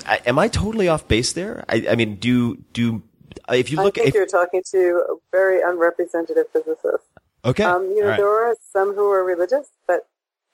I, 0.05 0.21
am 0.25 0.37
I 0.37 0.47
totally 0.47 0.87
off 0.87 1.07
base 1.07 1.33
there? 1.33 1.63
I, 1.69 1.87
I 1.89 1.95
mean, 1.95 2.15
do 2.15 2.57
do 2.73 3.03
if 3.49 3.71
you 3.71 3.79
I 3.79 3.83
look 3.83 3.95
think 3.95 4.09
if, 4.09 4.13
you're 4.13 4.25
talking 4.25 4.61
to 4.71 5.03
a 5.09 5.15
very 5.31 5.61
unrepresentative 5.61 6.45
physicist. 6.51 7.05
okay, 7.45 7.63
Um, 7.63 7.83
you 7.83 8.01
know, 8.01 8.09
right. 8.09 8.17
there 8.17 8.49
are 8.49 8.55
some 8.73 8.93
who 8.93 9.09
are 9.11 9.23
religious, 9.23 9.67
but 9.87 10.07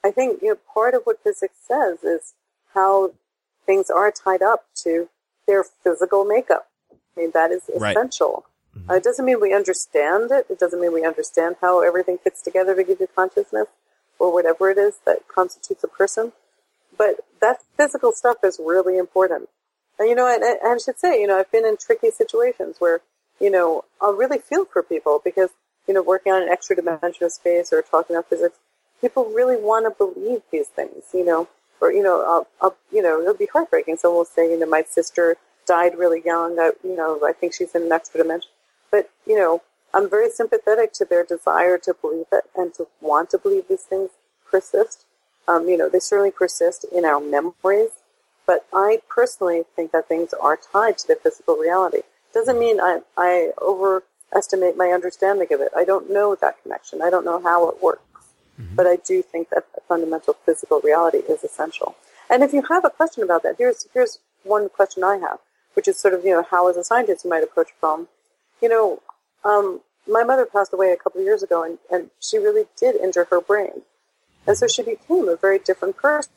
I 0.03 0.11
think 0.11 0.41
you 0.41 0.49
know 0.49 0.57
part 0.73 0.93
of 0.93 1.03
what 1.03 1.23
physics 1.23 1.55
says 1.67 2.03
is 2.03 2.34
how 2.73 3.13
things 3.66 3.89
are 3.89 4.11
tied 4.11 4.41
up 4.41 4.66
to 4.84 5.09
their 5.47 5.64
physical 5.64 6.26
makeup. 6.26 6.68
I 6.91 7.22
mean, 7.22 7.32
that 7.34 7.51
is 7.51 7.64
Right. 7.76 7.95
essential. 7.95 8.45
Uh, 8.89 8.95
it 8.95 9.03
doesn't 9.03 9.24
mean 9.26 9.39
we 9.39 9.53
understand 9.53 10.32
it. 10.32 10.47
It 10.49 10.59
doesn't 10.59 10.82
mean 10.82 10.93
we 10.93 11.05
understand 11.05 11.57
how 11.61 11.82
everything 11.82 12.18
fits 12.18 12.41
together 12.41 12.76
to 12.76 12.84
give 12.84 12.99
you 12.99 13.07
consciousness 13.07 13.68
or 14.20 14.34
whatever 14.34 14.72
it 14.72 14.78
is 14.78 14.97
that 15.05 15.28
constitutes 15.28 15.84
a 15.84 15.88
person. 15.88 16.34
But 16.97 17.22
that 17.39 17.61
physical 17.78 18.11
stuff 18.11 18.38
is 18.43 18.59
really 18.64 18.97
important. 18.97 19.49
And 19.99 20.09
you 20.09 20.16
know, 20.16 20.28
and, 20.28 20.43
and 20.43 20.59
I 20.64 20.78
should 20.78 20.99
say, 20.99 21.22
you 21.22 21.28
know, 21.28 21.38
I've 21.38 21.51
been 21.51 21.66
in 21.66 21.78
tricky 21.78 22.09
situations 22.11 22.78
where, 22.80 23.01
you 23.39 23.51
know, 23.51 23.86
I'll 24.01 24.14
really 24.14 24.39
feel 24.39 24.66
for 24.66 24.82
people 24.82 25.22
because, 25.24 25.51
you 25.88 25.93
know, 25.93 26.01
working 26.01 26.34
on 26.34 26.41
an 26.41 26.49
extra 26.49 26.76
dimension 26.76 27.26
of 27.26 27.32
space 27.32 27.72
or 27.72 27.82
talking 27.82 28.16
about 28.16 28.30
physics, 28.30 28.57
people 29.01 29.26
really 29.26 29.57
want 29.57 29.86
to 29.86 29.91
believe 29.91 30.41
these 30.51 30.68
things, 30.68 31.03
you 31.14 31.26
know, 31.26 31.47
or, 31.84 31.91
you 31.91 32.01
know, 32.01 32.23
I'll, 32.25 32.47
I'll, 32.61 32.77
you 32.91 33.01
know, 33.01 33.21
it'll 33.21 33.34
be 33.34 33.47
heartbreaking. 33.51 33.97
Someone 33.97 34.19
will 34.19 34.25
say, 34.25 34.49
you 34.49 34.57
know, 34.57 34.65
my 34.65 34.84
sister 34.88 35.36
died 35.67 35.97
really 35.97 36.21
young. 36.25 36.57
I, 36.59 36.71
you 36.84 36.95
know, 36.95 37.19
I 37.25 37.34
think 37.34 37.53
she's 37.53 37.75
in 37.75 37.84
an 37.84 37.91
extra 37.91 38.21
dimension. 38.23 38.49
But, 38.89 39.09
you 39.27 39.36
know, 39.36 39.61
I'm 39.93 40.09
very 40.09 40.29
sympathetic 40.29 40.93
to 40.93 41.05
their 41.05 41.23
desire 41.23 41.77
to 41.79 41.93
believe 41.93 42.27
it 42.31 42.45
and 42.55 42.73
to 42.75 42.88
want 43.01 43.29
to 43.31 43.38
believe 43.38 43.67
these 43.67 43.84
things 43.84 44.11
persist. 44.49 45.05
Um, 45.47 45.67
you 45.67 45.77
know, 45.77 45.89
they 45.89 45.99
certainly 45.99 46.31
persist 46.31 46.86
in 46.86 47.03
our 47.03 47.19
memories, 47.19 47.89
but 48.47 48.65
I 48.73 49.01
personally 49.09 49.63
think 49.75 49.91
that 49.91 50.07
things 50.07 50.34
are 50.34 50.57
tied 50.57 50.97
to 50.99 51.07
the 51.07 51.15
physical 51.15 51.57
reality. 51.57 52.03
Doesn't 52.34 52.57
mean 52.57 52.79
I, 52.79 53.01
I 53.17 53.51
overestimate 53.61 54.77
my 54.77 54.89
understanding 54.89 55.51
of 55.51 55.59
it. 55.59 55.71
I 55.75 55.84
don't 55.84 56.09
know 56.09 56.36
that 56.36 56.63
connection. 56.63 57.01
I 57.01 57.09
don't 57.09 57.25
know 57.25 57.41
how 57.41 57.69
it 57.69 57.84
works. 57.84 58.03
Mm-hmm. 58.59 58.75
But 58.75 58.87
I 58.87 58.97
do 58.97 59.21
think 59.21 59.49
that 59.49 59.65
fundamental 59.87 60.35
physical 60.45 60.79
reality 60.81 61.19
is 61.19 61.43
essential. 61.43 61.95
And 62.29 62.43
if 62.43 62.53
you 62.53 62.63
have 62.69 62.85
a 62.85 62.89
question 62.89 63.23
about 63.23 63.43
that, 63.43 63.55
here's, 63.57 63.87
here's 63.93 64.19
one 64.43 64.69
question 64.69 65.03
I 65.03 65.17
have, 65.17 65.39
which 65.73 65.87
is 65.87 65.99
sort 65.99 66.13
of, 66.13 66.23
you 66.23 66.31
know, 66.31 66.43
how 66.49 66.69
as 66.69 66.77
a 66.77 66.83
scientist 66.83 67.23
you 67.23 67.29
might 67.29 67.43
approach 67.43 67.71
a 67.71 67.79
problem. 67.79 68.07
You 68.61 68.69
know, 68.69 69.01
um, 69.43 69.81
my 70.07 70.23
mother 70.23 70.45
passed 70.45 70.73
away 70.73 70.91
a 70.91 70.97
couple 70.97 71.21
of 71.21 71.25
years 71.25 71.43
ago 71.43 71.63
and, 71.63 71.77
and 71.91 72.09
she 72.19 72.37
really 72.37 72.65
did 72.77 72.95
injure 72.95 73.25
her 73.25 73.41
brain. 73.41 73.81
And 74.45 74.57
so 74.57 74.67
she 74.67 74.83
became 74.83 75.27
a 75.27 75.35
very 75.35 75.59
different 75.59 75.97
person. 75.97 76.29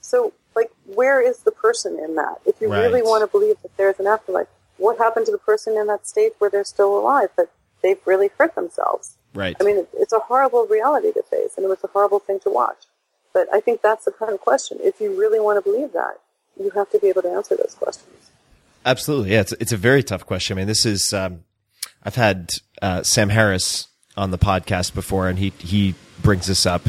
So, 0.00 0.34
like, 0.54 0.70
where 0.84 1.20
is 1.20 1.40
the 1.40 1.50
person 1.50 1.98
in 1.98 2.14
that? 2.16 2.36
If 2.44 2.60
you 2.60 2.70
right. 2.70 2.80
really 2.80 3.02
want 3.02 3.22
to 3.22 3.26
believe 3.26 3.56
that 3.62 3.76
there's 3.76 3.98
an 3.98 4.06
afterlife, 4.06 4.48
what 4.76 4.98
happened 4.98 5.26
to 5.26 5.32
the 5.32 5.38
person 5.38 5.76
in 5.76 5.86
that 5.86 6.06
state 6.06 6.32
where 6.38 6.50
they're 6.50 6.64
still 6.64 6.96
alive, 6.98 7.30
but 7.36 7.50
they've 7.82 8.00
really 8.04 8.30
hurt 8.38 8.54
themselves? 8.54 9.16
Right. 9.34 9.56
I 9.60 9.64
mean, 9.64 9.86
it's 9.94 10.12
a 10.12 10.20
horrible 10.20 10.66
reality 10.66 11.12
to 11.12 11.22
face, 11.22 11.54
and 11.56 11.64
it 11.64 11.68
was 11.68 11.82
a 11.82 11.88
horrible 11.88 12.20
thing 12.20 12.38
to 12.40 12.50
watch. 12.50 12.84
But 13.32 13.48
I 13.52 13.60
think 13.60 13.82
that's 13.82 14.04
the 14.04 14.12
kind 14.12 14.32
of 14.32 14.40
question. 14.40 14.78
If 14.80 15.00
you 15.00 15.18
really 15.18 15.40
want 15.40 15.62
to 15.62 15.70
believe 15.70 15.92
that, 15.92 16.20
you 16.58 16.70
have 16.70 16.88
to 16.90 17.00
be 17.00 17.08
able 17.08 17.22
to 17.22 17.30
answer 17.30 17.56
those 17.56 17.74
questions. 17.76 18.30
Absolutely. 18.86 19.32
Yeah, 19.32 19.40
it's, 19.40 19.52
it's 19.54 19.72
a 19.72 19.76
very 19.76 20.02
tough 20.02 20.24
question. 20.24 20.56
I 20.56 20.60
mean, 20.60 20.66
this 20.68 20.86
is, 20.86 21.12
um, 21.12 21.42
I've 22.04 22.14
had 22.14 22.50
uh, 22.80 23.02
Sam 23.02 23.30
Harris 23.30 23.88
on 24.16 24.30
the 24.30 24.38
podcast 24.38 24.94
before, 24.94 25.28
and 25.28 25.38
he, 25.38 25.52
he 25.58 25.96
brings 26.22 26.46
this 26.46 26.64
up 26.64 26.86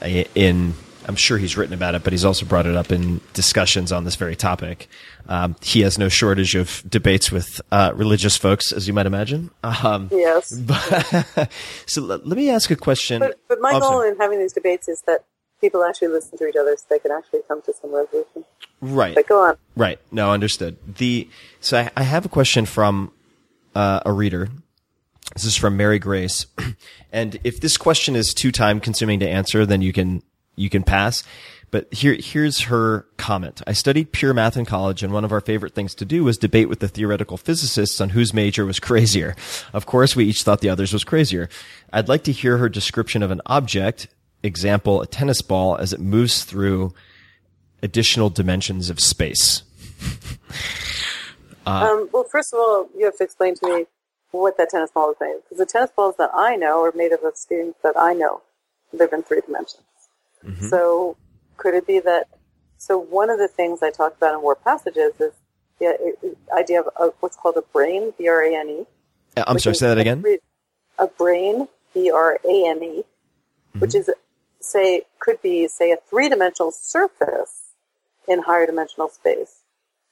in 0.00 0.74
I'm 1.06 1.16
sure 1.16 1.38
he's 1.38 1.56
written 1.56 1.74
about 1.74 1.94
it, 1.94 2.04
but 2.04 2.12
he's 2.12 2.24
also 2.24 2.46
brought 2.46 2.66
it 2.66 2.76
up 2.76 2.92
in 2.92 3.20
discussions 3.32 3.92
on 3.92 4.04
this 4.04 4.16
very 4.16 4.36
topic. 4.36 4.88
Um, 5.28 5.56
he 5.62 5.80
has 5.82 5.98
no 5.98 6.08
shortage 6.08 6.54
of 6.54 6.82
debates 6.88 7.30
with 7.30 7.60
uh, 7.70 7.92
religious 7.94 8.36
folks, 8.36 8.72
as 8.72 8.86
you 8.86 8.94
might 8.94 9.06
imagine. 9.06 9.50
Um, 9.62 10.08
yes. 10.12 10.52
But, 10.66 11.50
so 11.86 12.02
let, 12.02 12.26
let, 12.26 12.36
me 12.36 12.50
ask 12.50 12.70
a 12.70 12.76
question. 12.76 13.20
But, 13.20 13.38
but 13.48 13.60
my 13.60 13.78
goal 13.78 14.02
in 14.02 14.16
having 14.16 14.38
these 14.38 14.52
debates 14.52 14.88
is 14.88 15.02
that 15.06 15.24
people 15.60 15.84
actually 15.84 16.08
listen 16.08 16.36
to 16.38 16.46
each 16.46 16.56
other 16.56 16.76
so 16.76 16.84
they 16.90 16.98
can 16.98 17.10
actually 17.10 17.40
come 17.48 17.62
to 17.62 17.72
some 17.80 17.94
resolution. 17.94 18.44
Right. 18.80 19.14
But 19.14 19.28
go 19.28 19.40
on. 19.42 19.56
Right. 19.76 19.98
No, 20.10 20.32
understood. 20.32 20.76
The 20.86 21.28
so 21.60 21.78
I, 21.78 21.90
I 21.96 22.02
have 22.02 22.26
a 22.26 22.28
question 22.28 22.66
from 22.66 23.12
uh, 23.74 24.00
a 24.04 24.12
reader. 24.12 24.48
This 25.34 25.44
is 25.44 25.56
from 25.56 25.76
Mary 25.76 25.98
Grace, 25.98 26.46
and 27.12 27.38
if 27.42 27.60
this 27.60 27.78
question 27.78 28.16
is 28.16 28.34
too 28.34 28.52
time 28.52 28.80
consuming 28.80 29.20
to 29.20 29.28
answer, 29.28 29.64
then 29.64 29.80
you 29.80 29.92
can 29.92 30.22
you 30.56 30.70
can 30.70 30.82
pass. 30.82 31.22
But 31.72 31.92
here, 31.92 32.14
here's 32.20 32.62
her 32.62 33.06
comment. 33.16 33.62
I 33.66 33.72
studied 33.72 34.12
pure 34.12 34.34
math 34.34 34.58
in 34.58 34.66
college, 34.66 35.02
and 35.02 35.10
one 35.10 35.24
of 35.24 35.32
our 35.32 35.40
favorite 35.40 35.74
things 35.74 35.94
to 35.96 36.04
do 36.04 36.22
was 36.22 36.36
debate 36.36 36.68
with 36.68 36.80
the 36.80 36.88
theoretical 36.88 37.38
physicists 37.38 37.98
on 37.98 38.10
whose 38.10 38.34
major 38.34 38.66
was 38.66 38.78
crazier. 38.88 39.34
Of 39.72 39.86
course, 39.86 40.14
we 40.14 40.26
each 40.26 40.42
thought 40.42 40.60
the 40.60 40.68
others 40.68 40.92
was 40.92 41.02
crazier. 41.02 41.48
I'd 41.90 42.08
like 42.08 42.24
to 42.24 42.32
hear 42.32 42.58
her 42.58 42.68
description 42.68 43.22
of 43.22 43.30
an 43.30 43.40
object, 43.46 44.08
example, 44.42 45.00
a 45.00 45.06
tennis 45.06 45.40
ball, 45.40 45.76
as 45.76 45.94
it 45.94 46.00
moves 46.00 46.44
through 46.44 46.92
additional 47.82 48.28
dimensions 48.28 48.90
of 48.90 49.00
space. 49.00 49.62
uh, 51.66 51.70
um, 51.70 52.08
well, 52.12 52.24
first 52.30 52.52
of 52.52 52.58
all, 52.58 52.88
you 52.94 53.06
have 53.06 53.16
to 53.16 53.24
explain 53.24 53.54
to 53.54 53.66
me 53.66 53.86
what 54.30 54.58
that 54.58 54.68
tennis 54.68 54.90
ball 54.90 55.10
is 55.10 55.16
made 55.20 55.36
of. 55.36 55.42
Because 55.44 55.58
the 55.58 55.66
tennis 55.66 55.90
balls 55.96 56.16
that 56.18 56.30
I 56.34 56.56
know 56.56 56.82
are 56.84 56.92
made 56.94 57.12
of 57.12 57.22
the 57.22 57.30
things 57.30 57.74
that 57.82 57.96
I 57.96 58.12
know 58.12 58.42
live 58.92 59.12
in 59.14 59.22
three 59.22 59.40
dimensions. 59.40 59.82
Mm-hmm. 60.44 60.68
So 60.68 61.16
could 61.56 61.74
it 61.74 61.86
be 61.86 62.00
that? 62.00 62.28
So 62.78 62.98
one 62.98 63.30
of 63.30 63.38
the 63.38 63.48
things 63.48 63.82
I 63.82 63.90
talked 63.90 64.16
about 64.16 64.34
in 64.34 64.42
Warped 64.42 64.64
Passages 64.64 65.12
is 65.20 65.32
the 65.78 66.36
idea 66.52 66.80
of 66.80 66.88
a, 66.98 67.06
what's 67.20 67.36
called 67.36 67.56
a 67.56 67.62
brane, 67.62 68.12
B 68.18 68.28
R 68.28 68.42
A 68.42 68.56
N 68.56 68.68
E. 68.68 68.86
Uh, 69.36 69.44
I'm 69.46 69.58
sorry, 69.58 69.76
say 69.76 69.88
that 69.88 69.98
again. 69.98 70.24
A 70.98 71.06
brane, 71.06 71.68
B 71.94 72.10
R 72.10 72.38
A 72.44 72.68
N 72.68 72.82
E, 72.82 72.88
mm-hmm. 72.88 73.78
which 73.78 73.94
is 73.94 74.10
say 74.60 75.02
could 75.18 75.40
be 75.42 75.68
say 75.68 75.92
a 75.92 75.96
three 76.08 76.28
dimensional 76.28 76.70
surface 76.70 77.72
in 78.28 78.42
higher 78.42 78.66
dimensional 78.66 79.08
space. 79.08 79.60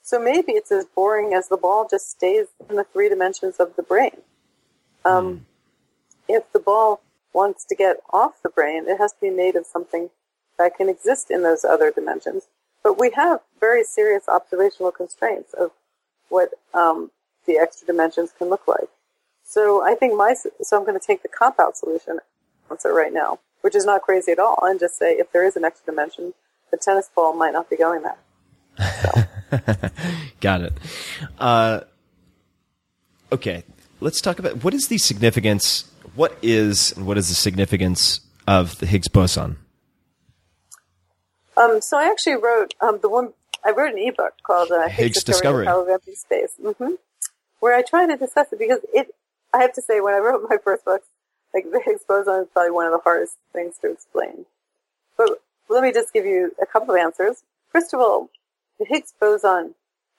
So 0.03 0.19
maybe 0.19 0.53
it's 0.53 0.73
as 0.73 0.87
boring 0.87 1.35
as 1.35 1.49
the 1.49 1.57
ball 1.57 1.87
just 1.89 2.11
stays 2.11 2.47
in 2.69 2.77
the 2.77 2.85
three 2.85 3.09
dimensions 3.09 3.57
of 3.57 3.77
the 3.77 3.83
brane. 3.83 4.23
Um, 5.05 5.27
mm. 5.27 5.41
If 6.29 6.53
the 6.53 6.59
ball 6.59 7.01
wants 7.33 7.65
to 7.67 7.75
get 7.75 7.99
off 8.13 8.43
the 8.43 8.49
brane, 8.49 8.89
it 8.89 8.99
has 8.99 9.13
to 9.13 9.21
be 9.21 9.31
made 9.31 9.57
of 9.57 9.67
something 9.67 10.11
that 10.61 10.77
can 10.77 10.91
exist 10.91 11.31
in 11.31 11.43
those 11.43 11.65
other 11.65 11.91
dimensions. 11.91 12.45
But 12.83 13.01
we 13.01 13.11
have 13.17 13.41
very 13.59 13.83
serious 13.83 14.29
observational 14.29 14.93
constraints 14.93 15.55
of 15.55 15.71
what 16.29 16.51
um, 16.75 17.11
the 17.47 17.57
extra 17.57 17.87
dimensions 17.87 18.31
can 18.37 18.51
look 18.51 18.69
like. 18.69 18.89
So 19.43 19.83
I 19.83 19.95
think 19.95 20.17
my 20.17 20.35
so 20.35 20.77
I'm 20.77 20.85
going 20.85 20.99
to 20.99 21.05
take 21.05 21.23
the 21.23 21.29
cop 21.29 21.59
out 21.59 21.77
solution 21.79 22.21
answer 22.71 22.93
right 22.93 23.13
now, 23.13 23.39
which 23.63 23.75
is 23.75 23.87
not 23.87 24.03
crazy 24.03 24.33
at 24.33 24.39
all, 24.39 24.59
and 24.63 24.79
just 24.79 24.97
say 24.99 25.13
if 25.13 25.33
there 25.33 25.45
is 25.45 25.57
an 25.57 25.65
extra 25.65 25.93
dimension, 25.93 26.35
the 26.71 26.77
tennis 26.77 27.11
ball 27.15 27.33
might 27.35 27.53
not 27.53 27.69
be 27.71 27.77
going 27.77 28.03
there. 28.03 28.19
So. 29.03 29.89
Got 30.41 30.61
it. 30.61 30.73
Uh, 31.39 31.81
okay, 33.33 33.65
let's 34.01 34.21
talk 34.21 34.39
about 34.39 34.63
what 34.63 34.75
is 34.75 34.89
the 34.89 34.99
significance. 34.99 35.91
What 36.15 36.37
is 36.43 36.93
and 36.93 37.07
what 37.07 37.17
is 37.17 37.29
the 37.29 37.35
significance 37.35 38.21
of 38.47 38.79
the 38.79 38.87
Higgs 38.87 39.09
boson? 39.09 39.57
Um, 41.57 41.81
so 41.81 41.99
I 41.99 42.05
actually 42.11 42.37
wrote 42.37 42.75
um, 42.81 42.99
the 43.01 43.09
one. 43.09 43.33
I 43.65 43.73
wrote 43.73 43.93
an 43.93 43.99
ebook 43.99 44.35
called 44.43 44.71
uh, 44.71 44.89
Higgs, 44.89 45.17
Higgs 45.17 45.25
Discovery, 45.25 45.67
of 45.67 45.89
Empty 45.89 46.15
Space, 46.15 46.53
mm-hmm, 46.63 46.95
where 47.59 47.75
I 47.75 47.83
try 47.83 48.07
to 48.07 48.17
discuss 48.17 48.53
it 48.53 48.59
because 48.59 48.81
it. 48.95 49.15
I 49.53 49.63
have 49.63 49.73
to 49.75 49.83
say, 49.83 50.01
when 50.01 50.15
I 50.15 50.19
wrote 50.19 50.47
my 50.49 50.59
first 50.63 50.85
book, 50.85 51.03
like 51.53 51.65
the 51.71 51.83
Higgs 51.85 52.05
boson 52.07 52.43
is 52.43 52.49
probably 52.53 52.71
one 52.71 52.87
of 52.87 52.93
the 52.93 53.01
hardest 53.03 53.37
things 53.53 53.77
to 53.79 53.91
explain. 53.91 54.47
But 55.17 55.43
let 55.69 55.83
me 55.83 55.93
just 55.93 56.13
give 56.13 56.25
you 56.25 56.53
a 56.63 56.67
couple 56.67 56.95
of 56.95 57.01
answers. 57.01 57.43
First 57.73 57.93
of 57.93 58.01
all, 58.01 58.31
the 58.79 58.87
Higgs 58.87 59.13
boson 59.19 59.75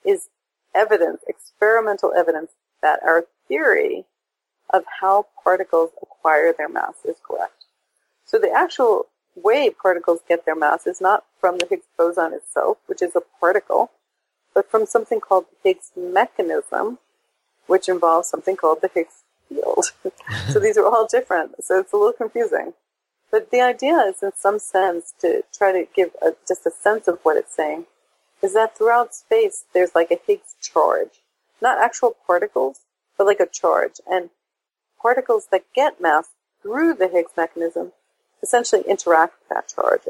is 0.05 0.29
evidence, 0.75 1.21
experimental 1.27 2.13
evidence, 2.13 2.51
that 2.81 2.99
our 3.03 3.25
theory 3.47 4.05
of 4.69 4.83
how 5.01 5.27
particles 5.43 5.91
acquire 6.01 6.53
their 6.53 6.69
mass 6.69 6.93
is 7.05 7.17
correct. 7.23 7.65
So 8.25 8.39
the 8.39 8.51
actual 8.51 9.07
way 9.35 9.69
particles 9.69 10.19
get 10.27 10.45
their 10.45 10.55
mass 10.55 10.87
is 10.87 11.01
not 11.01 11.25
from 11.39 11.57
the 11.57 11.67
Higgs 11.69 11.85
boson 11.97 12.33
itself, 12.33 12.77
which 12.87 13.01
is 13.01 13.15
a 13.15 13.21
particle, 13.39 13.91
but 14.53 14.69
from 14.69 14.85
something 14.85 15.19
called 15.19 15.45
the 15.51 15.69
Higgs 15.69 15.91
mechanism, 15.95 16.99
which 17.67 17.87
involves 17.87 18.29
something 18.29 18.55
called 18.55 18.79
the 18.81 18.91
Higgs 18.93 19.23
field. 19.47 19.91
so 20.49 20.59
these 20.59 20.77
are 20.77 20.85
all 20.85 21.07
different. 21.07 21.63
So 21.63 21.79
it's 21.79 21.93
a 21.93 21.97
little 21.97 22.13
confusing. 22.13 22.73
But 23.31 23.49
the 23.49 23.61
idea 23.61 23.97
is, 23.99 24.21
in 24.21 24.31
some 24.35 24.59
sense, 24.59 25.13
to 25.21 25.43
try 25.53 25.71
to 25.71 25.87
give 25.95 26.11
a, 26.21 26.33
just 26.47 26.65
a 26.65 26.71
sense 26.71 27.07
of 27.07 27.19
what 27.23 27.37
it's 27.37 27.55
saying, 27.55 27.85
is 28.41 28.53
that 28.53 28.77
throughout 28.77 29.15
space 29.15 29.63
there's 29.73 29.95
like 29.95 30.11
a 30.11 30.19
Higgs 30.27 30.55
charge, 30.61 31.21
not 31.61 31.77
actual 31.77 32.15
particles, 32.27 32.81
but 33.17 33.27
like 33.27 33.39
a 33.39 33.47
charge, 33.47 34.01
and 34.09 34.31
particles 35.01 35.47
that 35.51 35.63
get 35.73 36.01
mass 36.01 36.29
through 36.61 36.93
the 36.93 37.07
Higgs 37.07 37.31
mechanism 37.37 37.93
essentially 38.43 38.83
interact 38.87 39.35
with 39.39 39.49
that 39.49 39.67
charge. 39.67 40.01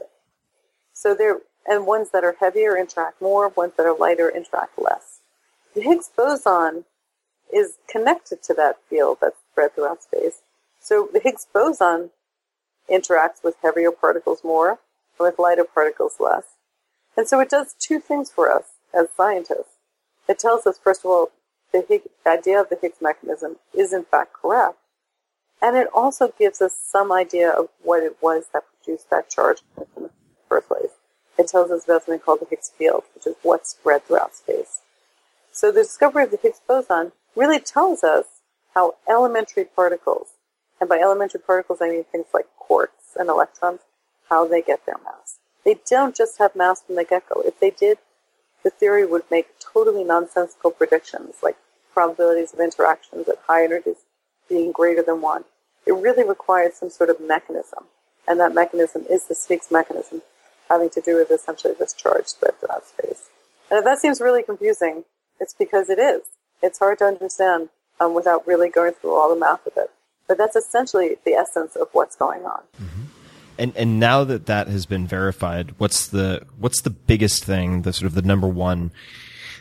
So 0.93 1.13
there, 1.15 1.39
and 1.65 1.85
ones 1.85 2.09
that 2.11 2.23
are 2.23 2.35
heavier 2.39 2.77
interact 2.77 3.21
more, 3.21 3.49
ones 3.49 3.73
that 3.77 3.85
are 3.85 3.97
lighter 3.97 4.29
interact 4.29 4.79
less. 4.79 5.19
The 5.73 5.81
Higgs 5.81 6.09
boson 6.15 6.85
is 7.53 7.77
connected 7.87 8.43
to 8.43 8.53
that 8.55 8.77
field 8.89 9.17
that's 9.21 9.37
spread 9.51 9.75
throughout 9.75 10.03
space. 10.03 10.41
So 10.79 11.09
the 11.11 11.19
Higgs 11.19 11.47
boson 11.51 12.11
interacts 12.89 13.43
with 13.43 13.55
heavier 13.61 13.91
particles 13.91 14.43
more 14.43 14.71
and 14.71 14.79
with 15.19 15.39
lighter 15.39 15.63
particles 15.63 16.15
less. 16.19 16.55
And 17.15 17.27
so 17.27 17.39
it 17.39 17.49
does 17.49 17.75
two 17.79 17.99
things 17.99 18.29
for 18.29 18.51
us 18.51 18.65
as 18.93 19.07
scientists. 19.15 19.77
It 20.27 20.39
tells 20.39 20.65
us, 20.65 20.79
first 20.81 21.01
of 21.01 21.11
all, 21.11 21.31
the, 21.71 21.85
Higgs, 21.87 22.07
the 22.23 22.31
idea 22.31 22.59
of 22.59 22.69
the 22.69 22.77
Higgs 22.81 23.01
mechanism 23.01 23.57
is 23.73 23.93
in 23.93 24.03
fact 24.03 24.33
correct. 24.33 24.77
And 25.61 25.77
it 25.77 25.87
also 25.93 26.33
gives 26.39 26.61
us 26.61 26.75
some 26.75 27.11
idea 27.11 27.49
of 27.49 27.69
what 27.83 28.03
it 28.03 28.17
was 28.21 28.45
that 28.53 28.63
produced 28.75 29.09
that 29.11 29.29
charge 29.29 29.61
in 29.77 30.03
the 30.03 30.09
first 30.49 30.67
place. 30.67 30.91
It 31.37 31.47
tells 31.47 31.71
us 31.71 31.85
about 31.85 32.03
something 32.03 32.19
called 32.19 32.39
the 32.41 32.47
Higgs 32.49 32.71
field, 32.77 33.03
which 33.13 33.27
is 33.27 33.35
what 33.43 33.67
spread 33.67 34.03
throughout 34.05 34.35
space. 34.35 34.81
So 35.51 35.71
the 35.71 35.83
discovery 35.83 36.23
of 36.23 36.31
the 36.31 36.39
Higgs 36.41 36.61
boson 36.67 37.11
really 37.35 37.59
tells 37.59 38.03
us 38.03 38.25
how 38.73 38.95
elementary 39.07 39.65
particles, 39.65 40.29
and 40.79 40.89
by 40.89 40.97
elementary 40.97 41.39
particles 41.39 41.79
I 41.81 41.89
mean 41.89 42.05
things 42.05 42.27
like 42.33 42.47
quarks 42.59 43.15
and 43.15 43.29
electrons, 43.29 43.81
how 44.29 44.47
they 44.47 44.61
get 44.61 44.85
their 44.85 44.97
mass. 45.03 45.37
They 45.63 45.79
don't 45.89 46.15
just 46.15 46.37
have 46.39 46.55
mass 46.55 46.81
from 46.81 46.95
the 46.95 47.03
get-go. 47.03 47.41
If 47.41 47.59
they 47.59 47.69
did, 47.69 47.99
the 48.63 48.69
theory 48.69 49.05
would 49.05 49.23
make 49.29 49.59
totally 49.59 50.03
nonsensical 50.03 50.71
predictions, 50.71 51.35
like 51.43 51.57
probabilities 51.93 52.53
of 52.53 52.59
interactions 52.59 53.27
at 53.27 53.39
high 53.47 53.63
energies 53.63 53.97
being 54.47 54.71
greater 54.71 55.03
than 55.03 55.21
one. 55.21 55.43
It 55.85 55.93
really 55.93 56.23
requires 56.23 56.75
some 56.75 56.89
sort 56.89 57.09
of 57.09 57.19
mechanism. 57.19 57.85
And 58.27 58.39
that 58.39 58.53
mechanism 58.53 59.05
is 59.09 59.25
the 59.25 59.35
Higgs 59.47 59.71
mechanism, 59.71 60.21
having 60.69 60.89
to 60.91 61.01
do 61.01 61.15
with 61.15 61.31
essentially 61.31 61.73
this 61.77 61.93
charge 61.93 62.27
spread 62.27 62.59
throughout 62.59 62.85
space. 62.85 63.29
And 63.69 63.79
if 63.79 63.85
that 63.85 63.99
seems 63.99 64.21
really 64.21 64.43
confusing, 64.43 65.05
it's 65.39 65.53
because 65.53 65.89
it 65.89 65.99
is. 65.99 66.21
It's 66.61 66.79
hard 66.79 66.99
to 66.99 67.05
understand 67.05 67.69
um, 67.99 68.13
without 68.13 68.45
really 68.45 68.69
going 68.69 68.93
through 68.93 69.15
all 69.15 69.33
the 69.33 69.39
math 69.39 69.65
of 69.65 69.73
it. 69.75 69.89
But 70.27 70.37
that's 70.37 70.55
essentially 70.55 71.17
the 71.25 71.33
essence 71.33 71.75
of 71.75 71.89
what's 71.93 72.15
going 72.15 72.45
on. 72.45 72.61
And 73.57 73.75
and 73.75 73.99
now 73.99 74.23
that 74.23 74.47
that 74.47 74.67
has 74.67 74.85
been 74.85 75.05
verified, 75.05 75.75
what's 75.77 76.07
the 76.07 76.45
what's 76.57 76.81
the 76.81 76.89
biggest 76.89 77.43
thing, 77.43 77.83
the 77.83 77.93
sort 77.93 78.07
of 78.07 78.15
the 78.15 78.21
number 78.21 78.47
one 78.47 78.91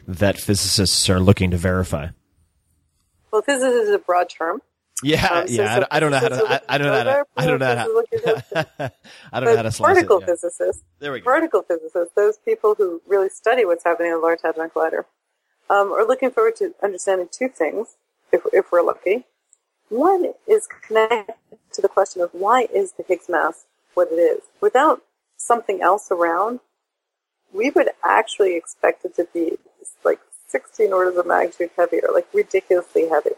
that 0.07 0.39
physicists 0.39 1.11
are 1.11 1.21
looking 1.21 1.51
to 1.51 1.57
verify? 1.57 2.09
Well, 3.31 3.43
physics 3.43 3.75
is 3.75 3.91
a 3.91 3.99
broad 3.99 4.31
term. 4.31 4.63
Yeah, 5.03 5.27
Um, 5.27 5.49
so 5.49 5.63
yeah. 5.63 5.87
I, 5.91 6.01
don't 6.01 6.11
know 6.11 6.19
how 6.19 6.29
to. 6.29 6.63
I, 6.69 6.79
don't 6.79 6.87
know 6.89 6.95
how 6.95 7.05
to. 7.05 7.25
I 7.37 7.47
don't 7.47 7.59
know 7.59 7.77
how 7.77 7.85
to. 7.85 8.93
I 9.33 9.41
don't 9.41 9.49
know 9.51 9.57
how 9.57 9.63
to 9.63 9.69
But 9.69 9.75
slice 9.75 9.91
it. 9.99 10.09
particle 10.09 10.21
yeah. 10.21 10.27
physicists, 10.27 10.83
There 10.99 11.13
we 11.13 11.21
go. 11.21 11.25
particle 11.25 11.63
physicists, 11.63 12.15
those 12.15 12.39
people 12.39 12.75
who 12.77 13.01
really 13.07 13.29
study 13.31 13.65
what's 13.65 13.85
happening 13.85 14.13
in 14.13 14.19
the 14.19 14.23
Large 14.23 14.41
Hadron 14.43 14.71
Collider, 14.71 15.05
um, 15.71 15.93
are 15.93 16.07
looking 16.07 16.31
forward 16.31 16.57
to 16.57 16.75
understanding 16.83 17.29
two 17.31 17.49
things, 17.49 17.97
if, 18.33 18.43
if 18.53 18.73
we're 18.73 18.83
lucky. 18.83 19.25
One 19.89 20.33
is 20.47 20.69
connected 20.87 21.35
to 21.73 21.83
the 21.83 21.89
question 21.89 22.23
of 22.23 22.31
why 22.33 22.69
is 22.73 22.93
the 22.93 23.05
Higgs 23.07 23.29
mass 23.29 23.65
what 23.95 24.09
it 24.13 24.17
is? 24.17 24.43
Without 24.61 25.03
something 25.37 25.81
else 25.83 26.11
around, 26.11 26.61
we 27.53 27.71
would 27.71 27.89
actually 28.05 28.57
expect 28.57 29.05
it 29.05 29.17
to 29.17 29.27
be 29.33 29.59
like 30.05 30.21
16 30.49 30.93
orders 30.93 31.17
of 31.17 31.27
magnitude 31.27 31.71
heavier, 31.77 32.09
like 32.13 32.29
ridiculously 32.33 33.09
heavy. 33.09 33.31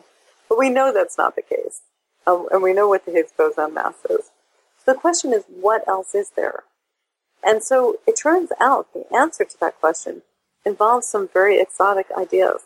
But 0.52 0.58
we 0.58 0.68
know 0.68 0.92
that's 0.92 1.16
not 1.16 1.34
the 1.34 1.40
case. 1.40 1.80
Um, 2.26 2.46
and 2.52 2.62
we 2.62 2.74
know 2.74 2.86
what 2.86 3.06
the 3.06 3.10
Higgs 3.10 3.32
boson 3.32 3.72
mass 3.72 3.94
is. 4.10 4.30
So 4.76 4.92
the 4.92 4.94
question 4.94 5.32
is, 5.32 5.44
what 5.48 5.82
else 5.88 6.14
is 6.14 6.32
there? 6.36 6.64
And 7.42 7.62
so 7.62 8.00
it 8.06 8.18
turns 8.18 8.50
out 8.60 8.92
the 8.92 9.10
answer 9.16 9.46
to 9.46 9.60
that 9.60 9.80
question 9.80 10.20
involves 10.66 11.06
some 11.08 11.26
very 11.26 11.58
exotic 11.58 12.08
ideas, 12.14 12.64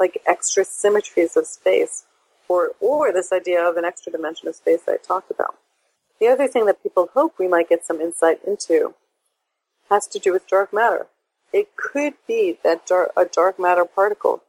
like 0.00 0.20
extra 0.26 0.64
symmetries 0.64 1.36
of 1.36 1.46
space, 1.46 2.06
or, 2.48 2.72
or 2.80 3.12
this 3.12 3.30
idea 3.30 3.62
of 3.62 3.76
an 3.76 3.84
extra 3.84 4.10
dimension 4.10 4.48
of 4.48 4.56
space 4.56 4.80
I 4.88 4.96
talked 4.96 5.30
about. 5.30 5.54
The 6.18 6.26
other 6.26 6.48
thing 6.48 6.66
that 6.66 6.82
people 6.82 7.08
hope 7.14 7.38
we 7.38 7.46
might 7.46 7.68
get 7.68 7.86
some 7.86 8.00
insight 8.00 8.40
into 8.44 8.96
has 9.88 10.08
to 10.08 10.18
do 10.18 10.32
with 10.32 10.48
dark 10.48 10.72
matter. 10.72 11.06
It 11.52 11.76
could 11.76 12.14
be 12.26 12.58
that 12.64 12.84
dar- 12.84 13.12
a 13.16 13.26
dark 13.26 13.60
matter 13.60 13.84
particle 13.84 14.42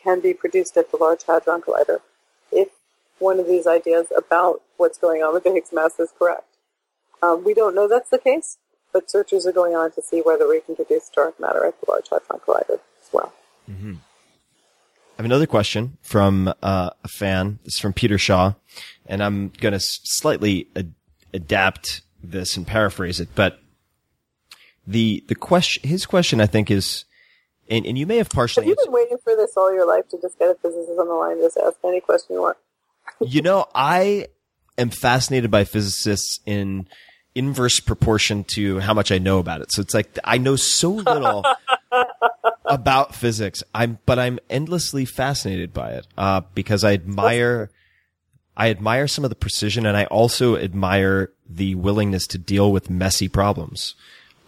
can 0.00 0.20
be 0.20 0.32
produced 0.32 0.76
at 0.76 0.92
the 0.92 0.96
Large 0.96 1.24
Hadron 1.24 1.60
Collider 1.60 2.02
one 3.18 3.38
of 3.40 3.46
these 3.46 3.66
ideas 3.66 4.06
about 4.16 4.62
what's 4.76 4.98
going 4.98 5.22
on 5.22 5.32
with 5.34 5.44
the 5.44 5.52
Higgs 5.52 5.72
mass 5.72 5.98
is 5.98 6.12
correct. 6.18 6.56
Um, 7.22 7.44
we 7.44 7.54
don't 7.54 7.74
know 7.74 7.88
that's 7.88 8.10
the 8.10 8.18
case, 8.18 8.58
but 8.92 9.10
searchers 9.10 9.46
are 9.46 9.52
going 9.52 9.74
on 9.74 9.90
to 9.92 10.02
see 10.02 10.20
whether 10.20 10.46
we 10.48 10.60
can 10.60 10.76
produce 10.76 11.08
dark 11.08 11.40
matter 11.40 11.64
at 11.64 11.80
the 11.80 11.90
Large 11.90 12.08
Hadron 12.10 12.40
Collider 12.40 12.80
as 13.02 13.08
well. 13.12 13.32
I 13.68 13.72
have 15.16 15.24
another 15.24 15.46
question 15.46 15.96
from 16.02 16.52
uh, 16.62 16.90
a 17.02 17.08
fan. 17.08 17.58
This 17.64 17.74
is 17.74 17.80
from 17.80 17.94
Peter 17.94 18.18
Shaw, 18.18 18.52
and 19.06 19.22
I'm 19.22 19.48
going 19.60 19.72
to 19.72 19.80
slightly 19.80 20.68
ad- 20.76 20.92
adapt 21.32 22.02
this 22.22 22.56
and 22.56 22.66
paraphrase 22.66 23.18
it. 23.18 23.30
But 23.34 23.58
the 24.86 25.24
the 25.28 25.34
question, 25.34 25.88
his 25.88 26.04
question, 26.04 26.40
I 26.40 26.46
think, 26.46 26.70
is, 26.70 27.06
and, 27.70 27.86
and 27.86 27.96
you 27.96 28.06
may 28.06 28.18
have 28.18 28.28
partially 28.28 28.64
Have 28.64 28.68
you 28.68 28.72
answered. 28.74 28.84
been 28.84 28.92
waiting 28.94 29.18
for 29.24 29.34
this 29.34 29.56
all 29.56 29.72
your 29.72 29.86
life 29.86 30.06
to 30.10 30.20
just 30.20 30.38
get 30.38 30.50
a 30.50 30.54
physicist 30.54 30.98
on 30.98 31.08
the 31.08 31.14
line 31.14 31.32
and 31.32 31.40
just 31.42 31.56
ask 31.56 31.76
any 31.82 32.00
question 32.00 32.34
you 32.34 32.42
want? 32.42 32.58
You 33.20 33.42
know, 33.42 33.66
I 33.74 34.28
am 34.78 34.90
fascinated 34.90 35.50
by 35.50 35.64
physicists 35.64 36.40
in 36.46 36.88
inverse 37.34 37.80
proportion 37.80 38.44
to 38.44 38.78
how 38.80 38.94
much 38.94 39.12
I 39.12 39.18
know 39.18 39.38
about 39.38 39.60
it. 39.60 39.72
So 39.72 39.82
it's 39.82 39.94
like 39.94 40.18
I 40.24 40.38
know 40.38 40.56
so 40.56 40.90
little 40.90 41.44
about 42.64 43.14
physics. 43.14 43.62
I'm, 43.74 43.98
but 44.06 44.18
I'm 44.18 44.38
endlessly 44.48 45.04
fascinated 45.04 45.72
by 45.72 45.92
it 45.92 46.06
uh, 46.16 46.42
because 46.54 46.82
I 46.82 46.94
admire, 46.94 47.70
I 48.56 48.70
admire 48.70 49.06
some 49.06 49.24
of 49.24 49.30
the 49.30 49.36
precision, 49.36 49.84
and 49.84 49.96
I 49.96 50.06
also 50.06 50.56
admire 50.56 51.30
the 51.48 51.74
willingness 51.74 52.26
to 52.28 52.38
deal 52.38 52.72
with 52.72 52.88
messy 52.88 53.28
problems. 53.28 53.94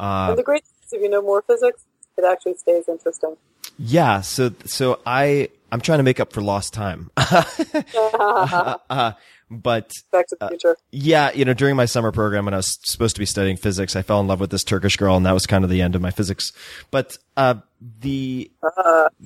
Uh, 0.00 0.34
the 0.34 0.42
great 0.42 0.64
thing 0.64 1.00
if 1.00 1.02
you 1.02 1.10
know 1.10 1.20
more 1.20 1.42
physics, 1.42 1.84
it 2.16 2.24
actually 2.24 2.54
stays 2.54 2.88
interesting. 2.88 3.36
Yeah, 3.78 4.22
so 4.22 4.52
so 4.64 5.00
I 5.04 5.50
I'm 5.70 5.80
trying 5.80 5.98
to 5.98 6.02
make 6.02 6.20
up 6.20 6.32
for 6.32 6.40
lost 6.40 6.72
time. 6.72 7.10
uh, 7.16 9.12
but 9.50 9.92
Back 10.12 10.26
to 10.28 10.36
the 10.38 10.48
future. 10.48 10.76
yeah, 10.90 11.32
you 11.32 11.44
know, 11.44 11.54
during 11.54 11.76
my 11.76 11.86
summer 11.86 12.12
program 12.12 12.44
when 12.44 12.54
I 12.54 12.58
was 12.58 12.78
supposed 12.84 13.16
to 13.16 13.20
be 13.20 13.26
studying 13.26 13.56
physics, 13.56 13.96
I 13.96 14.02
fell 14.02 14.20
in 14.20 14.26
love 14.26 14.40
with 14.40 14.50
this 14.50 14.64
Turkish 14.64 14.96
girl, 14.96 15.16
and 15.16 15.24
that 15.24 15.32
was 15.32 15.46
kind 15.46 15.64
of 15.64 15.70
the 15.70 15.80
end 15.80 15.94
of 15.94 16.02
my 16.02 16.10
physics. 16.10 16.52
But 16.90 17.18
uh, 17.36 17.54
the 18.00 18.50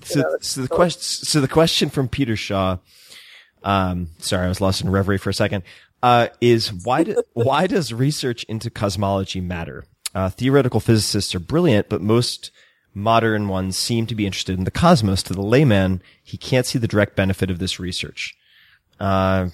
so, 0.04 0.36
so 0.40 0.62
the 0.62 0.68
question 0.68 1.02
so 1.26 1.40
the 1.40 1.48
question 1.48 1.90
from 1.90 2.08
Peter 2.08 2.36
Shaw, 2.36 2.78
um, 3.64 4.08
sorry, 4.18 4.46
I 4.46 4.48
was 4.48 4.60
lost 4.60 4.82
in 4.82 4.90
reverie 4.90 5.18
for 5.18 5.30
a 5.30 5.34
second, 5.34 5.64
uh, 6.02 6.28
is 6.40 6.72
why 6.72 7.04
do, 7.04 7.20
why 7.32 7.66
does 7.66 7.92
research 7.92 8.44
into 8.44 8.70
cosmology 8.70 9.40
matter? 9.40 9.84
Uh, 10.14 10.28
theoretical 10.28 10.78
physicists 10.78 11.34
are 11.34 11.40
brilliant, 11.40 11.88
but 11.88 12.00
most 12.00 12.50
modern 12.94 13.48
ones 13.48 13.76
seem 13.78 14.06
to 14.06 14.14
be 14.14 14.26
interested 14.26 14.58
in 14.58 14.64
the 14.64 14.70
cosmos. 14.70 15.22
To 15.24 15.32
the 15.32 15.42
layman, 15.42 16.02
he 16.22 16.36
can't 16.36 16.66
see 16.66 16.78
the 16.78 16.88
direct 16.88 17.16
benefit 17.16 17.50
of 17.50 17.58
this 17.58 17.80
research. 17.80 18.36
Uh, 19.00 19.48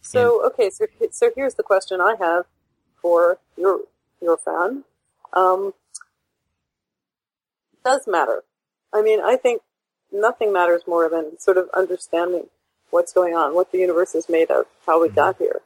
So 0.00 0.44
okay, 0.46 0.70
so 0.70 0.86
so 1.10 1.30
here's 1.34 1.54
the 1.54 1.62
question 1.62 2.00
I 2.00 2.14
have 2.20 2.44
for 3.02 3.38
your 3.56 3.80
your 4.20 4.36
fan. 4.36 4.84
Um, 5.32 5.74
does 7.84 8.06
matter? 8.06 8.44
I 8.92 9.02
mean, 9.02 9.20
I 9.20 9.36
think 9.36 9.62
nothing 10.12 10.52
matters 10.52 10.82
more 10.86 11.08
than 11.08 11.38
sort 11.38 11.56
of 11.56 11.68
understanding 11.74 12.46
what's 12.90 13.12
going 13.12 13.34
on, 13.34 13.54
what 13.54 13.72
the 13.72 13.78
universe 13.78 14.14
is 14.14 14.28
made 14.28 14.50
of, 14.50 14.66
how 14.86 15.02
we 15.02 15.08
got 15.08 15.36
here. 15.38 15.60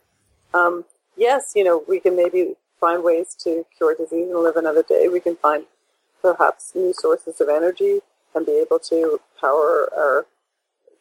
Um, 0.52 0.84
yes, 1.16 1.52
you 1.54 1.62
know, 1.62 1.84
we 1.86 2.00
can 2.00 2.16
maybe 2.16 2.54
find 2.80 3.04
ways 3.04 3.34
to 3.44 3.66
cure 3.76 3.94
disease 3.94 4.28
and 4.28 4.42
live 4.42 4.56
another 4.56 4.82
day. 4.82 5.08
We 5.08 5.20
can 5.20 5.36
find 5.36 5.64
perhaps 6.20 6.72
new 6.74 6.92
sources 6.92 7.40
of 7.40 7.48
energy 7.48 8.00
and 8.34 8.46
be 8.46 8.52
able 8.52 8.78
to 8.78 9.20
power 9.40 9.88
our 9.96 10.26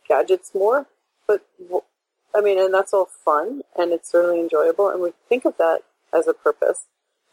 gadgets 0.08 0.54
more. 0.54 0.88
But 1.28 1.46
I 2.34 2.41
mean, 2.41 2.60
and 2.60 2.74
that's 2.74 2.94
all 2.94 3.06
fun 3.06 3.62
and 3.78 3.91
it's 3.91 4.12
certainly 4.12 4.40
enjoyable, 4.40 4.90
and 4.90 5.02
we 5.02 5.14
think 5.28 5.46
of 5.46 5.58
that 5.58 5.82
as 6.14 6.28
a 6.28 6.34
purpose. 6.34 6.86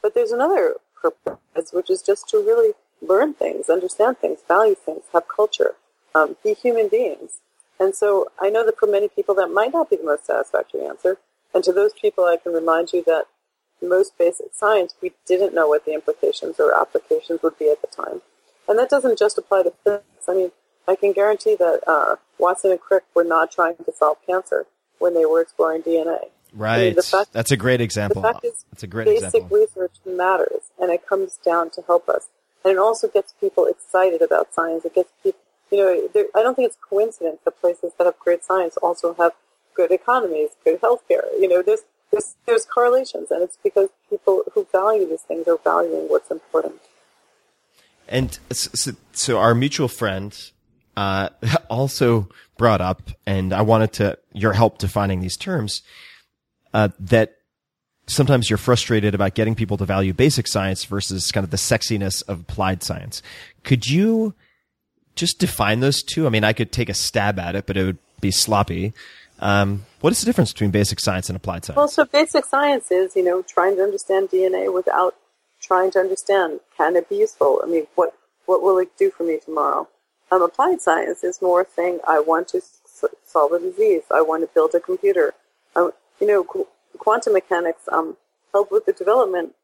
But 0.03 0.15
there's 0.15 0.33
another 0.33 0.77
purpose, 1.01 1.73
which 1.73 1.91
is 1.91 2.03
just 2.03 2.29
to 2.31 2.39
really 2.39 2.75
learn 3.01 3.35
things, 3.35 3.69
understand 3.69 4.19
things, 4.19 4.41
value 4.47 4.75
things, 4.75 5.05
have 5.13 5.25
culture, 5.29 5.75
um, 6.15 6.37
be 6.43 6.55
human 6.55 6.89
beings. 6.89 7.41
And 7.79 7.95
so 7.95 8.29
I 8.41 8.51
know 8.51 8.65
that 8.65 8.79
for 8.79 8.87
many 8.87 9.09
people 9.09 9.35
that 9.37 9.51
might 9.51 9.73
not 9.73 9.91
be 9.91 9.97
the 9.97 10.05
most 10.05 10.27
satisfactory 10.27 10.85
answer. 10.85 11.19
And 11.55 11.63
to 11.65 11.73
those 11.73 11.93
people, 11.93 12.25
I 12.25 12.37
can 12.37 12.53
remind 12.53 12.93
you 12.93 13.03
that 13.07 13.27
most 13.83 14.17
basic 14.19 14.55
science, 14.55 14.95
we 15.03 15.13
didn't 15.27 15.55
know 15.55 15.69
what 15.69 15.85
the 15.85 15.93
implications 15.95 16.59
or 16.59 16.79
applications 16.79 17.43
would 17.43 17.59
be 17.59 17.69
at 17.71 17.81
the 17.81 17.89
time. 17.89 18.23
And 18.69 18.79
that 18.79 18.91
doesn't 18.91 19.19
just 19.19 19.39
apply 19.39 19.63
to 19.65 19.73
physics. 19.85 20.05
I 20.29 20.35
mean, 20.35 20.53
I 20.89 20.97
can 20.97 21.13
guarantee 21.13 21.55
that 21.57 21.81
uh, 21.87 22.17
Watson 22.39 22.71
and 22.71 22.81
Crick 22.81 23.05
were 23.15 23.25
not 23.25 23.51
trying 23.51 23.77
to 23.77 23.93
solve 23.93 24.19
cancer 24.27 24.67
when 24.99 25.15
they 25.15 25.25
were 25.27 25.41
exploring 25.41 25.83
DNA. 25.83 26.29
right. 26.53 26.95
the 26.97 27.03
fact- 27.03 27.33
That's 27.33 27.51
a 27.51 27.57
great 27.57 27.81
example. 27.81 28.23
The 28.23 28.33
fact 28.33 28.45
is, 28.45 28.65
That's 28.71 28.83
a 28.83 28.87
great 28.87 29.05
basic 29.07 29.27
example. 29.27 29.59
research 29.59 29.93
matters, 30.07 30.71
and 30.81 30.91
it 30.91 31.07
comes 31.07 31.39
down 31.45 31.71
to 31.71 31.83
help 31.83 32.09
us. 32.09 32.29
And 32.65 32.73
it 32.73 32.79
also 32.79 33.07
gets 33.09 33.35
people 33.41 33.67
excited 33.67 34.23
about 34.23 34.53
science. 34.55 34.85
It 34.85 34.95
gets 34.95 35.13
people, 35.23 35.41
you 35.71 35.79
know, 35.79 36.09
there, 36.15 36.27
I 36.35 36.43
don't 36.43 36.55
think 36.55 36.67
it's 36.67 36.79
coincidence 36.89 37.39
that 37.45 37.61
places 37.61 37.93
that 37.99 38.05
have 38.05 38.19
great 38.19 38.43
science 38.43 38.77
also 38.79 39.15
have 39.15 39.33
good 39.75 39.93
economies, 39.93 40.51
good 40.65 40.81
healthcare. 40.81 41.27
You 41.39 41.49
know, 41.49 41.63
there's 41.63 41.83
there's 42.13 42.37
there's 42.47 42.65
correlations, 42.65 43.31
and 43.31 43.43
it's 43.43 43.59
because 43.63 43.89
people 44.09 44.43
who 44.53 44.67
value 44.73 45.09
these 45.09 45.23
things 45.23 45.49
are 45.49 45.59
valuing 45.63 46.09
what's 46.09 46.31
important. 46.31 46.81
And 48.09 48.39
so, 48.53 48.93
so 49.13 49.39
our 49.39 49.55
mutual 49.55 49.89
friend 49.89 50.39
uh, 50.97 51.31
also 51.71 52.29
brought 52.57 52.81
up, 52.81 53.11
and 53.27 53.53
I 53.53 53.63
wanted 53.63 53.93
to 53.95 54.19
your 54.33 54.53
help 54.53 54.79
defining 54.79 55.21
these 55.21 55.37
terms. 55.37 55.83
Uh, 56.75 56.89
that 57.01 57.37
sometimes 58.07 58.51
you're 58.51 58.59
frustrated 58.59 59.15
about 59.15 59.35
getting 59.35 59.55
people 59.55 59.77
to 59.77 59.85
value 59.85 60.13
basic 60.13 60.47
science 60.47 60.85
versus 60.85 61.31
kind 61.33 61.43
of 61.45 61.51
the 61.51 61.57
sexiness 61.57 62.23
of 62.29 62.41
applied 62.41 62.83
science. 62.83 63.23
Could 63.65 63.87
you 63.87 64.35
just 65.15 65.39
define 65.39 65.81
those 65.81 66.03
two? 66.03 66.27
I 66.27 66.31
mean, 66.31 66.45
I 66.45 66.53
could 66.53 66.73
take 66.73 66.89
a 66.89 66.95
stab 66.95 67.39
at 67.39 67.57
it, 67.57 67.67
but 67.67 67.77
it 67.77 67.85
would 67.85 67.99
be 68.21 68.31
sloppy. 68.31 68.93
Um, 69.39 69.85
what 70.01 70.13
is 70.13 70.21
the 70.21 70.27
difference 70.27 70.53
between 70.53 70.71
basic 70.71 70.99
science 71.01 71.29
and 71.29 71.37
applied 71.37 71.65
science? 71.65 71.77
Well, 71.77 71.89
so 71.89 72.05
basic 72.05 72.45
science 72.47 72.91
is, 72.91 73.15
you 73.17 73.23
know, 73.25 73.43
trying 73.43 73.77
to 73.77 73.83
understand 73.83 74.31
DNA 74.31 74.73
without 74.73 75.15
trying 75.61 75.91
to 75.93 75.99
understand 75.99 76.61
can 76.77 76.97
it 76.97 77.09
be 77.09 77.17
useful? 77.17 77.61
I 77.63 77.67
mean, 77.67 77.87
what 77.95 78.15
what 78.47 78.63
will 78.63 78.79
it 78.79 78.97
do 78.97 79.11
for 79.11 79.25
me 79.25 79.39
tomorrow? 79.45 79.89
Um, 80.31 80.43
applied 80.43 80.81
science 80.81 81.23
is 81.25 81.43
more 81.43 81.67
saying 81.75 82.01
I 82.07 82.21
want 82.21 82.49
to 82.49 82.59
s- 82.59 83.05
solve 83.25 83.53
a 83.53 83.59
disease, 83.59 84.03
I 84.13 84.23
want 84.23 84.43
to 84.43 84.49
build 84.55 84.75
a 84.75 84.81
computer, 84.81 85.35
Um, 85.75 85.93
you 86.21 86.27
know, 86.27 86.43
qu- 86.45 86.69
quantum 86.99 87.33
mechanics 87.35 87.83
um, 87.93 88.17
helped 88.53 88.73
with 88.73 88.87
the 88.87 88.93
development, 88.93 89.55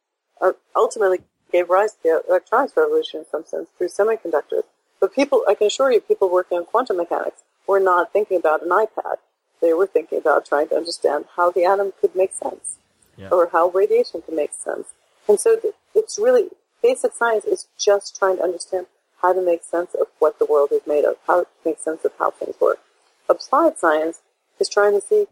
uh, 0.41 0.53
ultimately 0.77 1.21
gave 1.51 1.71
rise 1.71 1.93
to 1.95 1.99
the 2.03 2.23
electronics 2.29 2.77
revolution 2.77 3.21
in 3.21 3.27
some 3.31 3.45
sense 3.45 3.69
through 3.79 3.89
semiconductors. 3.89 4.65
But 5.01 5.15
people, 5.15 5.43
I 5.49 5.55
can 5.55 5.67
assure 5.69 5.91
you, 5.93 6.01
people 6.01 6.29
working 6.29 6.59
on 6.59 6.65
quantum 6.67 6.97
mechanics 6.99 7.43
were 7.67 7.81
not 7.81 8.13
thinking 8.13 8.37
about 8.37 8.63
an 8.63 8.69
iPad. 8.71 9.17
They 9.63 9.73
were 9.73 9.87
thinking 9.87 10.19
about 10.19 10.45
trying 10.45 10.69
to 10.69 10.75
understand 10.77 11.25
how 11.37 11.51
the 11.51 11.65
atom 11.65 11.93
could 12.01 12.15
make 12.15 12.33
sense 12.35 12.77
Yeah. 13.17 13.29
or 13.31 13.49
how 13.53 13.69
radiation 13.69 14.21
can 14.23 14.37
make 14.37 14.53
sense. 14.53 14.89
And 15.29 15.39
so 15.41 15.57
it's 15.95 16.19
really, 16.19 16.49
basic 16.83 17.13
science 17.15 17.45
is 17.45 17.69
just 17.79 18.19
trying 18.19 18.37
to 18.39 18.43
understand 18.43 18.87
how 19.23 19.33
to 19.33 19.41
make 19.41 19.63
sense 19.63 19.95
of 19.95 20.09
what 20.19 20.39
the 20.41 20.47
world 20.47 20.71
is 20.73 20.83
made 20.87 21.05
of, 21.05 21.17
how 21.29 21.43
to 21.45 21.47
make 21.65 21.79
sense 21.79 22.05
of 22.05 22.13
how 22.19 22.31
things 22.33 22.57
work. 22.61 22.81
Applied 23.29 23.79
science 23.79 24.21
is 24.59 24.69
trying 24.69 24.95
to 25.01 25.07
see, 25.07 25.27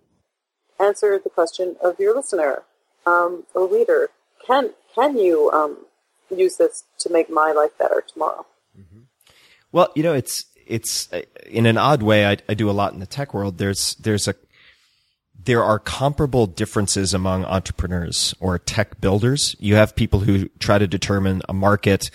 answer 0.79 1.19
the 1.23 1.29
question 1.29 1.77
of 1.83 1.99
your 1.99 2.15
listener 2.15 2.63
um, 3.05 3.45
or 3.53 3.67
reader. 3.67 4.11
Can, 4.47 4.71
can 4.95 5.19
you 5.19 5.51
um, 5.51 5.87
use 6.31 6.57
this 6.57 6.85
to 7.01 7.11
make 7.11 7.29
my 7.29 7.51
life 7.53 7.77
better 7.79 8.03
tomorrow? 8.07 8.47
Well, 9.73 9.93
you 9.95 10.03
know, 10.03 10.15
it's 10.15 10.47
it's 10.71 11.13
uh, 11.13 11.23
in 11.47 11.67
an 11.67 11.77
odd 11.77 12.03
way. 12.03 12.27
I, 12.27 12.39
I 12.49 12.55
do 12.55 12.71
a 12.71 12.73
lot 12.73 12.95
in 12.95 13.01
the 13.01 13.07
tech 13.07 13.35
world. 13.35 13.59
There's 13.59 13.97
there's 13.97 14.29
a 14.29 14.35
there 15.43 15.65
are 15.65 15.79
comparable 15.79 16.47
differences 16.47 17.13
among 17.13 17.45
entrepreneurs 17.45 18.35
or 18.41 18.59
tech 18.59 19.01
builders. 19.01 19.57
You 19.59 19.75
have 19.75 19.97
people 19.97 20.21
who 20.21 20.49
try 20.59 20.79
to 20.79 20.87
determine 20.87 21.43
a 21.49 21.53
market 21.53 22.11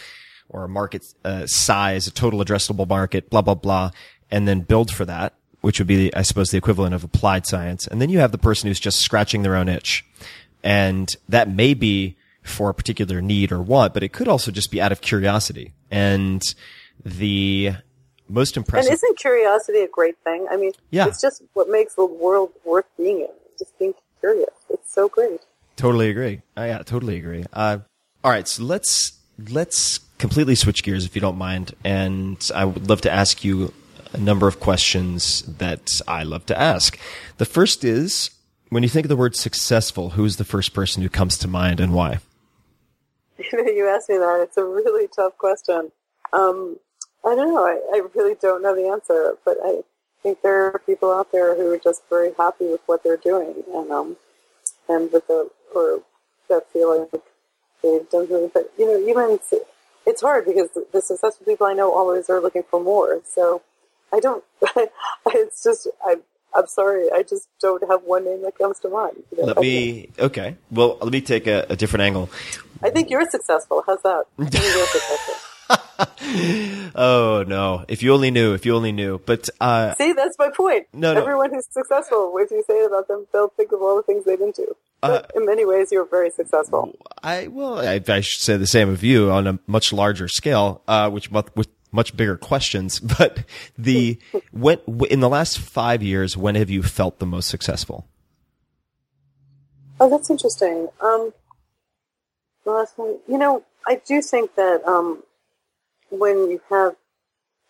or 0.49 0.63
a 0.63 0.69
market 0.69 1.05
uh, 1.23 1.45
size, 1.47 2.07
a 2.07 2.11
total 2.11 2.43
addressable 2.43 2.87
market, 2.87 3.29
blah 3.29 3.41
blah 3.41 3.55
blah, 3.55 3.91
and 4.31 4.47
then 4.47 4.61
build 4.61 4.91
for 4.91 5.05
that, 5.05 5.33
which 5.61 5.79
would 5.79 5.87
be, 5.87 6.13
I 6.15 6.21
suppose, 6.21 6.51
the 6.51 6.57
equivalent 6.57 6.95
of 6.95 7.03
applied 7.03 7.45
science. 7.45 7.87
And 7.87 8.01
then 8.01 8.09
you 8.09 8.19
have 8.19 8.31
the 8.31 8.37
person 8.37 8.67
who's 8.67 8.79
just 8.79 8.99
scratching 8.99 9.41
their 9.41 9.55
own 9.55 9.67
itch, 9.67 10.05
and 10.63 11.09
that 11.27 11.49
may 11.49 11.73
be 11.73 12.15
for 12.41 12.69
a 12.69 12.73
particular 12.73 13.21
need 13.21 13.51
or 13.51 13.61
want, 13.61 13.93
but 13.93 14.03
it 14.03 14.13
could 14.13 14.27
also 14.27 14.51
just 14.51 14.71
be 14.71 14.79
out 14.79 14.91
of 14.91 15.01
curiosity. 15.01 15.73
And 15.89 16.43
the 17.03 17.73
most 18.27 18.57
impressive. 18.57 18.87
And 18.89 18.93
isn't 18.95 19.17
curiosity 19.19 19.79
a 19.79 19.87
great 19.87 20.17
thing? 20.23 20.47
I 20.51 20.57
mean, 20.57 20.71
Yeah. 20.91 21.07
it's 21.07 21.21
just 21.21 21.43
what 21.53 21.69
makes 21.69 21.95
the 21.95 22.05
world 22.05 22.51
worth 22.63 22.85
being 22.97 23.21
in. 23.21 23.27
Just 23.59 23.77
being 23.79 23.93
curious. 24.19 24.49
It's 24.69 24.91
so 24.93 25.07
great. 25.07 25.39
Totally 25.75 26.09
agree. 26.09 26.41
I 26.57 26.67
yeah, 26.67 26.79
totally 26.79 27.17
agree. 27.17 27.43
Uh, 27.53 27.79
all 28.23 28.31
right, 28.31 28.47
so 28.47 28.63
let's 28.63 29.13
let's 29.51 29.99
completely 30.17 30.55
switch 30.55 30.83
gears 30.83 31.05
if 31.05 31.13
you 31.15 31.21
don't 31.21 31.37
mind, 31.37 31.73
and 31.83 32.49
I 32.55 32.65
would 32.65 32.89
love 32.89 33.01
to 33.01 33.11
ask 33.11 33.43
you 33.43 33.73
a 34.13 34.17
number 34.17 34.47
of 34.47 34.59
questions 34.61 35.41
that 35.43 35.99
I 36.07 36.23
love 36.23 36.45
to 36.47 36.57
ask. 36.59 36.97
The 37.37 37.45
first 37.45 37.83
is 37.83 38.29
when 38.69 38.81
you 38.83 38.89
think 38.89 39.05
of 39.05 39.09
the 39.09 39.15
word 39.17 39.35
successful, 39.35 40.11
who's 40.11 40.37
the 40.37 40.45
first 40.45 40.73
person 40.73 41.03
who 41.03 41.09
comes 41.09 41.37
to 41.39 41.47
mind 41.47 41.79
and 41.81 41.93
why? 41.93 42.19
You 43.37 43.45
know, 43.65 43.71
you 43.71 43.87
asked 43.87 44.09
me 44.09 44.17
that. 44.17 44.39
It's 44.43 44.57
a 44.57 44.63
really 44.63 45.07
tough 45.13 45.37
question. 45.37 45.91
Um, 46.33 46.77
I 47.25 47.35
don't 47.35 47.53
know. 47.53 47.65
I, 47.65 47.79
I 47.93 48.01
really 48.13 48.35
don't 48.39 48.61
know 48.61 48.75
the 48.75 48.87
answer, 48.87 49.37
but 49.43 49.57
I 49.63 49.81
think 50.21 50.41
there 50.41 50.65
are 50.65 50.79
people 50.85 51.11
out 51.11 51.31
there 51.31 51.55
who 51.55 51.71
are 51.71 51.77
just 51.77 52.03
very 52.09 52.31
happy 52.37 52.65
with 52.65 52.81
what 52.85 53.03
they're 53.03 53.17
doing, 53.17 53.63
and 53.73 53.91
um, 53.91 54.17
and 54.87 55.11
with 55.11 55.27
the 55.27 55.49
or 55.73 56.01
that 56.49 56.71
feel 56.71 56.99
like 56.99 57.23
they've 57.81 58.09
done 58.09 58.27
something. 58.27 58.51
But 58.53 58.71
you 58.77 58.85
know, 58.85 59.07
even 59.07 59.39
it's 60.05 60.21
hard 60.21 60.45
because 60.45 60.69
the, 60.71 60.85
the 60.91 61.01
successful 61.01 61.45
people 61.45 61.67
I 61.67 61.73
know 61.73 61.93
always 61.93 62.29
are 62.29 62.39
looking 62.39 62.63
for 62.69 62.79
more. 62.79 63.21
So 63.25 63.61
I 64.13 64.19
don't. 64.19 64.43
it's 65.27 65.63
just 65.63 65.87
I. 66.05 66.17
I'm 66.53 66.67
sorry. 66.67 67.11
I 67.11 67.21
just 67.21 67.49
don't 67.59 67.83
have 67.89 68.03
one 68.03 68.23
name 68.23 68.41
that 68.43 68.57
comes 68.57 68.79
to 68.79 68.89
mind. 68.89 69.23
You 69.31 69.39
know, 69.39 69.43
Let 69.47 69.57
me 69.57 70.09
okay. 70.17 70.55
Well, 70.71 70.97
let 71.01 71.11
me 71.11 71.19
take 71.19 71.47
a, 71.47 71.65
a 71.69 71.75
different 71.75 72.03
angle. 72.03 72.29
I 72.81 72.91
think 72.91 73.09
you're 73.09 73.29
successful. 73.29 73.83
How's 73.85 74.01
that? 74.03 74.25
I 75.69 75.75
think 76.05 76.35
you're 76.35 76.69
successful. 76.75 76.91
Oh 76.95 77.43
no! 77.47 77.85
If 77.87 78.03
you 78.03 78.13
only 78.13 78.31
knew. 78.31 78.53
If 78.53 78.65
you 78.65 78.75
only 78.75 78.91
knew. 78.91 79.19
But 79.25 79.49
uh, 79.59 79.93
See, 79.95 80.13
that's 80.13 80.37
my 80.39 80.49
point. 80.49 80.87
No, 80.93 81.13
no. 81.13 81.21
Everyone 81.21 81.51
who's 81.51 81.67
successful, 81.71 82.33
if 82.37 82.51
you 82.51 82.63
say 82.67 82.75
it 82.75 82.87
about 82.87 83.07
them, 83.07 83.25
they'll 83.33 83.49
think 83.49 83.71
of 83.71 83.81
all 83.81 83.95
the 83.97 84.03
things 84.03 84.25
they've 84.25 84.39
been 84.39 84.53
to. 84.53 84.75
Uh, 85.03 85.21
in 85.35 85.45
many 85.45 85.65
ways, 85.65 85.89
you're 85.91 86.05
very 86.05 86.31
successful. 86.31 86.97
I 87.21 87.47
well, 87.47 87.79
I, 87.79 88.01
I 88.07 88.21
should 88.21 88.41
say 88.41 88.57
the 88.57 88.67
same 88.67 88.89
of 88.89 89.03
you 89.03 89.31
on 89.31 89.47
a 89.47 89.59
much 89.67 89.93
larger 89.93 90.27
scale, 90.27 90.81
uh, 90.87 91.09
which 91.09 91.29
with 91.31 91.67
much 91.91 92.15
bigger 92.15 92.37
questions. 92.37 92.99
But 93.17 93.43
the 93.77 94.19
when 94.51 94.79
in 95.09 95.19
the 95.19 95.29
last 95.29 95.59
five 95.59 96.03
years, 96.03 96.37
when 96.37 96.55
have 96.55 96.69
you 96.69 96.83
felt 96.83 97.19
the 97.19 97.25
most 97.25 97.49
successful? 97.49 98.07
Oh, 99.99 100.09
that's 100.09 100.29
interesting. 100.29 100.89
Um, 101.01 101.33
the 102.65 102.71
last 102.71 102.97
one, 102.97 103.17
you 103.27 103.37
know, 103.37 103.63
I 103.87 104.01
do 104.05 104.21
think 104.21 104.55
that 104.55 104.85
um, 104.85 105.23
when 106.19 106.49
you 106.49 106.61
have, 106.69 106.95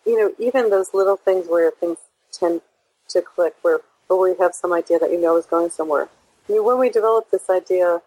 you 0.04 0.18
know, 0.18 0.32
even 0.38 0.70
those 0.70 0.94
little 0.94 1.16
things 1.16 1.46
where 1.48 1.70
things 1.70 1.98
tend 2.32 2.60
to 3.08 3.22
click, 3.22 3.54
where 3.62 3.80
or 4.08 4.18
where 4.18 4.28
you 4.30 4.36
have 4.40 4.54
some 4.54 4.72
idea 4.72 4.98
that 4.98 5.10
you 5.10 5.20
know 5.20 5.36
is 5.36 5.46
going 5.46 5.70
somewhere. 5.70 6.08
I 6.48 6.52
mean, 6.52 6.64
when 6.64 6.78
we 6.78 6.90
developed 6.90 7.32
this 7.32 7.50
idea 7.50 8.02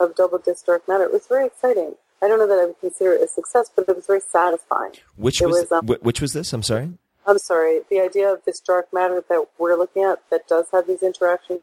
of 0.00 0.16
double 0.16 0.38
disc 0.38 0.66
dark 0.66 0.88
matter, 0.88 1.04
it 1.04 1.12
was 1.12 1.26
very 1.26 1.46
exciting. 1.46 1.94
I 2.22 2.28
don't 2.28 2.38
know 2.38 2.46
that 2.48 2.58
I 2.58 2.66
would 2.66 2.80
consider 2.80 3.12
it 3.12 3.22
a 3.22 3.28
success, 3.28 3.70
but 3.74 3.88
it 3.88 3.94
was 3.94 4.06
very 4.06 4.20
satisfying. 4.20 4.92
Which 5.16 5.40
It 5.40 5.46
was, 5.46 5.66
was, 5.70 5.72
um, 5.72 5.86
which 6.00 6.20
was 6.20 6.32
this? 6.32 6.52
I'm 6.52 6.62
sorry. 6.62 6.90
I'm 7.26 7.38
sorry, 7.38 7.80
the 7.88 8.00
idea 8.00 8.30
of 8.32 8.44
this 8.44 8.60
dark 8.60 8.92
matter 8.92 9.22
that 9.28 9.46
we're 9.58 9.76
looking 9.76 10.02
at 10.02 10.20
that 10.30 10.46
does 10.48 10.66
have 10.72 10.86
these 10.86 11.02
interactions 11.02 11.60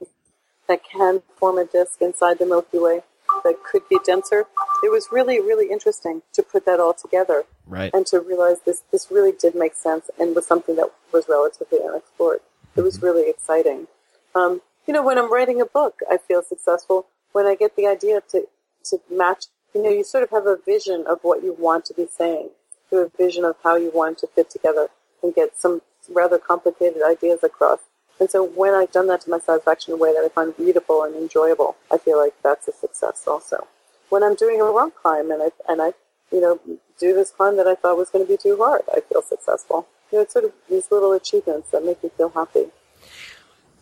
that 0.68 0.82
can 0.84 1.22
form 1.38 1.58
a 1.58 1.66
disk 1.66 2.02
inside 2.02 2.40
the 2.40 2.46
Milky 2.46 2.80
Way 2.80 3.04
that 3.44 3.64
could 3.64 3.88
be 3.90 3.98
denser. 4.04 4.46
It 4.84 4.92
was 4.92 5.08
really, 5.12 5.40
really 5.40 5.70
interesting 5.72 6.22
to 6.34 6.44
put 6.44 6.66
that 6.66 6.80
all 6.80 6.94
together 6.94 7.44
Right. 7.68 7.92
and 7.94 8.06
to 8.08 8.20
realize 8.20 8.62
this, 8.62 8.84
this 8.92 9.10
really 9.12 9.32
did 9.32 9.56
make 9.56 9.76
sense 9.76 10.10
and 10.20 10.36
was 10.36 10.46
something 10.46 10.76
that 10.76 10.90
was 11.12 11.26
relatively 11.30 11.80
unexplored. 11.84 12.40
It 12.76 12.82
was 12.82 13.02
really 13.02 13.30
exciting. 13.30 13.88
Um, 14.36 14.62
you 14.88 14.94
know, 14.94 15.04
when 15.04 15.18
I'm 15.18 15.32
writing 15.32 15.62
a 15.62 15.66
book, 15.66 16.00
I 16.10 16.18
feel 16.18 16.42
successful 16.42 17.08
when 17.34 17.46
I 17.46 17.56
get 17.56 17.76
the 17.76 17.88
idea 17.88 18.22
to, 18.32 18.48
to 18.86 19.00
match, 19.12 19.46
you 19.74 19.82
know, 19.84 19.90
you 19.90 20.04
sort 20.04 20.24
of 20.24 20.30
have 20.32 20.46
a 20.48 20.58
vision 20.66 21.06
of 21.08 21.20
what 21.22 21.44
you 21.44 21.54
want 21.58 21.86
to 21.86 21.94
be 21.94 22.08
saying. 22.08 22.50
You 22.92 22.98
have 23.00 23.12
a 23.14 23.18
vision 23.18 23.46
of 23.46 23.56
how 23.64 23.76
you 23.76 23.92
want 23.94 24.18
to 24.20 24.28
fit 24.28 24.50
together 24.50 24.90
and 25.24 25.34
get 25.34 25.60
some 25.60 25.82
rather 26.10 26.38
complicated 26.38 27.02
ideas 27.08 27.40
across. 27.44 27.80
And 28.20 28.30
so 28.30 28.44
when 28.46 28.74
I've 28.74 28.92
done 28.92 29.08
that 29.08 29.22
to 29.22 29.30
my 29.30 29.40
satisfaction 29.40 29.94
in 29.94 30.00
a 30.00 30.02
way 30.02 30.14
that 30.14 30.24
I 30.24 30.30
find 30.30 30.54
readable 30.58 31.04
and 31.04 31.16
enjoyable, 31.16 31.76
I 31.92 31.98
feel 31.98 32.18
like 32.18 32.34
that's 32.44 32.68
a 32.68 32.74
success 32.74 33.24
also. 33.28 33.68
When 34.10 34.24
I'm 34.24 34.36
doing 34.36 34.62
a 34.62 34.66
rock 34.66 34.94
climb 34.96 35.32
and 35.32 35.42
I, 35.42 35.52
and 35.68 35.82
I, 35.82 35.94
you 36.32 36.42
know, 36.42 36.60
do 37.00 37.14
this 37.14 37.32
climb 37.32 37.58
that 37.58 37.68
I 37.68 37.76
thought 37.76 37.98
was 37.98 38.10
going 38.10 38.26
to 38.26 38.32
be 38.32 38.38
too 38.38 38.58
hard, 38.58 38.84
I 38.94 39.00
feel 39.00 39.22
successful. 39.22 39.88
You 40.12 40.20
know, 40.20 40.24
it's 40.24 40.34
sort 40.34 40.46
of 40.46 40.52
these 40.70 40.92
little 40.92 41.14
achievements 41.14 41.72
that 41.72 41.84
make 41.84 42.04
me 42.04 42.12
feel 42.16 42.30
happy. 42.30 42.66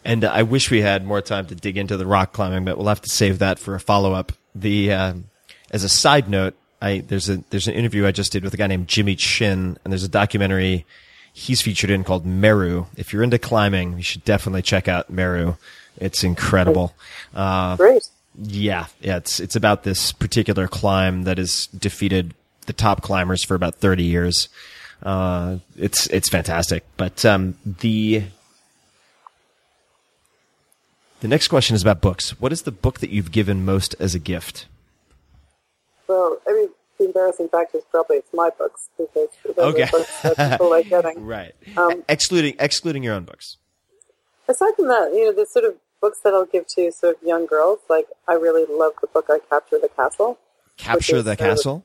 And 0.06 0.24
uh, 0.24 0.32
I 0.34 0.44
wish 0.44 0.72
we 0.72 0.82
had 0.82 1.06
more 1.06 1.22
time 1.22 1.48
to 1.48 1.56
dig 1.56 1.78
into 1.78 1.98
the 1.98 2.06
rock 2.06 2.32
climbing, 2.32 2.66
but 2.66 2.78
we'll 2.78 2.88
have 2.88 3.02
to 3.02 3.10
save 3.10 3.40
that 3.40 3.60
for 3.60 3.76
a 3.76 3.80
follow 3.80 4.14
up. 4.14 4.32
The 4.56 4.94
um, 4.94 5.26
as 5.72 5.84
a 5.84 5.90
side 5.90 6.30
note, 6.30 6.56
I 6.82 7.00
there's 7.00 7.30
a 7.30 7.44
there's 7.50 7.68
an 7.68 7.74
interview 7.74 8.08
I 8.08 8.12
just 8.12 8.32
did 8.32 8.44
with 8.44 8.54
a 8.54 8.58
guy 8.58 8.68
named 8.68 8.88
Jimmy 8.88 9.16
Chin, 9.16 9.78
and 9.84 9.92
there's 9.92 10.04
a 10.04 10.10
documentary 10.10 10.86
he's 11.40 11.62
featured 11.62 11.90
in 11.90 12.04
called 12.04 12.26
Meru. 12.26 12.86
If 12.98 13.14
you're 13.14 13.24
into 13.24 13.40
climbing, 13.40 13.98
you 13.98 14.04
should 14.04 14.26
definitely 14.26 14.62
check 14.62 14.88
out 14.88 15.10
Meru. 15.10 15.56
It's 15.98 16.24
incredible. 16.24 16.94
Uh, 17.34 17.78
Great. 17.78 18.08
yeah, 18.38 18.88
yeah, 19.00 19.18
it's 19.18 19.40
it's 19.40 19.56
about 19.56 19.84
this 19.84 20.12
particular 20.12 20.68
climb 20.68 21.24
that 21.24 21.38
has 21.38 21.68
defeated 21.68 22.34
the 22.66 22.74
top 22.74 23.02
climbers 23.02 23.44
for 23.44 23.56
about 23.56 23.76
thirty 23.76 24.04
years. 24.04 24.50
Uh, 25.02 25.58
it's 25.78 26.08
it's 26.08 26.30
fantastic. 26.30 26.84
But 26.98 27.24
um, 27.24 27.56
the 27.66 28.24
the 31.22 31.28
next 31.28 31.48
question 31.48 31.76
is 31.76 31.82
about 31.82 32.02
books. 32.02 32.40
What 32.40 32.52
is 32.52 32.64
the 32.64 32.72
book 32.72 33.00
that 33.00 33.10
you've 33.12 33.32
given 33.32 33.64
most 33.64 33.96
as 34.00 34.14
a 34.14 34.20
gift? 34.20 34.68
Well, 36.08 36.38
I 36.48 36.49
mean, 36.49 36.49
the 36.49 36.49
embarrassing 37.10 37.50
fact 37.50 37.76
is 37.76 37.84
probably 37.92 38.18
it's 38.18 38.34
my 38.34 38.50
books 38.58 38.90
because 38.98 39.30
those 39.46 39.58
Okay. 39.74 39.84
are 39.84 39.92
books 39.92 40.22
that 40.24 40.52
people 40.52 40.70
like 40.70 40.90
getting. 40.90 41.26
Right, 41.36 41.54
Um, 41.78 42.04
excluding 42.08 42.56
excluding 42.60 43.04
your 43.04 43.14
own 43.14 43.26
books. 43.26 43.58
Aside 44.48 44.74
from 44.76 44.88
that, 44.88 45.12
you 45.14 45.26
know, 45.26 45.32
the 45.34 45.46
sort 45.46 45.66
of 45.66 45.76
books 46.02 46.20
that 46.24 46.34
I'll 46.34 46.46
give 46.46 46.66
to 46.76 46.92
sort 46.92 47.18
of 47.18 47.24
young 47.28 47.46
girls, 47.46 47.80
like 47.90 48.08
I 48.28 48.34
really 48.34 48.66
love 48.70 48.94
the 49.02 49.08
book 49.08 49.26
I 49.30 49.40
Capture 49.50 49.78
the 49.80 49.90
Castle. 49.90 50.38
Capture 50.78 51.18
is 51.18 51.26
the 51.26 51.36
castle. 51.36 51.84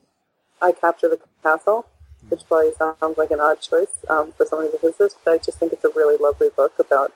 I 0.61 0.71
Capture 0.71 1.09
the 1.09 1.19
Castle, 1.43 1.85
which 2.29 2.41
probably 2.47 2.71
sounds 2.73 3.17
like 3.17 3.29
an 3.31 3.39
odd 3.39 3.59
choice 3.61 3.99
um, 4.09 4.31
for 4.31 4.45
someone 4.45 4.67
who's 4.67 4.75
a 4.75 4.79
physicist, 4.79 5.17
but 5.23 5.31
I 5.33 5.37
just 5.37 5.59
think 5.59 5.73
it's 5.73 5.83
a 5.83 5.89
really 5.95 6.17
lovely 6.17 6.49
book 6.55 6.73
about 6.79 7.11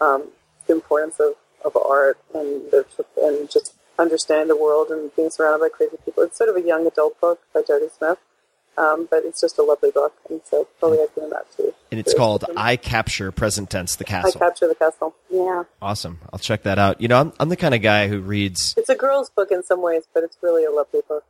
um, 0.00 0.28
the 0.66 0.72
importance 0.72 1.20
of, 1.20 1.34
of 1.64 1.76
art 1.76 2.18
and 2.34 2.70
the, 2.70 2.84
and 3.22 3.48
just 3.50 3.74
understanding 3.98 4.48
the 4.48 4.56
world 4.56 4.88
and 4.90 5.14
being 5.16 5.30
surrounded 5.30 5.60
by 5.60 5.68
crazy 5.68 5.96
people. 6.04 6.22
It's 6.22 6.38
sort 6.38 6.50
of 6.50 6.56
a 6.56 6.62
young 6.62 6.86
adult 6.86 7.20
book 7.20 7.40
by 7.52 7.62
Dodie 7.62 7.88
Smith. 7.96 8.18
Um, 8.76 9.08
but 9.10 9.24
it's 9.24 9.40
just 9.40 9.58
a 9.58 9.62
lovely 9.64 9.90
book, 9.90 10.14
and 10.30 10.40
so 10.44 10.68
probably 10.78 11.00
I've 11.00 11.12
given 11.12 11.30
that 11.30 11.46
too. 11.56 11.74
And 11.90 11.98
it's 11.98 12.14
called 12.14 12.44
I 12.56 12.76
Capture 12.76 13.32
Present 13.32 13.70
Tense 13.70 13.96
the 13.96 14.04
Castle." 14.04 14.30
I 14.36 14.38
Capture 14.38 14.68
the 14.68 14.76
Castle. 14.76 15.16
Yeah. 15.28 15.64
awesome. 15.82 16.20
I'll 16.32 16.38
check 16.38 16.62
that 16.62 16.78
out. 16.78 17.00
You 17.00 17.08
know, 17.08 17.18
I'm, 17.18 17.32
I'm 17.40 17.48
the 17.48 17.56
kind 17.56 17.74
of 17.74 17.82
guy 17.82 18.06
who 18.06 18.20
reads. 18.20 18.74
It's 18.76 18.88
a 18.88 18.94
girl's 18.94 19.30
book 19.30 19.50
in 19.50 19.64
some 19.64 19.82
ways, 19.82 20.04
but 20.14 20.22
it's 20.22 20.38
really 20.42 20.64
a 20.64 20.70
lovely 20.70 21.00
book. 21.08 21.24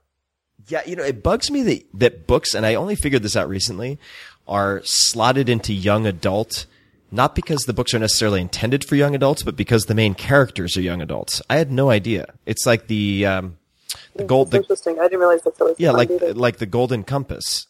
Yeah, 0.67 0.83
you 0.85 0.95
know, 0.95 1.05
it 1.05 1.23
bugs 1.23 1.51
me 1.51 1.63
that, 1.63 1.87
that 1.95 2.27
books, 2.27 2.55
and 2.55 2.67
I 2.67 2.75
only 2.75 2.97
figured 2.97 3.23
this 3.23 3.35
out 3.35 3.49
recently, 3.49 3.99
are 4.47 4.83
slotted 4.85 5.49
into 5.49 5.73
young 5.73 6.07
adult, 6.07 6.67
not 7.11 7.35
because 7.35 7.65
the 7.65 7.73
books 7.73 7.95
are 7.95 7.99
necessarily 7.99 8.41
intended 8.41 8.85
for 8.85 8.95
young 8.97 9.15
adults, 9.15 9.43
but 9.43 9.57
because 9.57 9.87
the 9.87 9.95
main 9.95 10.15
characters 10.15 10.77
are 10.77 10.83
young 10.83 11.01
adults. 11.03 11.41
I 11.49 11.57
had 11.57 11.71
no 11.73 11.91
idea. 11.91 12.35
It's 12.47 12.67
like 12.67 12.87
the, 12.87 13.27
um, 13.27 13.59
the 14.15 14.25
gold, 14.25 14.51
the, 14.51 14.59
interesting. 14.59 14.99
I 14.99 15.05
didn't 15.05 15.21
realize 15.21 15.43
that's 15.43 15.61
always 15.61 15.79
yeah, 15.79 15.93
like, 15.93 16.11
either. 16.11 16.35
like 16.35 16.59
the 16.59 16.67
Golden 16.67 17.05
Compass 17.05 17.67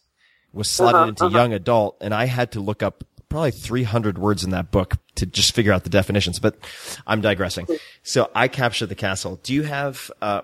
was 0.52 0.70
slotted 0.70 0.96
Uh-huh, 0.96 1.08
into 1.08 1.24
uh-huh. 1.26 1.38
young 1.38 1.52
adult, 1.52 1.96
and 2.00 2.14
I 2.14 2.24
had 2.26 2.52
to 2.52 2.60
look 2.60 2.82
up 2.82 3.04
probably 3.28 3.50
300 3.50 4.16
words 4.18 4.42
in 4.42 4.50
that 4.50 4.70
book 4.70 4.96
to 5.16 5.26
just 5.26 5.54
figure 5.54 5.72
out 5.72 5.84
the 5.84 5.90
definitions, 5.90 6.38
but 6.38 6.56
I'm 7.06 7.20
digressing. 7.20 7.66
So 8.02 8.30
I 8.34 8.48
captured 8.48 8.86
the 8.86 8.94
castle. 8.94 9.38
Do 9.42 9.52
you 9.52 9.64
have, 9.64 10.10
uh, 10.22 10.40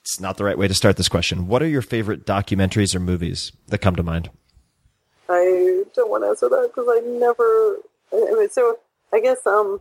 it's 0.00 0.18
not 0.20 0.38
the 0.38 0.44
right 0.44 0.56
way 0.56 0.66
to 0.66 0.72
start 0.74 0.96
this 0.96 1.08
question. 1.08 1.46
What 1.48 1.62
are 1.62 1.68
your 1.68 1.82
favorite 1.82 2.24
documentaries 2.24 2.94
or 2.94 3.00
movies 3.00 3.52
that 3.68 3.78
come 3.78 3.94
to 3.96 4.02
mind? 4.02 4.30
I 5.28 5.84
don't 5.94 6.10
want 6.10 6.24
to 6.24 6.28
answer 6.28 6.48
that 6.48 6.70
because 6.74 6.86
I 6.88 7.00
never. 7.06 7.78
Mean, 8.14 8.50
so 8.50 8.78
I 9.12 9.20
guess 9.20 9.46
um, 9.46 9.80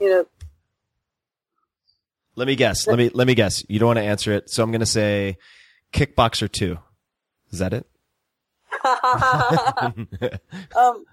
you 0.00 0.08
know, 0.08 0.26
Let 2.34 2.46
me 2.46 2.56
guess. 2.56 2.86
Let 2.86 2.98
me 2.98 3.10
let 3.12 3.26
me 3.26 3.34
guess. 3.34 3.64
You 3.68 3.78
don't 3.78 3.88
want 3.88 3.98
to 3.98 4.04
answer 4.04 4.32
it, 4.32 4.50
so 4.50 4.62
I'm 4.62 4.70
going 4.70 4.80
to 4.80 4.86
say 4.86 5.38
Kickboxer 5.92 6.50
2. 6.50 6.78
Is 7.50 7.58
that 7.58 7.72
it? 7.72 7.86
um, 10.76 11.04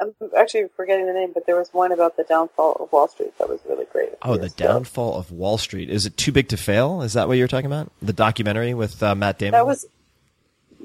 I'm 0.00 0.12
actually 0.36 0.66
forgetting 0.76 1.06
the 1.06 1.12
name, 1.12 1.32
but 1.32 1.46
there 1.46 1.56
was 1.56 1.68
one 1.72 1.92
about 1.92 2.16
the 2.16 2.24
downfall 2.24 2.72
of 2.80 2.92
Wall 2.92 3.06
Street 3.08 3.36
that 3.38 3.48
was 3.48 3.60
really 3.68 3.86
great. 3.92 4.10
Oh, 4.22 4.36
the 4.36 4.48
downfall 4.48 5.16
of 5.16 5.30
Wall 5.30 5.56
Street. 5.58 5.88
Is 5.88 6.04
it 6.06 6.16
too 6.16 6.32
big 6.32 6.48
to 6.48 6.56
fail? 6.56 7.02
Is 7.02 7.12
that 7.12 7.28
what 7.28 7.38
you're 7.38 7.48
talking 7.48 7.66
about? 7.66 7.92
The 8.02 8.12
documentary 8.12 8.74
with 8.74 9.02
uh, 9.02 9.14
Matt 9.14 9.38
Damon? 9.38 9.52
That 9.52 9.66
was 9.66 9.86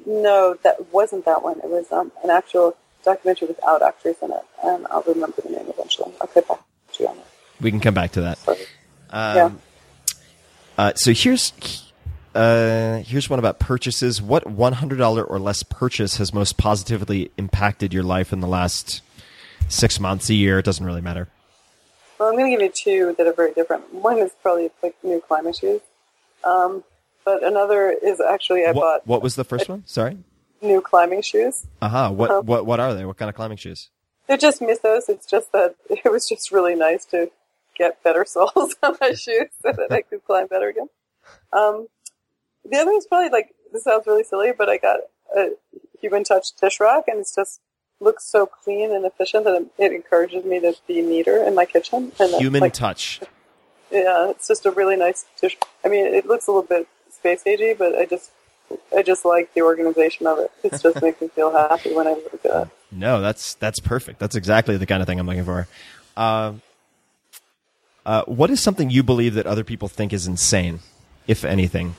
no, 0.05 0.57
that 0.63 0.91
wasn't 0.93 1.25
that 1.25 1.43
one. 1.43 1.57
It 1.59 1.69
was 1.69 1.91
um, 1.91 2.11
an 2.23 2.29
actual 2.29 2.75
documentary 3.03 3.47
without 3.49 3.81
actors 3.81 4.15
in 4.21 4.31
it, 4.31 4.45
and 4.63 4.85
I'll 4.91 5.03
remember 5.03 5.41
the 5.41 5.49
name 5.49 5.65
eventually. 5.69 6.11
I'll 6.21 6.29
get 6.33 6.47
back 6.47 6.59
to 6.93 7.03
you 7.03 7.09
on 7.09 7.17
that. 7.17 7.25
we 7.61 7.71
can 7.71 7.79
come 7.79 7.93
back 7.93 8.11
to 8.13 8.21
that. 8.21 8.39
Um, 8.47 9.35
Yeah. 9.35 9.51
uh, 10.77 10.93
so 10.95 11.11
here's 11.13 11.53
uh, 12.35 12.99
here's 12.99 13.29
one 13.29 13.39
about 13.39 13.59
purchases. 13.59 14.21
What 14.21 14.45
one 14.47 14.73
hundred 14.73 14.97
dollar 14.97 15.23
or 15.23 15.39
less 15.39 15.63
purchase 15.63 16.17
has 16.17 16.33
most 16.33 16.57
positively 16.57 17.31
impacted 17.37 17.93
your 17.93 18.03
life 18.03 18.31
in 18.31 18.39
the 18.39 18.47
last 18.47 19.01
six 19.67 19.99
months, 19.99 20.29
a 20.29 20.33
year? 20.35 20.59
It 20.59 20.65
doesn't 20.65 20.85
really 20.85 21.01
matter. 21.01 21.27
Well, 22.19 22.29
I'm 22.29 22.35
going 22.37 22.51
to 22.51 22.57
give 22.57 22.61
you 22.61 22.71
two 22.75 23.15
that 23.17 23.25
are 23.27 23.33
very 23.33 23.53
different. 23.53 23.93
One 23.93 24.17
is 24.17 24.31
probably 24.41 24.69
like 24.83 24.95
new 25.03 25.21
climate 25.25 25.55
shoes, 25.55 25.79
um, 26.43 26.83
but 27.23 27.43
another 27.43 27.89
is 27.91 28.19
actually 28.19 28.65
I 28.65 28.71
What, 28.73 28.81
bought 28.81 29.07
what 29.07 29.21
was 29.23 29.35
the 29.35 29.45
first 29.45 29.69
one? 29.69 29.83
Sorry. 29.85 30.17
New 30.61 30.81
climbing 30.81 31.21
shoes. 31.21 31.65
Aha. 31.81 32.09
What 32.09 32.29
Uh-huh. 32.29 32.41
what 32.41 32.65
what 32.65 32.79
are 32.79 32.93
they? 32.93 33.05
What 33.05 33.17
kind 33.17 33.29
of 33.29 33.35
climbing 33.35 33.57
shoes? 33.57 33.89
They're 34.27 34.37
just 34.37 34.61
mythos. 34.61 35.09
It's 35.09 35.25
just 35.25 35.51
that 35.53 35.75
it 35.89 36.11
was 36.11 36.27
just 36.27 36.51
really 36.51 36.75
nice 36.75 37.05
to 37.05 37.31
get 37.77 38.01
better 38.03 38.25
soles 38.25 38.75
on 38.83 38.97
my 39.01 39.13
shoes 39.13 39.49
so 39.61 39.71
that 39.71 39.87
I 39.91 40.01
could 40.01 40.23
climb 40.25 40.47
better 40.47 40.69
again. 40.69 40.89
Um, 41.53 41.87
the 42.69 42.77
other 42.77 42.91
is 42.91 43.05
probably 43.07 43.29
like 43.29 43.55
this 43.71 43.83
sounds 43.83 44.05
really 44.07 44.23
silly, 44.23 44.51
but 44.57 44.69
I 44.69 44.77
got 44.77 44.99
a 45.35 45.51
human 46.01 46.23
touch 46.23 46.53
dish 46.59 46.79
rack, 46.79 47.05
and 47.07 47.19
it's 47.19 47.33
just 47.35 47.59
looks 48.01 48.23
so 48.25 48.45
clean 48.45 48.91
and 48.93 49.05
efficient 49.05 49.43
that 49.43 49.65
it, 49.77 49.91
encourages 49.91 50.45
me 50.45 50.59
to 50.59 50.73
be 50.87 51.01
neater 51.01 51.43
in 51.43 51.53
my 51.53 51.65
kitchen. 51.65 52.11
And 52.19 52.31
that's, 52.31 52.37
Human 52.37 52.61
like, 52.61 52.73
touch. 52.73 53.19
Yeah, 53.91 54.29
it's 54.29 54.47
just 54.47 54.65
a 54.65 54.71
really 54.71 54.95
nice 54.95 55.25
dish. 55.39 55.57
I 55.83 55.89
mean, 55.89 56.05
it 56.05 56.25
looks 56.25 56.47
a 56.47 56.51
little 56.51 56.65
bit 56.67 56.87
space 57.11 57.43
agey, 57.43 57.77
but 57.77 57.95
I 57.95 58.05
just 58.05 58.31
I 58.95 59.03
just 59.03 59.25
like 59.25 59.53
the 59.53 59.61
organization 59.61 60.27
of 60.27 60.39
it. 60.39 60.51
It 60.63 60.81
just 60.81 61.01
makes 61.01 61.21
me 61.21 61.27
feel 61.29 61.51
happy 61.51 61.93
when 61.93 62.07
I 62.07 62.11
look 62.11 62.45
at 62.45 62.67
it. 62.67 62.69
No, 62.91 63.21
that's 63.21 63.53
that's 63.55 63.79
perfect. 63.79 64.19
That's 64.19 64.35
exactly 64.35 64.77
the 64.77 64.85
kind 64.85 65.01
of 65.01 65.07
thing 65.07 65.19
I'm 65.19 65.27
looking 65.27 65.45
for. 65.45 65.67
Uh, 66.17 66.53
uh, 68.05 68.23
what 68.25 68.49
is 68.49 68.59
something 68.59 68.89
you 68.89 69.03
believe 69.03 69.35
that 69.35 69.45
other 69.45 69.63
people 69.63 69.87
think 69.87 70.13
is 70.13 70.27
insane, 70.27 70.79
if 71.27 71.45
anything? 71.45 71.95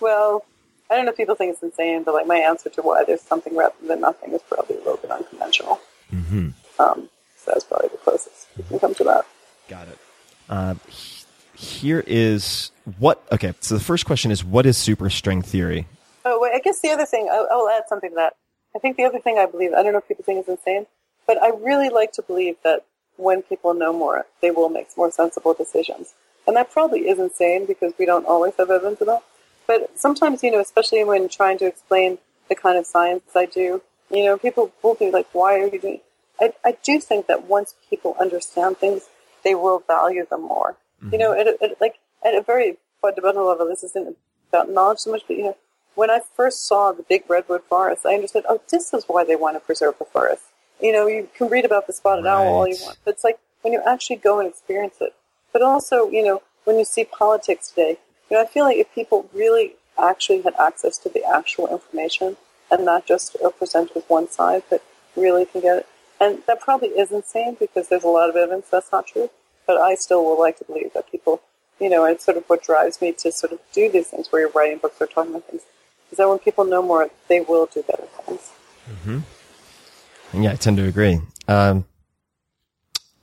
Well, 0.00 0.44
I 0.90 0.96
don't 0.96 1.04
know 1.04 1.10
if 1.12 1.16
people 1.16 1.34
think 1.34 1.52
it's 1.54 1.62
insane, 1.62 2.02
but 2.04 2.14
like 2.14 2.26
my 2.26 2.36
answer 2.36 2.70
to 2.70 2.82
why 2.82 3.04
there's 3.04 3.20
something 3.20 3.56
rather 3.56 3.74
than 3.86 4.00
nothing 4.00 4.32
is 4.32 4.42
probably 4.42 4.76
a 4.76 4.78
little 4.78 4.96
bit 4.96 5.10
unconventional. 5.10 5.80
Mm-hmm. 6.12 6.48
Um, 6.78 7.08
so 7.36 7.52
that's 7.52 7.64
probably 7.64 7.88
the 7.88 7.96
closest 7.98 8.48
we 8.56 8.64
can 8.64 8.78
come 8.78 8.94
to 8.94 9.04
that. 9.04 9.26
Got 9.68 9.88
it. 9.88 9.98
Uh, 10.48 10.74
here 11.60 12.02
is 12.06 12.70
what. 12.98 13.22
Okay, 13.30 13.54
so 13.60 13.74
the 13.74 13.84
first 13.84 14.06
question 14.06 14.30
is 14.30 14.44
what 14.44 14.66
is 14.66 14.76
superstring 14.76 15.44
theory? 15.44 15.86
Oh, 16.24 16.38
wait, 16.40 16.52
I 16.54 16.58
guess 16.58 16.80
the 16.80 16.90
other 16.90 17.06
thing, 17.06 17.28
I'll, 17.32 17.48
I'll 17.50 17.68
add 17.68 17.84
something 17.88 18.10
to 18.10 18.16
that. 18.16 18.36
I 18.74 18.78
think 18.78 18.96
the 18.96 19.04
other 19.04 19.18
thing 19.18 19.38
I 19.38 19.46
believe, 19.46 19.72
I 19.72 19.82
don't 19.82 19.92
know 19.92 19.98
if 19.98 20.08
people 20.08 20.24
think 20.24 20.40
it's 20.40 20.48
insane, 20.48 20.86
but 21.26 21.42
I 21.42 21.50
really 21.50 21.88
like 21.88 22.12
to 22.12 22.22
believe 22.22 22.56
that 22.62 22.84
when 23.16 23.42
people 23.42 23.74
know 23.74 23.92
more, 23.92 24.26
they 24.40 24.50
will 24.50 24.68
make 24.68 24.88
more 24.96 25.10
sensible 25.10 25.54
decisions. 25.54 26.14
And 26.46 26.56
that 26.56 26.70
probably 26.70 27.08
is 27.08 27.18
insane 27.18 27.66
because 27.66 27.92
we 27.98 28.06
don't 28.06 28.26
always 28.26 28.54
have 28.56 28.70
evidence 28.70 29.00
of 29.00 29.06
that. 29.08 29.22
But 29.66 29.98
sometimes, 29.98 30.42
you 30.42 30.50
know, 30.50 30.60
especially 30.60 31.04
when 31.04 31.28
trying 31.28 31.58
to 31.58 31.66
explain 31.66 32.18
the 32.48 32.54
kind 32.54 32.78
of 32.78 32.86
science 32.86 33.22
I 33.34 33.46
do, 33.46 33.82
you 34.10 34.24
know, 34.24 34.36
people 34.36 34.72
will 34.82 34.94
be 34.94 35.10
like, 35.10 35.28
why 35.32 35.58
are 35.58 35.66
you 35.66 35.80
doing 35.80 36.00
I, 36.40 36.52
I 36.64 36.76
do 36.82 36.98
think 37.00 37.26
that 37.26 37.46
once 37.46 37.74
people 37.88 38.16
understand 38.18 38.78
things, 38.78 39.08
they 39.44 39.54
will 39.54 39.80
value 39.86 40.26
them 40.26 40.42
more. 40.42 40.76
You 41.12 41.18
know, 41.18 41.32
at, 41.32 41.46
a- 41.46 41.62
at, 41.62 41.80
like 41.80 41.96
at 42.24 42.34
a 42.34 42.42
very 42.42 42.76
fundamental 43.00 43.46
level, 43.46 43.66
this 43.66 43.82
isn't 43.84 44.16
about 44.50 44.70
knowledge 44.70 44.98
so 45.00 45.10
much, 45.12 45.22
but 45.26 45.36
you 45.36 45.44
know, 45.44 45.56
when 45.94 46.10
I 46.10 46.20
first 46.36 46.66
saw 46.66 46.92
the 46.92 47.02
big 47.02 47.24
redwood 47.28 47.62
forest, 47.64 48.06
I 48.06 48.14
understood, 48.14 48.44
oh, 48.48 48.60
this 48.70 48.92
is 48.94 49.04
why 49.06 49.24
they 49.24 49.36
want 49.36 49.56
to 49.56 49.60
preserve 49.60 49.98
the 49.98 50.04
forest. 50.04 50.44
You 50.80 50.92
know, 50.92 51.06
you 51.06 51.28
can 51.36 51.48
read 51.48 51.64
about 51.64 51.86
the 51.86 51.92
spotted 51.92 52.26
owl 52.26 52.46
all 52.46 52.66
you 52.68 52.78
want, 52.80 52.98
but 53.04 53.14
it's 53.14 53.24
like 53.24 53.38
when 53.62 53.72
you 53.72 53.82
actually 53.86 54.16
go 54.16 54.38
and 54.40 54.48
experience 54.48 54.96
it. 55.00 55.14
But 55.52 55.62
also, 55.62 56.08
you 56.10 56.24
know, 56.24 56.42
when 56.64 56.78
you 56.78 56.84
see 56.84 57.04
politics 57.04 57.68
today, 57.68 57.98
you 58.30 58.36
know, 58.36 58.42
I 58.42 58.46
feel 58.46 58.64
like 58.64 58.78
if 58.78 58.92
people 58.94 59.28
really 59.34 59.72
actually 59.98 60.42
had 60.42 60.54
access 60.58 60.96
to 60.98 61.08
the 61.08 61.24
actual 61.24 61.66
information 61.68 62.36
and 62.70 62.84
not 62.84 63.04
just 63.06 63.36
are 63.44 63.50
presented 63.50 63.94
with 63.94 64.08
one 64.08 64.30
side, 64.30 64.62
but 64.70 64.82
really 65.16 65.44
can 65.44 65.60
get 65.60 65.78
it. 65.78 65.86
And 66.20 66.42
that 66.46 66.60
probably 66.60 66.88
is 66.90 67.10
insane 67.10 67.56
because 67.58 67.88
there's 67.88 68.04
a 68.04 68.08
lot 68.08 68.30
of 68.30 68.36
evidence 68.36 68.68
that's 68.70 68.92
not 68.92 69.06
true. 69.06 69.30
But 69.70 69.80
I 69.80 69.94
still 69.94 70.24
would 70.24 70.42
like 70.42 70.58
to 70.58 70.64
believe 70.64 70.92
that 70.94 71.08
people, 71.12 71.42
you 71.78 71.88
know, 71.88 72.04
and 72.04 72.16
it's 72.16 72.24
sort 72.24 72.36
of 72.36 72.42
what 72.48 72.60
drives 72.60 73.00
me 73.00 73.12
to 73.12 73.30
sort 73.30 73.52
of 73.52 73.60
do 73.72 73.88
these 73.88 74.08
things 74.08 74.26
where 74.32 74.42
you're 74.42 74.50
writing 74.50 74.78
books 74.78 75.00
or 75.00 75.06
talking 75.06 75.30
about 75.30 75.44
things, 75.44 75.62
is 76.10 76.18
that 76.18 76.28
when 76.28 76.40
people 76.40 76.64
know 76.64 76.82
more, 76.82 77.08
they 77.28 77.40
will 77.40 77.66
do 77.66 77.84
better 77.84 78.02
things. 78.26 78.50
Mm-hmm. 78.90 80.42
Yeah, 80.42 80.50
I 80.50 80.56
tend 80.56 80.76
to 80.78 80.88
agree. 80.88 81.20
Um, 81.46 81.84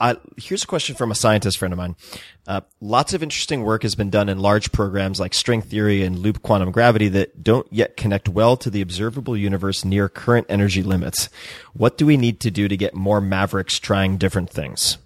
I, 0.00 0.16
here's 0.38 0.64
a 0.64 0.66
question 0.66 0.96
from 0.96 1.10
a 1.10 1.14
scientist 1.14 1.58
friend 1.58 1.74
of 1.74 1.76
mine. 1.76 1.96
Uh, 2.46 2.62
lots 2.80 3.12
of 3.12 3.22
interesting 3.22 3.62
work 3.62 3.82
has 3.82 3.94
been 3.94 4.08
done 4.08 4.30
in 4.30 4.38
large 4.38 4.72
programs 4.72 5.20
like 5.20 5.34
string 5.34 5.60
theory 5.60 6.02
and 6.02 6.18
loop 6.18 6.40
quantum 6.40 6.72
gravity 6.72 7.08
that 7.08 7.44
don't 7.44 7.70
yet 7.70 7.94
connect 7.98 8.26
well 8.26 8.56
to 8.56 8.70
the 8.70 8.80
observable 8.80 9.36
universe 9.36 9.84
near 9.84 10.08
current 10.08 10.46
energy 10.48 10.82
limits. 10.82 11.28
What 11.74 11.98
do 11.98 12.06
we 12.06 12.16
need 12.16 12.40
to 12.40 12.50
do 12.50 12.68
to 12.68 12.76
get 12.78 12.94
more 12.94 13.20
mavericks 13.20 13.78
trying 13.78 14.16
different 14.16 14.48
things? 14.48 14.96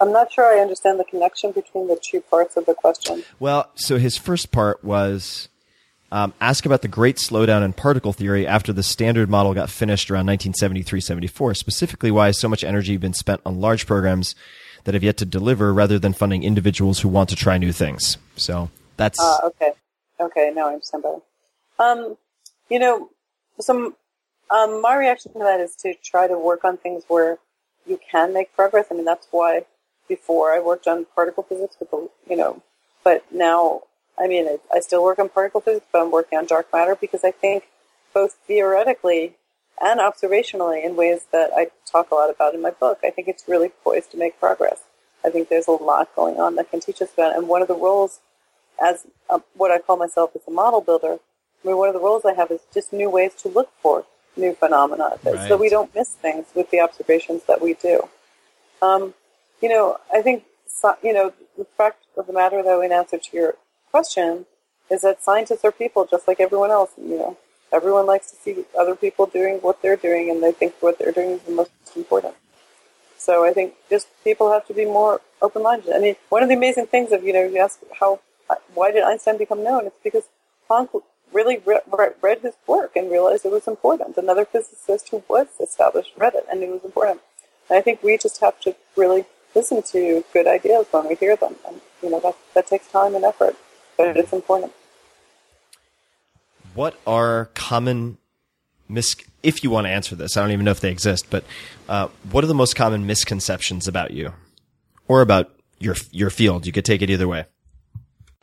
I'm 0.00 0.12
not 0.12 0.32
sure 0.32 0.44
I 0.44 0.60
understand 0.60 0.98
the 0.98 1.04
connection 1.04 1.52
between 1.52 1.88
the 1.88 1.98
two 2.02 2.20
parts 2.20 2.56
of 2.56 2.66
the 2.66 2.74
question. 2.74 3.24
Well, 3.38 3.70
so 3.74 3.98
his 3.98 4.16
first 4.16 4.50
part 4.50 4.82
was 4.84 5.48
um, 6.10 6.34
ask 6.40 6.66
about 6.66 6.82
the 6.82 6.88
great 6.88 7.16
slowdown 7.16 7.64
in 7.64 7.72
particle 7.72 8.12
theory 8.12 8.46
after 8.46 8.72
the 8.72 8.82
standard 8.82 9.30
model 9.30 9.54
got 9.54 9.70
finished 9.70 10.10
around 10.10 10.26
1973-74. 10.26 11.56
Specifically, 11.56 12.10
why 12.10 12.26
has 12.26 12.38
so 12.38 12.48
much 12.48 12.64
energy 12.64 12.96
been 12.96 13.14
spent 13.14 13.40
on 13.46 13.60
large 13.60 13.86
programs 13.86 14.34
that 14.84 14.94
have 14.94 15.02
yet 15.02 15.16
to 15.16 15.24
deliver, 15.24 15.72
rather 15.72 15.98
than 15.98 16.12
funding 16.12 16.42
individuals 16.42 17.00
who 17.00 17.08
want 17.08 17.28
to 17.30 17.36
try 17.36 17.56
new 17.56 17.72
things? 17.72 18.18
So 18.36 18.70
that's 18.96 19.18
Ah, 19.20 19.40
okay. 19.46 19.72
Okay, 20.20 20.52
now 20.54 20.68
I 20.68 20.74
understand 20.74 21.02
better. 21.02 21.20
Um, 21.78 22.16
you 22.68 22.78
know, 22.78 23.10
some, 23.58 23.96
um, 24.50 24.82
my 24.82 24.94
reaction 24.94 25.32
to 25.32 25.38
that 25.40 25.60
is 25.60 25.74
to 25.76 25.94
try 25.94 26.28
to 26.28 26.38
work 26.38 26.64
on 26.64 26.76
things 26.76 27.04
where 27.08 27.38
you 27.86 27.98
can 28.10 28.32
make 28.32 28.54
progress. 28.54 28.86
I 28.90 28.94
mean, 28.94 29.04
that's 29.04 29.26
why 29.30 29.64
before 30.08 30.52
I 30.52 30.60
worked 30.60 30.86
on 30.86 31.06
particle 31.14 31.42
physics 31.42 31.76
with 31.80 31.90
the, 31.90 32.08
you 32.28 32.36
know, 32.36 32.62
but 33.02 33.24
now, 33.32 33.82
I 34.18 34.28
mean, 34.28 34.46
I, 34.46 34.58
I 34.72 34.80
still 34.80 35.02
work 35.02 35.18
on 35.18 35.28
particle 35.28 35.60
physics, 35.60 35.86
but 35.92 36.02
I'm 36.02 36.10
working 36.10 36.38
on 36.38 36.46
dark 36.46 36.72
matter 36.72 36.94
because 36.94 37.24
I 37.24 37.30
think 37.30 37.64
both 38.12 38.36
theoretically 38.46 39.34
and 39.80 40.00
observationally 40.00 40.84
in 40.84 40.94
ways 40.96 41.26
that 41.32 41.50
I 41.54 41.68
talk 41.90 42.10
a 42.10 42.14
lot 42.14 42.30
about 42.30 42.54
in 42.54 42.62
my 42.62 42.70
book, 42.70 43.00
I 43.02 43.10
think 43.10 43.28
it's 43.28 43.44
really 43.48 43.70
poised 43.82 44.12
to 44.12 44.16
make 44.16 44.38
progress. 44.38 44.82
I 45.24 45.30
think 45.30 45.48
there's 45.48 45.66
a 45.66 45.72
lot 45.72 46.14
going 46.14 46.38
on 46.38 46.54
that 46.56 46.70
can 46.70 46.80
teach 46.80 47.02
us 47.02 47.12
about 47.12 47.32
it. 47.32 47.38
And 47.38 47.48
one 47.48 47.62
of 47.62 47.68
the 47.68 47.74
roles 47.74 48.20
as 48.82 49.06
a, 49.28 49.40
what 49.54 49.70
I 49.70 49.78
call 49.78 49.96
myself 49.96 50.30
as 50.36 50.42
a 50.46 50.50
model 50.50 50.80
builder, 50.80 51.18
I 51.64 51.66
mean, 51.66 51.76
one 51.76 51.88
of 51.88 51.94
the 51.94 52.00
roles 52.00 52.24
I 52.24 52.34
have 52.34 52.50
is 52.50 52.60
just 52.72 52.92
new 52.92 53.10
ways 53.10 53.32
to 53.42 53.48
look 53.48 53.70
for 53.82 54.04
new 54.36 54.54
phenomena, 54.54 55.18
Right. 55.24 55.48
so 55.48 55.56
we 55.56 55.68
don't 55.68 55.94
miss 55.94 56.10
things 56.10 56.46
with 56.54 56.70
the 56.70 56.80
observations 56.80 57.42
that 57.44 57.62
we 57.62 57.74
do. 57.74 58.08
Um, 58.82 59.14
you 59.64 59.70
know, 59.70 59.96
I 60.12 60.20
think 60.20 60.44
you 61.02 61.14
know 61.14 61.32
the 61.56 61.64
fact 61.64 62.04
of 62.18 62.26
the 62.26 62.34
matter, 62.34 62.62
though, 62.62 62.82
in 62.82 62.92
answer 62.92 63.16
to 63.16 63.36
your 63.36 63.54
question, 63.90 64.44
is 64.90 65.00
that 65.00 65.22
scientists 65.22 65.64
are 65.64 65.72
people 65.72 66.06
just 66.14 66.28
like 66.28 66.38
everyone 66.38 66.70
else. 66.70 66.90
You 66.98 67.18
know, 67.20 67.38
everyone 67.72 68.04
likes 68.04 68.30
to 68.32 68.36
see 68.36 68.66
other 68.78 68.94
people 68.94 69.24
doing 69.24 69.54
what 69.66 69.80
they're 69.80 70.02
doing, 70.08 70.28
and 70.30 70.42
they 70.42 70.52
think 70.52 70.74
what 70.80 70.98
they're 70.98 71.16
doing 71.20 71.30
is 71.36 71.42
the 71.48 71.52
most 71.52 71.70
important. 71.96 72.34
So 73.16 73.46
I 73.46 73.54
think 73.54 73.72
just 73.88 74.06
people 74.22 74.52
have 74.52 74.66
to 74.66 74.74
be 74.74 74.84
more 74.84 75.22
open-minded. 75.40 75.94
I 75.96 75.98
mean, 75.98 76.16
one 76.28 76.42
of 76.42 76.50
the 76.50 76.56
amazing 76.62 76.88
things 76.88 77.10
of 77.10 77.24
you 77.24 77.32
know, 77.32 77.44
you 77.44 77.56
ask 77.56 77.80
how, 78.00 78.20
uh, 78.50 78.56
why 78.74 78.90
did 78.90 79.02
Einstein 79.02 79.38
become 79.38 79.64
known? 79.64 79.86
It's 79.86 80.02
because 80.04 80.24
Planck 80.68 80.90
really 81.32 81.56
re- 81.64 81.86
re- 81.90 82.18
read 82.20 82.40
his 82.40 82.54
work 82.66 82.96
and 82.96 83.10
realized 83.10 83.46
it 83.46 83.52
was 83.58 83.66
important. 83.66 84.18
Another 84.18 84.44
physicist 84.44 85.08
who 85.08 85.24
was 85.26 85.48
established 85.58 86.12
read 86.18 86.34
it 86.34 86.44
and 86.50 86.62
it 86.62 86.68
was 86.68 86.84
important. 86.84 87.20
And 87.70 87.78
I 87.78 87.80
think 87.80 88.02
we 88.02 88.18
just 88.18 88.40
have 88.42 88.60
to 88.60 88.76
really 88.94 89.24
listen 89.54 89.82
to 89.82 90.24
good 90.32 90.46
ideas 90.46 90.86
when 90.90 91.08
we 91.08 91.14
hear 91.14 91.36
them, 91.36 91.56
and 91.66 91.80
you 92.02 92.10
know 92.10 92.20
that 92.20 92.36
that 92.54 92.66
takes 92.66 92.86
time 92.88 93.14
and 93.14 93.24
effort, 93.24 93.56
but 93.96 94.16
it's 94.16 94.32
important. 94.32 94.72
What 96.74 96.98
are 97.06 97.50
common 97.54 98.18
mis? 98.88 99.16
If 99.42 99.62
you 99.62 99.70
want 99.70 99.86
to 99.86 99.90
answer 99.90 100.16
this, 100.16 100.36
I 100.36 100.40
don't 100.40 100.52
even 100.52 100.64
know 100.64 100.70
if 100.70 100.80
they 100.80 100.90
exist, 100.90 101.26
but 101.30 101.44
uh, 101.88 102.08
what 102.30 102.44
are 102.44 102.48
the 102.48 102.54
most 102.54 102.74
common 102.76 103.06
misconceptions 103.06 103.86
about 103.86 104.10
you, 104.10 104.32
or 105.08 105.20
about 105.20 105.50
your 105.78 105.96
your 106.10 106.30
field? 106.30 106.66
You 106.66 106.72
could 106.72 106.84
take 106.84 107.02
it 107.02 107.10
either 107.10 107.28
way. 107.28 107.46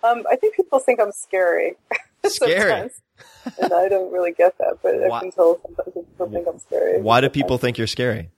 Um, 0.03 0.23
I 0.31 0.35
think 0.35 0.55
people 0.55 0.79
think 0.79 0.99
I'm 0.99 1.11
scary. 1.11 1.75
Scary. 2.25 2.89
and 3.59 3.73
I 3.73 3.89
don't 3.89 4.11
really 4.11 4.31
get 4.31 4.55
that, 4.59 4.77
but 4.83 4.95
Why- 4.95 5.17
I've 5.17 5.21
been 5.23 5.31
told 5.31 5.59
sometimes 5.63 5.93
people 6.07 6.29
think 6.29 6.47
I'm 6.47 6.59
scary. 6.59 7.01
Why 7.01 7.19
do 7.19 7.29
people 7.29 7.57
think 7.57 7.77
you're 7.79 7.87
scary? 7.87 8.29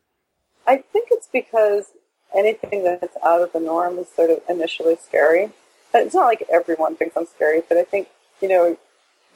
I 0.66 0.78
think 0.78 1.10
it's 1.12 1.28
because 1.28 1.92
anything 2.36 2.84
that's 2.84 3.18
out 3.24 3.42
of 3.42 3.54
the 3.54 3.60
norm 3.60 3.98
is 4.00 4.08
sort 4.10 4.30
of 4.30 4.42
initially 4.50 4.96
scary. 4.96 5.52
But 5.92 6.04
It's 6.04 6.16
not 6.16 6.26
like 6.26 6.44
everyone 6.52 6.96
thinks 6.96 7.16
I'm 7.16 7.28
scary, 7.28 7.62
but 7.68 7.78
I 7.78 7.84
think, 7.84 8.08
you 8.42 8.48
know, 8.48 8.78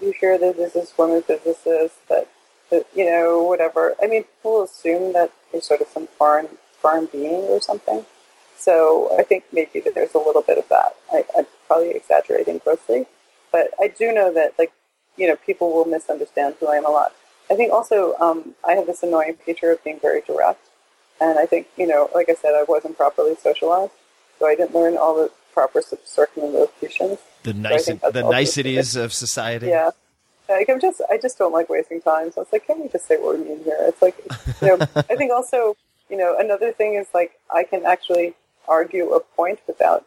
you 0.02 0.14
hear 0.20 0.38
that 0.38 0.58
there's 0.58 0.74
this 0.74 0.98
woman 0.98 1.22
physicist 1.22 2.08
that, 2.10 2.28
that, 2.72 2.88
you 2.96 3.06
know, 3.06 3.44
whatever. 3.44 3.96
I 4.02 4.08
mean, 4.08 4.24
people 4.24 4.64
assume 4.64 5.14
that 5.14 5.32
you're 5.54 5.62
sort 5.62 5.82
of 5.82 5.88
some 5.88 6.08
foreign, 6.08 6.48
foreign 6.82 7.06
being 7.06 7.44
or 7.44 7.62
something. 7.62 8.06
So 8.58 9.16
I 9.18 9.24
think 9.24 9.46
maybe 9.54 9.82
there's 9.94 10.16
a 10.16 10.20
little 10.20 10.42
bit 10.42 10.58
of 10.58 10.68
that. 10.70 10.96
I, 11.12 11.24
I'm 11.38 11.46
probably 11.68 11.92
exaggerating 11.92 12.60
grossly. 12.60 13.06
But 13.52 13.72
I 13.80 13.88
do 13.88 14.12
know 14.12 14.34
that, 14.34 14.54
like, 14.58 14.72
you 15.16 15.28
know, 15.28 15.36
people 15.36 15.72
will 15.72 15.86
misunderstand 15.86 16.56
who 16.60 16.68
I 16.68 16.76
am 16.76 16.86
a 16.86 16.90
lot. 16.90 17.14
I 17.50 17.56
think 17.56 17.72
also 17.72 18.16
um, 18.20 18.56
I 18.68 18.74
have 18.74 18.88
this 18.88 19.04
annoying 19.04 19.36
feature 19.46 19.72
of 19.72 19.84
being 19.84 20.00
very 20.00 20.22
direct. 20.22 20.67
And 21.20 21.40
I 21.40 21.46
think, 21.46 21.68
you 21.78 21.88
know, 21.88 22.10
like 22.14 22.30
I 22.30 22.36
said, 22.36 22.54
I 22.56 22.64
wasn't 22.64 22.98
properly 22.98 23.36
socialized, 23.36 23.92
so 24.40 24.46
I 24.46 24.56
didn't 24.56 24.76
learn 24.76 24.98
all 24.98 25.16
the 25.16 25.32
proper 25.54 25.82
circumlocutions. 25.82 27.18
The 27.44 27.54
nice 27.54 27.86
that's 27.88 28.14
the 28.14 28.24
niceties 28.24 28.96
of 28.96 29.14
society. 29.14 29.68
Yeah. 29.68 29.92
Like 30.50 30.70
I'm 30.70 30.80
just, 30.80 31.02
I 31.10 31.18
just 31.18 31.38
don't 31.38 31.52
like 31.52 31.70
wasting 31.70 32.02
time. 32.02 32.32
So 32.32 32.42
it's 32.42 32.54
like, 32.54 32.68
can 32.68 32.82
we 32.82 32.88
just 32.90 33.08
say 33.08 33.18
what 33.18 33.38
we 33.38 33.44
mean 33.44 33.64
here? 33.64 33.78
It's 33.82 34.02
like, 34.02 34.18
you 34.62 34.68
know, 34.68 34.78
I 34.96 35.16
think 35.16 35.32
also, 35.32 35.76
you 36.10 36.18
know, 36.18 36.38
another 36.38 36.72
thing 36.72 36.94
is 36.94 37.08
like 37.14 37.32
I 37.54 37.64
can 37.64 37.86
actually 37.86 38.34
argue 38.68 39.12
a 39.14 39.20
point 39.20 39.60
without, 39.68 40.06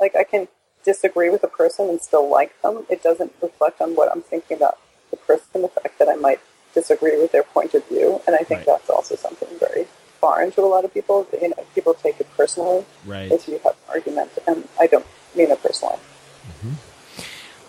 like, 0.00 0.14
I 0.16 0.24
can 0.24 0.48
disagree 0.84 1.28
with 1.30 1.42
a 1.42 1.48
person 1.48 1.88
and 1.88 2.00
still 2.00 2.28
like 2.30 2.60
them. 2.62 2.86
It 2.88 3.02
doesn't 3.02 3.32
reflect 3.42 3.80
on 3.80 3.94
what 3.94 4.10
I'm 4.10 4.22
thinking 4.22 4.56
about 4.56 4.78
the 5.10 5.16
person, 5.16 5.62
the 5.62 5.68
fact 5.68 5.98
that 5.98 6.08
I 6.08 6.14
might 6.14 6.40
disagree 6.74 7.20
with 7.20 7.32
their 7.32 7.42
point 7.42 7.74
of 7.74 7.86
view. 7.88 8.20
And 8.26 8.34
I 8.34 8.38
think 8.38 8.60
Right. 8.60 8.66
that's 8.66 8.90
also 8.90 9.16
something 9.16 9.48
very 9.58 9.86
foreign 10.20 10.50
to 10.52 10.60
a 10.62 10.66
lot 10.66 10.84
of 10.84 10.92
people. 10.92 11.26
You 11.40 11.48
know, 11.50 11.64
people 11.74 11.94
take 11.94 12.20
it 12.20 12.26
personally 12.36 12.84
Right. 13.06 13.30
if 13.30 13.48
you 13.48 13.54
have 13.64 13.72
an 13.72 13.88
argument, 13.88 14.30
and 14.46 14.68
I 14.80 14.86
don't 14.86 15.06
mean 15.34 15.50
it 15.50 15.62
personally. 15.62 15.98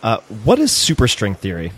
Uh, 0.01 0.19
what 0.43 0.59
is 0.59 0.71
superstring 0.71 1.38
theory? 1.38 1.71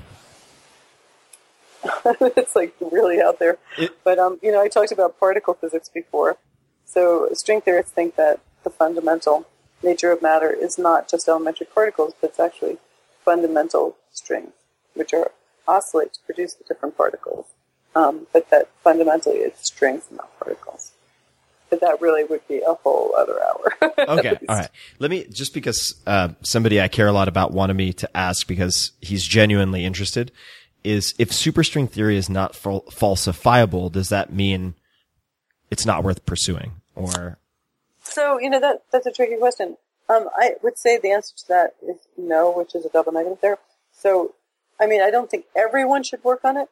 it's 2.06 2.56
like 2.56 2.76
really 2.80 3.20
out 3.22 3.40
there. 3.40 3.58
It- 3.78 3.92
but 4.04 4.20
um, 4.20 4.40
you 4.42 4.52
know, 4.52 4.62
I 4.62 4.68
talked 4.68 4.92
about 4.92 5.20
particle 5.20 5.54
physics 5.56 5.90
before. 5.90 6.38
So 6.86 7.30
string 7.34 7.62
theorists 7.62 7.92
think 7.92 8.16
that 8.18 8.40
the 8.64 8.70
fundamental 8.70 9.48
nature 9.82 10.12
of 10.12 10.22
matter 10.22 10.52
is 10.52 10.78
not 10.78 11.08
just 11.10 11.28
elementary 11.28 11.66
particles, 11.74 12.14
but 12.20 12.32
it's 12.32 12.40
actually 12.40 12.78
fundamental 13.26 13.96
strings, 14.12 14.52
which 14.94 15.14
are 15.14 15.32
oscillate 15.68 16.14
to 16.14 16.20
produce 16.26 16.54
the 16.54 16.64
different 16.66 16.98
particles. 16.98 17.46
Um, 17.96 18.28
but 18.32 18.50
that 18.50 18.70
fundamentally 18.84 19.38
it's 19.38 19.68
strings, 19.68 20.04
not 20.12 20.38
particles. 20.40 20.92
But 21.70 21.82
that 21.82 22.02
really 22.02 22.24
would 22.24 22.46
be 22.48 22.60
a 22.60 22.74
whole 22.74 23.16
other 23.16 23.42
hour. 23.44 23.74
Okay, 24.02 24.36
all 24.50 24.56
right. 24.56 24.70
Let 24.98 25.12
me 25.12 25.26
just 25.26 25.54
because 25.54 25.96
uh, 26.08 26.30
somebody 26.42 26.82
I 26.82 26.88
care 26.88 27.08
a 27.08 27.12
lot 27.12 27.28
about 27.28 27.52
wanted 27.52 27.76
me 27.76 27.94
to 27.94 28.18
ask 28.18 28.48
because 28.48 28.94
he's 29.00 29.24
genuinely 29.24 29.86
interested. 29.86 30.32
Is 30.84 31.14
if 31.20 31.30
superstring 31.30 31.88
theory 31.88 32.18
is 32.18 32.28
not 32.28 32.56
fal- 32.56 32.82
falsifiable, 32.90 33.92
does 33.92 34.10
that 34.10 34.34
mean 34.34 34.74
it's 35.70 35.86
not 35.86 36.04
worth 36.04 36.26
pursuing? 36.26 36.82
Or 36.96 37.38
So, 38.02 38.40
you 38.40 38.50
know, 38.50 38.60
that 38.60 38.84
that's 38.92 39.06
a 39.06 39.12
tricky 39.12 39.38
question. 39.38 39.78
Um, 40.10 40.30
I 40.36 40.56
would 40.64 40.80
say 40.80 40.98
the 40.98 41.12
answer 41.12 41.36
to 41.38 41.48
that 41.50 41.76
is 41.88 41.98
no, 42.18 42.52
which 42.52 42.74
is 42.74 42.84
a 42.86 42.90
double 42.90 43.12
negative 43.12 43.38
there. 43.42 43.60
So, 43.94 44.34
I 44.80 44.88
mean, 44.88 45.02
I 45.02 45.12
don't 45.12 45.30
think 45.30 45.46
everyone 45.56 46.02
should 46.04 46.24
work 46.24 46.42
on 46.44 46.58
it, 46.58 46.70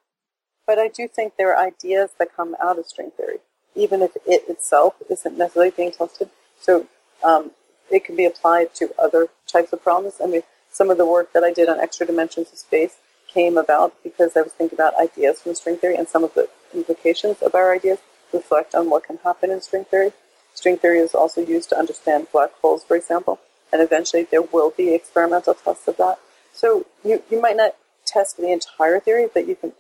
but 0.70 0.78
I 0.78 0.88
do 0.88 1.08
think 1.08 1.34
there 1.36 1.52
are 1.52 1.66
ideas 1.66 2.12
that 2.20 2.36
come 2.36 2.56
out 2.62 2.78
of 2.78 2.86
string 2.86 3.10
theory, 3.18 3.40
even 3.74 4.04
if 4.04 4.12
it 4.28 4.44
itself 4.48 4.94
isn't 5.10 5.36
necessarily 5.36 5.72
being 5.72 5.92
tested. 5.92 6.30
So, 6.60 6.86
um, 7.24 7.50
it 7.90 8.06
can 8.06 8.16
be 8.16 8.26
applied 8.26 8.76
to 8.76 8.94
other 9.00 9.30
types 9.48 9.74
of 9.74 9.82
problems. 9.82 10.18
I 10.24 10.28
mean, 10.28 10.44
some 10.72 10.92
of 10.92 11.00
the 11.00 11.08
work 11.08 11.34
that 11.34 11.44
I 11.44 11.52
did 11.52 11.70
on 11.70 11.80
extra 11.80 12.06
dimensions 12.06 12.52
of 12.52 12.60
space 12.60 12.98
came 13.28 13.58
about 13.58 13.96
because 14.04 14.38
I 14.38 14.44
was 14.44 14.52
thinking 14.52 14.76
about 14.76 14.94
ideas 15.00 15.42
from 15.42 15.56
string 15.56 15.78
theory, 15.78 15.96
and 15.96 16.08
some 16.08 16.24
of 16.24 16.36
the 16.36 16.48
implications 16.72 17.42
of 17.42 17.56
our 17.56 17.74
ideas 17.74 17.98
reflect 18.32 18.76
on 18.76 18.92
what 18.92 19.06
can 19.06 19.18
happen 19.24 19.50
in 19.50 19.62
string 19.62 19.86
theory. 19.86 20.12
String 20.54 20.78
theory 20.78 21.00
is 21.00 21.16
also 21.16 21.42
used 21.42 21.70
to 21.70 21.80
understand 21.80 22.28
black 22.32 22.52
holes, 22.62 22.84
for 22.84 22.96
example, 22.96 23.40
and 23.74 23.82
eventually 23.82 24.28
there 24.30 24.44
will 24.44 24.70
be 24.70 24.94
experimental 24.94 25.56
tests 25.56 25.88
of 25.88 25.98
that. 25.98 26.20
So 26.54 26.86
you, 27.04 27.24
you 27.32 27.42
might 27.42 27.58
not 27.58 27.74
test 28.06 28.38
the 28.38 28.52
entire 28.52 29.00
theory, 29.00 29.28
but 29.34 29.48
you 29.48 29.56
can 29.56 29.74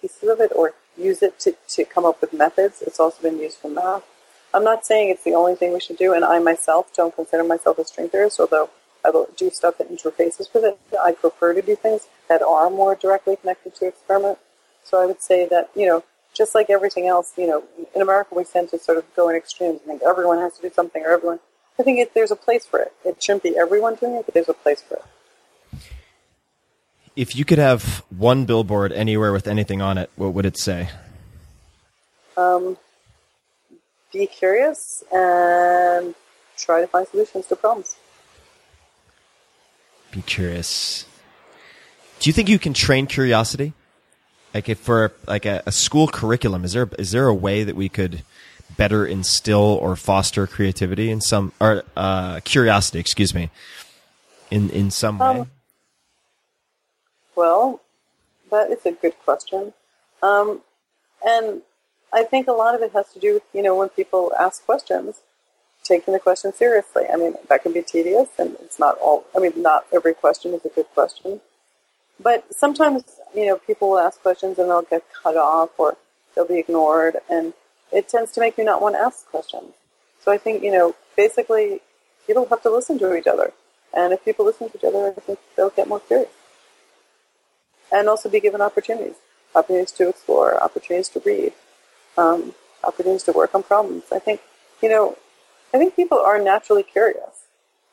pieces 0.00 0.28
of 0.28 0.40
it 0.40 0.52
or 0.54 0.74
use 0.96 1.22
it 1.22 1.38
to, 1.40 1.54
to 1.68 1.84
come 1.84 2.04
up 2.04 2.20
with 2.20 2.32
methods. 2.32 2.82
It's 2.82 3.00
also 3.00 3.22
been 3.22 3.38
used 3.38 3.58
for 3.58 3.68
math. 3.68 4.04
I'm 4.52 4.64
not 4.64 4.84
saying 4.84 5.10
it's 5.10 5.24
the 5.24 5.34
only 5.34 5.54
thing 5.54 5.72
we 5.72 5.80
should 5.80 5.96
do, 5.96 6.12
and 6.12 6.24
I 6.24 6.40
myself 6.40 6.92
don't 6.94 7.14
consider 7.14 7.44
myself 7.44 7.78
a 7.78 7.84
string 7.84 8.08
theorist, 8.08 8.40
although 8.40 8.70
I 9.04 9.10
will 9.10 9.28
do 9.36 9.50
stuff 9.50 9.78
that 9.78 9.90
interfaces 9.90 10.52
with 10.52 10.64
it. 10.64 10.78
I 11.00 11.12
prefer 11.12 11.54
to 11.54 11.62
do 11.62 11.76
things 11.76 12.08
that 12.28 12.42
are 12.42 12.68
more 12.68 12.94
directly 12.94 13.36
connected 13.36 13.74
to 13.76 13.86
experiment. 13.86 14.38
So 14.82 15.00
I 15.00 15.06
would 15.06 15.22
say 15.22 15.46
that, 15.48 15.70
you 15.76 15.86
know, 15.86 16.02
just 16.34 16.54
like 16.54 16.68
everything 16.68 17.06
else, 17.06 17.32
you 17.36 17.46
know, 17.46 17.64
in 17.94 18.02
America 18.02 18.34
we 18.34 18.44
tend 18.44 18.70
to 18.70 18.78
sort 18.78 18.98
of 18.98 19.04
go 19.14 19.28
in 19.28 19.36
extremes 19.36 19.80
and 19.80 19.86
think 19.86 20.02
everyone 20.02 20.38
has 20.38 20.56
to 20.56 20.62
do 20.62 20.74
something 20.74 21.02
or 21.04 21.10
everyone. 21.10 21.40
I 21.78 21.82
think 21.82 21.98
it, 21.98 22.14
there's 22.14 22.30
a 22.30 22.36
place 22.36 22.66
for 22.66 22.80
it. 22.80 22.92
It 23.04 23.22
shouldn't 23.22 23.42
be 23.42 23.56
everyone 23.56 23.94
doing 23.94 24.14
it, 24.14 24.26
but 24.26 24.34
there's 24.34 24.48
a 24.48 24.54
place 24.54 24.82
for 24.82 24.96
it. 24.96 25.04
If 27.20 27.36
you 27.36 27.44
could 27.44 27.58
have 27.58 28.02
one 28.08 28.46
billboard 28.46 28.92
anywhere 28.92 29.30
with 29.30 29.46
anything 29.46 29.82
on 29.82 29.98
it, 29.98 30.08
what 30.16 30.32
would 30.32 30.46
it 30.46 30.58
say? 30.58 30.88
Um, 32.34 32.78
be 34.10 34.26
curious 34.26 35.04
and 35.12 36.14
try 36.56 36.80
to 36.80 36.86
find 36.86 37.06
solutions 37.08 37.46
to 37.48 37.56
problems. 37.56 37.96
Be 40.10 40.22
curious. 40.22 41.04
Do 42.20 42.30
you 42.30 42.32
think 42.32 42.48
you 42.48 42.58
can 42.58 42.72
train 42.72 43.06
curiosity? 43.06 43.74
Like 44.54 44.70
if 44.70 44.78
for 44.78 45.12
like 45.28 45.44
a, 45.44 45.62
a 45.66 45.72
school 45.72 46.08
curriculum, 46.08 46.64
is 46.64 46.72
there 46.72 46.88
is 46.98 47.10
there 47.10 47.28
a 47.28 47.34
way 47.34 47.64
that 47.64 47.76
we 47.76 47.90
could 47.90 48.22
better 48.78 49.04
instill 49.04 49.78
or 49.82 49.94
foster 49.94 50.46
creativity 50.46 51.10
in 51.10 51.20
some 51.20 51.52
or 51.60 51.84
uh, 51.98 52.40
curiosity? 52.44 52.98
Excuse 52.98 53.34
me, 53.34 53.50
in 54.50 54.70
in 54.70 54.90
some 54.90 55.18
way. 55.18 55.44
Well, 57.40 57.80
that 58.50 58.70
is 58.70 58.84
a 58.84 58.92
good 58.92 59.18
question. 59.24 59.72
Um, 60.22 60.60
and 61.26 61.62
I 62.12 62.22
think 62.22 62.48
a 62.48 62.52
lot 62.52 62.74
of 62.74 62.82
it 62.82 62.92
has 62.92 63.10
to 63.14 63.18
do 63.18 63.32
with, 63.32 63.44
you 63.54 63.62
know, 63.62 63.74
when 63.74 63.88
people 63.88 64.30
ask 64.38 64.62
questions, 64.66 65.22
taking 65.82 66.12
the 66.12 66.20
question 66.20 66.52
seriously. 66.52 67.04
I 67.10 67.16
mean, 67.16 67.36
that 67.48 67.62
can 67.62 67.72
be 67.72 67.80
tedious 67.80 68.28
and 68.38 68.56
it's 68.60 68.78
not 68.78 68.98
all, 68.98 69.24
I 69.34 69.38
mean, 69.38 69.54
not 69.56 69.86
every 69.90 70.12
question 70.12 70.52
is 70.52 70.66
a 70.66 70.68
good 70.68 70.84
question. 70.92 71.40
But 72.22 72.54
sometimes, 72.54 73.04
you 73.34 73.46
know, 73.46 73.56
people 73.56 73.88
will 73.88 74.00
ask 74.00 74.20
questions 74.20 74.58
and 74.58 74.68
they'll 74.68 74.82
get 74.82 75.04
cut 75.22 75.38
off 75.38 75.70
or 75.78 75.96
they'll 76.34 76.46
be 76.46 76.58
ignored 76.58 77.16
and 77.30 77.54
it 77.90 78.10
tends 78.10 78.32
to 78.32 78.40
make 78.40 78.58
you 78.58 78.64
not 78.64 78.82
want 78.82 78.96
to 78.96 79.00
ask 79.00 79.24
questions. 79.28 79.72
So 80.22 80.30
I 80.30 80.36
think, 80.36 80.62
you 80.62 80.72
know, 80.72 80.94
basically 81.16 81.80
people 82.26 82.44
have 82.50 82.62
to 82.64 82.70
listen 82.70 82.98
to 82.98 83.16
each 83.16 83.26
other. 83.26 83.54
And 83.96 84.12
if 84.12 84.22
people 84.26 84.44
listen 84.44 84.68
to 84.68 84.76
each 84.76 84.84
other, 84.84 85.14
I 85.16 85.20
think 85.20 85.38
they'll 85.56 85.70
get 85.70 85.88
more 85.88 86.00
curious. 86.00 86.28
And 87.92 88.08
also 88.08 88.28
be 88.28 88.40
given 88.40 88.60
opportunities. 88.60 89.16
Opportunities 89.54 89.92
to 89.92 90.08
explore, 90.08 90.62
opportunities 90.62 91.08
to 91.10 91.20
read, 91.24 91.52
um, 92.16 92.54
opportunities 92.84 93.24
to 93.24 93.32
work 93.32 93.54
on 93.54 93.62
problems. 93.62 94.04
I 94.12 94.18
think, 94.20 94.40
you 94.80 94.88
know, 94.88 95.16
I 95.74 95.78
think 95.78 95.96
people 95.96 96.18
are 96.18 96.38
naturally 96.38 96.82
curious. 96.84 97.46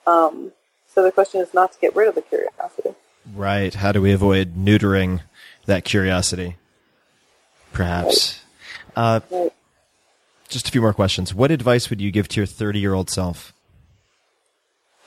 Um, 0.05 0.51
so 0.87 1.03
the 1.03 1.11
question 1.11 1.41
is 1.41 1.53
not 1.53 1.73
to 1.73 1.79
get 1.79 1.95
rid 1.95 2.07
of 2.07 2.15
the 2.15 2.21
curiosity. 2.21 2.95
Right. 3.33 3.73
How 3.73 3.91
do 3.91 4.01
we 4.01 4.11
avoid 4.13 4.55
neutering 4.55 5.21
that 5.65 5.83
curiosity? 5.83 6.55
Perhaps. 7.73 8.39
Uh, 8.95 9.19
Right. 9.29 9.51
just 10.47 10.67
a 10.67 10.71
few 10.71 10.81
more 10.81 10.93
questions. 10.93 11.33
What 11.33 11.51
advice 11.51 11.89
would 11.89 12.01
you 12.01 12.09
give 12.11 12.27
to 12.29 12.39
your 12.39 12.47
30 12.47 12.79
year 12.79 12.93
old 12.93 13.09
self? 13.09 13.53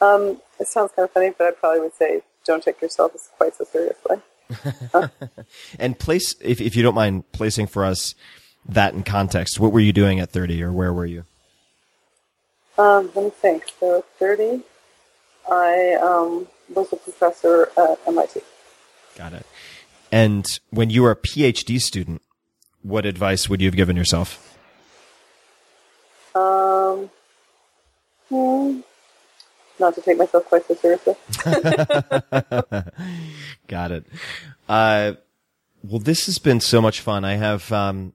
Um, 0.01 0.41
it 0.59 0.69
sounds 0.69 0.93
kind 0.95 1.05
of 1.05 1.13
funny, 1.13 1.31
but 1.37 1.47
I 1.47 1.51
probably 1.53 1.81
would 1.81 1.95
say 1.95 2.23
don't 2.45 2.63
take 2.63 2.81
yourself 2.81 3.15
as 3.15 3.31
quite 3.37 3.55
so 3.55 3.65
seriously. 3.65 4.19
And 5.79 5.99
place, 5.99 6.35
if, 6.41 6.61
if 6.61 6.77
you 6.77 6.83
don't 6.83 6.95
mind 6.95 7.31
placing 7.33 7.67
for 7.67 7.85
us 7.85 8.15
that 8.67 8.95
in 8.95 9.03
context, 9.03 9.59
what 9.59 9.73
were 9.73 9.81
you 9.81 9.93
doing 9.93 10.21
at 10.21 10.31
30 10.31 10.63
or 10.63 10.73
where 10.73 10.93
were 10.93 11.07
you? 11.07 11.25
Um, 12.79 13.11
let 13.15 13.25
me 13.25 13.31
think. 13.31 13.65
So 13.79 13.99
at 13.99 14.05
30, 14.19 14.63
I 15.51 15.99
um, 16.03 16.49
was 16.75 16.93
a 16.93 16.97
professor 16.97 17.71
at 17.77 17.99
MIT. 18.07 18.41
Got 19.17 19.33
it. 19.35 19.47
And 20.13 20.47
when 20.71 20.91
you 20.91 21.03
were 21.03 21.11
a 21.11 21.17
PhD 21.17 21.79
student, 21.81 22.23
what 22.83 23.07
advice 23.07 23.49
would 23.49 23.61
you 23.61 23.69
have 23.69 23.77
given 23.77 23.97
yourself? 23.97 24.59
Um, 26.35 27.11
hmm, 28.29 28.81
not 29.81 29.95
to 29.95 30.01
take 30.03 30.19
myself 30.19 30.45
quite 30.45 30.67
so 30.67 30.75
seriously. 30.75 31.15
Got 33.69 33.93
it. 33.93 34.07
Uh, 34.69 35.13
well, 35.83 35.99
this 35.99 36.27
has 36.27 36.39
been 36.39 36.61
so 36.61 36.81
much 36.83 37.01
fun. 37.01 37.25
I 37.25 37.35
have 37.37 37.71
um, 37.73 38.13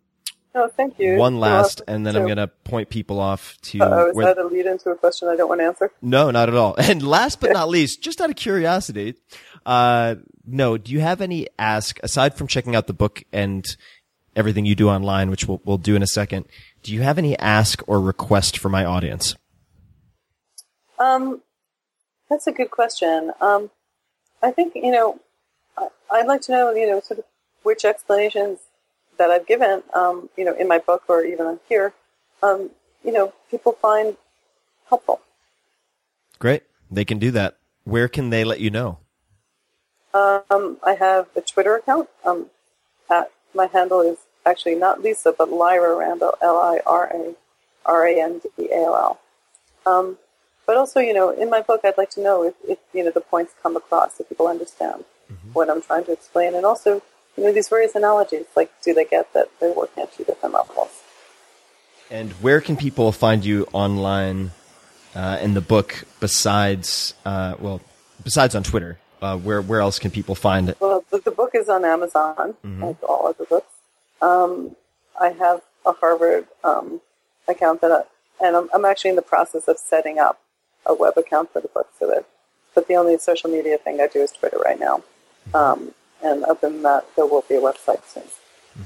Oh, 0.54 0.70
thank 0.78 0.98
you. 1.00 1.16
one 1.18 1.40
last, 1.40 1.82
and 1.88 2.06
then 2.06 2.16
I'm 2.16 2.24
going 2.26 2.38
to 2.38 2.48
point 2.48 2.90
people 2.90 3.20
off 3.20 3.58
to. 3.64 3.80
Uh-oh, 3.82 4.10
is 4.10 4.16
where- 4.16 4.28
that 4.34 4.38
a 4.38 4.46
lead 4.48 4.66
into 4.66 4.90
a 4.90 4.96
question 4.96 5.28
I 5.28 5.36
don't 5.36 5.50
want 5.50 5.60
to 5.62 5.66
answer? 5.66 5.92
no, 6.02 6.32
not 6.32 6.48
at 6.48 6.56
all. 6.56 6.76
And 6.80 7.02
last 7.06 7.42
but 7.42 7.52
not 7.52 7.68
least, 7.70 8.02
just 8.02 8.22
out 8.22 8.30
of 8.30 8.36
curiosity, 8.38 9.16
uh, 9.66 10.16
no, 10.46 10.78
do 10.78 10.94
you 10.94 11.00
have 11.02 11.20
any 11.22 11.48
ask 11.60 12.00
aside 12.04 12.36
from 12.36 12.48
checking 12.48 12.76
out 12.76 12.88
the 12.88 12.94
book 12.94 13.24
and 13.34 13.66
everything 14.36 14.66
you 14.66 14.76
do 14.76 14.88
online, 14.90 15.30
which 15.30 15.46
we'll, 15.48 15.62
we'll 15.66 15.78
do 15.78 15.96
in 15.96 16.04
a 16.04 16.08
second? 16.08 16.46
Do 16.84 16.94
you 16.94 17.02
have 17.02 17.18
any 17.18 17.38
ask 17.40 17.82
or 17.88 18.00
request 18.00 18.58
for 18.60 18.70
my 18.70 18.86
audience? 18.86 19.36
Um, 21.00 21.42
that's 22.30 22.48
a 22.48 22.52
good 22.52 22.72
question. 22.72 23.32
Um, 23.42 23.70
I 24.42 24.52
think, 24.52 24.76
you 24.76 24.92
know, 24.92 25.20
I, 25.78 25.88
I'd 26.12 26.28
like 26.28 26.42
to 26.42 26.52
know, 26.52 26.72
you 26.72 26.88
know, 26.88 27.00
sort 27.00 27.20
of 27.20 27.26
which 27.64 27.86
explanations 27.86 28.60
that 29.18 29.32
I've 29.32 29.48
given, 29.48 29.84
um, 29.94 30.30
you 30.38 30.46
know, 30.46 30.54
in 30.54 30.68
my 30.68 30.80
book 30.80 31.04
or 31.08 31.24
even 31.24 31.60
here, 31.68 31.94
um, 32.44 32.70
you 33.04 33.12
know, 33.12 33.34
people 33.50 33.74
find 33.74 34.18
helpful. 34.90 35.22
Great. 36.40 36.64
They 36.92 37.06
can 37.06 37.20
do 37.20 37.32
that. 37.32 37.58
Where 37.84 38.08
can 38.08 38.30
they 38.30 38.44
let 38.44 38.60
you 38.60 38.70
know? 38.70 39.00
Um, 40.14 40.78
I 40.84 40.94
have 40.94 41.28
a 41.36 41.42
Twitter 41.42 41.76
account. 41.76 42.10
Um, 42.24 42.50
at, 43.10 43.32
my 43.54 43.68
handle 43.68 44.02
is 44.02 44.18
actually 44.46 44.76
not 44.76 45.02
Lisa, 45.02 45.34
but 45.38 45.52
Lira 45.52 45.96
Randall, 45.96 46.36
L-I-R-A-R-A-N-D-A-L-L. 46.42 49.20
Um, 49.86 50.18
but 50.66 50.78
also, 50.78 51.00
you 51.00 51.14
know, 51.14 51.30
in 51.30 51.50
my 51.50 51.62
book, 51.62 51.82
I'd 51.84 51.98
like 51.98 52.10
to 52.12 52.22
know 52.22 52.44
if, 52.44 52.54
if 52.68 52.80
you 52.94 53.04
know, 53.04 53.12
the 53.12 53.22
points 53.22 53.54
come 53.62 53.76
across, 53.76 54.20
if 54.20 54.30
people 54.30 54.48
understand 54.48 55.04
what 55.54 55.70
I'm 55.70 55.82
trying 55.82 56.06
to 56.06 56.12
explain. 56.12 56.56
And 56.56 56.66
also, 56.66 57.02
you 57.36 57.44
know, 57.44 57.52
these 57.52 57.70
various 57.70 57.96
analogies, 57.96 58.46
like, 58.56 58.72
do 58.82 58.94
they 58.94 59.06
get 59.06 59.34
that 59.34 59.50
they're 59.60 59.74
working 59.74 60.04
at 60.04 60.14
two 60.14 60.24
different 60.24 60.54
levels? 60.54 60.90
And 62.10 62.32
where 62.34 62.62
can 62.62 62.78
people 62.78 63.12
find 63.12 63.44
you 63.44 63.68
online 63.74 64.52
uh, 65.16 65.40
in 65.42 65.54
the 65.54 65.62
book 65.62 66.06
besides, 66.20 67.14
uh, 67.26 67.56
well, 67.60 67.82
besides 68.24 68.56
on 68.56 68.64
Twitter? 68.64 69.00
Uh, 69.22 69.38
where 69.38 69.62
where 69.62 69.80
else 69.80 69.98
can 69.98 70.12
people 70.12 70.36
find 70.36 70.70
it? 70.70 70.78
Well, 70.80 71.04
the, 71.10 71.18
the 71.18 71.32
book 71.32 71.52
is 71.56 71.68
on 71.68 71.84
Amazon, 71.84 72.56
like 72.64 73.02
all 73.02 73.28
other 73.28 73.46
books. 73.46 73.74
Um, 74.22 74.76
I 75.20 75.30
have 75.30 75.62
a 75.86 75.94
Harvard 75.94 76.46
um, 76.64 77.02
account 77.48 77.82
that, 77.82 77.92
I, 77.92 78.46
and 78.46 78.56
I'm, 78.56 78.70
I'm 78.74 78.86
actually 78.86 79.12
in 79.12 79.16
the 79.16 79.24
process 79.24 79.68
of 79.68 79.80
setting 79.80 80.20
up 80.20 80.40
a 80.86 80.94
web 80.94 81.18
account 81.18 81.52
for 81.52 81.62
the 81.62 81.68
book. 81.68 81.90
So 82.00 82.08
that, 82.08 82.26
but 82.74 82.88
the 82.88 82.96
only 82.96 83.18
social 83.18 83.50
media 83.50 83.78
thing 83.78 84.00
I 84.02 84.08
do 84.08 84.20
is 84.20 84.32
Twitter 84.32 84.58
right 84.58 84.80
now. 84.80 85.04
Um, 85.54 85.94
and 86.24 86.44
other 86.44 86.70
than 86.70 86.82
that, 86.84 87.06
there 87.16 87.26
will 87.26 87.46
be 87.48 87.56
a 87.56 87.62
website 87.62 88.06
soon. 88.06 88.24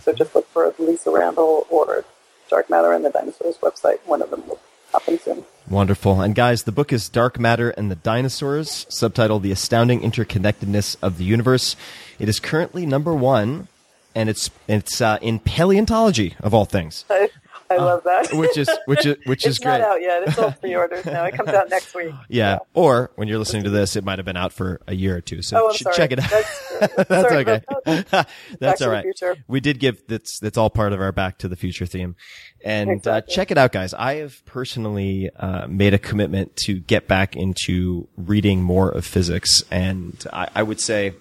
So 0.01 0.13
just 0.13 0.35
look 0.35 0.47
for 0.49 0.73
Lisa 0.77 1.09
Randall 1.09 1.65
or 1.69 2.05
Dark 2.49 2.69
Matter 2.69 2.93
and 2.93 3.03
the 3.03 3.09
Dinosaurs 3.09 3.57
website. 3.57 3.99
One 4.05 4.21
of 4.21 4.29
them 4.29 4.45
will 4.47 4.59
happen 4.91 5.19
soon. 5.19 5.45
Wonderful. 5.69 6.21
And 6.21 6.35
guys, 6.35 6.63
the 6.63 6.71
book 6.71 6.91
is 6.91 7.09
Dark 7.09 7.39
Matter 7.39 7.69
and 7.71 7.91
the 7.91 7.95
Dinosaurs, 7.95 8.85
subtitled 8.89 9.41
The 9.41 9.51
Astounding 9.51 10.01
Interconnectedness 10.01 10.97
of 11.01 11.17
the 11.17 11.23
Universe. 11.23 11.75
It 12.17 12.27
is 12.27 12.39
currently 12.39 12.85
number 12.85 13.13
one, 13.13 13.67
and 14.15 14.29
it's 14.29 14.49
it's 14.67 14.99
uh, 14.99 15.19
in 15.21 15.39
paleontology 15.39 16.35
of 16.39 16.53
all 16.53 16.65
things, 16.65 17.05
I, 17.09 17.29
I 17.71 17.77
love 17.77 18.03
that. 18.05 18.33
which 18.33 18.57
is 18.57 18.69
which 18.85 19.05
is 19.05 19.17
which 19.25 19.45
is 19.47 19.59
great. 19.59 19.81
out 19.81 20.01
yet. 20.01 20.23
It's 20.27 20.37
all 20.39 20.51
pre-orders 20.51 21.05
now. 21.05 21.25
It 21.25 21.35
comes 21.35 21.49
out 21.49 21.69
next 21.71 21.93
week. 21.93 22.13
Yeah. 22.27 22.59
Or 22.73 23.11
when 23.15 23.27
you're 23.27 23.37
listening 23.39 23.63
to 23.65 23.69
this, 23.69 23.95
it 23.95 24.03
might 24.03 24.17
have 24.19 24.25
been 24.25 24.37
out 24.37 24.53
for 24.53 24.81
a 24.87 24.95
year 24.95 25.15
or 25.17 25.21
two. 25.21 25.41
So 25.41 25.57
Oh, 25.63 25.67
I'm 25.69 25.75
ch- 25.75 25.79
sorry. 25.83 25.95
check 25.95 26.11
it 26.11 26.19
out. 26.19 26.29
That's. 26.29 26.69
That's 27.09 27.33
okay. 27.33 27.61
that. 27.85 28.29
that's 28.59 28.81
all 28.81 28.89
right. 28.89 29.05
We 29.47 29.59
did 29.59 29.79
give 29.79 30.01
that's 30.07 30.39
that's 30.39 30.57
all 30.57 30.69
part 30.69 30.93
of 30.93 31.01
our 31.01 31.11
Back 31.11 31.37
to 31.39 31.47
the 31.49 31.55
Future 31.57 31.85
theme, 31.85 32.15
and 32.63 32.89
Exactly. 32.89 33.11
uh, 33.33 33.35
check 33.35 33.51
it 33.51 33.57
out, 33.57 33.71
guys. 33.73 33.93
I 33.93 34.15
have 34.15 34.43
personally 34.45 35.29
uh, 35.35 35.67
made 35.67 35.93
a 35.93 35.99
commitment 35.99 36.55
to 36.65 36.79
get 36.79 37.07
back 37.07 37.35
into 37.35 38.07
reading 38.15 38.61
more 38.63 38.89
of 38.89 39.05
physics, 39.05 39.63
and 39.69 40.23
I, 40.31 40.47
I 40.55 40.63
would 40.63 40.79
say. 40.79 41.13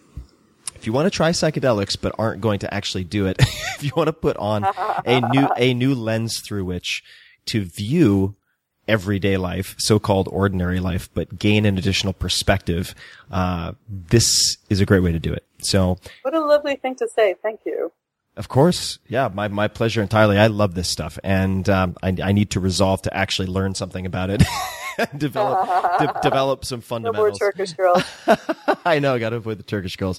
If 0.79 0.87
you 0.87 0.93
want 0.93 1.07
to 1.07 1.11
try 1.11 1.31
psychedelics 1.31 1.97
but 2.01 2.15
aren't 2.19 2.41
going 2.41 2.61
to 2.61 2.73
actually 2.73 3.03
do 3.03 3.27
it, 3.27 3.37
if 3.41 3.83
you 3.83 3.91
want 3.97 4.07
to 4.07 4.13
put 4.13 4.37
on 4.37 4.65
a 5.05 5.21
new 5.21 5.49
a 5.57 5.75
new 5.75 5.95
lens 5.95 6.41
through 6.41 6.65
which 6.65 7.03
to 7.47 7.65
view 7.65 8.37
everyday 8.87 9.37
life, 9.37 9.75
so-called 9.79 10.29
ordinary 10.31 10.79
life, 10.79 11.11
but 11.15 11.37
gain 11.37 11.67
an 11.67 11.79
additional 11.79 12.13
perspective, 12.13 12.95
uh, 13.31 13.73
this 13.89 14.57
is 14.71 14.81
a 14.81 14.87
great 14.87 15.01
way 15.01 15.13
to 15.13 15.19
do 15.19 15.33
it. 15.33 15.45
So, 15.59 15.99
What 16.23 16.35
a 16.35 16.41
lovely 16.41 16.77
thing 16.77 16.95
to 16.97 17.09
say. 17.09 17.35
Thank 17.43 17.61
you. 17.67 17.93
Of 18.39 18.48
course, 18.48 18.98
yeah, 19.09 19.28
my, 19.32 19.48
my 19.48 19.69
pleasure 19.69 20.01
entirely. 20.01 20.39
I 20.39 20.47
love 20.47 20.74
this 20.74 20.89
stuff, 20.89 21.19
and 21.23 21.69
um, 21.69 21.97
I, 22.02 22.16
I 22.23 22.32
need 22.32 22.51
to 22.52 22.60
resolve 22.60 23.02
to 23.02 23.15
actually 23.15 23.48
learn 23.48 23.74
something 23.74 24.06
about 24.06 24.31
it, 24.31 24.43
develop 25.19 25.69
de- 25.98 26.20
develop 26.23 26.65
some 26.65 26.82
No 27.02 27.12
more. 27.12 27.31
Turkish 27.32 27.73
girls. 27.74 28.02
I 28.86 29.01
know, 29.01 29.19
got 29.19 29.31
to 29.31 29.36
avoid 29.36 29.59
the 29.59 29.65
Turkish 29.65 29.97
girls. 29.97 30.19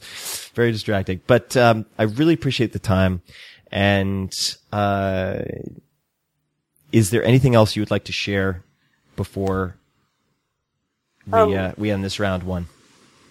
Very 0.54 0.72
distracting. 0.72 1.22
But 1.26 1.56
um, 1.58 1.86
I 1.98 2.04
really 2.04 2.34
appreciate 2.34 2.74
the 2.74 2.80
time. 2.80 3.22
And 3.72 4.34
uh, 4.72 5.40
is 6.92 7.10
there 7.12 7.24
anything 7.24 7.56
else 7.56 7.76
you 7.76 7.82
would 7.82 7.92
like 7.92 8.06
to 8.06 8.12
share 8.12 8.64
before 9.16 9.76
we 11.26 11.34
Um, 11.34 11.54
uh, 11.56 11.72
we 11.78 11.92
end 11.92 12.04
this 12.04 12.20
round 12.20 12.44
one? 12.44 12.68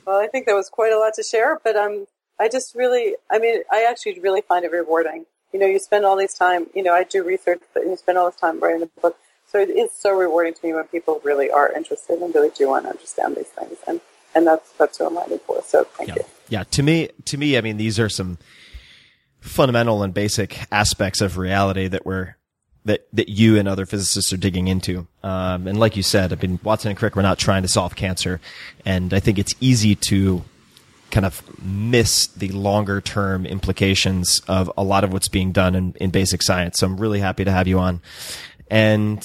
well, 0.07 0.19
I 0.19 0.29
think 0.29 0.47
there 0.47 0.55
was 0.57 0.71
quite 0.71 0.93
a 0.93 0.99
lot 0.99 1.13
to 1.15 1.23
share, 1.23 1.59
but 1.63 1.77
um, 1.77 2.07
I 2.41 2.49
just 2.49 2.75
really, 2.75 3.15
I 3.31 3.39
mean, 3.39 3.63
I 3.73 3.87
actually 3.89 4.21
really 4.21 4.43
find 4.43 4.65
it 4.65 4.73
rewarding. 4.73 5.27
You 5.53 5.59
know, 5.59 5.67
you 5.67 5.79
spend 5.79 6.05
all 6.05 6.17
this 6.17 6.35
time, 6.35 6.67
you 6.75 6.83
know, 6.83 6.93
I 6.93 7.05
do 7.05 7.25
research, 7.25 7.63
but 7.75 7.85
you 7.85 7.97
spend 7.97 8.19
all 8.19 8.31
this 8.31 8.41
time 8.41 8.61
writing 8.61 8.81
the 8.81 8.91
book. 9.01 9.17
So 9.51 9.59
it 9.59 9.71
is 9.71 9.91
so 9.93 10.17
rewarding 10.17 10.55
to 10.55 10.67
me 10.67 10.75
when 10.75 10.85
people 10.85 11.21
really 11.25 11.51
are 11.51 11.73
interested 11.73 12.21
and 12.21 12.35
really 12.35 12.51
do 12.51 12.69
want 12.69 12.85
to 12.85 12.91
understand 12.91 13.35
these 13.35 13.47
things. 13.47 13.79
And, 13.87 14.01
and 14.35 14.47
that's, 14.47 14.71
that's 14.73 15.01
what 15.01 15.07
I'm 15.11 15.17
writing 15.17 15.39
for. 15.47 15.63
So 15.63 15.85
thank 15.85 16.11
Yeah, 16.11 16.17
you. 16.17 16.25
yeah. 16.51 16.65
To 16.65 16.83
me, 16.83 17.09
to 17.25 17.39
me, 17.39 17.57
I 17.57 17.63
mean, 17.63 17.79
these 17.79 17.99
are 17.99 18.11
some 18.11 18.39
fundamental 19.41 20.03
and 20.03 20.13
basic 20.13 20.59
aspects 20.71 21.21
of 21.21 21.39
reality 21.39 21.89
that 21.89 22.05
we're 22.05 22.37
that 22.85 23.07
that 23.13 23.29
you 23.29 23.59
and 23.59 23.69
other 23.69 23.87
physicists 23.87 24.33
are 24.33 24.37
digging 24.37 24.69
into. 24.69 25.07
Um, 25.23 25.67
and 25.67 25.79
like 25.79 25.97
you 25.97 26.03
said, 26.03 26.33
I 26.33 26.37
mean, 26.37 26.59
Watson 26.63 26.91
and 26.91 26.99
Crick, 26.99 27.17
we're 27.17 27.23
not 27.23 27.39
trying 27.39 27.63
to 27.63 27.69
solve 27.69 27.97
cancer, 27.97 28.41
and 28.85 29.13
I 29.13 29.21
think 29.21 29.39
it's 29.39 29.55
easy 29.61 29.95
to 29.95 30.43
kind 31.11 31.27
of 31.27 31.43
miss 31.63 32.27
the 32.29 32.49
longer 32.49 33.01
term 33.01 33.47
implications 33.47 34.41
of 34.49 34.71
a 34.77 34.83
lot 34.83 35.05
of 35.05 35.13
what's 35.13 35.29
being 35.29 35.53
done 35.53 35.75
in, 35.75 35.95
in 36.01 36.11
basic 36.11 36.43
science. 36.43 36.79
So 36.79 36.87
I'm 36.87 36.99
really 36.99 37.21
happy 37.21 37.45
to 37.45 37.51
have 37.51 37.67
you 37.67 37.79
on. 37.79 38.01
And 38.71 39.23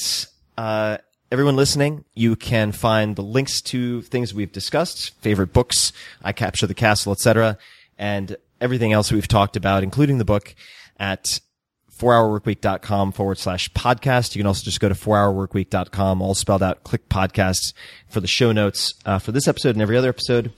uh, 0.57 0.97
everyone 1.31 1.55
listening, 1.55 2.05
you 2.13 2.35
can 2.35 2.71
find 2.71 3.15
the 3.15 3.21
links 3.21 3.61
to 3.61 4.01
things 4.03 4.33
we've 4.33 4.51
discussed, 4.51 5.13
favorite 5.21 5.51
books, 5.51 5.91
I 6.23 6.31
Capture 6.31 6.67
the 6.67 6.73
Castle, 6.73 7.11
etc., 7.11 7.57
and 7.97 8.37
everything 8.61 8.93
else 8.93 9.11
we've 9.11 9.27
talked 9.27 9.55
about, 9.55 9.83
including 9.83 10.17
the 10.17 10.25
book, 10.25 10.55
at 10.97 11.39
4hourworkweek.com 11.97 13.11
forward 13.11 13.37
slash 13.37 13.69
podcast. 13.71 14.35
You 14.35 14.39
can 14.39 14.47
also 14.47 14.63
just 14.63 14.79
go 14.79 14.89
to 14.89 14.95
4hourworkweek.com, 14.95 16.21
all 16.21 16.33
spelled 16.33 16.63
out, 16.63 16.83
click 16.83 17.07
podcasts 17.09 17.73
for 18.09 18.19
the 18.19 18.27
show 18.27 18.51
notes 18.51 18.93
uh, 19.05 19.19
for 19.19 19.31
this 19.31 19.47
episode 19.47 19.75
and 19.75 19.81
every 19.81 19.97
other 19.97 20.09
episode. 20.09 20.51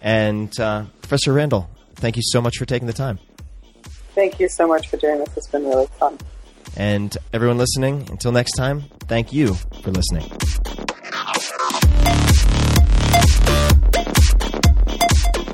And 0.00 0.58
uh, 0.60 0.84
Professor 1.00 1.32
Randall, 1.32 1.68
thank 1.96 2.16
you 2.16 2.22
so 2.24 2.40
much 2.40 2.56
for 2.56 2.64
taking 2.64 2.86
the 2.86 2.92
time. 2.92 3.18
Thank 4.14 4.40
you 4.40 4.48
so 4.48 4.66
much 4.66 4.88
for 4.88 4.96
doing 4.96 5.18
this. 5.18 5.36
It's 5.36 5.46
been 5.46 5.64
really 5.64 5.86
fun. 5.98 6.18
And 6.76 7.16
everyone 7.32 7.58
listening, 7.58 8.08
until 8.10 8.32
next 8.32 8.52
time, 8.52 8.82
thank 9.08 9.32
you 9.32 9.54
for 9.54 9.90
listening. 9.90 10.30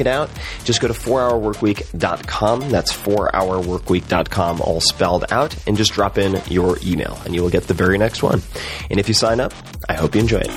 it 0.00 0.06
out. 0.06 0.30
Just 0.64 0.80
go 0.80 0.88
to 0.88 0.94
4hourworkweek.com. 0.94 2.70
That's 2.70 2.92
4hourworkweek.com, 2.92 4.60
all 4.60 4.80
spelled 4.80 5.24
out, 5.30 5.56
and 5.66 5.76
just 5.76 5.92
drop 5.92 6.18
in 6.18 6.40
your 6.46 6.78
email, 6.84 7.18
and 7.24 7.34
you 7.34 7.42
will 7.42 7.50
get 7.50 7.64
the 7.64 7.74
very 7.74 7.98
next 7.98 8.22
one. 8.22 8.42
And 8.90 8.98
if 9.00 9.08
you 9.08 9.14
sign 9.14 9.40
up, 9.40 9.52
I 9.88 9.94
hope 9.94 10.14
you 10.14 10.20
enjoy 10.20 10.42
it. 10.44 10.50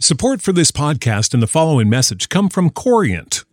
Support 0.00 0.42
for 0.42 0.52
this 0.52 0.72
podcast 0.72 1.32
and 1.32 1.42
the 1.42 1.46
following 1.46 1.88
message 1.88 2.28
come 2.28 2.48
from 2.48 2.70
Corient. 2.70 3.44